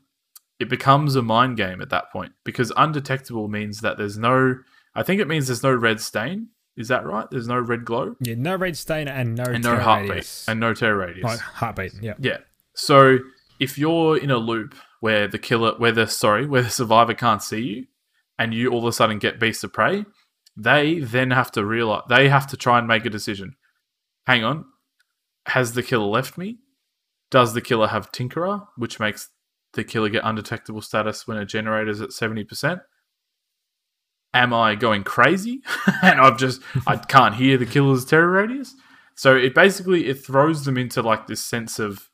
it 0.61 0.69
becomes 0.69 1.17
a 1.17 1.23
mind 1.23 1.57
game 1.57 1.83
at 1.83 1.91
that 1.91 2.11
point 2.13 2.33
because 2.45 2.73
undetectable 2.77 3.49
means 3.49 3.81
that 3.81 3.99
there's 3.99 4.17
no, 4.17 4.57
I 4.95 5.03
think 5.03 5.21
it 5.21 5.29
means 5.29 5.47
there's 5.47 5.63
no 5.63 5.75
red 5.75 6.01
stain. 6.01 6.49
Is 6.77 6.89
that 6.89 7.05
right? 7.07 7.27
There's 7.31 7.47
no 7.47 7.59
red 7.59 7.85
glow 7.85 8.17
Yeah, 8.21 8.35
no 8.37 8.57
red 8.57 8.77
stain 8.77 9.07
and 9.07 9.37
no 9.37 9.45
and 9.45 9.63
no 9.63 9.71
terror 9.73 9.83
heartbeat 9.83 10.11
radius. 10.11 10.49
and 10.49 10.59
no 10.61 10.75
terror 10.75 10.97
radius. 11.07 11.25
Oh, 11.25 11.37
heartbeat. 11.37 11.93
Yeah. 12.03 12.15
Yeah. 12.19 12.39
So 12.75 13.19
if 13.61 13.79
you're 13.79 14.17
in 14.19 14.31
a 14.31 14.39
loop 14.39 14.75
where 15.01 15.29
the 15.29 15.39
killer, 15.39 15.75
where 15.79 15.93
the 15.93 16.07
sorry, 16.07 16.47
where 16.47 16.63
the 16.63 16.71
survivor 16.71 17.15
can't 17.15 17.43
see 17.43 17.61
you, 17.61 17.87
and 18.39 18.53
you 18.53 18.71
all 18.71 18.79
of 18.81 18.85
a 18.87 18.93
sudden 18.93 19.19
get 19.21 19.39
beast 19.39 19.63
of 19.63 19.73
prey, 19.73 20.05
they 20.57 20.99
then 20.99 21.31
have 21.31 21.53
to 21.53 21.65
realize 21.65 22.03
they 22.09 22.29
have 22.29 22.47
to 22.49 22.57
try 22.57 22.79
and 22.79 22.89
make 22.89 23.05
a 23.05 23.11
decision. 23.11 23.55
Hang 24.27 24.43
on, 24.43 24.65
has 25.47 25.75
the 25.75 25.83
killer 25.83 26.07
left 26.07 26.37
me? 26.37 26.59
Does 27.31 27.55
the 27.55 27.61
killer 27.61 27.87
have 27.89 28.11
Tinkerer, 28.11 28.67
which 28.77 28.99
makes 28.99 29.29
the 29.75 29.85
killer 29.85 30.09
get 30.09 30.25
undetectable 30.25 30.81
status 30.83 31.27
when 31.29 31.37
a 31.37 31.45
generator 31.45 31.91
is 31.91 32.01
at 32.01 32.13
seventy 32.13 32.43
percent? 32.43 32.81
Am 34.35 34.53
I 34.53 34.75
going 34.75 35.05
crazy 35.05 35.63
and 36.03 36.21
I've 36.21 36.37
just 36.37 36.61
I 36.87 36.97
can't 36.97 37.37
hear 37.37 37.57
the 37.57 37.67
killer's 37.67 38.05
terror 38.05 38.31
radius? 38.31 38.75
So 39.15 39.37
it 39.37 39.55
basically 39.55 40.09
it 40.09 40.25
throws 40.25 40.65
them 40.65 40.77
into 40.77 41.03
like 41.03 41.27
this 41.27 41.45
sense 41.45 41.79
of 41.79 42.11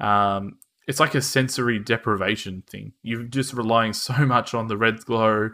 um, 0.00 0.58
it's 0.86 1.00
like 1.00 1.14
a 1.14 1.22
sensory 1.22 1.78
deprivation 1.78 2.62
thing. 2.68 2.92
You're 3.02 3.24
just 3.24 3.54
relying 3.54 3.92
so 3.92 4.14
much 4.26 4.54
on 4.54 4.68
the 4.68 4.76
red 4.76 5.04
glow 5.04 5.50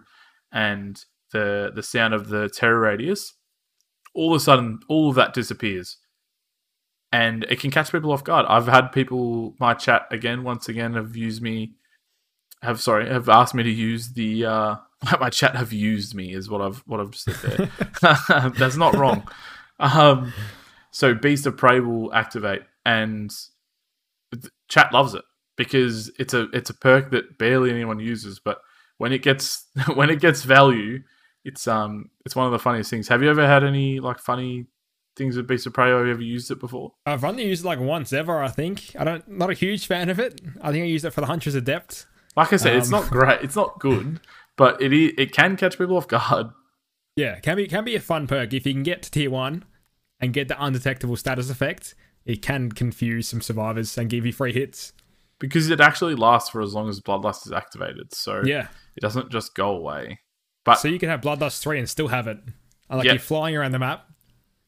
and 0.52 1.02
the 1.32 1.70
the 1.74 1.82
sound 1.82 2.14
of 2.14 2.28
the 2.28 2.48
terror 2.48 2.80
radius. 2.80 3.34
All 4.14 4.34
of 4.34 4.40
a 4.40 4.40
sudden, 4.40 4.80
all 4.88 5.10
of 5.10 5.14
that 5.16 5.34
disappears, 5.34 5.98
and 7.12 7.44
it 7.48 7.60
can 7.60 7.70
catch 7.70 7.92
people 7.92 8.10
off 8.10 8.24
guard. 8.24 8.44
I've 8.48 8.66
had 8.66 8.88
people, 8.88 9.54
my 9.60 9.74
chat 9.74 10.06
again, 10.10 10.42
once 10.42 10.68
again, 10.68 10.94
have 10.94 11.14
used 11.14 11.40
me, 11.40 11.74
have 12.62 12.80
sorry, 12.80 13.08
have 13.08 13.28
asked 13.28 13.54
me 13.54 13.62
to 13.62 13.70
use 13.70 14.12
the. 14.14 14.46
Uh, 14.46 14.76
my 15.20 15.30
chat 15.30 15.56
have 15.56 15.72
used 15.72 16.14
me 16.14 16.34
is 16.34 16.48
what 16.50 16.60
I've 16.60 16.78
what 16.86 17.00
I've 17.00 17.14
said 17.14 17.34
there. 17.36 17.70
That's 18.58 18.76
not 18.76 18.96
wrong. 18.96 19.28
Um, 19.78 20.32
so 20.90 21.14
Beast 21.14 21.46
of 21.46 21.56
Prey 21.56 21.80
will 21.80 22.12
activate, 22.12 22.62
and 22.84 23.30
chat 24.68 24.92
loves 24.92 25.14
it 25.14 25.24
because 25.56 26.10
it's 26.18 26.34
a 26.34 26.48
it's 26.52 26.70
a 26.70 26.74
perk 26.74 27.10
that 27.10 27.38
barely 27.38 27.70
anyone 27.70 27.98
uses, 27.98 28.38
but 28.38 28.60
when 28.98 29.12
it 29.12 29.22
gets 29.22 29.66
when 29.94 30.10
it 30.10 30.20
gets 30.20 30.42
value, 30.42 31.02
it's 31.44 31.66
um 31.66 32.10
it's 32.24 32.36
one 32.36 32.46
of 32.46 32.52
the 32.52 32.58
funniest 32.58 32.90
things. 32.90 33.08
Have 33.08 33.22
you 33.22 33.30
ever 33.30 33.46
had 33.46 33.64
any 33.64 34.00
like 34.00 34.18
funny 34.18 34.66
things 35.16 35.36
with 35.36 35.46
Beast 35.46 35.66
of 35.66 35.72
Prey? 35.72 35.90
Or 35.90 35.98
have 35.98 36.06
you 36.06 36.12
ever 36.12 36.22
used 36.22 36.50
it 36.50 36.60
before? 36.60 36.92
I've 37.06 37.24
only 37.24 37.46
used 37.46 37.64
it 37.64 37.68
like 37.68 37.80
once 37.80 38.12
ever, 38.12 38.42
I 38.42 38.48
think. 38.48 38.94
I 38.98 39.04
don't 39.04 39.26
not 39.28 39.50
a 39.50 39.54
huge 39.54 39.86
fan 39.86 40.08
of 40.10 40.18
it. 40.18 40.40
I 40.60 40.70
think 40.72 40.84
I 40.84 40.86
used 40.86 41.04
it 41.04 41.10
for 41.10 41.20
the 41.20 41.26
Huntress 41.26 41.54
Adept. 41.54 42.06
Like 42.36 42.52
I 42.52 42.56
said, 42.56 42.76
it's 42.76 42.92
Um, 42.92 43.00
not 43.00 43.10
great. 43.10 43.40
It's 43.42 43.56
not 43.56 43.80
good, 43.80 44.20
but 44.60 44.78
it 44.82 44.92
it 44.92 45.32
can 45.32 45.56
catch 45.56 45.78
people 45.78 45.96
off 45.96 46.06
guard. 46.06 46.48
Yeah, 47.16 47.40
can 47.40 47.56
be 47.56 47.66
can 47.66 47.82
be 47.82 47.96
a 47.96 48.00
fun 48.00 48.26
perk 48.26 48.52
if 48.52 48.66
you 48.66 48.74
can 48.74 48.82
get 48.82 49.00
to 49.04 49.10
tier 49.10 49.30
one 49.30 49.64
and 50.20 50.34
get 50.34 50.48
the 50.48 50.62
undetectable 50.62 51.16
status 51.16 51.48
effect. 51.48 51.94
It 52.26 52.42
can 52.42 52.70
confuse 52.70 53.26
some 53.26 53.40
survivors 53.40 53.96
and 53.96 54.10
give 54.10 54.26
you 54.26 54.32
free 54.34 54.52
hits. 54.52 54.92
because 55.38 55.70
it 55.70 55.80
actually 55.80 56.14
lasts 56.14 56.50
for 56.50 56.60
as 56.60 56.74
long 56.74 56.90
as 56.90 57.00
Bloodlust 57.00 57.46
is 57.46 57.52
activated, 57.52 58.14
so 58.14 58.42
Yeah, 58.44 58.66
it 58.96 59.00
doesn't 59.00 59.30
just 59.30 59.54
go 59.54 59.70
away. 59.70 60.20
But 60.66 60.74
so 60.74 60.88
you 60.88 60.98
can 60.98 61.08
have 61.08 61.22
Bloodlust 61.22 61.62
three 61.62 61.78
and 61.78 61.88
still 61.88 62.08
have 62.08 62.26
it. 62.28 62.38
Like 62.90 63.06
Yeah. 63.06 63.12
you're 63.12 63.18
flying 63.20 63.56
around 63.56 63.72
the 63.72 63.78
map 63.78 64.06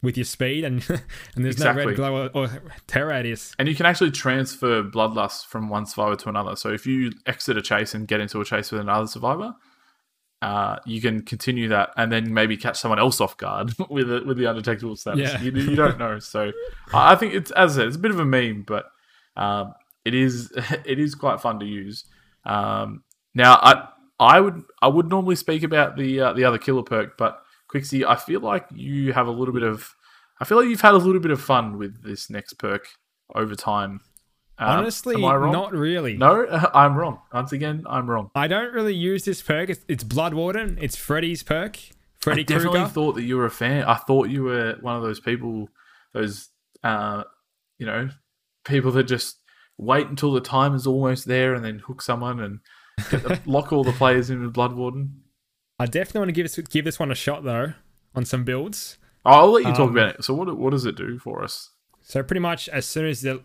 with 0.01 0.17
your 0.17 0.25
speed 0.25 0.65
and 0.65 0.83
and 1.37 1.45
there's 1.45 1.59
no 1.59 1.73
red 1.75 1.95
glow 1.97 2.29
or, 2.29 2.31
or 2.35 2.63
terror 2.87 3.11
radius. 3.11 3.55
And 3.59 3.69
you 3.69 3.75
can 3.75 3.85
actually 3.85 4.11
transfer 4.11 4.83
bloodlust 4.83 5.47
from 5.47 5.69
one 5.69 5.85
survivor 5.85 6.17
to 6.17 6.29
another. 6.31 6.57
So 6.57 6.71
if 6.71 6.87
you 6.87 7.13
exit 7.27 7.59
a 7.59 7.63
chase 7.63 7.93
and 7.95 8.09
get 8.09 8.21
into 8.23 8.41
a 8.41 8.45
chase 8.45 8.73
with 8.73 8.81
another 8.81 9.07
survivor, 9.07 9.55
uh, 10.43 10.77
you 10.85 11.01
can 11.01 11.23
continue 11.23 11.69
that 11.69 11.91
and 11.97 12.11
then 12.11 12.35
maybe 12.35 12.57
catch 12.57 12.77
someone 12.77 12.99
else 12.99 13.21
off 13.21 13.37
guard 13.37 13.73
with 13.89 14.09
the, 14.09 14.23
with 14.27 14.37
the 14.37 14.45
undetectable 14.45 14.97
status. 14.97 15.33
Yeah. 15.33 15.41
You, 15.41 15.53
you 15.53 15.77
don't 15.77 15.99
know. 15.99 16.19
So 16.19 16.51
I 16.93 17.13
I 17.13 17.17
think 17.17 17.35
it's 17.35 17.53
as 17.53 17.79
I 17.79 17.83
said, 17.83 17.87
it's 17.87 17.97
a 17.97 18.01
bit 18.01 18.11
of 18.11 18.19
a 18.19 18.25
meme, 18.25 18.65
but 18.67 18.87
um, 19.37 19.73
it 20.05 20.15
is 20.15 20.53
it 20.85 20.99
is 20.99 21.15
quite 21.15 21.41
fun 21.41 21.61
to 21.61 21.67
use. 21.67 22.05
Um, 22.45 23.05
now 23.35 23.55
I 23.55 23.89
I 24.19 24.41
would 24.41 24.65
I 24.83 24.89
would 24.89 25.09
normally 25.09 25.37
speak 25.37 25.63
about 25.63 25.97
the 25.97 26.21
uh, 26.21 26.33
the 26.33 26.45
other 26.45 26.59
killer 26.59 26.83
perk, 26.83 27.17
but 27.17 27.41
Quixie, 27.69 28.05
I 28.05 28.17
feel 28.17 28.41
like 28.41 28.67
you 28.75 29.13
have 29.13 29.29
a 29.29 29.31
little 29.31 29.55
bit 29.55 29.63
of 29.63 29.95
I 30.41 30.45
feel 30.45 30.59
like 30.59 30.69
you've 30.69 30.81
had 30.81 30.95
a 30.95 30.99
little 30.99 31.21
bit 31.21 31.31
of 31.31 31.41
fun 31.41 31.79
with 31.79 32.03
this 32.03 32.29
next 32.29 32.55
perk 32.55 32.89
over 33.33 33.55
time. 33.55 34.01
Um, 34.63 34.79
Honestly, 34.79 35.15
am 35.17 35.25
I 35.25 35.35
wrong? 35.35 35.53
not 35.53 35.73
really. 35.73 36.17
No, 36.17 36.47
I'm 36.75 36.95
wrong. 36.95 37.21
Once 37.33 37.53
again, 37.53 37.85
I'm 37.89 38.09
wrong. 38.09 38.31
I 38.35 38.47
don't 38.47 38.73
really 38.73 38.95
use 38.95 39.25
this 39.25 39.43
perk. 39.43 39.71
It's, 39.71 39.85
it's 39.89 40.05
Blood 40.05 40.35
Warden. 40.35 40.79
It's 40.81 40.97
Freddy's 40.97 41.43
perk. 41.43 41.79
Freddy 42.21 42.43
I 42.43 42.45
definitely 42.45 42.85
thought 42.87 43.15
that 43.17 43.25
you 43.25 43.37
were 43.37 43.47
a 43.47 43.51
fan. 43.51 43.83
I 43.85 43.95
thought 43.95 44.29
you 44.29 44.45
were 44.45 44.77
one 44.81 44.95
of 44.97 45.03
those 45.03 45.19
people, 45.19 45.69
those, 46.15 46.49
uh, 46.85 47.25
you 47.79 47.87
know, 47.87 48.11
people 48.65 48.93
that 48.93 49.05
just 49.05 49.39
wait 49.79 50.07
until 50.07 50.33
the 50.33 50.41
time 50.41 50.75
is 50.75 50.87
almost 50.87 51.27
there 51.27 51.55
and 51.55 51.65
then 51.65 51.81
hook 51.81 52.01
someone 52.01 52.39
and 52.39 52.61
the, 53.11 53.41
lock 53.47 53.73
all 53.73 53.83
the 53.83 53.91
players 53.93 54.31
in 54.31 54.41
with 54.41 54.53
Blood 54.53 54.75
Warden. 54.75 55.23
I 55.81 55.87
definitely 55.87 56.21
want 56.21 56.29
to 56.29 56.33
give 56.33 56.45
this 56.45 56.57
give 56.69 56.85
this 56.85 57.01
one 57.01 57.11
a 57.11 57.15
shot 57.17 57.43
though 57.43 57.73
on 58.15 58.25
some 58.25 58.45
builds. 58.45 58.99
I'll 59.25 59.51
let 59.51 59.65
you 59.65 59.71
talk 59.73 59.89
Um, 59.89 59.97
about 59.97 60.15
it. 60.17 60.25
So 60.25 60.35
what 60.35 60.57
what 60.57 60.71
does 60.71 60.85
it 60.85 60.95
do 60.97 61.19
for 61.19 61.43
us? 61.43 61.71
So 62.03 62.23
pretty 62.23 62.41
much 62.41 62.69
as 62.69 62.87
soon 62.87 63.07
as 63.07 63.23
the 63.23 63.43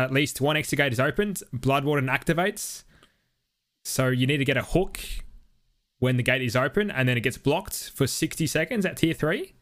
at 0.00 0.12
least 0.12 0.40
one 0.40 0.56
extra 0.56 0.76
gate 0.76 0.92
is 0.92 1.00
opened, 1.00 1.42
Blood 1.52 1.84
Warden 1.84 2.08
activates. 2.08 2.84
So 3.84 4.08
you 4.08 4.26
need 4.26 4.38
to 4.38 4.44
get 4.44 4.56
a 4.56 4.62
hook 4.62 5.00
when 5.98 6.16
the 6.16 6.22
gate 6.22 6.42
is 6.42 6.56
open, 6.56 6.90
and 6.90 7.08
then 7.08 7.16
it 7.16 7.20
gets 7.20 7.38
blocked 7.38 7.90
for 7.90 8.06
60 8.06 8.46
seconds 8.46 8.86
at 8.86 8.96
tier 8.96 9.14
three. 9.14 9.54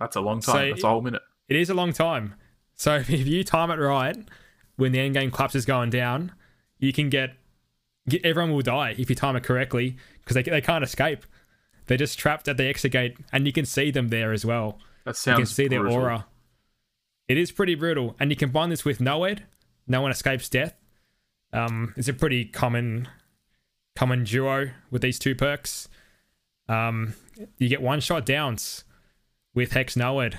That's 0.00 0.16
a 0.16 0.20
long 0.20 0.40
time. 0.40 0.54
so 0.54 0.68
That's 0.70 0.84
a 0.84 0.88
whole 0.88 1.00
minute. 1.02 1.22
It 1.48 1.56
is 1.56 1.70
a 1.70 1.74
long 1.74 1.92
time. 1.92 2.34
So 2.74 2.96
if 3.08 3.10
you 3.10 3.44
time 3.44 3.70
it 3.70 3.76
right, 3.76 4.16
when 4.76 4.92
the 4.92 5.00
end 5.00 5.14
game 5.14 5.30
collapse 5.30 5.54
is 5.54 5.64
going 5.64 5.90
down, 5.90 6.32
you 6.78 6.92
can 6.92 7.08
get, 7.08 7.34
get 8.08 8.24
everyone 8.24 8.52
will 8.52 8.62
die 8.62 8.94
if 8.98 9.08
you 9.08 9.16
time 9.16 9.36
it 9.36 9.42
correctly 9.42 9.96
because 10.20 10.34
they, 10.34 10.42
they 10.42 10.60
can't 10.60 10.84
escape. 10.84 11.24
They're 11.86 11.96
just 11.96 12.18
trapped 12.18 12.48
at 12.48 12.56
the 12.56 12.64
exit 12.64 12.92
gate, 12.92 13.16
and 13.32 13.46
you 13.46 13.52
can 13.52 13.64
see 13.64 13.90
them 13.90 14.08
there 14.08 14.32
as 14.32 14.44
well. 14.44 14.78
That 15.04 15.16
sounds. 15.16 15.38
You 15.38 15.44
can 15.44 15.46
see 15.46 15.68
their 15.68 15.86
aura. 15.86 16.26
It 17.28 17.38
is 17.38 17.52
pretty 17.52 17.74
brutal, 17.74 18.16
and 18.18 18.30
you 18.30 18.36
combine 18.36 18.70
this 18.70 18.84
with 18.84 19.00
Noed. 19.00 19.44
No 19.86 20.00
one 20.00 20.10
escapes 20.10 20.48
death. 20.48 20.74
Um, 21.52 21.94
it's 21.96 22.08
a 22.08 22.12
pretty 22.12 22.44
common, 22.44 23.08
common 23.94 24.24
duo 24.24 24.70
with 24.90 25.02
these 25.02 25.18
two 25.18 25.34
perks. 25.34 25.88
Um, 26.68 27.14
you 27.58 27.68
get 27.68 27.80
one 27.82 28.00
shot 28.00 28.26
downs 28.26 28.84
with 29.54 29.72
Hex 29.72 29.96
Noed, 29.96 30.38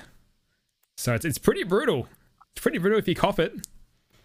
so 0.96 1.14
it's 1.14 1.24
it's 1.24 1.38
pretty 1.38 1.64
brutal. 1.64 2.06
It's 2.52 2.60
pretty 2.62 2.78
brutal 2.78 2.98
if 2.98 3.08
you 3.08 3.14
cough 3.14 3.38
it. 3.38 3.54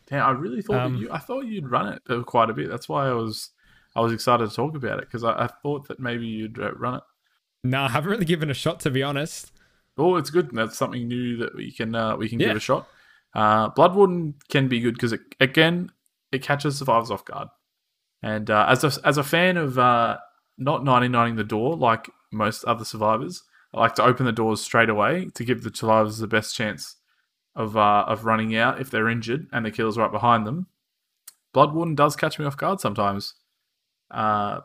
Damn, 0.08 0.26
I 0.26 0.32
really 0.32 0.62
thought 0.62 0.76
Um, 0.82 0.98
you. 0.98 1.10
I 1.12 1.20
thought 1.20 1.46
you'd 1.46 1.72
run 1.72 1.94
it 1.94 2.26
quite 2.26 2.50
a 2.50 2.54
bit. 2.54 2.70
That's 2.70 2.90
why 2.90 3.08
I 3.08 3.14
was. 3.14 3.52
I 3.96 4.02
was 4.02 4.12
excited 4.12 4.50
to 4.50 4.56
talk 4.56 4.76
about 4.76 4.98
it 5.00 5.06
because 5.06 5.24
I, 5.24 5.44
I 5.44 5.48
thought 5.62 5.88
that 5.88 6.00
maybe 6.00 6.26
you'd 6.26 6.60
uh, 6.60 6.74
run 6.74 6.96
it. 6.96 7.04
No, 7.64 7.84
I 7.84 7.90
haven't 7.90 8.10
really 8.12 8.26
given 8.26 8.50
a 8.50 8.54
shot 8.56 8.80
to 8.82 8.90
be 8.90 9.02
honest. 9.04 9.52
Oh, 9.98 10.16
it's 10.18 10.32
good. 10.32 10.50
That's 10.52 10.76
something 10.78 11.08
new 11.08 11.38
that 11.38 11.56
we 11.56 11.72
can 11.72 11.96
uh, 11.96 12.18
we 12.18 12.28
can 12.28 12.40
Yeah. 12.40 12.48
give 12.48 12.58
a 12.58 12.60
shot. 12.60 12.88
Uh, 13.34 13.70
Blood 13.70 13.96
Warden 13.96 14.36
can 14.50 14.68
be 14.68 14.80
good 14.80 14.94
because 14.94 15.14
it, 15.14 15.22
again 15.40 15.92
it 16.32 16.42
catches 16.44 16.78
survivors 16.78 17.12
off 17.12 17.26
guard. 17.26 17.48
And 18.22 18.50
uh, 18.50 18.66
as 18.70 18.84
a 18.84 18.92
as 19.08 19.18
a 19.18 19.24
fan 19.24 19.58
of 19.58 19.78
uh, 19.78 20.18
not 20.58 20.82
99ing 20.84 21.36
the 21.36 21.44
door 21.44 21.76
like 21.76 22.10
most 22.32 22.64
other 22.66 22.86
survivors, 22.86 23.44
I 23.74 23.80
like 23.82 23.96
to 23.96 24.04
open 24.04 24.26
the 24.26 24.32
doors 24.32 24.62
straight 24.62 24.90
away 24.90 25.30
to 25.34 25.44
give 25.44 25.64
the 25.64 25.72
survivors 25.74 26.20
the 26.20 26.28
best 26.28 26.56
chance 26.56 26.96
of 27.56 27.76
uh, 27.78 28.06
of 28.08 28.26
running 28.26 28.56
out 28.56 28.80
if 28.80 28.90
they're 28.90 29.10
injured 29.10 29.48
and 29.52 29.66
the 29.66 29.72
killer's 29.72 29.98
right 29.98 30.12
behind 30.12 30.46
them. 30.48 30.68
Blood 31.54 31.74
Warden 31.74 31.96
does 31.96 32.16
catch 32.16 32.40
me 32.40 32.46
off 32.46 32.58
guard 32.58 32.80
sometimes. 32.80 33.36
Uh, 34.10 34.62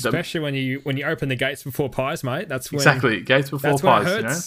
the- 0.00 0.08
Especially 0.08 0.40
when 0.40 0.54
you 0.54 0.80
when 0.84 0.96
you 0.96 1.04
open 1.04 1.28
the 1.28 1.36
gates 1.36 1.62
before 1.64 1.88
pies, 1.88 2.22
mate. 2.22 2.48
That's 2.48 2.70
when 2.70 2.78
exactly 2.78 3.20
gates 3.22 3.50
before 3.50 3.78
pies. 3.78 4.06
You 4.06 4.22
know? 4.22 4.38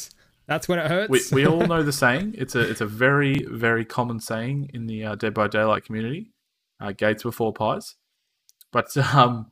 That's 0.47 0.67
when 0.67 0.79
it 0.79 0.87
hurts. 0.87 1.31
we, 1.31 1.43
we 1.43 1.47
all 1.47 1.61
know 1.67 1.83
the 1.83 1.93
saying. 1.93 2.35
It's 2.37 2.55
a 2.55 2.61
it's 2.61 2.81
a 2.81 2.85
very 2.85 3.45
very 3.49 3.85
common 3.85 4.19
saying 4.19 4.71
in 4.73 4.87
the 4.87 5.05
uh, 5.05 5.15
Dead 5.15 5.33
by 5.33 5.47
Daylight 5.47 5.85
community. 5.85 6.31
Uh, 6.79 6.91
gates 6.91 7.23
before 7.23 7.53
pies, 7.53 7.95
but 8.71 8.95
um, 9.13 9.47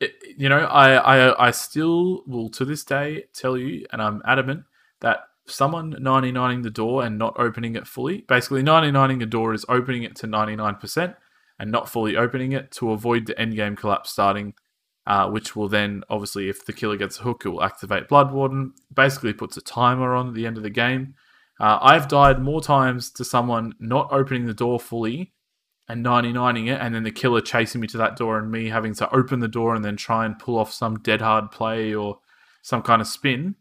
it, 0.00 0.12
you 0.36 0.48
know 0.48 0.58
I, 0.58 0.94
I 0.94 1.48
I 1.48 1.50
still 1.52 2.24
will 2.26 2.48
to 2.50 2.64
this 2.64 2.84
day 2.84 3.24
tell 3.34 3.56
you, 3.56 3.86
and 3.92 4.02
I'm 4.02 4.20
adamant 4.26 4.64
that 5.00 5.20
someone 5.46 5.92
99ing 5.94 6.62
the 6.62 6.70
door 6.70 7.04
and 7.04 7.18
not 7.18 7.34
opening 7.38 7.76
it 7.76 7.86
fully. 7.86 8.24
Basically, 8.28 8.62
99ing 8.62 9.20
the 9.20 9.26
door 9.26 9.52
is 9.52 9.64
opening 9.68 10.02
it 10.02 10.16
to 10.16 10.26
99% 10.26 11.16
and 11.58 11.70
not 11.70 11.88
fully 11.88 12.16
opening 12.16 12.52
it 12.52 12.70
to 12.72 12.92
avoid 12.92 13.26
the 13.26 13.38
end 13.38 13.56
game 13.56 13.76
collapse 13.76 14.10
starting. 14.10 14.54
Uh, 15.04 15.28
which 15.28 15.56
will 15.56 15.68
then 15.68 16.04
obviously, 16.08 16.48
if 16.48 16.64
the 16.64 16.72
killer 16.72 16.96
gets 16.96 17.18
a 17.18 17.22
hook, 17.22 17.42
it 17.44 17.48
will 17.48 17.62
activate 17.62 18.08
Blood 18.08 18.32
Warden. 18.32 18.72
Basically, 18.94 19.32
puts 19.32 19.56
a 19.56 19.60
timer 19.60 20.14
on 20.14 20.28
at 20.28 20.34
the 20.34 20.46
end 20.46 20.56
of 20.56 20.62
the 20.62 20.70
game. 20.70 21.14
Uh, 21.58 21.78
I've 21.82 22.06
died 22.06 22.40
more 22.40 22.62
times 22.62 23.10
to 23.12 23.24
someone 23.24 23.74
not 23.80 24.12
opening 24.12 24.46
the 24.46 24.54
door 24.54 24.78
fully 24.78 25.32
and 25.88 26.04
99ing 26.04 26.68
it, 26.68 26.80
and 26.80 26.94
then 26.94 27.02
the 27.02 27.10
killer 27.10 27.40
chasing 27.40 27.80
me 27.80 27.88
to 27.88 27.98
that 27.98 28.16
door, 28.16 28.38
and 28.38 28.50
me 28.50 28.68
having 28.68 28.94
to 28.94 29.12
open 29.12 29.40
the 29.40 29.48
door 29.48 29.74
and 29.74 29.84
then 29.84 29.96
try 29.96 30.24
and 30.24 30.38
pull 30.38 30.56
off 30.56 30.72
some 30.72 31.00
dead 31.00 31.20
hard 31.20 31.50
play 31.50 31.92
or 31.92 32.20
some 32.62 32.82
kind 32.82 33.02
of 33.02 33.08
spin. 33.08 33.56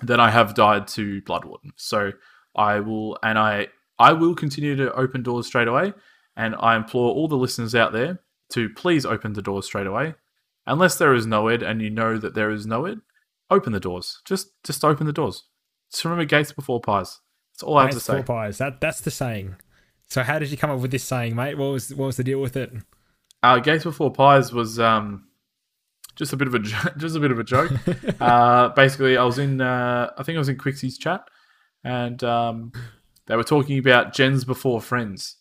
Then 0.00 0.20
I 0.20 0.30
have 0.30 0.54
died 0.54 0.86
to 0.88 1.20
Blood 1.22 1.44
Warden. 1.44 1.72
So 1.74 2.12
I 2.54 2.78
will, 2.78 3.18
and 3.24 3.36
I 3.36 3.66
I 3.98 4.12
will 4.12 4.36
continue 4.36 4.76
to 4.76 4.92
open 4.94 5.24
doors 5.24 5.48
straight 5.48 5.68
away. 5.68 5.92
And 6.36 6.54
I 6.60 6.76
implore 6.76 7.12
all 7.12 7.26
the 7.26 7.36
listeners 7.36 7.74
out 7.74 7.92
there 7.92 8.20
to 8.52 8.68
please 8.70 9.04
open 9.04 9.32
the 9.32 9.42
doors 9.42 9.66
straight 9.66 9.88
away 9.88 10.14
unless 10.68 10.96
there 10.98 11.14
is 11.14 11.26
Noed 11.26 11.62
and 11.68 11.82
you 11.82 11.90
know 11.90 12.16
that 12.18 12.34
there 12.34 12.50
is 12.50 12.66
Noed, 12.66 13.00
open 13.50 13.72
the 13.72 13.80
doors. 13.80 14.20
Just 14.24 14.50
just 14.62 14.84
open 14.84 15.06
the 15.06 15.12
doors. 15.12 15.44
Just 15.90 16.04
remember 16.04 16.24
gates 16.24 16.52
before 16.52 16.80
pies. 16.80 17.18
That's 17.54 17.62
all 17.64 17.78
I 17.78 17.82
have 17.82 17.90
to 17.90 17.96
Gates 17.96 18.04
say. 18.04 18.20
before 18.20 18.36
pies. 18.36 18.58
That 18.58 18.80
that's 18.80 19.00
the 19.00 19.10
saying. 19.10 19.56
So 20.08 20.22
how 20.22 20.38
did 20.38 20.50
you 20.50 20.56
come 20.56 20.70
up 20.70 20.78
with 20.80 20.90
this 20.92 21.04
saying, 21.04 21.34
mate? 21.34 21.56
What 21.58 21.72
was 21.72 21.92
what 21.94 22.06
was 22.06 22.16
the 22.16 22.24
deal 22.24 22.40
with 22.40 22.56
it? 22.56 22.72
Uh, 23.42 23.58
gates 23.58 23.84
before 23.84 24.12
pies 24.12 24.52
was 24.52 24.78
um, 24.78 25.28
just 26.16 26.32
a 26.32 26.36
bit 26.36 26.48
of 26.48 26.54
a 26.54 26.58
jo- 26.70 26.90
just 26.96 27.16
a 27.16 27.20
bit 27.20 27.30
of 27.30 27.38
a 27.38 27.44
joke. 27.44 27.72
uh, 28.20 28.68
basically, 28.70 29.16
I 29.16 29.24
was 29.24 29.38
in 29.38 29.60
uh, 29.60 30.10
I 30.16 30.22
think 30.22 30.36
I 30.36 30.38
was 30.38 30.48
in 30.48 30.56
Quixie's 30.58 30.98
chat, 30.98 31.22
and 31.82 32.22
um, 32.24 32.72
they 33.26 33.36
were 33.36 33.44
talking 33.44 33.78
about 33.78 34.12
gens 34.14 34.44
before 34.44 34.80
friends. 34.80 35.36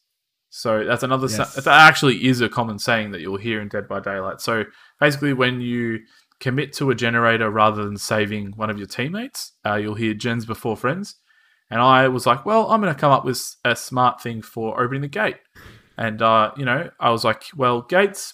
So 0.58 0.84
that's 0.84 1.04
another. 1.04 1.28
sa- 1.28 1.62
that 1.62 1.88
actually 1.88 2.26
is 2.26 2.42
a 2.42 2.50
common 2.50 2.80
saying 2.80 3.12
that 3.12 3.22
you'll 3.22 3.38
hear 3.38 3.62
in 3.62 3.68
Dead 3.68 3.88
by 3.88 4.00
Daylight. 4.00 4.42
So 4.42 4.64
basically, 5.00 5.34
when 5.34 5.62
you 5.62 6.00
commit 6.40 6.74
to 6.74 6.90
a 6.90 6.96
generator 6.96 7.52
rather 7.52 7.86
than 7.86 7.96
saving 7.98 8.54
one 8.56 8.72
of 8.72 8.78
your 8.80 8.88
teammates, 8.88 9.54
uh, 9.64 9.76
you'll 9.76 9.94
hear 9.94 10.16
gens 10.16 10.46
before 10.48 10.76
friends. 10.76 11.16
And 11.70 11.80
I 11.80 12.08
was 12.08 12.26
like, 12.26 12.44
well, 12.44 12.72
I'm 12.72 12.82
going 12.82 12.94
to 12.94 13.00
come 13.00 13.12
up 13.12 13.24
with 13.24 13.56
a 13.66 13.76
smart 13.76 14.20
thing 14.22 14.42
for 14.42 14.82
opening 14.82 15.02
the 15.02 15.08
gate. 15.08 15.38
And 15.96 16.22
uh, 16.22 16.52
you 16.58 16.66
know, 16.66 16.90
I 17.00 17.12
was 17.12 17.24
like, 17.24 17.44
well, 17.56 17.82
gates 17.82 18.34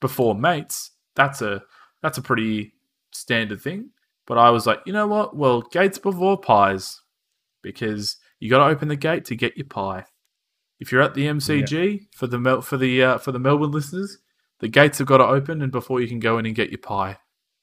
before 0.00 0.36
mates. 0.36 0.92
That's 1.16 1.42
a 1.42 1.62
that's 2.02 2.18
a 2.18 2.22
pretty 2.22 2.72
standard 3.12 3.60
thing. 3.60 3.90
But 4.28 4.38
I 4.38 4.50
was 4.50 4.64
like, 4.64 4.80
you 4.86 4.92
know 4.92 5.08
what? 5.08 5.34
Well, 5.34 5.62
gates 5.62 5.98
before 5.98 6.38
pies, 6.38 7.00
because 7.62 8.16
you 8.38 8.48
got 8.48 8.58
to 8.58 8.70
open 8.72 8.86
the 8.86 8.96
gate 8.96 9.24
to 9.24 9.34
get 9.34 9.56
your 9.56 9.66
pie. 9.66 10.04
If 10.80 10.92
you're 10.92 11.02
at 11.02 11.14
the 11.14 11.26
MCG 11.26 12.06
for 12.14 12.26
the 12.26 12.38
Mel- 12.38 12.62
for 12.62 12.76
the 12.76 13.02
uh, 13.02 13.18
for 13.18 13.32
the 13.32 13.38
Melbourne 13.38 13.72
listeners, 13.72 14.18
the 14.60 14.68
gates 14.68 14.98
have 14.98 15.06
got 15.06 15.18
to 15.18 15.24
open, 15.26 15.62
and 15.62 15.72
before 15.72 16.00
you 16.00 16.08
can 16.08 16.20
go 16.20 16.38
in 16.38 16.46
and 16.46 16.54
get 16.54 16.70
your 16.70 16.78
pie. 16.78 17.18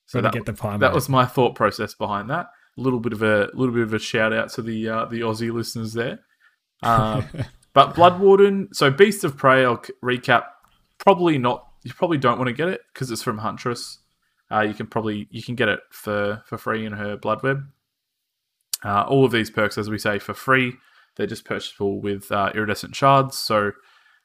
So 0.07 0.21
that, 0.21 0.33
get 0.33 0.45
the 0.45 0.53
pie, 0.53 0.77
that 0.77 0.79
mate. 0.89 0.93
was 0.93 1.09
my 1.09 1.25
thought 1.25 1.55
process 1.55 1.93
behind 1.93 2.29
that. 2.29 2.47
A 2.77 2.81
little 2.81 2.99
bit 2.99 3.13
of 3.13 3.23
a 3.23 3.49
little 3.53 3.73
bit 3.73 3.83
of 3.83 3.93
a 3.93 3.99
shout 3.99 4.33
out 4.33 4.49
to 4.53 4.61
the 4.61 4.89
uh, 4.89 5.05
the 5.05 5.21
Aussie 5.21 5.51
listeners 5.51 5.93
there. 5.93 6.19
Um, 6.83 7.25
but 7.73 7.95
Blood 7.95 8.19
Warden, 8.19 8.69
so 8.73 8.91
Beast 8.91 9.23
of 9.23 9.37
Prey, 9.37 9.65
I'll 9.65 9.81
c- 9.83 9.93
recap. 10.03 10.43
Probably 10.97 11.37
not. 11.37 11.65
You 11.83 11.93
probably 11.93 12.17
don't 12.17 12.37
want 12.37 12.47
to 12.49 12.53
get 12.53 12.67
it 12.67 12.81
because 12.93 13.11
it's 13.11 13.23
from 13.23 13.37
Huntress. 13.39 13.99
Uh, 14.51 14.61
you 14.61 14.73
can 14.73 14.87
probably 14.87 15.27
you 15.31 15.41
can 15.41 15.55
get 15.55 15.69
it 15.69 15.79
for 15.89 16.43
for 16.45 16.57
free 16.57 16.85
in 16.85 16.93
her 16.93 17.15
Blood 17.17 17.41
Web. 17.43 17.63
Uh, 18.83 19.03
all 19.07 19.25
of 19.25 19.31
these 19.31 19.49
perks, 19.49 19.77
as 19.77 19.89
we 19.89 19.97
say, 19.97 20.19
for 20.19 20.33
free. 20.33 20.73
They're 21.17 21.27
just 21.27 21.45
purchasable 21.45 22.01
with 22.01 22.31
uh, 22.31 22.51
iridescent 22.55 22.95
shards. 22.95 23.37
So 23.37 23.71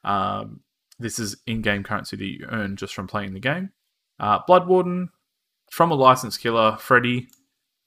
um, 0.05 0.61
this 0.99 1.18
is 1.18 1.36
in-game 1.47 1.82
currency 1.84 2.16
that 2.16 2.24
you 2.24 2.47
earn 2.51 2.76
just 2.76 2.95
from 2.95 3.07
playing 3.07 3.32
the 3.34 3.41
game. 3.41 3.70
Uh, 4.18 4.41
Blood 4.47 4.66
Warden 4.66 5.11
from 5.70 5.91
a 5.91 5.95
licensed 5.95 6.41
killer, 6.41 6.76
Freddy. 6.78 7.28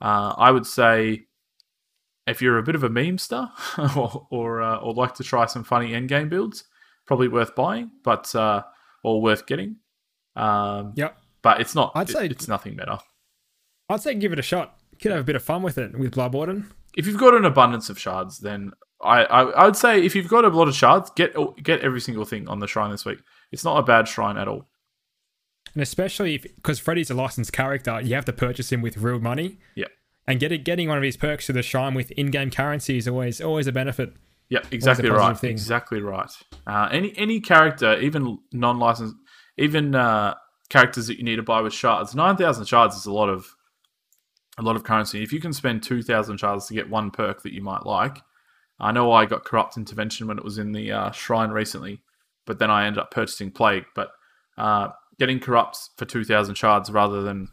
Uh, 0.01 0.33
I 0.37 0.51
would 0.51 0.65
say 0.65 1.23
if 2.25 2.41
you're 2.41 2.57
a 2.57 2.63
bit 2.63 2.75
of 2.75 2.83
a 2.83 2.89
memester 2.89 3.49
or 3.97 4.27
or, 4.31 4.61
uh, 4.61 4.77
or 4.77 4.93
like 4.93 5.15
to 5.15 5.23
try 5.23 5.45
some 5.45 5.63
funny 5.63 5.91
endgame 5.91 6.29
builds, 6.29 6.63
probably 7.05 7.27
worth 7.27 7.53
buying, 7.55 7.91
but 8.03 8.33
uh, 8.35 8.63
or 9.03 9.21
worth 9.21 9.45
getting. 9.45 9.77
Um, 10.35 10.93
Yep. 10.95 11.17
but 11.41 11.61
it's 11.61 11.75
not. 11.75 11.91
I'd 11.95 12.09
it- 12.09 12.13
say- 12.13 12.25
it's 12.27 12.47
nothing 12.47 12.75
better. 12.75 12.97
I'd 13.89 14.01
say 14.01 14.15
give 14.15 14.31
it 14.33 14.39
a 14.39 14.43
shot. 14.43 14.77
You 14.91 14.97
could 14.97 15.11
have 15.11 15.21
a 15.21 15.25
bit 15.25 15.35
of 15.35 15.43
fun 15.43 15.61
with 15.61 15.77
it 15.77 15.97
with 15.97 16.13
Blood 16.13 16.33
Warden. 16.33 16.71
If 16.95 17.05
you've 17.05 17.17
got 17.19 17.33
an 17.35 17.43
abundance 17.45 17.89
of 17.89 17.99
shards, 17.99 18.39
then 18.39 18.71
I, 19.03 19.23
I 19.23 19.41
I 19.43 19.65
would 19.65 19.75
say 19.75 20.03
if 20.03 20.15
you've 20.15 20.27
got 20.27 20.45
a 20.45 20.49
lot 20.49 20.67
of 20.67 20.75
shards, 20.75 21.11
get 21.15 21.35
get 21.61 21.81
every 21.81 22.01
single 22.01 22.25
thing 22.25 22.47
on 22.47 22.59
the 22.59 22.67
shrine 22.67 22.91
this 22.91 23.05
week. 23.05 23.19
It's 23.51 23.63
not 23.63 23.77
a 23.77 23.83
bad 23.83 24.07
shrine 24.07 24.37
at 24.37 24.47
all. 24.47 24.67
And 25.73 25.81
especially 25.81 26.37
because 26.37 26.79
Freddy's 26.79 27.09
a 27.09 27.13
licensed 27.13 27.53
character, 27.53 27.99
you 28.01 28.15
have 28.15 28.25
to 28.25 28.33
purchase 28.33 28.71
him 28.71 28.81
with 28.81 28.97
real 28.97 29.19
money. 29.19 29.57
Yeah. 29.75 29.87
And 30.27 30.39
getting 30.39 30.63
getting 30.63 30.87
one 30.87 30.97
of 30.97 31.03
his 31.03 31.17
perks 31.17 31.47
to 31.47 31.53
the 31.53 31.61
shrine 31.61 31.93
with 31.93 32.11
in-game 32.11 32.51
currency 32.51 32.97
is 32.97 33.07
always 33.07 33.41
always 33.41 33.67
a 33.67 33.71
benefit. 33.71 34.13
Yep, 34.49 34.67
exactly 34.71 35.09
right. 35.09 35.37
thing. 35.37 35.51
Exactly 35.51 36.01
right. 36.01 36.31
Uh, 36.67 36.87
any 36.91 37.13
any 37.17 37.39
character, 37.39 37.99
even 37.99 38.37
non-licensed, 38.51 39.15
even 39.57 39.95
uh, 39.95 40.35
characters 40.69 41.07
that 41.07 41.17
you 41.17 41.23
need 41.23 41.37
to 41.37 41.43
buy 41.43 41.61
with 41.61 41.73
shards, 41.73 42.13
nine 42.13 42.37
thousand 42.37 42.65
shards 42.65 42.95
is 42.95 43.05
a 43.05 43.11
lot 43.11 43.29
of 43.29 43.47
a 44.57 44.61
lot 44.61 44.75
of 44.75 44.83
currency. 44.83 45.23
If 45.23 45.33
you 45.33 45.41
can 45.41 45.53
spend 45.53 45.81
two 45.81 46.03
thousand 46.03 46.37
shards 46.37 46.67
to 46.67 46.73
get 46.73 46.89
one 46.89 47.09
perk 47.09 47.41
that 47.43 47.53
you 47.53 47.61
might 47.61 47.85
like, 47.85 48.21
I 48.83 48.91
know 48.91 49.11
I 49.13 49.25
got 49.25 49.45
corrupt 49.45 49.77
intervention 49.77 50.27
when 50.27 50.37
it 50.37 50.43
was 50.43 50.57
in 50.57 50.73
the 50.73 50.91
uh, 50.91 51.11
shrine 51.11 51.51
recently, 51.51 52.01
but 52.45 52.59
then 52.59 52.69
I 52.69 52.85
ended 52.85 52.99
up 52.99 53.11
purchasing 53.11 53.49
plague. 53.49 53.85
But 53.95 54.11
uh, 54.57 54.89
getting 55.17 55.39
corrupt 55.39 55.77
for 55.97 56.05
two 56.05 56.25
thousand 56.25 56.55
shards 56.55 56.91
rather 56.91 57.21
than 57.21 57.47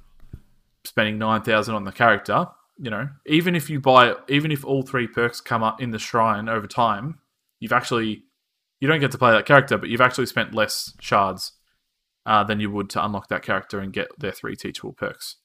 spending 0.84 1.18
nine 1.18 1.42
thousand 1.42 1.76
on 1.76 1.84
the 1.84 1.92
character, 1.92 2.46
you 2.78 2.90
know, 2.90 3.08
even 3.26 3.54
if 3.54 3.70
you 3.70 3.78
buy, 3.80 4.14
even 4.28 4.50
if 4.50 4.64
all 4.64 4.82
three 4.82 5.06
perks 5.06 5.40
come 5.40 5.62
up 5.62 5.80
in 5.80 5.92
the 5.92 5.98
shrine 6.00 6.48
over 6.48 6.66
time, 6.66 7.20
you've 7.60 7.72
actually 7.72 8.24
you 8.80 8.88
don't 8.88 9.00
get 9.00 9.12
to 9.12 9.18
play 9.18 9.30
that 9.30 9.46
character, 9.46 9.78
but 9.78 9.88
you've 9.88 10.00
actually 10.00 10.26
spent 10.26 10.54
less 10.54 10.94
shards 11.00 11.52
uh, 12.26 12.42
than 12.42 12.58
you 12.58 12.70
would 12.70 12.90
to 12.90 13.04
unlock 13.04 13.28
that 13.28 13.42
character 13.42 13.78
and 13.78 13.92
get 13.92 14.08
their 14.18 14.32
three 14.32 14.56
teachable 14.56 14.94
perks. 14.94 15.36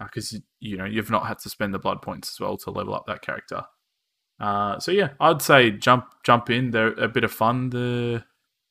Because 0.00 0.40
you 0.58 0.76
know 0.78 0.86
you've 0.86 1.10
not 1.10 1.26
had 1.26 1.38
to 1.40 1.50
spend 1.50 1.74
the 1.74 1.78
blood 1.78 2.00
points 2.00 2.30
as 2.30 2.40
well 2.40 2.56
to 2.56 2.70
level 2.70 2.94
up 2.94 3.04
that 3.06 3.20
character. 3.20 3.64
Uh, 4.42 4.78
so 4.80 4.90
yeah, 4.90 5.10
I'd 5.20 5.40
say 5.40 5.70
jump 5.70 6.06
jump 6.24 6.50
in. 6.50 6.72
They're 6.72 6.92
a 6.94 7.08
bit 7.08 7.24
of 7.24 7.32
fun. 7.32 7.70
The 7.70 8.24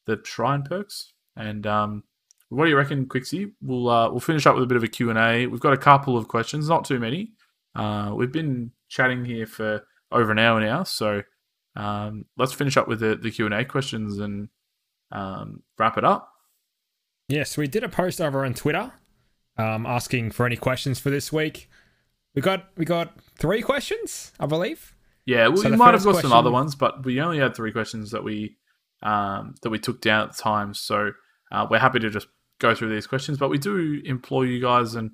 the 0.05 0.19
shrine 0.23 0.63
perks. 0.63 1.13
And 1.37 1.65
um, 1.65 2.03
what 2.49 2.65
do 2.65 2.69
you 2.69 2.77
reckon, 2.77 3.07
Quixie? 3.07 3.53
We'll 3.61 3.89
uh, 3.89 4.09
we'll 4.09 4.19
finish 4.19 4.45
up 4.45 4.55
with 4.55 4.65
a 4.65 4.67
bit 4.67 4.77
of 4.77 4.83
a 4.83 4.87
Q 4.89 5.09
and 5.09 5.17
A. 5.17 5.47
We've 5.47 5.61
got 5.61 5.73
a 5.73 5.77
couple 5.77 6.17
of 6.17 6.27
questions, 6.27 6.67
not 6.67 6.83
too 6.83 6.99
many. 6.99 7.31
Uh, 7.73 8.11
we've 8.13 8.31
been 8.31 8.71
chatting 8.89 9.23
here 9.23 9.45
for 9.45 9.85
over 10.11 10.31
an 10.31 10.39
hour 10.39 10.59
now, 10.59 10.83
so 10.83 11.23
um, 11.77 12.25
let's 12.37 12.51
finish 12.51 12.75
up 12.75 12.89
with 12.89 12.99
the, 12.99 13.15
the 13.15 13.31
Q 13.31 13.45
and 13.45 13.55
A 13.55 13.63
questions 13.63 14.19
and 14.19 14.49
um, 15.11 15.63
wrap 15.79 15.97
it 15.97 16.03
up. 16.03 16.33
Yes, 17.29 17.55
we 17.55 17.67
did 17.67 17.85
a 17.85 17.89
post 17.89 18.19
over 18.19 18.43
on 18.43 18.53
Twitter 18.53 18.91
um, 19.57 19.85
asking 19.85 20.31
for 20.31 20.45
any 20.45 20.57
questions 20.57 20.99
for 20.99 21.09
this 21.09 21.31
week. 21.31 21.69
We 22.35 22.41
got 22.41 22.67
we 22.75 22.83
got 22.83 23.17
three 23.37 23.61
questions, 23.61 24.33
I 24.37 24.45
believe. 24.47 24.93
Yeah, 25.25 25.49
we 25.49 25.57
So 25.57 25.69
the 25.69 25.77
might 25.77 25.93
have 25.93 26.03
got 26.03 26.21
some 26.21 26.33
other 26.33 26.51
ones, 26.51 26.75
but 26.75 27.05
we 27.05 27.21
only 27.21 27.39
had 27.39 27.55
three 27.55 27.71
questions 27.71 28.11
that 28.11 28.23
we 28.23 28.57
um, 29.03 29.55
that 29.61 29.69
we 29.69 29.79
took 29.79 30.01
down 30.01 30.23
at 30.23 30.35
the 30.35 30.41
time. 30.41 30.73
So 30.73 31.11
uh, 31.51 31.67
we're 31.69 31.79
happy 31.79 31.99
to 31.99 32.09
just 32.09 32.27
go 32.59 32.73
through 32.73 32.93
these 32.93 33.07
questions. 33.07 33.37
But 33.37 33.49
we 33.49 33.57
do 33.57 34.01
implore 34.05 34.45
you 34.45 34.61
guys 34.61 34.95
and 34.95 35.11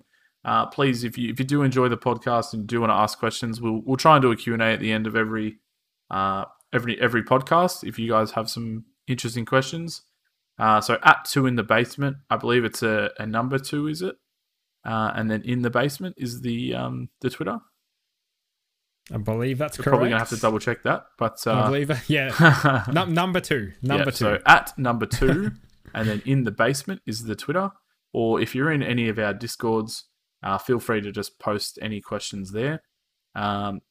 uh, 0.48 0.66
please, 0.66 1.04
if 1.04 1.18
you 1.18 1.30
if 1.30 1.40
you 1.40 1.46
do 1.46 1.62
enjoy 1.62 1.90
the 1.90 1.98
podcast 1.98 2.54
and 2.54 2.66
do 2.66 2.80
want 2.80 2.90
to 2.90 2.96
ask 2.96 3.20
questions, 3.20 3.60
we'll 3.60 3.82
we'll 3.86 3.98
try 3.98 4.16
and 4.16 4.22
do 4.22 4.32
a 4.32 4.36
Q 4.36 4.54
and 4.54 4.62
A 4.62 4.68
at 4.68 4.80
the 4.80 4.94
end 4.94 5.06
of 5.06 5.16
every 5.16 5.58
uh, 6.10 6.46
every 6.74 7.00
every 7.02 7.22
podcast. 7.22 7.86
If 7.86 8.00
you 8.00 8.10
guys 8.10 8.32
have 8.32 8.50
some 8.50 8.86
interesting 9.08 9.46
questions, 9.46 10.04
uh, 10.58 10.80
so 10.80 11.00
at 11.04 11.26
two 11.26 11.48
in 11.48 11.56
the 11.56 11.64
basement, 11.64 12.18
I 12.30 12.38
believe 12.38 12.64
it's 12.64 12.82
a, 12.82 13.12
a 13.20 13.26
number 13.26 13.60
two, 13.60 13.88
is 13.88 14.02
it? 14.02 14.16
Uh, 14.86 15.12
and 15.16 15.30
then 15.30 15.42
in 15.42 15.64
the 15.64 15.70
basement 15.70 16.16
is 16.18 16.40
the 16.40 16.74
um, 16.76 17.10
the 17.20 17.30
Twitter. 17.30 17.60
I 19.14 19.18
believe 19.18 19.58
that's 19.58 19.78
We're 19.78 19.84
correct. 19.84 19.94
probably 19.94 20.10
gonna 20.10 20.20
have 20.20 20.30
to 20.30 20.38
double 20.38 20.60
check 20.60 20.84
that, 20.84 21.06
but 21.18 21.42
I 21.48 21.52
uh, 21.52 21.66
believe, 21.68 21.92
yeah. 22.10 22.84
Num- 22.92 23.14
number 23.14 23.40
two. 23.40 23.72
Number 23.82 24.06
Yeah, 24.06 24.12
two. 24.12 24.12
So 24.12 24.40
at 24.46 24.78
number 24.78 25.06
two, 25.20 25.52
and 25.94 26.08
then 26.08 26.22
in 26.26 26.44
the 26.44 26.52
basement 26.52 27.02
is 27.06 27.24
the 27.24 27.36
Twitter. 27.36 27.72
Or 28.14 28.42
if 28.42 28.56
you're 28.56 28.72
in 28.72 28.82
any 28.82 29.10
of 29.10 29.20
our 29.20 29.34
discords, 29.34 30.06
uh, 30.42 30.58
feel 30.58 30.80
free 30.80 31.02
to 31.02 31.12
just 31.12 31.40
post 31.40 31.78
any 31.82 32.02
questions 32.02 32.52
there. 32.52 32.82
Um, 33.36 33.82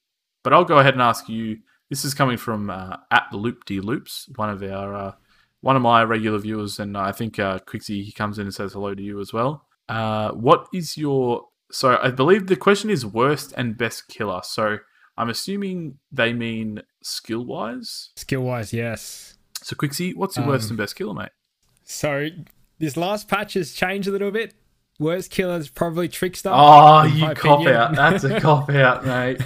but 0.43 0.53
I'll 0.53 0.65
go 0.65 0.79
ahead 0.79 0.95
and 0.95 1.03
ask 1.03 1.29
you. 1.29 1.59
This 1.89 2.05
is 2.05 2.15
coming 2.15 2.37
from 2.37 2.69
uh, 2.69 2.97
at 3.13 3.27
the 3.31 3.37
Loop 3.37 3.65
D 3.65 3.79
Loops, 3.79 4.29
one 4.35 4.51
of 4.51 4.61
our 4.63 4.95
uh, 4.95 5.13
one 5.61 5.77
of 5.77 5.83
my 5.83 6.03
regular 6.03 6.39
viewers, 6.39 6.81
and 6.81 6.97
I 6.99 7.13
think 7.13 7.39
uh, 7.39 7.61
Quixie 7.61 8.03
he 8.03 8.11
comes 8.11 8.39
in 8.41 8.47
and 8.47 8.55
says 8.55 8.73
hello 8.73 8.93
to 8.93 9.03
you 9.03 9.21
as 9.21 9.33
well. 9.33 9.67
Uh, 9.89 10.33
what 10.33 10.67
is 10.75 10.97
your 10.97 11.43
so 11.71 11.99
I 12.03 12.11
believe 12.11 12.49
the 12.49 12.57
question 12.57 12.91
is 12.91 13.07
worst 13.07 13.53
and 13.57 13.79
best 13.79 14.09
killer. 14.09 14.41
So 14.43 14.79
I'm 15.19 15.29
assuming 15.31 15.99
they 16.13 16.33
mean 16.33 16.83
skill 17.03 17.45
wise. 17.45 18.11
Skill 18.17 18.43
wise, 18.43 18.73
yes. 18.73 19.37
So 19.63 19.75
Quixie, 19.77 20.15
what's 20.15 20.37
your 20.37 20.47
worst 20.47 20.67
Um, 20.67 20.73
and 20.73 20.79
best 20.79 20.97
killer, 20.97 21.15
mate? 21.15 21.31
So 21.85 22.29
this 22.79 22.97
last 22.97 23.27
patch 23.29 23.55
has 23.55 23.73
changed 23.73 24.07
a 24.09 24.11
little 24.13 24.31
bit. 24.31 24.55
Worst 24.99 25.31
killer 25.31 25.57
is 25.57 25.69
probably 25.69 26.09
Trickster. 26.09 26.51
Oh, 26.53 27.05
you 27.05 27.27
cop 27.35 27.61
opinion. 27.61 27.75
out. 27.77 27.95
That's 27.95 28.25
a 28.25 28.41
cop 28.41 28.71
out, 28.71 29.05
mate. 29.07 29.41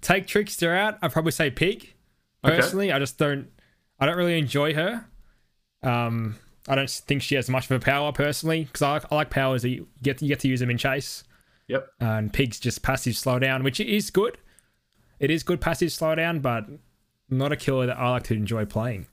Take 0.00 0.26
Trickster 0.26 0.74
out, 0.74 0.98
I'd 1.02 1.12
probably 1.12 1.32
say 1.32 1.50
Pig. 1.50 1.94
Okay. 2.44 2.56
Personally, 2.56 2.92
I 2.92 2.98
just 2.98 3.16
don't. 3.18 3.48
I 3.98 4.06
don't 4.06 4.16
really 4.16 4.38
enjoy 4.38 4.74
her. 4.74 5.06
Um, 5.82 6.36
I 6.68 6.74
don't 6.74 6.90
think 6.90 7.22
she 7.22 7.34
has 7.36 7.48
much 7.48 7.66
of 7.66 7.72
a 7.72 7.80
power 7.80 8.12
personally 8.12 8.64
because 8.64 8.82
I, 8.82 8.92
like- 8.92 9.12
I 9.12 9.14
like 9.14 9.30
powers 9.30 9.62
that 9.62 9.68
you 9.70 9.88
get 10.02 10.20
you 10.22 10.28
get 10.28 10.40
to 10.40 10.48
use 10.48 10.60
them 10.60 10.70
in 10.70 10.78
chase. 10.78 11.24
Yep. 11.66 11.88
and 11.98 12.30
Pig's 12.30 12.60
just 12.60 12.82
passive 12.82 13.14
slowdown, 13.14 13.64
which 13.64 13.80
is 13.80 14.10
good. 14.10 14.36
It 15.20 15.30
is 15.30 15.42
good 15.42 15.60
passive 15.60 15.88
slowdown, 15.90 16.42
but 16.42 16.66
not 17.30 17.52
a 17.52 17.56
killer 17.56 17.86
that 17.86 17.98
I 17.98 18.10
like 18.10 18.24
to 18.24 18.34
enjoy 18.34 18.64
playing. 18.64 19.06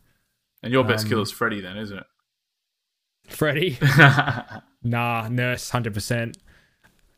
And 0.64 0.72
your 0.74 0.84
best 0.84 1.12
Um, 1.12 1.20
is 1.22 1.32
Freddy, 1.32 1.62
then, 1.62 1.78
isn't 1.78 1.98
it? 1.98 2.06
Freddy, 3.28 3.78
nah, 4.84 5.28
nurse, 5.30 5.70
hundred 5.70 5.94
percent. 5.94 6.38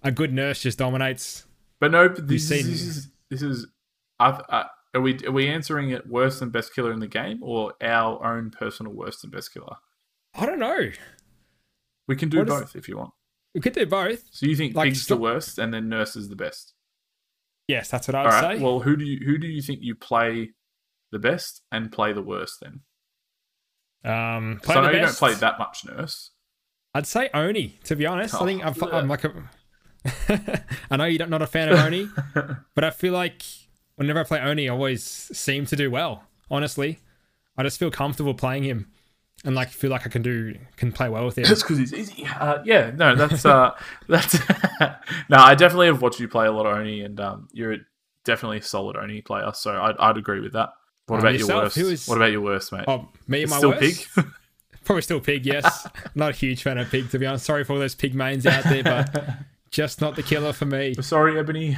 A 0.04 0.12
good 0.12 0.34
nurse 0.34 0.62
just 0.62 0.78
dominates. 0.78 1.46
but 1.80 1.92
no, 1.92 2.08
this, 2.08 2.48
seen- 2.50 2.60
is, 2.60 2.68
this 2.68 2.82
is 2.82 3.08
this 3.30 3.42
is. 3.42 3.68
I've, 4.20 4.42
uh, 4.50 4.66
are 4.94 5.02
we 5.02 5.18
are 5.26 5.32
we 5.32 5.48
answering 5.48 5.90
it 5.90 6.08
worst 6.08 6.40
than 6.42 6.50
best 6.50 6.74
killer 6.76 6.92
in 6.92 7.00
the 7.00 7.08
game, 7.08 7.40
or 7.42 7.74
our 7.82 8.24
own 8.38 8.52
personal 8.52 8.94
worst 8.94 9.22
than 9.22 9.32
best 9.32 9.54
killer? 9.54 9.76
I 10.36 10.46
don't 10.46 10.60
know. 10.60 10.92
We 12.08 12.16
can 12.16 12.30
do 12.30 12.40
What 12.40 12.50
is- 12.50 12.60
both 12.60 12.76
if 12.76 12.88
you 12.88 12.98
want. 12.98 13.12
We 13.56 13.62
could 13.62 13.74
do 13.74 13.86
both. 13.86 14.24
So 14.32 14.46
you 14.48 14.56
think 14.56 14.76
Like, 14.76 14.86
Pig's 14.90 15.06
the 15.08 15.16
worst, 15.18 15.58
and 15.60 15.72
then 15.74 15.88
Nurse 15.88 16.16
is 16.16 16.28
the 16.28 16.36
best? 16.36 16.73
Yes, 17.68 17.90
that's 17.90 18.08
what 18.08 18.16
I 18.16 18.24
would 18.24 18.30
right. 18.30 18.58
say. 18.58 18.64
Well, 18.64 18.80
who 18.80 18.96
do 18.96 19.06
you 19.06 19.26
who 19.26 19.38
do 19.38 19.48
you 19.48 19.62
think 19.62 19.80
you 19.82 19.96
play 19.96 20.52
the 21.12 21.20
best 21.20 21.62
and 21.72 21.92
play 21.92 22.14
the 22.14 22.22
worst 22.22 22.60
then? 22.62 22.82
um, 24.06 24.60
play 24.62 24.76
I 24.76 24.82
know 24.82 24.88
the 24.88 24.98
you 24.98 25.06
don't 25.06 25.16
play 25.16 25.34
that 25.36 25.60
much 25.60 25.86
Nurse. 25.86 26.32
I'd 26.94 27.08
say 27.08 27.30
Oni. 27.34 27.80
To 27.86 27.96
be 27.96 28.06
honest, 28.06 28.36
I 28.36 28.46
think 28.46 28.64
Oh, 28.66 28.92
I'm 28.92 29.08
like 29.08 29.24
a. 29.24 29.50
I 30.92 30.98
know 30.98 31.06
you're 31.06 31.26
not 31.28 31.42
a 31.42 31.48
fan 31.48 31.70
of 31.70 31.80
Oni, 31.80 32.10
but 32.76 32.84
I 32.84 32.90
feel 32.90 33.14
like 33.14 33.42
whenever 33.96 34.20
I 34.20 34.24
play 34.24 34.40
Oni, 34.42 34.68
I 34.68 34.72
always 34.72 35.04
seem 35.04 35.66
to 35.68 35.76
do 35.76 35.90
well. 35.90 36.24
Honestly, 36.52 37.00
I 37.58 37.64
just 37.64 37.80
feel 37.80 37.90
comfortable 37.90 38.34
playing 38.34 38.64
him, 38.64 38.92
and 39.44 39.56
like 39.56 39.70
feel 39.70 39.92
like 39.92 40.06
I 40.06 40.10
can 40.10 40.22
do 40.22 40.56
can 40.78 40.92
play 40.92 41.10
well 41.10 41.26
with 41.26 41.38
it. 41.38 41.48
That's 41.48 41.62
because 41.64 41.78
he's 41.78 41.94
easy. 41.94 42.26
Uh, 42.40 42.60
yeah, 42.66 42.92
no, 42.96 43.16
that's 43.16 43.46
uh, 43.46 43.72
that's 44.08 44.38
no. 45.30 45.38
I 45.38 45.56
definitely 45.56 45.88
have 45.88 46.02
watched 46.02 46.20
you 46.20 46.28
play 46.28 46.46
a 46.48 46.52
lot 46.52 46.66
of 46.66 46.78
Oni, 46.78 47.02
and 47.02 47.20
um, 47.20 47.48
you're 47.52 47.78
definitely 48.24 48.60
a 48.60 48.62
solid 48.64 48.96
Oni 48.96 49.22
player. 49.22 49.52
So 49.54 49.72
I'd, 49.72 49.96
I'd 50.00 50.18
agree 50.18 50.40
with 50.40 50.54
that. 50.54 50.70
What 51.08 51.18
Um, 51.18 51.26
about 51.28 51.38
your 51.40 51.48
worst? 51.50 51.78
is- 51.78 52.08
What 52.08 52.16
about 52.18 52.32
your 52.32 52.42
worst, 52.42 52.72
mate? 52.72 52.86
Oh, 52.88 53.10
me 53.28 53.42
and 53.42 53.50
my 53.52 53.58
Still 53.58 53.72
worst? 53.72 54.16
pig. 54.16 54.26
Probably 54.86 55.02
still 55.02 55.20
pig. 55.22 55.46
Yes, 55.46 55.88
not 56.16 56.30
a 56.32 56.34
huge 56.34 56.62
fan 56.64 56.78
of 56.78 56.90
pig 56.90 57.10
to 57.12 57.20
be 57.20 57.26
honest. 57.26 57.46
Sorry 57.46 57.64
for 57.64 57.74
all 57.74 57.80
those 57.80 57.96
pig 57.96 58.14
mains 58.16 58.46
out 58.46 58.64
there, 58.66 58.84
but 58.84 59.36
just 59.72 60.02
not 60.02 60.16
the 60.18 60.24
killer 60.24 60.52
for 60.54 60.66
me. 60.66 60.94
Sorry, 61.02 61.40
Ebony. 61.40 61.78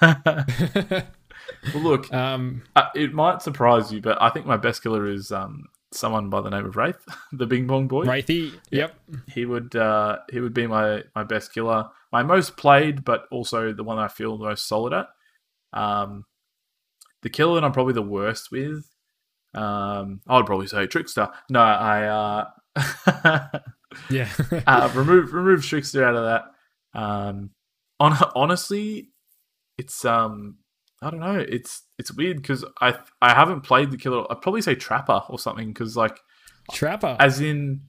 well, 0.00 1.04
look, 1.74 2.12
Um, 2.12 2.62
uh, 2.76 2.88
it 2.94 3.12
might 3.12 3.42
surprise 3.42 3.92
you, 3.92 4.00
but 4.00 4.20
I 4.20 4.30
think 4.30 4.46
my 4.46 4.56
best 4.56 4.82
killer 4.82 5.08
is 5.08 5.30
um 5.32 5.68
someone 5.94 6.30
by 6.30 6.40
the 6.40 6.50
name 6.50 6.66
of 6.66 6.76
Wraith, 6.76 7.04
the 7.32 7.46
Bing 7.46 7.66
Bong 7.66 7.88
Boy. 7.88 8.04
Wraithy. 8.04 8.52
Yep. 8.70 8.94
He 9.32 9.44
would 9.44 9.74
uh, 9.76 10.18
he 10.30 10.40
would 10.40 10.54
be 10.54 10.66
my 10.66 11.02
my 11.14 11.24
best 11.24 11.52
killer, 11.52 11.88
my 12.12 12.22
most 12.22 12.56
played, 12.56 13.04
but 13.04 13.26
also 13.30 13.72
the 13.72 13.84
one 13.84 13.98
I 13.98 14.08
feel 14.08 14.36
the 14.36 14.46
most 14.46 14.66
solid 14.68 14.92
at. 14.92 15.08
Um, 15.72 16.24
the 17.22 17.30
killer 17.30 17.54
that 17.54 17.64
I'm 17.64 17.72
probably 17.72 17.94
the 17.94 18.02
worst 18.02 18.50
with, 18.50 18.84
um, 19.54 20.20
I 20.26 20.36
would 20.36 20.46
probably 20.46 20.66
say 20.66 20.86
Trickster. 20.86 21.28
No, 21.48 21.60
I 21.60 22.48
uh, 22.76 23.58
Yeah. 24.10 24.28
uh, 24.66 24.90
remove 24.94 25.32
remove 25.32 25.64
Trickster 25.64 26.04
out 26.04 26.16
of 26.16 26.24
that. 26.24 27.00
Um, 27.00 27.50
on 28.00 28.16
honestly, 28.34 29.10
it's 29.78 30.04
um, 30.04 30.56
I 31.02 31.10
don't 31.10 31.20
know. 31.20 31.44
It's 31.46 31.82
it's 31.98 32.12
weird 32.12 32.36
because 32.36 32.64
I 32.80 32.94
I 33.20 33.34
haven't 33.34 33.62
played 33.62 33.90
the 33.90 33.96
killer. 33.96 34.24
I'd 34.30 34.40
probably 34.40 34.62
say 34.62 34.74
Trapper 34.76 35.22
or 35.28 35.38
something 35.38 35.68
because 35.68 35.96
like 35.96 36.18
Trapper. 36.70 37.16
as 37.18 37.40
in 37.40 37.82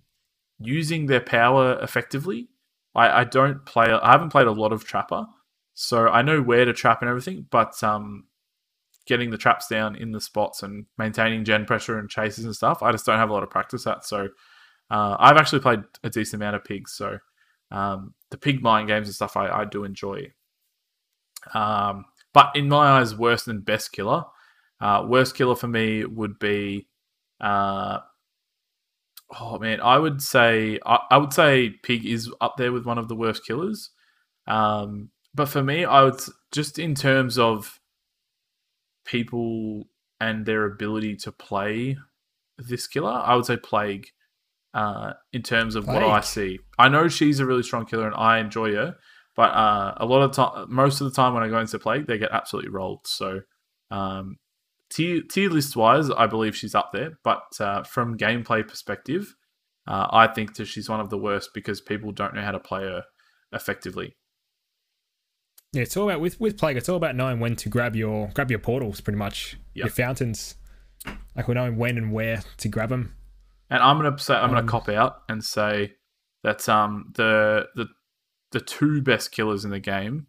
using 0.60 1.06
their 1.06 1.22
power 1.22 1.80
effectively. 1.82 2.50
I, 2.96 3.22
I 3.22 3.24
don't 3.24 3.66
play. 3.66 3.86
I 3.86 4.12
haven't 4.12 4.30
played 4.30 4.48
a 4.48 4.52
lot 4.52 4.72
of 4.72 4.84
Trapper, 4.84 5.26
so 5.74 6.08
I 6.08 6.22
know 6.22 6.42
where 6.42 6.66
to 6.66 6.74
trap 6.74 7.02
and 7.02 7.10
everything. 7.10 7.48
But 7.50 7.82
um, 7.84 8.26
getting 9.06 9.32
the 9.32 9.38
traps 9.38 9.68
down 9.68 9.96
in 9.96 10.12
the 10.12 10.22
spots 10.22 10.64
and 10.64 10.86
maintaining 10.98 11.44
gen 11.44 11.66
pressure 11.66 11.98
and 11.98 12.10
chases 12.10 12.46
and 12.46 12.56
stuff, 12.56 12.84
I 12.84 12.92
just 12.92 13.06
don't 13.06 13.18
have 13.18 13.30
a 13.30 13.34
lot 13.34 13.44
of 13.44 13.50
practice 13.50 13.88
at. 13.88 14.06
So 14.06 14.30
uh, 14.92 15.18
I've 15.20 15.38
actually 15.38 15.62
played 15.62 15.84
a 16.04 16.10
decent 16.10 16.42
amount 16.42 16.56
of 16.56 16.64
pigs. 16.64 16.94
So 16.94 17.18
um, 17.72 18.14
the 18.30 18.38
pig 18.38 18.62
mine 18.62 18.86
games 18.86 19.08
and 19.08 19.16
stuff, 19.16 19.36
I, 19.36 19.50
I 19.50 19.66
do 19.66 19.84
enjoy. 19.84 20.32
Um, 21.54 22.06
but 22.34 22.52
in 22.56 22.70
my 22.70 23.00
eyes, 23.00 23.16
worse 23.16 23.44
than 23.44 23.62
best 23.62 23.92
killer. 23.92 24.26
Uh, 24.82 25.06
worst 25.08 25.36
killer 25.36 25.56
for 25.56 25.68
me 25.68 26.04
would 26.04 26.40
be, 26.40 26.88
uh, 27.40 28.00
oh 29.40 29.60
man, 29.60 29.80
I 29.80 29.98
would 29.98 30.22
say 30.22 30.80
I, 30.86 31.00
I, 31.12 31.18
would 31.18 31.32
say 31.32 31.70
pig 31.70 32.06
is 32.06 32.30
up 32.42 32.56
there 32.58 32.72
with 32.72 32.86
one 32.86 32.98
of 32.98 33.08
the 33.08 33.16
worst 33.16 33.46
killers. 33.46 33.92
Um, 34.48 35.10
but 35.34 35.48
for 35.48 35.64
me, 35.64 35.86
I 35.86 36.04
would 36.04 36.20
just 36.52 36.80
in 36.80 36.96
terms 36.96 37.38
of 37.38 37.80
people 39.06 39.88
and 40.20 40.46
their 40.46 40.66
ability 40.66 41.16
to 41.18 41.32
play 41.32 41.98
this 42.58 42.88
killer, 42.88 43.12
I 43.12 43.36
would 43.36 43.46
say 43.46 43.58
plague. 43.58 44.08
Uh, 44.74 45.14
in 45.32 45.44
terms 45.44 45.76
of 45.76 45.86
plague. 45.86 46.02
what 46.02 46.12
I 46.12 46.22
see, 46.22 46.60
I 46.80 46.90
know 46.90 47.08
she's 47.08 47.40
a 47.40 47.46
really 47.46 47.62
strong 47.62 47.86
killer 47.86 48.08
and 48.08 48.16
I 48.16 48.40
enjoy 48.40 48.74
her, 48.74 48.96
but 49.36 49.52
uh, 49.52 49.94
a 49.98 50.06
lot 50.06 50.22
of 50.22 50.32
time, 50.32 50.74
most 50.74 51.02
of 51.02 51.10
the 51.10 51.16
time 51.16 51.34
when 51.34 51.44
I 51.44 51.50
go 51.50 51.60
into 51.60 51.80
Plague, 51.80 52.08
they 52.08 52.18
get 52.18 52.32
absolutely 52.32 52.72
rolled. 52.72 53.06
So 53.06 53.42
um, 53.90 54.38
tier, 54.90 55.22
tier 55.30 55.50
list 55.50 55.76
wise, 55.76 56.10
I 56.12 56.28
believe 56.28 56.56
she's 56.56 56.76
up 56.76 56.92
there. 56.94 57.20
But 57.24 57.44
uh, 57.60 57.84
from 57.84 58.18
gameplay 58.18 58.68
perspective, 58.68 59.36
uh, 59.88 60.08
I 60.12 60.28
think 60.28 60.56
that 60.56 60.66
she's 60.66 60.90
one 60.90 61.00
of 61.00 61.10
the 61.10 61.18
worst 61.18 61.50
because 61.54 61.82
people 61.82 62.12
don't 62.12 62.36
know 62.36 62.42
how 62.42 62.52
to 62.52 62.60
play 62.60 62.84
her 62.84 63.04
effectively. 63.52 64.16
Yeah, 65.72 65.82
it's 65.82 65.98
all 65.98 66.08
about 66.08 66.22
with 66.22 66.40
with 66.40 66.58
Plague. 66.58 66.78
It's 66.78 66.88
all 66.88 66.98
about 66.98 67.16
knowing 67.16 67.40
when 67.40 67.56
to 67.58 67.70
grab 67.70 67.96
your 67.96 68.30
grab 68.36 68.52
your 68.52 68.60
portals, 68.60 69.02
pretty 69.02 69.18
much 69.18 69.58
yep. 69.74 69.86
your 69.86 69.92
fountains. 69.92 70.56
Like 71.36 71.48
we're 71.48 71.56
knowing 71.56 71.78
when 71.78 71.98
and 71.98 72.14
where 72.14 72.44
to 72.58 72.68
grab 72.70 72.90
them. 72.90 73.16
And 73.72 73.82
I'm 73.82 73.98
gonna 73.98 74.18
say 74.20 74.36
I'm 74.36 74.46
um, 74.46 74.52
gonna 74.52 74.68
cop 74.68 74.88
out 74.88 75.24
and 75.28 75.44
say 75.44 75.94
that 76.44 76.70
um 76.70 77.12
the 77.16 77.66
the 77.76 77.88
the 78.54 78.62
two 78.62 79.02
best 79.02 79.32
killers 79.32 79.66
in 79.66 79.72
the 79.72 79.80
game 79.80 80.28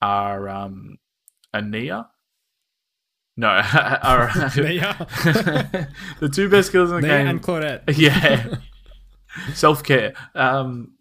are 0.00 0.48
um, 0.48 0.98
Ania. 1.54 2.06
No, 3.36 3.48
are 3.48 3.60
the 6.20 6.30
two 6.32 6.48
best 6.48 6.70
killers 6.70 6.90
in 6.90 7.00
the 7.00 7.02
Nea 7.02 7.18
game 7.18 7.26
and 7.26 7.42
Claudette. 7.42 7.82
Yeah, 7.96 8.56
self 9.54 9.82
care. 9.82 10.12
Um, 10.34 10.92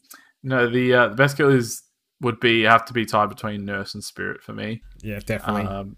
no, 0.41 0.69
the 0.69 0.93
uh, 0.93 1.07
the 1.09 1.15
best 1.15 1.37
killers 1.37 1.83
would 2.21 2.39
be 2.39 2.63
have 2.63 2.85
to 2.85 2.93
be 2.93 3.05
tied 3.05 3.29
between 3.29 3.65
Nurse 3.65 3.93
and 3.93 4.03
Spirit 4.03 4.41
for 4.41 4.53
me. 4.53 4.81
Yeah, 5.01 5.19
definitely. 5.19 5.63
Um, 5.63 5.97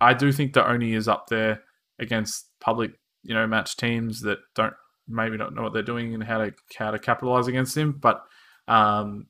I 0.00 0.14
do 0.14 0.32
think 0.32 0.54
that 0.54 0.68
Oni 0.68 0.94
is 0.94 1.08
up 1.08 1.26
there 1.28 1.62
against 1.98 2.46
public, 2.60 2.92
you 3.22 3.34
know, 3.34 3.46
match 3.46 3.76
teams 3.76 4.20
that 4.22 4.38
don't 4.54 4.74
maybe 5.08 5.36
not 5.36 5.54
know 5.54 5.62
what 5.62 5.72
they're 5.72 5.82
doing 5.82 6.14
and 6.14 6.22
how 6.24 6.38
to 6.38 6.54
how 6.78 6.90
to 6.90 6.98
capitalize 6.98 7.48
against 7.48 7.76
him. 7.76 7.92
But 7.92 8.22
um, 8.68 9.26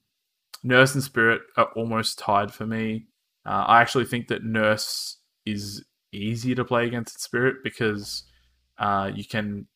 Nurse 0.66 0.94
and 0.94 1.04
Spirit 1.04 1.42
are 1.56 1.70
almost 1.76 2.18
tied 2.18 2.52
for 2.52 2.66
me. 2.66 3.06
Uh, 3.46 3.64
I 3.68 3.80
actually 3.80 4.04
think 4.04 4.28
that 4.28 4.44
Nurse 4.44 5.18
is 5.46 5.84
easier 6.12 6.56
to 6.56 6.64
play 6.64 6.86
against 6.86 7.22
Spirit 7.22 7.56
because 7.62 8.24
uh, 8.78 9.10
you 9.14 9.24
can 9.24 9.68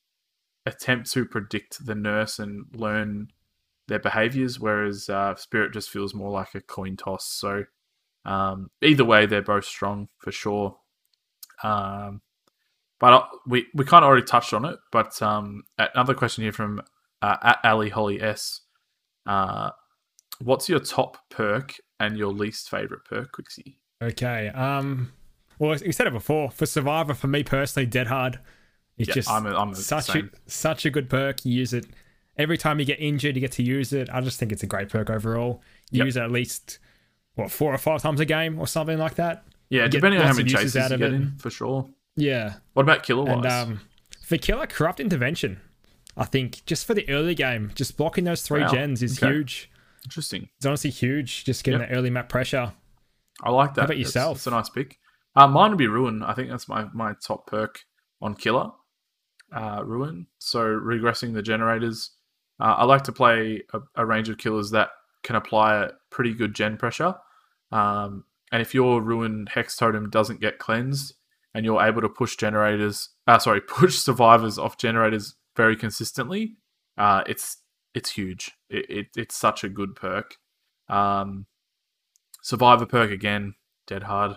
attempt 0.67 1.11
to 1.13 1.25
predict 1.25 1.87
the 1.87 1.95
Nurse 1.95 2.41
and 2.41 2.65
learn 2.75 3.29
their 3.87 4.01
behaviors, 4.01 4.59
whereas 4.59 5.09
uh, 5.09 5.37
Spirit 5.37 5.73
just 5.73 5.91
feels 5.91 6.13
more 6.13 6.31
like 6.31 6.55
a 6.55 6.61
coin 6.61 6.97
toss. 6.97 7.25
So 7.27 7.65
um, 8.25 8.71
either 8.83 9.05
way, 9.05 9.27
they're 9.27 9.43
both 9.43 9.65
strong 9.65 10.09
for 10.19 10.33
sure. 10.33 10.77
Um, 11.63 12.21
but 12.99 13.13
uh, 13.13 13.25
we 13.47 13.67
we 13.75 13.85
kind 13.85 14.05
of 14.05 14.09
already 14.09 14.27
touched 14.27 14.53
on 14.53 14.65
it. 14.65 14.79
But 14.91 15.21
um, 15.23 15.63
another 15.79 16.15
question 16.15 16.43
here 16.43 16.53
from 16.53 16.83
uh, 17.23 17.37
at 17.43 17.59
Ali 17.65 17.91
Holly 17.91 18.21
S. 18.21 18.63
Uh, 19.25 19.71
what's 20.43 20.69
your 20.69 20.81
top 20.81 21.19
perk 21.31 21.75
and 21.99 22.17
your 22.17 22.33
least 22.33 22.71
favorite 22.71 23.05
perk, 23.05 23.33
Quixie? 23.33 23.79
Okay. 24.03 24.49
Um. 24.49 25.13
Well, 25.59 25.77
we 25.85 25.93
said 25.93 26.07
it 26.07 26.13
before. 26.13 26.51
For 26.51 26.67
Survivor, 26.67 27.15
for 27.15 27.27
me 27.27 27.45
personally, 27.45 27.87
Dead 27.87 28.07
Hard. 28.07 28.39
It's 28.97 29.09
yeah, 29.09 29.15
just 29.15 29.31
I'm 29.31 29.47
a, 29.47 29.55
I'm 29.55 29.75
such 29.75 30.15
a 30.15 30.29
such 30.47 30.85
a 30.87 30.91
good 30.91 31.09
perk. 31.09 31.45
You 31.45 31.53
use 31.53 31.73
it 31.73 31.87
every 32.37 32.59
time 32.59 32.79
you 32.81 32.87
get 32.87 33.01
injured. 33.01 33.35
You 33.35 33.41
get 33.41 33.53
to 33.53 33.63
use 33.63 33.93
it. 33.93 34.09
I 34.13 34.21
just 34.21 34.39
think 34.39 34.53
it's 34.53 34.63
a 34.63 34.67
great 34.67 34.89
perk 34.89 35.11
overall. 35.11 35.63
You 35.91 35.99
yep. 35.99 36.07
use 36.07 36.17
it 36.17 36.23
at 36.23 36.31
least 36.31 36.79
what 37.35 37.51
four 37.51 37.73
or 37.73 37.79
five 37.79 38.03
times 38.03 38.21
a 38.21 38.25
game 38.25 38.59
or 38.59 38.67
something 38.67 38.99
like 38.99 39.15
that. 39.17 39.45
Yeah, 39.69 39.85
you 39.85 39.89
depending 39.89 40.21
on 40.21 40.27
how 40.27 40.35
many 40.35 40.51
chases 40.51 40.77
out 40.77 40.91
you 40.91 40.99
get 40.99 41.13
it. 41.13 41.15
in, 41.15 41.35
for 41.39 41.51
sure. 41.51 41.89
Yeah. 42.17 42.55
What 42.75 42.83
about 42.83 43.03
killer 43.03 43.25
wise? 43.25 43.37
And, 43.37 43.47
um, 43.47 43.81
for 44.23 44.37
killer, 44.37 44.67
corrupt 44.67 45.01
intervention. 45.01 45.61
I 46.17 46.25
think 46.25 46.65
just 46.67 46.87
for 46.87 46.95
the 46.95 47.09
early 47.09 47.35
game, 47.35 47.71
just 47.75 47.97
blocking 47.97 48.25
those 48.25 48.43
three 48.43 48.63
wow. 48.63 48.73
gens 48.73 49.03
is 49.03 49.23
okay. 49.23 49.33
huge. 49.33 49.70
Interesting. 50.05 50.49
It's 50.57 50.67
honestly 50.67 50.91
huge. 50.91 51.45
Just 51.45 51.65
getting 51.65 51.81
yep. 51.81 51.91
that 51.91 51.97
early 51.97 52.11
map 52.11 52.29
pressure. 52.29 52.73
I 53.43 53.51
like 53.51 53.75
that. 53.75 53.83
How 53.83 53.85
about 53.87 53.99
yourself? 53.99 54.39
It's 54.39 54.47
a 54.47 54.51
nice 54.51 54.69
pick. 54.69 54.99
Uh, 55.37 55.47
mine 55.47 55.71
would 55.71 55.79
be 55.79 55.87
Ruin. 55.87 56.23
I 56.23 56.35
think 56.35 56.51
that's 56.51 56.69
my, 56.69 56.87
my 56.93 57.15
top 57.23 57.47
perk 57.47 57.81
on 58.21 58.35
Killer. 58.35 58.71
Uh, 59.53 59.83
Ruin. 59.85 60.27
So 60.39 60.61
regressing 60.61 61.35
the 61.35 61.43
generators. 61.43 62.11
Uh, 62.61 62.75
I 62.79 62.85
like 62.85 63.03
to 63.05 63.13
play 63.13 63.63
a, 63.73 63.81
a, 63.97 64.07
range 64.07 64.29
of 64.29 64.39
killers 64.39 64.71
that 64.73 64.91
can 65.23 65.37
apply 65.37 65.83
a 65.83 65.91
pretty 66.11 66.35
good 66.35 66.55
gen 66.55 66.77
pressure. 66.77 67.15
Um, 67.73 68.25
and 68.53 68.61
if 68.61 68.75
your 68.75 69.01
Ruin 69.01 69.47
Hex 69.51 69.77
Totem 69.77 70.11
doesn't 70.11 70.41
get 70.41 70.59
cleansed 70.59 71.15
and 71.55 71.65
you're 71.65 71.83
able 71.83 72.03
to 72.03 72.09
push 72.09 72.37
generators, 72.37 73.09
uh, 73.27 73.39
sorry, 73.39 73.61
push 73.69 73.97
survivors 73.97 74.59
off 74.59 74.77
generators 74.77 75.37
very 75.57 75.75
consistently, 75.75 76.57
uh, 76.99 77.23
it's 77.27 77.59
it's 77.95 78.11
huge. 78.11 78.53
It, 78.69 78.91
it, 78.91 79.07
it's 79.17 79.37
such 79.37 79.65
a 79.65 79.69
good 79.69 79.95
perk. 79.95 80.37
Um, 80.89 81.47
Survivor 82.43 82.87
perk 82.87 83.11
again, 83.11 83.55
dead 83.87 84.05
hard. 84.05 84.37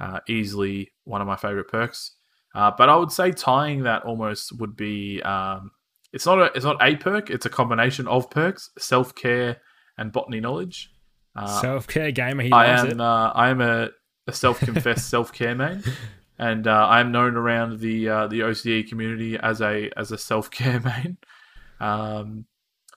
Uh, 0.00 0.20
easily 0.28 0.92
one 1.04 1.20
of 1.20 1.26
my 1.26 1.36
favorite 1.36 1.68
perks. 1.68 2.12
Uh, 2.54 2.70
but 2.76 2.88
I 2.88 2.96
would 2.96 3.10
say 3.10 3.32
tying 3.32 3.82
that 3.82 4.04
almost 4.04 4.58
would 4.58 4.76
be. 4.76 5.20
Um, 5.22 5.72
it's 6.12 6.26
not 6.26 6.38
a 6.38 6.44
it's 6.54 6.64
not 6.64 6.76
a 6.80 6.94
perk. 6.96 7.30
It's 7.30 7.46
a 7.46 7.50
combination 7.50 8.06
of 8.06 8.30
perks: 8.30 8.70
self 8.78 9.14
care 9.14 9.58
and 9.98 10.12
botany 10.12 10.40
knowledge. 10.40 10.90
Uh, 11.34 11.60
self 11.60 11.88
care 11.88 12.12
gamer. 12.12 12.44
He 12.44 12.52
I 12.52 12.66
am. 12.66 13.00
Uh, 13.00 13.30
I 13.30 13.50
am 13.50 13.60
a, 13.60 13.90
a 14.28 14.32
self 14.32 14.60
confessed 14.60 15.08
self 15.10 15.32
care 15.32 15.56
man, 15.56 15.82
and 16.38 16.68
uh, 16.68 16.86
I 16.86 17.00
am 17.00 17.10
known 17.10 17.36
around 17.36 17.80
the 17.80 18.08
uh, 18.08 18.26
the 18.28 18.40
OCE 18.40 18.88
community 18.88 19.36
as 19.36 19.60
a 19.60 19.90
as 19.96 20.12
a 20.12 20.18
self 20.18 20.50
care 20.50 20.80
man. 20.84 21.18
Um, 21.80 22.46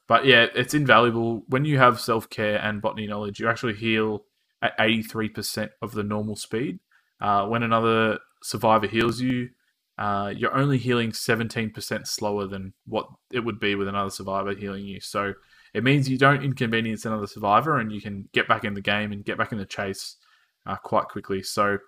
but 0.07 0.25
yeah, 0.25 0.47
it's 0.55 0.73
invaluable. 0.73 1.43
When 1.47 1.65
you 1.65 1.77
have 1.77 1.99
self 1.99 2.29
care 2.29 2.57
and 2.57 2.81
botany 2.81 3.07
knowledge, 3.07 3.39
you 3.39 3.47
actually 3.47 3.75
heal 3.75 4.23
at 4.61 4.77
83% 4.77 5.69
of 5.81 5.91
the 5.91 6.03
normal 6.03 6.35
speed. 6.35 6.79
Uh, 7.19 7.45
when 7.47 7.63
another 7.63 8.19
survivor 8.41 8.87
heals 8.87 9.19
you, 9.19 9.49
uh, 9.97 10.31
you're 10.35 10.55
only 10.55 10.77
healing 10.77 11.11
17% 11.11 12.07
slower 12.07 12.47
than 12.47 12.73
what 12.85 13.07
it 13.31 13.39
would 13.39 13.59
be 13.59 13.75
with 13.75 13.87
another 13.87 14.09
survivor 14.09 14.53
healing 14.53 14.85
you. 14.85 14.99
So 14.99 15.33
it 15.73 15.83
means 15.83 16.07
you 16.07 16.17
don't 16.17 16.43
inconvenience 16.43 17.05
another 17.05 17.27
survivor 17.27 17.79
and 17.79 17.91
you 17.91 18.01
can 18.01 18.29
get 18.31 18.47
back 18.47 18.63
in 18.63 18.73
the 18.73 18.81
game 18.81 19.11
and 19.11 19.25
get 19.25 19.37
back 19.37 19.51
in 19.51 19.57
the 19.57 19.65
chase 19.65 20.17
uh, 20.65 20.75
quite 20.75 21.05
quickly. 21.05 21.41
So 21.41 21.79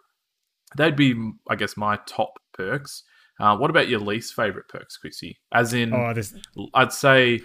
they'd 0.76 0.96
be, 0.96 1.32
I 1.48 1.56
guess, 1.56 1.78
my 1.78 2.00
top 2.06 2.40
perks. 2.54 3.04
Uh, 3.40 3.56
what 3.56 3.70
about 3.70 3.88
your 3.88 4.00
least 4.00 4.34
favorite 4.34 4.68
perks, 4.68 4.98
Quixie? 4.98 5.38
As 5.54 5.74
in, 5.74 5.94
oh, 5.94 6.14
I'd 6.74 6.92
say 6.92 7.42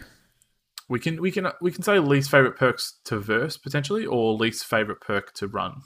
we 0.89 0.99
can 0.99 1.21
we 1.21 1.31
can 1.31 1.49
we 1.61 1.71
can 1.71 1.83
say 1.83 1.99
least 1.99 2.31
favorite 2.31 2.57
perks 2.57 2.99
to 3.05 3.19
verse 3.19 3.57
potentially, 3.57 4.05
or 4.05 4.35
least 4.35 4.65
favorite 4.65 5.01
perk 5.01 5.33
to 5.35 5.49
run. 5.49 5.83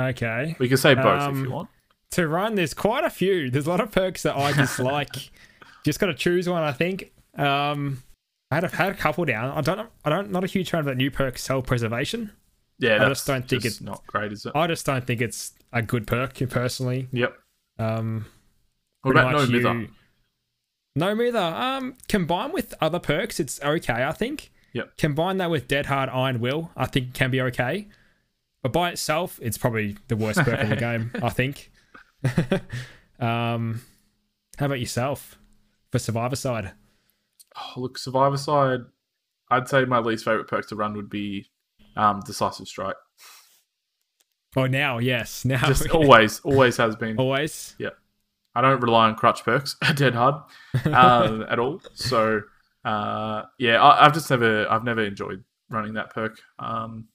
Okay, 0.00 0.56
we 0.58 0.68
can 0.68 0.76
say 0.76 0.94
both 0.94 1.22
um, 1.22 1.32
if 1.32 1.38
you 1.40 1.46
um, 1.46 1.52
want. 1.52 1.68
To 2.12 2.28
run, 2.28 2.54
there's 2.54 2.74
quite 2.74 3.04
a 3.04 3.10
few. 3.10 3.50
There's 3.50 3.66
a 3.66 3.70
lot 3.70 3.80
of 3.80 3.90
perks 3.90 4.22
that 4.22 4.36
I 4.36 4.52
dislike. 4.52 5.30
Just 5.84 5.98
got 5.98 6.06
to 6.06 6.14
choose 6.14 6.48
one. 6.48 6.62
I 6.62 6.72
think. 6.72 7.12
Um, 7.36 8.02
I 8.50 8.56
had 8.56 8.64
a, 8.64 8.68
had 8.68 8.92
a 8.92 8.94
couple 8.94 9.24
down. 9.24 9.50
I 9.56 9.60
don't. 9.60 9.88
I 10.04 10.10
don't. 10.10 10.30
Not 10.30 10.44
a 10.44 10.46
huge 10.46 10.70
fan 10.70 10.80
of 10.80 10.86
that 10.86 10.96
new 10.96 11.10
perk, 11.10 11.38
self 11.38 11.66
preservation. 11.66 12.32
Yeah, 12.78 13.04
I 13.04 13.08
just 13.08 13.26
don't 13.26 13.48
think 13.48 13.62
just 13.62 13.78
it's 13.78 13.80
not 13.80 14.06
great, 14.06 14.32
is 14.32 14.44
it? 14.44 14.52
I 14.54 14.66
just 14.66 14.84
don't 14.84 15.06
think 15.06 15.20
it's 15.22 15.54
a 15.72 15.80
good 15.80 16.06
perk 16.06 16.38
personally. 16.50 17.08
Yep. 17.12 17.34
Um, 17.78 18.26
what 19.02 19.12
about 19.12 19.32
no 19.32 19.46
mither? 19.46 19.88
No 20.96 21.14
Mither. 21.14 21.38
Um, 21.38 21.94
combined 22.08 22.52
with 22.54 22.74
other 22.80 22.98
perks, 22.98 23.38
it's 23.38 23.60
okay. 23.62 24.02
I 24.04 24.12
think. 24.12 24.50
Yep. 24.72 24.96
Combine 24.98 25.36
that 25.38 25.50
with 25.50 25.68
Dead 25.68 25.86
Hard 25.86 26.08
Iron 26.10 26.40
Will, 26.40 26.70
I 26.76 26.86
think 26.86 27.14
can 27.14 27.30
be 27.30 27.40
okay. 27.40 27.88
But 28.62 28.72
by 28.72 28.90
itself, 28.90 29.38
it's 29.42 29.56
probably 29.56 29.96
the 30.08 30.16
worst 30.16 30.40
perk 30.40 30.58
in 30.60 30.70
the 30.70 30.76
game. 30.88 31.12
I 31.22 31.28
think. 31.28 31.70
um, 33.20 33.82
how 34.58 34.66
about 34.66 34.80
yourself 34.80 35.38
for 35.92 35.98
Survivor 35.98 36.36
side? 36.36 36.72
Oh, 37.56 37.80
look, 37.80 37.96
Survivor 37.98 38.36
side. 38.36 38.80
I'd 39.50 39.68
say 39.68 39.84
my 39.84 39.98
least 40.00 40.24
favorite 40.24 40.48
perk 40.48 40.66
to 40.68 40.76
run 40.76 40.94
would 40.94 41.08
be 41.08 41.46
um, 41.96 42.20
decisive 42.26 42.66
strike. 42.66 42.96
Oh, 44.56 44.66
now, 44.66 44.98
yes, 44.98 45.44
now, 45.44 45.66
Just 45.66 45.88
always, 45.90 46.40
always 46.40 46.78
has 46.78 46.96
been. 46.96 47.18
always. 47.18 47.74
I 48.56 48.62
don't 48.62 48.80
rely 48.80 49.06
on 49.06 49.14
crutch 49.14 49.44
perks 49.44 49.76
dead 49.94 50.14
hard 50.14 50.36
um, 50.86 51.44
at 51.48 51.58
all. 51.58 51.82
So 51.94 52.40
uh, 52.84 53.42
yeah, 53.58 53.82
I, 53.82 54.06
I've 54.06 54.14
just 54.14 54.30
never, 54.30 54.66
I've 54.70 54.84
never 54.84 55.02
enjoyed 55.04 55.44
running 55.68 55.94
that 55.94 56.10
perk. 56.14 56.38
Um, 56.58 57.08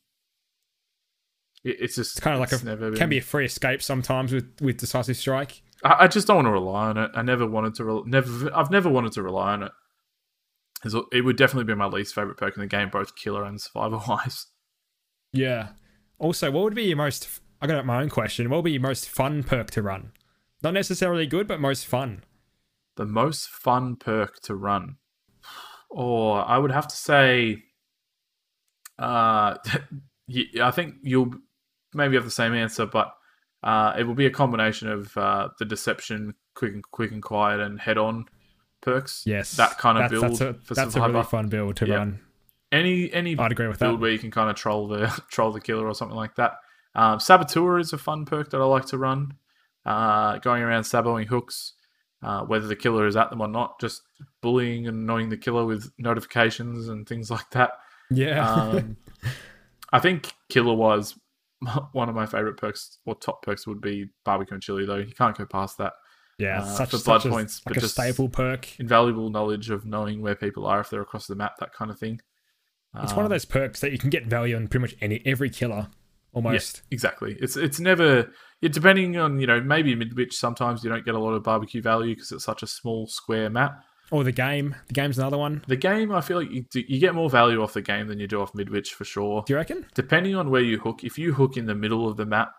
it, 1.63 1.77
it's 1.79 1.95
just 1.95 2.17
It's 2.17 2.19
kind 2.19 2.35
of 2.35 2.39
like 2.39 2.51
a 2.51 2.63
never 2.63 2.91
been, 2.91 2.99
can 2.99 3.09
be 3.09 3.17
a 3.17 3.21
free 3.21 3.45
escape 3.45 3.81
sometimes 3.81 4.33
with 4.33 4.51
with 4.61 4.77
decisive 4.77 5.17
strike. 5.17 5.61
I, 5.83 6.03
I 6.03 6.07
just 6.07 6.27
don't 6.27 6.37
want 6.37 6.47
to 6.47 6.51
rely 6.51 6.89
on 6.89 6.97
it. 6.97 7.11
I 7.15 7.21
never 7.21 7.47
wanted 7.47 7.75
to. 7.75 7.85
Re- 7.85 8.03
never. 8.05 8.55
I've 8.55 8.71
never 8.71 8.89
wanted 8.89 9.13
to 9.13 9.23
rely 9.23 9.53
on 9.53 9.63
it. 9.63 9.71
It 11.11 11.23
would 11.23 11.37
definitely 11.37 11.71
be 11.71 11.75
my 11.75 11.85
least 11.85 12.15
favorite 12.15 12.37
perk 12.37 12.55
in 12.55 12.61
the 12.61 12.67
game, 12.67 12.89
both 12.89 13.15
killer 13.15 13.43
and 13.43 13.59
survivor 13.59 13.99
wise. 14.07 14.47
Yeah. 15.33 15.69
Also, 16.19 16.51
what 16.51 16.65
would 16.65 16.75
be 16.75 16.83
your 16.83 16.97
most? 16.97 17.39
I 17.61 17.67
got 17.67 17.85
my 17.85 18.01
own 18.01 18.09
question. 18.09 18.49
What 18.49 18.57
would 18.57 18.65
be 18.65 18.73
your 18.73 18.81
most 18.81 19.07
fun 19.07 19.43
perk 19.43 19.71
to 19.71 19.81
run? 19.81 20.11
Not 20.63 20.73
necessarily 20.73 21.25
good, 21.25 21.47
but 21.47 21.59
most 21.59 21.85
fun. 21.87 22.23
The 22.97 23.05
most 23.05 23.49
fun 23.49 23.95
perk 23.95 24.39
to 24.41 24.53
run, 24.55 24.97
or 25.89 26.47
I 26.47 26.57
would 26.57 26.71
have 26.71 26.87
to 26.87 26.95
say, 26.95 27.63
uh, 28.99 29.55
I 30.61 30.71
think 30.71 30.95
you'll 31.03 31.33
maybe 31.93 32.15
have 32.15 32.25
the 32.25 32.31
same 32.31 32.53
answer, 32.53 32.85
but 32.85 33.13
uh, 33.63 33.93
it 33.97 34.03
will 34.03 34.13
be 34.15 34.25
a 34.25 34.31
combination 34.31 34.87
of 34.89 35.15
uh, 35.17 35.49
the 35.59 35.65
deception, 35.65 36.35
quick 36.55 36.73
and 36.73 36.83
quick 36.91 37.11
and 37.11 37.23
quiet, 37.23 37.59
and 37.59 37.79
head 37.79 37.97
on 37.97 38.25
perks. 38.81 39.23
Yes, 39.25 39.51
that 39.53 39.77
kind 39.77 39.97
of 39.97 40.09
that's, 40.09 40.11
build 40.11 40.23
That's 40.23 40.41
a, 40.41 40.53
for 40.65 40.73
that's 40.73 40.95
a 40.95 41.01
really 41.01 41.23
fun 41.23 41.47
build 41.47 41.75
to 41.77 41.87
Yeah. 41.87 41.95
run. 41.97 42.19
any 42.71 43.11
any 43.13 43.37
I'd 43.37 43.51
agree 43.51 43.67
with 43.67 43.79
build 43.79 43.95
that. 43.99 44.01
where 44.01 44.11
you 44.11 44.19
can 44.19 44.31
kind 44.31 44.49
of 44.49 44.55
troll 44.55 44.87
the 44.87 45.07
troll 45.31 45.51
the 45.51 45.61
killer 45.61 45.87
or 45.87 45.95
something 45.95 46.17
like 46.17 46.35
that. 46.35 46.53
Um, 46.93 47.19
Saboteur 47.19 47.79
is 47.79 47.93
a 47.93 47.97
fun 47.97 48.25
perk 48.25 48.49
that 48.51 48.59
I 48.59 48.65
like 48.65 48.85
to 48.87 48.97
run. 48.97 49.35
Uh, 49.85 50.37
going 50.39 50.61
around 50.61 50.83
saboing 50.83 51.25
hooks, 51.25 51.73
uh, 52.23 52.41
whether 52.43 52.67
the 52.67 52.75
killer 52.75 53.07
is 53.07 53.15
at 53.15 53.29
them 53.31 53.41
or 53.41 53.47
not, 53.47 53.79
just 53.79 54.01
bullying 54.41 54.87
and 54.87 54.97
annoying 55.03 55.29
the 55.29 55.37
killer 55.37 55.65
with 55.65 55.91
notifications 55.97 56.87
and 56.87 57.07
things 57.07 57.31
like 57.31 57.49
that. 57.51 57.71
Yeah. 58.11 58.47
Um, 58.47 58.97
I 59.93 59.99
think 59.99 60.31
killer 60.49 60.73
wise, 60.75 61.15
one 61.93 62.09
of 62.09 62.15
my 62.15 62.25
favorite 62.25 62.57
perks 62.57 62.99
or 63.05 63.15
top 63.15 63.41
perks 63.41 63.65
would 63.67 63.81
be 63.81 64.09
barbecue 64.23 64.53
and 64.53 64.61
chili. 64.63 64.85
Though 64.85 64.97
you 64.97 65.13
can't 65.13 65.37
go 65.37 65.45
past 65.45 65.77
that. 65.79 65.93
yeah. 66.37 66.61
uh, 66.61 66.65
such, 66.65 66.91
for 66.91 66.97
such 66.97 67.05
blood 67.05 67.25
a, 67.25 67.29
points, 67.29 67.61
like 67.65 67.73
but 67.73 67.77
a 67.77 67.81
just- 67.81 67.93
staple 67.95 68.29
perk. 68.29 68.79
Invaluable 68.79 69.29
knowledge 69.29 69.69
of 69.71 69.85
knowing 69.85 70.21
where 70.21 70.35
people 70.35 70.65
are 70.67 70.79
if 70.81 70.89
they're 70.89 71.01
across 71.01 71.25
the 71.27 71.35
map, 71.35 71.53
that 71.59 71.73
kind 71.73 71.89
of 71.89 71.97
thing. 71.99 72.21
It's 73.01 73.13
one 73.13 73.19
of 73.25 73.25
Um, 73.25 73.31
those 73.31 73.45
perks 73.45 73.79
that 73.79 73.91
you 73.93 73.97
can 73.97 74.09
get 74.09 74.25
value 74.27 74.55
on 74.55 74.67
pretty 74.67 74.81
much 74.81 74.95
any 75.01 75.21
every 75.25 75.49
killer, 75.49 75.87
almost. 76.33 76.81
Exactly. 76.91 77.37
It's 77.39 77.57
it's 77.57 77.79
never 77.79 78.31
yeah, 78.61 78.69
depending 78.69 79.17
on 79.17 79.39
you 79.39 79.47
know 79.47 79.61
maybe 79.61 79.95
midwich. 79.95 80.35
Sometimes 80.35 80.83
you 80.83 80.89
don't 80.89 81.05
get 81.05 81.15
a 81.15 81.19
lot 81.19 81.33
of 81.33 81.43
barbecue 81.43 81.81
value 81.81 82.15
because 82.15 82.31
it's 82.31 82.45
such 82.45 82.63
a 82.63 82.67
small 82.67 83.07
square 83.07 83.49
map. 83.49 83.83
Or 84.11 84.25
the 84.25 84.33
game. 84.33 84.75
The 84.87 84.93
game's 84.93 85.17
another 85.17 85.37
one. 85.37 85.63
The 85.67 85.77
game, 85.77 86.11
I 86.11 86.19
feel 86.19 86.39
like 86.39 86.51
you 86.51 86.65
do, 86.69 86.83
you 86.85 86.99
get 86.99 87.15
more 87.15 87.29
value 87.29 87.63
off 87.63 87.71
the 87.71 87.81
game 87.81 88.07
than 88.07 88.19
you 88.19 88.27
do 88.27 88.41
off 88.41 88.53
midwich 88.53 88.93
for 88.93 89.05
sure. 89.05 89.41
Do 89.47 89.53
you 89.53 89.57
reckon? 89.57 89.85
Depending 89.93 90.35
on 90.35 90.49
where 90.49 90.61
you 90.61 90.79
hook, 90.79 91.05
if 91.05 91.17
you 91.17 91.33
hook 91.33 91.55
in 91.55 91.65
the 91.65 91.75
middle 91.75 92.09
of 92.09 92.17
the 92.17 92.25
map, 92.25 92.51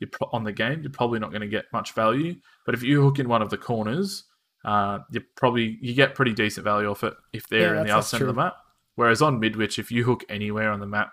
you're 0.00 0.10
pro- 0.10 0.28
on 0.32 0.44
the 0.44 0.52
game, 0.52 0.82
you're 0.82 0.92
probably 0.92 1.18
not 1.18 1.30
going 1.30 1.40
to 1.40 1.48
get 1.48 1.64
much 1.72 1.94
value. 1.94 2.34
But 2.66 2.74
if 2.74 2.82
you 2.82 3.00
hook 3.00 3.18
in 3.18 3.26
one 3.26 3.40
of 3.40 3.48
the 3.48 3.56
corners, 3.56 4.24
uh, 4.66 4.98
you 5.10 5.22
probably 5.34 5.78
you 5.80 5.94
get 5.94 6.14
pretty 6.14 6.34
decent 6.34 6.64
value 6.64 6.90
off 6.90 7.02
it 7.02 7.14
if 7.32 7.48
they're 7.48 7.74
Yeah, 7.74 7.80
in 7.80 7.86
the 7.86 7.92
other 7.94 8.02
center 8.02 8.24
of 8.24 8.34
the 8.34 8.42
map. 8.42 8.56
Whereas 8.96 9.22
on 9.22 9.40
midwich, 9.40 9.78
if 9.78 9.90
you 9.90 10.04
hook 10.04 10.24
anywhere 10.28 10.70
on 10.70 10.80
the 10.80 10.86
map, 10.86 11.12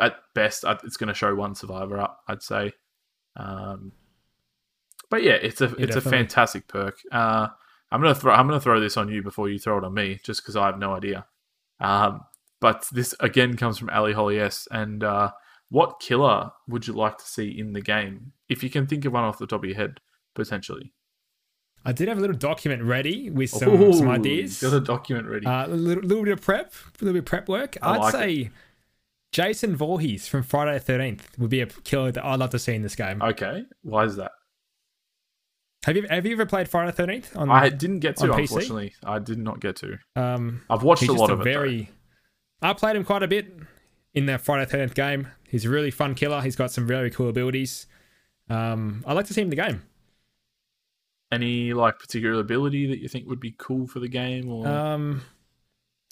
at 0.00 0.16
best 0.34 0.64
uh, 0.64 0.76
it's 0.84 0.96
going 0.96 1.08
to 1.08 1.14
show 1.14 1.34
one 1.34 1.54
survivor 1.54 1.98
up. 1.98 2.20
I'd 2.28 2.42
say. 2.42 2.72
Um, 3.36 3.92
but 5.10 5.22
yeah, 5.22 5.34
it's 5.34 5.60
a 5.60 5.74
it's 5.76 5.96
a 5.96 6.00
fantastic 6.00 6.66
perk. 6.68 6.98
Uh, 7.12 7.48
I'm 7.90 8.00
gonna 8.00 8.14
throw 8.14 8.32
I'm 8.32 8.46
gonna 8.46 8.60
throw 8.60 8.80
this 8.80 8.96
on 8.96 9.08
you 9.08 9.22
before 9.22 9.48
you 9.48 9.58
throw 9.58 9.78
it 9.78 9.84
on 9.84 9.94
me, 9.94 10.20
just 10.24 10.42
because 10.42 10.56
I 10.56 10.66
have 10.66 10.78
no 10.78 10.94
idea. 10.94 11.26
Um, 11.80 12.20
but 12.60 12.88
this 12.92 13.14
again 13.20 13.56
comes 13.56 13.78
from 13.78 13.90
Ali 13.90 14.12
Holly 14.12 14.40
S. 14.40 14.66
And 14.70 15.04
uh, 15.04 15.32
what 15.68 16.00
killer 16.00 16.50
would 16.66 16.86
you 16.86 16.94
like 16.94 17.18
to 17.18 17.24
see 17.24 17.48
in 17.48 17.72
the 17.72 17.80
game? 17.80 18.32
If 18.48 18.62
you 18.62 18.70
can 18.70 18.86
think 18.86 19.04
of 19.04 19.12
one 19.12 19.24
off 19.24 19.38
the 19.38 19.46
top 19.46 19.62
of 19.62 19.68
your 19.68 19.76
head, 19.76 20.00
potentially. 20.34 20.92
I 21.84 21.92
did 21.92 22.08
have 22.08 22.16
a 22.16 22.20
little 22.22 22.36
document 22.36 22.82
ready 22.82 23.28
with 23.28 23.50
some, 23.50 23.92
some 23.92 24.08
ideas. 24.08 24.62
Got 24.62 24.72
a 24.72 24.80
document 24.80 25.28
ready. 25.28 25.46
Uh, 25.46 25.66
a 25.66 25.68
little, 25.68 26.02
little 26.02 26.24
bit 26.24 26.32
of 26.32 26.40
prep, 26.40 26.72
a 26.72 27.04
little 27.04 27.12
bit 27.12 27.18
of 27.18 27.24
prep 27.26 27.48
work. 27.48 27.76
I 27.82 27.90
I'd 27.90 27.98
like 27.98 28.12
say 28.12 28.50
Jason 29.34 29.74
Voorhees 29.74 30.28
from 30.28 30.44
Friday 30.44 30.78
the 30.78 30.92
13th 30.92 31.36
would 31.38 31.50
be 31.50 31.60
a 31.60 31.66
killer 31.66 32.12
that 32.12 32.24
I'd 32.24 32.38
love 32.38 32.50
to 32.50 32.58
see 32.60 32.72
in 32.72 32.82
this 32.82 32.94
game. 32.94 33.20
okay, 33.20 33.64
why 33.82 34.04
is 34.04 34.14
that? 34.14 34.30
have 35.84 35.96
you 35.96 36.06
have 36.08 36.24
you 36.24 36.32
ever 36.34 36.46
played 36.46 36.68
Friday 36.68 36.92
the 36.92 37.02
13th? 37.02 37.36
On, 37.36 37.50
I 37.50 37.68
didn't 37.68 37.98
get 37.98 38.16
to, 38.18 38.32
unfortunately. 38.32 38.94
I 39.02 39.18
did 39.18 39.38
not 39.38 39.58
get 39.58 39.74
to. 39.76 39.98
um, 40.14 40.62
I've 40.70 40.84
watched 40.84 41.02
a 41.08 41.12
lot 41.12 41.30
a 41.30 41.32
of 41.32 41.40
it. 41.40 41.44
very. 41.44 41.90
I 42.62 42.72
played 42.74 42.94
him 42.94 43.02
quite 43.04 43.24
a 43.24 43.26
bit 43.26 43.52
in 44.14 44.26
the 44.26 44.38
Friday 44.38 44.70
the 44.70 44.76
13th 44.78 44.94
game. 44.94 45.26
He's 45.48 45.64
a 45.64 45.68
really 45.68 45.90
fun 45.90 46.14
killer. 46.14 46.40
He's 46.40 46.54
got 46.54 46.70
some 46.70 46.86
very 46.86 47.10
cool 47.10 47.28
abilities. 47.28 47.88
Um, 48.48 49.02
I'd 49.04 49.14
like 49.14 49.26
to 49.26 49.34
see 49.34 49.40
him 49.40 49.46
in 49.46 49.50
the 49.50 49.56
game. 49.56 49.82
Any 51.32 51.72
like 51.72 51.98
particular 51.98 52.38
ability 52.38 52.86
that 52.86 53.00
you 53.00 53.08
think 53.08 53.26
would 53.26 53.40
be 53.40 53.56
cool 53.58 53.88
for 53.88 53.98
the 53.98 54.06
game, 54.08 54.48
or 54.48 54.68
Um, 54.68 55.22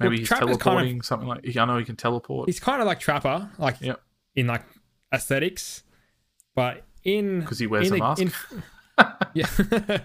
maybe 0.02 0.08
well, 0.16 0.18
he's 0.18 0.28
Trapper's 0.28 0.44
kind 0.46 0.52
of- 0.56 0.60
teleporting, 0.62 1.02
something 1.02 1.28
like. 1.28 1.56
I 1.56 1.64
know 1.64 1.78
he 1.78 1.84
can 1.84 1.96
teleport. 1.96 2.48
he's 2.48 2.60
kind 2.60 2.80
of 2.80 2.86
like 2.86 3.00
Trapper, 3.00 3.50
like 3.58 3.80
Yep. 3.80 4.00
in 4.36 4.46
like 4.46 4.64
aesthetics, 5.12 5.82
but 6.54 6.84
in 7.04 7.40
because 7.40 7.58
he 7.58 7.66
wears 7.66 7.88
in 7.88 7.94
a 7.94 7.98
mask. 7.98 8.22
in- 8.22 8.32
yeah. 9.34 9.98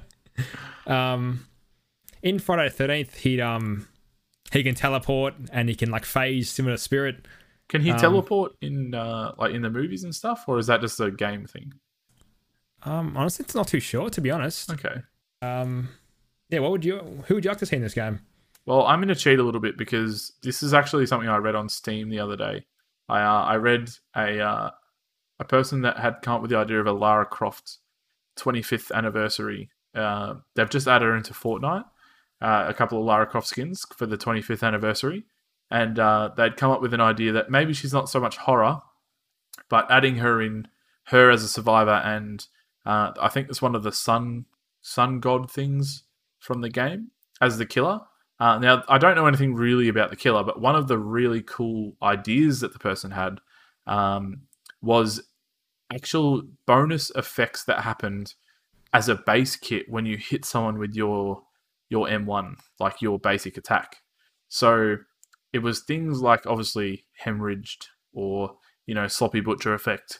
um, 0.88 1.46
in 2.22 2.40
Friday 2.40 2.70
the 2.70 2.74
Thirteenth, 2.76 3.16
he 3.18 3.40
um 3.42 3.88
he 4.52 4.64
can 4.64 4.76
teleport 4.76 5.34
and 5.52 5.70
he 5.70 5.76
can 5.76 5.92
like 5.92 6.06
phase 6.06 6.50
similar 6.50 6.78
spirit. 6.78 7.26
Can 7.70 7.82
he 7.82 7.92
Um, 7.92 8.00
teleport 8.00 8.54
in 8.62 8.94
uh, 8.96 9.34
like 9.38 9.54
in 9.54 9.62
the 9.62 9.70
movies 9.70 10.04
and 10.04 10.16
stuff, 10.16 10.46
or 10.48 10.58
is 10.58 10.68
that 10.68 10.82
just 10.82 11.00
a 11.00 11.12
game 11.12 11.46
thing? 11.46 11.74
Um, 12.84 13.18
honestly, 13.18 13.44
it's 13.44 13.56
not 13.56 13.68
too 13.68 13.80
sure 13.80 14.10
to 14.10 14.22
be 14.22 14.32
honest. 14.32 14.72
Okay. 14.72 15.02
Um, 15.42 15.90
yeah, 16.50 16.60
what 16.60 16.72
would 16.72 16.86
you? 16.86 17.00
Who 17.28 17.36
would 17.36 17.44
you 17.44 17.50
like 17.52 17.58
to 17.60 17.66
see 17.66 17.76
in 17.76 17.82
this 17.82 17.94
game? 17.94 18.22
Well, 18.68 18.86
I'm 18.86 19.00
going 19.00 19.08
to 19.08 19.16
cheat 19.16 19.40
a 19.40 19.44
little 19.44 19.62
bit 19.62 19.78
because 19.78 20.34
this 20.44 20.62
is 20.62 20.74
actually 20.74 21.06
something 21.06 21.30
I 21.30 21.38
read 21.38 21.56
on 21.56 21.70
Steam 21.70 22.10
the 22.10 22.20
other 22.20 22.36
day. 22.36 22.66
I 23.08 23.22
uh, 23.22 23.44
I 23.44 23.56
read 23.56 23.90
a 24.14 24.42
uh, 24.42 24.72
a 25.40 25.46
person 25.46 25.82
that 25.84 25.98
had 25.98 26.22
come 26.22 26.36
up 26.36 26.42
with 26.42 26.52
the 26.52 26.58
idea 26.58 26.82
of 26.82 26.86
a 26.86 26.92
Lara 26.92 27.26
Croft 27.26 27.78
25th 28.38 28.92
anniversary. 28.92 29.70
Uh, 29.96 30.36
they've 30.56 30.70
just 30.70 30.88
added 30.88 31.06
her 31.06 31.16
into 31.16 31.34
Fortnite, 31.34 31.86
uh, 32.42 32.66
a 32.68 32.74
couple 32.74 33.00
of 33.00 33.06
Lara 33.06 33.26
Croft 33.26 33.48
skins 33.48 33.86
for 33.96 34.06
the 34.06 34.18
25th 34.18 34.68
anniversary, 34.68 35.24
and 35.72 35.98
uh, 35.98 36.32
they'd 36.36 36.58
come 36.58 36.70
up 36.70 36.82
with 36.82 36.94
an 36.94 37.02
idea 37.02 37.32
that 37.32 37.50
maybe 37.50 37.74
she's 37.74 37.94
not 37.94 38.10
so 38.10 38.20
much 38.20 38.36
horror, 38.36 38.82
but 39.70 39.90
adding 39.90 40.18
her 40.18 40.42
in, 40.42 40.68
her 41.06 41.32
as 41.32 41.42
a 41.42 41.48
survivor, 41.48 42.02
and 42.04 42.46
uh, 42.86 43.14
I 43.18 43.30
think 43.30 43.48
it's 43.48 43.62
one 43.62 43.76
of 43.76 43.84
the 43.84 43.94
sun 43.94 44.46
sun 44.82 45.22
god 45.22 45.50
things 45.50 46.04
from 46.38 46.60
the 46.60 46.70
game 46.70 47.12
as 47.40 47.58
the 47.58 47.66
killer. 47.66 48.02
Uh, 48.40 48.60
now, 48.60 48.84
I 48.88 48.98
don't 48.98 49.16
know 49.16 49.26
anything 49.26 49.56
really 49.56 49.88
about 49.88 50.10
the 50.12 50.16
killer, 50.16 50.44
but 50.44 50.62
one 50.62 50.76
of 50.76 50.88
the 50.88 50.98
really 50.98 51.42
cool 51.42 51.96
ideas 52.04 52.60
that 52.60 52.72
the 52.72 52.80
person 52.80 53.12
had 53.12 53.40
um, 53.88 54.42
was 54.82 55.22
actual 55.92 56.44
bonus 56.66 57.12
effects 57.16 57.64
that 57.66 57.84
happened 57.84 58.36
as 58.94 59.10
a 59.10 59.16
base 59.16 59.56
kit 59.56 59.86
when 59.90 60.06
you 60.06 60.18
hit 60.18 60.46
someone 60.46 60.78
with 60.78 60.94
your 60.94 61.44
your 61.90 62.08
M1, 62.08 62.56
like 62.80 63.02
your 63.02 63.18
basic 63.18 63.58
attack. 63.58 63.98
So 64.50 64.98
it 65.54 65.60
was 65.60 65.84
things 65.84 66.22
like 66.22 66.46
obviously 66.46 67.06
hemorrhaged 67.24 67.86
or 68.14 68.58
you 68.86 68.94
know 68.94 69.08
sloppy 69.08 69.40
butcher 69.40 69.74
effect 69.74 70.20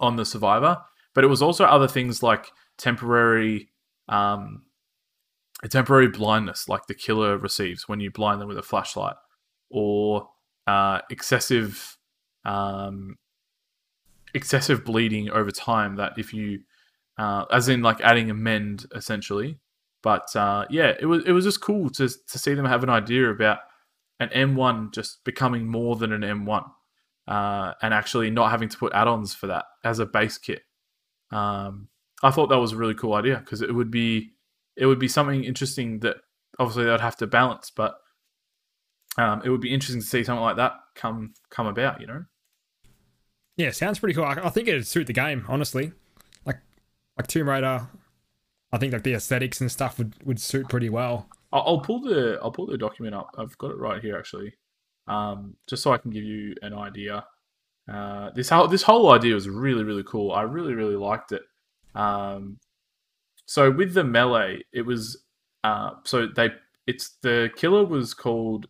on 0.00 0.16
the 0.16 0.24
survivor, 0.24 0.78
but 1.14 1.24
it 1.24 1.28
was 1.28 1.42
also 1.42 1.64
other 1.64 1.88
things 1.88 2.22
like 2.22 2.46
temporary 2.76 3.70
um, 4.08 4.62
a 5.62 5.68
temporary 5.68 6.08
blindness 6.08 6.68
like 6.68 6.86
the 6.86 6.94
killer 6.94 7.36
receives 7.36 7.88
when 7.88 8.00
you 8.00 8.10
blind 8.10 8.40
them 8.40 8.48
with 8.48 8.58
a 8.58 8.62
flashlight, 8.62 9.16
or 9.70 10.28
uh, 10.66 11.00
excessive 11.10 11.96
um, 12.44 13.16
excessive 14.34 14.84
bleeding 14.84 15.30
over 15.30 15.50
time. 15.50 15.96
That 15.96 16.12
if 16.16 16.32
you, 16.32 16.60
uh, 17.18 17.44
as 17.50 17.68
in 17.68 17.82
like 17.82 18.00
adding 18.00 18.30
a 18.30 18.34
mend 18.34 18.86
essentially, 18.94 19.58
but 20.02 20.34
uh, 20.36 20.66
yeah, 20.70 20.94
it 21.00 21.06
was 21.06 21.24
it 21.24 21.32
was 21.32 21.44
just 21.44 21.60
cool 21.60 21.90
to 21.90 22.08
to 22.08 22.38
see 22.38 22.54
them 22.54 22.66
have 22.66 22.82
an 22.82 22.90
idea 22.90 23.30
about 23.30 23.58
an 24.20 24.28
M1 24.30 24.92
just 24.92 25.22
becoming 25.24 25.66
more 25.66 25.96
than 25.96 26.12
an 26.12 26.22
M1, 26.22 26.64
uh, 27.26 27.74
and 27.82 27.94
actually 27.94 28.30
not 28.30 28.50
having 28.50 28.68
to 28.68 28.78
put 28.78 28.92
add-ons 28.92 29.34
for 29.34 29.46
that 29.48 29.64
as 29.84 29.98
a 29.98 30.06
base 30.06 30.38
kit. 30.38 30.62
Um, 31.30 31.88
I 32.22 32.30
thought 32.30 32.48
that 32.48 32.58
was 32.58 32.72
a 32.72 32.76
really 32.76 32.94
cool 32.94 33.14
idea 33.14 33.38
because 33.38 33.62
it 33.62 33.72
would 33.72 33.90
be 33.90 34.32
it 34.78 34.86
would 34.86 34.98
be 34.98 35.08
something 35.08 35.44
interesting 35.44 36.00
that 36.00 36.16
obviously 36.58 36.84
they'd 36.84 37.00
have 37.00 37.16
to 37.16 37.26
balance, 37.26 37.70
but 37.70 37.96
um, 39.16 39.42
it 39.44 39.50
would 39.50 39.60
be 39.60 39.74
interesting 39.74 40.00
to 40.00 40.06
see 40.06 40.24
something 40.24 40.42
like 40.42 40.56
that 40.56 40.72
come 40.94 41.34
come 41.50 41.66
about. 41.66 42.00
You 42.00 42.06
know. 42.06 42.24
Yeah, 43.56 43.72
sounds 43.72 43.98
pretty 43.98 44.14
cool. 44.14 44.24
I, 44.24 44.34
I 44.34 44.50
think 44.50 44.68
it'd 44.68 44.86
suit 44.86 45.08
the 45.08 45.12
game, 45.12 45.44
honestly. 45.48 45.92
Like 46.46 46.58
like 47.16 47.26
Tomb 47.26 47.48
Raider, 47.48 47.88
I 48.72 48.78
think 48.78 48.92
like 48.92 49.02
the 49.02 49.14
aesthetics 49.14 49.60
and 49.60 49.70
stuff 49.70 49.98
would, 49.98 50.14
would 50.24 50.40
suit 50.40 50.68
pretty 50.68 50.88
well. 50.88 51.28
I'll, 51.52 51.62
I'll 51.66 51.80
pull 51.80 52.00
the 52.00 52.38
I'll 52.42 52.52
pull 52.52 52.66
the 52.66 52.78
document 52.78 53.14
up. 53.14 53.34
I've 53.36 53.58
got 53.58 53.72
it 53.72 53.78
right 53.78 54.00
here 54.00 54.16
actually, 54.16 54.54
um, 55.08 55.56
just 55.68 55.82
so 55.82 55.92
I 55.92 55.98
can 55.98 56.10
give 56.10 56.24
you 56.24 56.54
an 56.62 56.74
idea. 56.74 57.24
Uh, 57.92 58.30
this 58.34 58.50
whole 58.50 58.68
this 58.68 58.82
whole 58.82 59.10
idea 59.10 59.34
was 59.34 59.48
really 59.48 59.82
really 59.82 60.04
cool. 60.04 60.32
I 60.32 60.42
really 60.42 60.74
really 60.74 60.96
liked 60.96 61.32
it. 61.32 61.42
Um, 61.94 62.58
so 63.48 63.70
with 63.70 63.94
the 63.94 64.04
melee, 64.04 64.60
it 64.74 64.82
was 64.82 65.24
uh, 65.64 65.92
so 66.04 66.26
they 66.26 66.50
it's 66.86 67.16
the 67.22 67.50
killer 67.56 67.82
was 67.82 68.12
called 68.12 68.68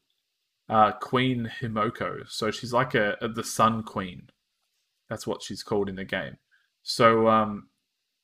uh, 0.69 0.93
Queen 0.93 1.51
Himoko. 1.61 2.31
So 2.31 2.53
she's 2.53 2.73
like 2.73 2.95
a, 2.95 3.17
a 3.21 3.27
the 3.27 3.43
Sun 3.43 3.83
Queen. 3.83 4.29
That's 5.11 5.27
what 5.27 5.43
she's 5.43 5.65
called 5.65 5.89
in 5.89 5.97
the 5.97 6.05
game. 6.05 6.37
So 6.85 7.27
um, 7.27 7.71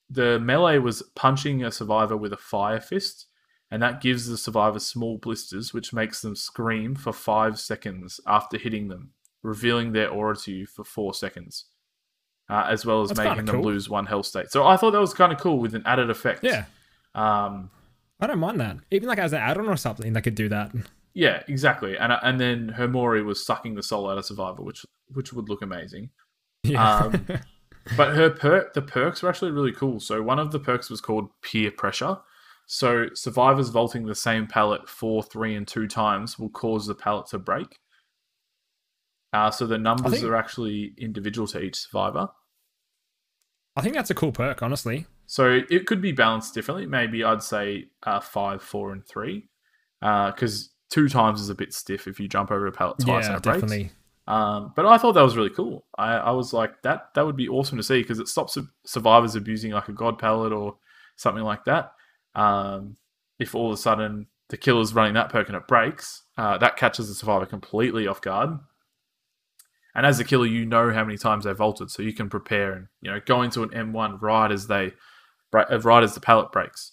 the 0.08 0.38
melee 0.38 0.78
was 0.78 1.02
punching 1.16 1.64
a 1.64 1.72
survivor 1.72 2.16
with 2.16 2.32
a 2.32 2.36
fire 2.36 2.80
fist, 2.80 3.26
and 3.72 3.82
that 3.82 4.00
gives 4.00 4.28
the 4.28 4.38
survivor 4.38 4.78
small 4.78 5.18
blisters, 5.18 5.74
which 5.74 5.92
makes 5.92 6.22
them 6.22 6.36
scream 6.36 6.94
for 6.94 7.12
five 7.12 7.58
seconds 7.58 8.20
after 8.28 8.58
hitting 8.58 8.86
them, 8.86 9.10
revealing 9.42 9.90
their 9.90 10.08
aura 10.08 10.36
to 10.36 10.52
you 10.52 10.66
for 10.66 10.84
four 10.84 11.14
seconds, 11.14 11.64
uh, 12.48 12.66
as 12.68 12.84
well 12.86 13.02
as 13.02 13.08
That's 13.10 13.18
making 13.20 13.44
them 13.46 13.56
cool. 13.56 13.64
lose 13.64 13.88
one 13.88 14.06
health 14.06 14.26
state. 14.26 14.50
So 14.50 14.66
I 14.66 14.76
thought 14.76 14.92
that 14.92 15.00
was 15.00 15.14
kind 15.14 15.32
of 15.32 15.38
cool 15.38 15.58
with 15.58 15.74
an 15.74 15.82
added 15.86 16.10
effect. 16.10 16.42
Yeah, 16.44 16.64
Um, 17.14 17.70
I 18.20 18.26
don't 18.26 18.38
mind 18.38 18.60
that. 18.60 18.76
Even 18.90 19.08
like 19.08 19.18
as 19.18 19.32
an 19.32 19.40
add-on 19.40 19.68
or 19.68 19.76
something, 19.76 20.12
they 20.12 20.20
could 20.20 20.34
do 20.34 20.48
that. 20.50 20.72
yeah, 21.14 21.42
exactly. 21.48 21.96
And 21.96 22.12
and 22.22 22.40
then 22.40 22.68
her 22.70 22.88
Mori 22.88 23.22
was 23.22 23.44
sucking 23.44 23.74
the 23.74 23.82
soul 23.82 24.08
out 24.10 24.18
of 24.18 24.24
survivor, 24.24 24.62
which 24.62 24.84
which 25.12 25.32
would 25.32 25.48
look 25.48 25.62
amazing. 25.62 26.10
Yeah. 26.62 26.96
Um, 26.98 27.26
But 27.98 28.16
her 28.16 28.30
perk, 28.30 28.72
the 28.72 28.80
perks 28.80 29.22
were 29.22 29.28
actually 29.28 29.50
really 29.50 29.70
cool. 29.72 30.00
So 30.00 30.22
one 30.22 30.38
of 30.38 30.50
the 30.50 30.58
perks 30.58 30.88
was 30.88 31.02
called 31.02 31.28
peer 31.42 31.70
pressure. 31.70 32.16
So 32.66 33.08
survivors 33.12 33.68
vaulting 33.68 34.06
the 34.06 34.14
same 34.14 34.46
pallet 34.46 34.88
four, 34.88 35.22
three, 35.22 35.54
and 35.54 35.68
two 35.68 35.86
times 35.86 36.38
will 36.38 36.48
cause 36.48 36.86
the 36.86 36.94
pallet 36.94 37.26
to 37.26 37.38
break. 37.38 37.78
Uh, 39.34 39.50
so 39.50 39.66
the 39.66 39.78
numbers 39.78 40.12
think- 40.12 40.24
are 40.24 40.36
actually 40.36 40.94
individual 40.96 41.48
to 41.48 41.60
each 41.60 41.76
survivor. 41.76 42.28
I 43.76 43.82
think 43.82 43.96
that's 43.96 44.10
a 44.10 44.14
cool 44.14 44.30
perk, 44.30 44.62
honestly. 44.62 45.06
So 45.26 45.62
it 45.68 45.86
could 45.86 46.00
be 46.00 46.12
balanced 46.12 46.54
differently. 46.54 46.86
Maybe 46.86 47.24
I'd 47.24 47.42
say 47.42 47.88
uh, 48.04 48.20
five, 48.20 48.62
four, 48.62 48.92
and 48.92 49.04
three, 49.04 49.48
because 50.00 50.70
two 50.90 51.08
times 51.08 51.40
is 51.40 51.48
a 51.48 51.54
bit 51.54 51.72
stiff 51.72 52.06
if 52.06 52.20
you 52.20 52.28
jump 52.28 52.52
over 52.52 52.66
a 52.68 52.72
pallet 52.72 52.98
twice 53.00 53.26
and 53.26 53.32
yeah, 53.32 53.38
it 53.38 53.42
definitely. 53.42 53.90
Um, 54.28 54.72
but 54.76 54.86
I 54.86 54.96
thought 54.96 55.12
that 55.12 55.22
was 55.22 55.36
really 55.36 55.50
cool. 55.50 55.84
I, 55.98 56.12
I 56.12 56.30
was 56.30 56.52
like, 56.52 56.82
that 56.82 57.08
that 57.14 57.26
would 57.26 57.36
be 57.36 57.48
awesome 57.48 57.76
to 57.78 57.82
see 57.82 58.00
because 58.00 58.20
it 58.20 58.28
stops 58.28 58.56
survivors 58.86 59.34
abusing 59.34 59.72
like 59.72 59.88
a 59.88 59.92
god 59.92 60.18
pallet 60.18 60.52
or 60.52 60.76
something 61.16 61.42
like 61.42 61.64
that. 61.64 61.92
Um, 62.36 62.96
if 63.40 63.54
all 63.54 63.66
of 63.66 63.74
a 63.74 63.76
sudden 63.76 64.28
the 64.50 64.56
killer's 64.56 64.94
running 64.94 65.14
that 65.14 65.30
perk 65.30 65.48
and 65.48 65.56
it 65.56 65.66
breaks, 65.66 66.22
uh, 66.38 66.58
that 66.58 66.76
catches 66.76 67.08
the 67.08 67.14
survivor 67.14 67.46
completely 67.46 68.06
off 68.06 68.20
guard. 68.20 68.50
And 69.94 70.04
as 70.04 70.18
a 70.18 70.24
killer, 70.24 70.46
you 70.46 70.66
know 70.66 70.92
how 70.92 71.04
many 71.04 71.16
times 71.16 71.44
they've 71.44 71.56
vaulted, 71.56 71.90
so 71.90 72.02
you 72.02 72.12
can 72.12 72.28
prepare 72.28 72.72
and 72.72 72.86
you 73.00 73.10
know 73.10 73.20
go 73.24 73.42
into 73.42 73.62
an 73.62 73.70
M1 73.70 74.20
right 74.20 74.50
as 74.50 74.66
they 74.66 74.92
uh, 75.54 75.80
right 75.80 76.02
as 76.02 76.14
the 76.14 76.20
pallet 76.20 76.50
breaks. 76.50 76.92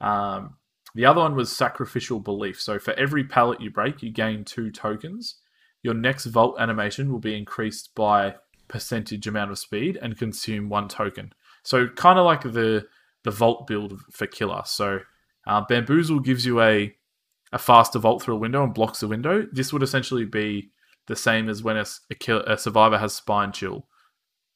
Um, 0.00 0.56
the 0.94 1.06
other 1.06 1.20
one 1.20 1.34
was 1.34 1.50
sacrificial 1.50 2.20
belief. 2.20 2.60
So 2.60 2.78
for 2.78 2.92
every 2.94 3.24
pallet 3.24 3.62
you 3.62 3.70
break, 3.70 4.02
you 4.02 4.10
gain 4.10 4.44
two 4.44 4.70
tokens 4.70 5.36
your 5.82 5.94
next 5.94 6.26
vault 6.26 6.56
animation 6.58 7.10
will 7.10 7.18
be 7.18 7.36
increased 7.36 7.94
by 7.94 8.36
percentage 8.68 9.26
amount 9.26 9.50
of 9.50 9.58
speed 9.58 9.98
and 10.00 10.16
consume 10.16 10.68
one 10.68 10.88
token. 10.88 11.32
So 11.64 11.88
kind 11.88 12.18
of 12.18 12.24
like 12.24 12.42
the 12.42 12.86
the 13.24 13.30
vault 13.30 13.66
build 13.66 14.00
for 14.10 14.26
killer. 14.26 14.62
So 14.64 15.00
uh, 15.46 15.62
bamboozle 15.68 16.20
gives 16.20 16.46
you 16.46 16.60
a 16.60 16.94
a 17.52 17.58
faster 17.58 17.98
vault 17.98 18.22
through 18.22 18.36
a 18.36 18.38
window 18.38 18.64
and 18.64 18.72
blocks 18.72 19.00
the 19.00 19.08
window. 19.08 19.46
This 19.52 19.72
would 19.72 19.82
essentially 19.82 20.24
be 20.24 20.70
the 21.12 21.16
same 21.16 21.50
as 21.50 21.62
when 21.62 21.76
a, 21.76 21.84
a, 22.10 22.14
kill, 22.14 22.40
a 22.40 22.56
survivor 22.56 22.96
has 22.96 23.12
spine 23.14 23.52
chill 23.52 23.86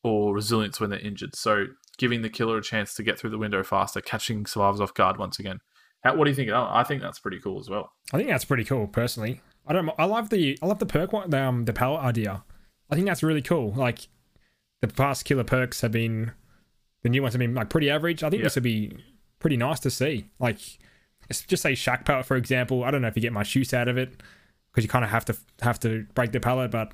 or 0.03 0.35
resilience 0.35 0.81
when 0.81 0.89
they're 0.89 0.99
injured. 0.99 1.37
So 1.37 1.67
giving 1.99 2.23
the 2.23 2.31
killer 2.31 2.57
a 2.57 2.63
chance 2.63 2.95
to 2.95 3.03
get 3.03 3.19
through 3.19 3.31
the 3.31 3.39
window 3.39 3.63
faster, 3.63 4.01
catching 4.01 4.47
survivors 4.47 4.81
off 4.81 4.95
guard 4.95 5.19
once 5.19 5.39
again. 5.39 5.59
How, 6.03 6.17
what 6.17 6.25
do 6.25 6.31
you 6.31 6.35
think? 6.35 6.51
Oh, 6.51 6.69
I 6.71 6.83
think 6.83 7.03
that's 7.03 7.19
pretty 7.19 7.39
cool 7.41 7.61
as 7.61 7.69
well. 7.69 7.93
I 8.13 8.17
think 8.17 8.31
that's 8.31 8.45
pretty 8.47 8.65
cool, 8.65 8.87
personally. 8.87 9.43
I 9.67 9.75
don't. 9.75 9.91
I 9.99 10.05
love 10.07 10.31
the. 10.31 10.57
I 10.63 10.67
love 10.67 10.79
the 10.79 10.87
perk 10.87 11.13
one. 11.13 11.29
The, 11.29 11.43
um, 11.43 11.65
the 11.65 11.73
pallet 11.73 12.03
idea. 12.03 12.45
I 12.89 12.95
think 12.95 13.07
that's 13.07 13.23
really 13.23 13.43
cool. 13.43 13.73
Like 13.75 14.09
the 14.81 14.89
past 14.89 15.25
killer 15.25 15.45
perks 15.45 15.81
have 15.83 15.93
been, 15.93 16.31
the 17.03 17.09
new 17.11 17.21
ones 17.21 17.35
have 17.35 17.41
been 17.41 17.55
like 17.55 17.69
pretty 17.69 17.91
average. 17.91 18.23
I 18.23 18.31
think 18.31 18.41
Yeah. 18.41 18.45
this 18.47 18.55
would 18.55 18.63
be 18.63 18.97
pretty 19.41 19.57
nice 19.57 19.81
to 19.81 19.91
see. 19.91 20.31
Like, 20.39 20.59
it's 21.29 21.43
just 21.43 21.63
say 21.63 21.75
shack 21.75 22.05
pallet 22.05 22.25
for 22.27 22.37
example. 22.37 22.85
I 22.85 22.91
don't 22.91 23.03
know 23.03 23.09
if 23.09 23.17
you 23.17 23.23
get 23.23 23.33
much 23.33 23.55
use 23.57 23.75
out 23.75 23.89
of 23.89 23.99
it 23.99 24.23
because 24.77 24.85
you 24.85 24.91
kind 24.91 25.07
of 25.07 25.11
have 25.11 25.25
to 25.25 25.37
have 25.63 25.81
to 25.81 26.05
break 26.15 26.33
the 26.33 26.39
pallet, 26.39 26.71
but 26.71 26.93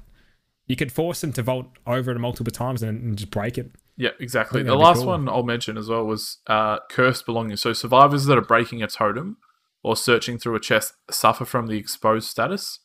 you 0.68 0.76
could 0.76 0.92
force 0.92 1.20
them 1.20 1.32
to 1.32 1.42
vault 1.42 1.66
over 1.84 2.12
it 2.12 2.18
multiple 2.20 2.52
times 2.52 2.80
and, 2.80 3.02
and 3.02 3.18
just 3.18 3.32
break 3.32 3.58
it. 3.58 3.72
Yeah, 3.96 4.10
exactly. 4.20 4.62
The 4.62 4.76
last 4.76 4.98
cool. 4.98 5.08
one 5.08 5.28
I'll 5.28 5.42
mention 5.42 5.76
as 5.76 5.88
well 5.88 6.04
was 6.04 6.38
uh, 6.46 6.78
cursed 6.88 7.26
belongings. 7.26 7.60
So 7.60 7.72
survivors 7.72 8.26
that 8.26 8.38
are 8.38 8.42
breaking 8.42 8.84
a 8.84 8.86
totem 8.86 9.38
or 9.82 9.96
searching 9.96 10.38
through 10.38 10.54
a 10.54 10.60
chest 10.60 10.94
suffer 11.10 11.44
from 11.44 11.66
the 11.66 11.76
exposed 11.76 12.28
status 12.28 12.78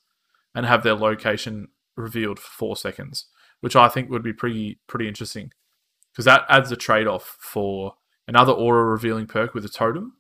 and 0.56 0.66
have 0.66 0.82
their 0.82 0.96
location 0.96 1.68
revealed 1.96 2.40
for 2.40 2.50
four 2.50 2.76
seconds, 2.76 3.28
which 3.62 3.76
I 3.76 3.90
think 3.90 4.10
would 4.10 4.24
be 4.24 4.34
pretty 4.34 4.80
pretty 4.88 5.08
interesting 5.08 5.52
because 6.12 6.26
that 6.26 6.44
adds 6.50 6.72
a 6.72 6.76
trade 6.76 7.06
off 7.06 7.38
for 7.40 7.94
another 8.28 8.52
aura 8.52 8.84
revealing 8.84 9.28
perk 9.28 9.54
with 9.54 9.64
a 9.64 9.70
totem, 9.70 10.14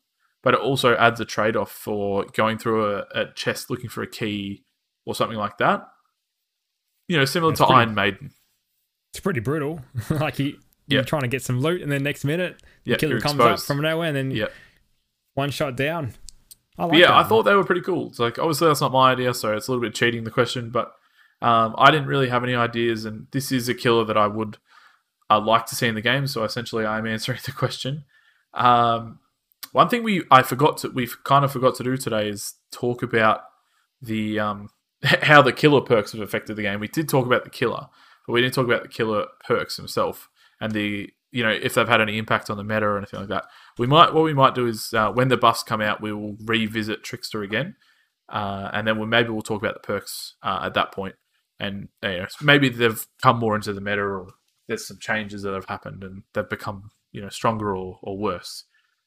but 0.43 0.53
it 0.53 0.59
also 0.59 0.95
adds 0.97 1.19
a 1.19 1.25
trade 1.25 1.55
off 1.55 1.71
for 1.71 2.25
going 2.33 2.59
through 2.59 2.85
a, 2.85 3.05
a 3.15 3.25
chest 3.33 3.71
looking 3.71 3.89
for 3.89 4.03
a 4.03 4.07
key 4.07 4.63
or 5.07 5.15
something 5.15 5.37
like 5.37 5.57
that. 5.57 5.87
You 7.07 7.17
know, 7.17 7.25
similar 7.25 7.51
That's 7.53 7.61
to 7.61 7.65
pretty- 7.67 7.79
Iron 7.79 7.95
Maiden. 7.95 8.31
It's 9.13 9.21
pretty 9.21 9.39
brutal. 9.39 9.79
like 10.09 10.37
you, 10.37 10.45
Yeah. 10.87 10.95
you're 10.97 11.03
trying 11.03 11.21
to 11.23 11.27
get 11.27 11.41
some 11.41 11.59
loot, 11.61 11.81
and 11.81 11.91
then 11.91 12.03
next 12.03 12.25
minute 12.25 12.61
the 12.83 12.91
Yeah, 12.91 12.97
killer 12.97 13.19
comes 13.19 13.39
up 13.39 13.59
from 13.61 13.81
nowhere, 13.81 14.09
and 14.09 14.15
then 14.17 14.31
Yeah. 14.31 14.47
one 15.33 15.49
shot 15.49 15.75
down. 15.75 16.13
I 16.77 16.85
like 16.85 16.99
yeah, 16.99 17.07
that. 17.07 17.13
I 17.15 17.23
thought 17.23 17.43
they 17.43 17.55
were 17.55 17.63
pretty 17.63 17.81
cool. 17.81 18.07
It's 18.09 18.19
like 18.19 18.37
obviously 18.37 18.67
that's 18.67 18.81
not 18.81 18.91
my 18.91 19.11
idea, 19.13 19.33
so 19.33 19.55
it's 19.55 19.67
a 19.67 19.71
little 19.71 19.81
bit 19.81 19.95
cheating 19.95 20.25
the 20.25 20.29
question, 20.31 20.69
but 20.69 20.91
um, 21.41 21.73
I 21.77 21.89
didn't 21.91 22.07
really 22.07 22.29
have 22.29 22.43
any 22.43 22.53
ideas, 22.55 23.05
and 23.05 23.27
this 23.31 23.51
is 23.51 23.67
a 23.69 23.73
killer 23.73 24.03
that 24.05 24.17
I 24.17 24.27
would 24.27 24.57
I'd 25.29 25.43
like 25.43 25.65
to 25.67 25.75
see 25.75 25.87
in 25.87 25.95
the 25.95 26.01
game. 26.01 26.25
So 26.27 26.43
essentially, 26.43 26.85
I'm 26.85 27.07
answering 27.07 27.39
the 27.45 27.51
question. 27.51 28.03
Um, 28.53 29.19
one 29.71 29.87
thing 29.89 30.03
we 30.03 30.23
I 30.31 30.41
forgot 30.43 30.77
to 30.79 30.89
we 30.89 31.07
kind 31.23 31.43
of 31.45 31.51
forgot 31.51 31.75
to 31.75 31.83
do 31.83 31.95
today 31.97 32.29
is 32.29 32.53
talk 32.71 33.01
about 33.03 33.41
the 34.01 34.39
um, 34.39 34.69
how 35.03 35.41
the 35.41 35.53
killer 35.53 35.81
perks 35.81 36.11
have 36.11 36.21
affected 36.21 36.55
the 36.55 36.63
game. 36.63 36.79
We 36.79 36.87
did 36.87 37.09
talk 37.09 37.25
about 37.25 37.43
the 37.43 37.49
killer, 37.49 37.87
but 38.25 38.33
we 38.33 38.41
didn't 38.41 38.53
talk 38.53 38.65
about 38.65 38.83
the 38.83 38.89
killer 38.89 39.25
perks 39.45 39.77
himself 39.77 40.29
and 40.59 40.71
the 40.71 41.09
you 41.31 41.43
know 41.43 41.51
if 41.51 41.73
they've 41.73 41.87
had 41.87 42.01
any 42.01 42.17
impact 42.17 42.49
on 42.49 42.57
the 42.57 42.63
meta 42.63 42.85
or 42.85 42.97
anything 42.97 43.19
like 43.19 43.29
that. 43.29 43.45
We 43.77 43.87
might 43.87 44.13
what 44.13 44.23
we 44.23 44.33
might 44.33 44.55
do 44.55 44.67
is 44.67 44.93
uh, 44.93 45.11
when 45.11 45.27
the 45.27 45.37
buffs 45.37 45.63
come 45.63 45.81
out, 45.81 46.01
we 46.01 46.13
will 46.13 46.35
revisit 46.45 47.03
Trickster 47.03 47.43
again, 47.43 47.75
uh, 48.29 48.69
and 48.73 48.87
then 48.87 48.97
we'll, 48.97 49.07
maybe 49.07 49.29
we'll 49.29 49.41
talk 49.41 49.61
about 49.61 49.75
the 49.75 49.87
perks 49.87 50.35
uh, 50.41 50.61
at 50.63 50.73
that 50.73 50.91
point, 50.91 51.15
and 51.59 51.89
you 52.03 52.09
know, 52.09 52.27
maybe 52.41 52.69
they've 52.69 53.05
come 53.21 53.39
more 53.39 53.55
into 53.55 53.73
the 53.73 53.81
meta 53.81 54.01
or 54.01 54.27
there's 54.67 54.87
some 54.87 54.99
changes 54.99 55.43
that 55.43 55.53
have 55.53 55.65
happened 55.65 56.03
and 56.03 56.23
they've 56.33 56.49
become 56.49 56.89
you 57.13 57.21
know 57.21 57.29
stronger 57.29 57.75
or, 57.75 57.99
or 58.01 58.17
worse, 58.17 58.63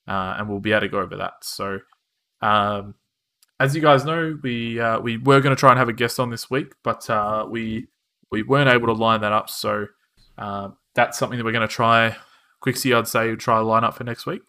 uh, 0.06 0.36
and 0.38 0.48
we'll 0.48 0.60
be 0.60 0.72
able 0.72 0.82
to 0.82 0.88
go 0.88 1.00
over 1.00 1.16
that. 1.16 1.34
So. 1.42 1.80
Um, 2.42 2.94
as 3.60 3.76
you 3.76 3.80
guys 3.82 4.04
know, 4.04 4.36
we 4.42 4.80
uh, 4.80 4.98
we 4.98 5.16
were 5.18 5.40
going 5.40 5.54
to 5.54 5.60
try 5.60 5.70
and 5.70 5.78
have 5.78 5.88
a 5.88 5.92
guest 5.92 6.18
on 6.18 6.30
this 6.30 6.50
week, 6.50 6.72
but 6.82 7.08
uh, 7.08 7.46
we 7.48 7.86
we 8.32 8.42
weren't 8.42 8.68
able 8.70 8.86
to 8.88 8.92
line 8.94 9.20
that 9.20 9.32
up. 9.32 9.48
So 9.50 9.86
uh, 10.38 10.70
that's 10.94 11.18
something 11.18 11.38
that 11.38 11.44
we're 11.44 11.52
going 11.52 11.68
to 11.68 11.72
try. 11.72 12.16
Quixie, 12.60 12.92
I'd 12.94 13.06
say, 13.08 13.34
try 13.36 13.58
to 13.58 13.64
line 13.64 13.84
up 13.84 13.94
for 13.94 14.04
next 14.04 14.26
week. 14.26 14.42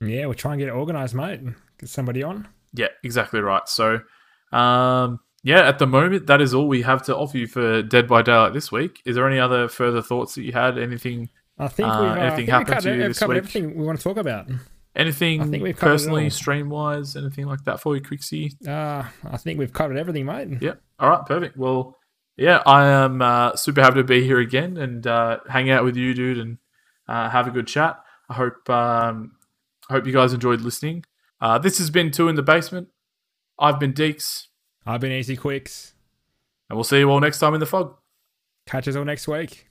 Yeah, 0.00 0.26
we'll 0.26 0.34
try 0.34 0.52
and 0.52 0.58
get 0.58 0.68
it 0.68 0.72
organized, 0.72 1.14
mate. 1.14 1.40
and 1.40 1.54
Get 1.78 1.88
somebody 1.88 2.22
on. 2.22 2.48
Yeah, 2.74 2.88
exactly 3.04 3.40
right. 3.40 3.68
So, 3.68 4.00
um, 4.52 5.20
yeah, 5.44 5.68
at 5.68 5.78
the 5.78 5.86
moment, 5.86 6.26
that 6.26 6.40
is 6.40 6.52
all 6.54 6.66
we 6.66 6.82
have 6.82 7.02
to 7.04 7.16
offer 7.16 7.38
you 7.38 7.46
for 7.46 7.82
Dead 7.82 8.08
by 8.08 8.22
Daylight 8.22 8.52
this 8.54 8.72
week. 8.72 9.00
Is 9.04 9.14
there 9.16 9.28
any 9.28 9.38
other 9.38 9.68
further 9.68 10.02
thoughts 10.02 10.34
that 10.34 10.42
you 10.42 10.52
had? 10.52 10.78
Anything, 10.78 11.28
I 11.58 11.68
think 11.68 11.88
Uh, 11.88 11.98
we've, 12.00 12.10
uh, 12.10 12.14
I 12.14 12.18
anything 12.26 12.46
think 12.46 12.58
we've 12.58 12.66
covered, 12.66 12.82
to 12.82 12.96
you 12.96 13.08
this 13.08 13.20
week? 13.20 13.36
everything 13.36 13.76
we 13.78 13.84
want 13.84 13.98
to 13.98 14.04
talk 14.04 14.16
about. 14.16 14.48
Anything 14.94 15.40
I 15.40 15.46
think 15.46 15.62
we've 15.62 15.76
personally, 15.76 16.30
stream 16.30 16.68
wise, 16.68 17.16
anything 17.16 17.46
like 17.46 17.64
that 17.64 17.80
for 17.80 17.96
you, 17.96 18.02
Quixie? 18.02 18.56
Uh, 18.66 19.04
I 19.24 19.36
think 19.36 19.58
we've 19.58 19.72
covered 19.72 19.96
everything, 19.96 20.26
mate. 20.26 20.48
Yeah. 20.60 20.74
All 20.98 21.10
right. 21.10 21.24
Perfect. 21.26 21.56
Well, 21.56 21.96
yeah, 22.36 22.62
I 22.66 22.86
am 22.86 23.20
uh, 23.20 23.56
super 23.56 23.82
happy 23.82 23.96
to 23.96 24.04
be 24.04 24.24
here 24.24 24.38
again 24.38 24.76
and 24.76 25.06
uh, 25.06 25.38
hang 25.48 25.70
out 25.70 25.84
with 25.84 25.96
you, 25.96 26.14
dude, 26.14 26.38
and 26.38 26.58
uh, 27.08 27.28
have 27.28 27.46
a 27.46 27.50
good 27.50 27.66
chat. 27.66 27.98
I 28.28 28.34
hope 28.34 28.68
um, 28.70 29.32
I 29.88 29.94
hope 29.94 30.06
you 30.06 30.12
guys 30.12 30.32
enjoyed 30.32 30.60
listening. 30.60 31.04
Uh, 31.40 31.58
this 31.58 31.78
has 31.78 31.90
been 31.90 32.10
two 32.10 32.28
in 32.28 32.36
the 32.36 32.42
basement. 32.42 32.88
I've 33.58 33.78
been 33.78 33.92
Deeks. 33.92 34.46
I've 34.86 35.00
been 35.00 35.12
Easy 35.12 35.36
Quicks. 35.36 35.94
And 36.70 36.76
we'll 36.76 36.84
see 36.84 36.98
you 36.98 37.10
all 37.10 37.20
next 37.20 37.38
time 37.38 37.54
in 37.54 37.60
the 37.60 37.66
fog. 37.66 37.96
Catch 38.66 38.88
us 38.88 38.96
all 38.96 39.04
next 39.04 39.28
week. 39.28 39.68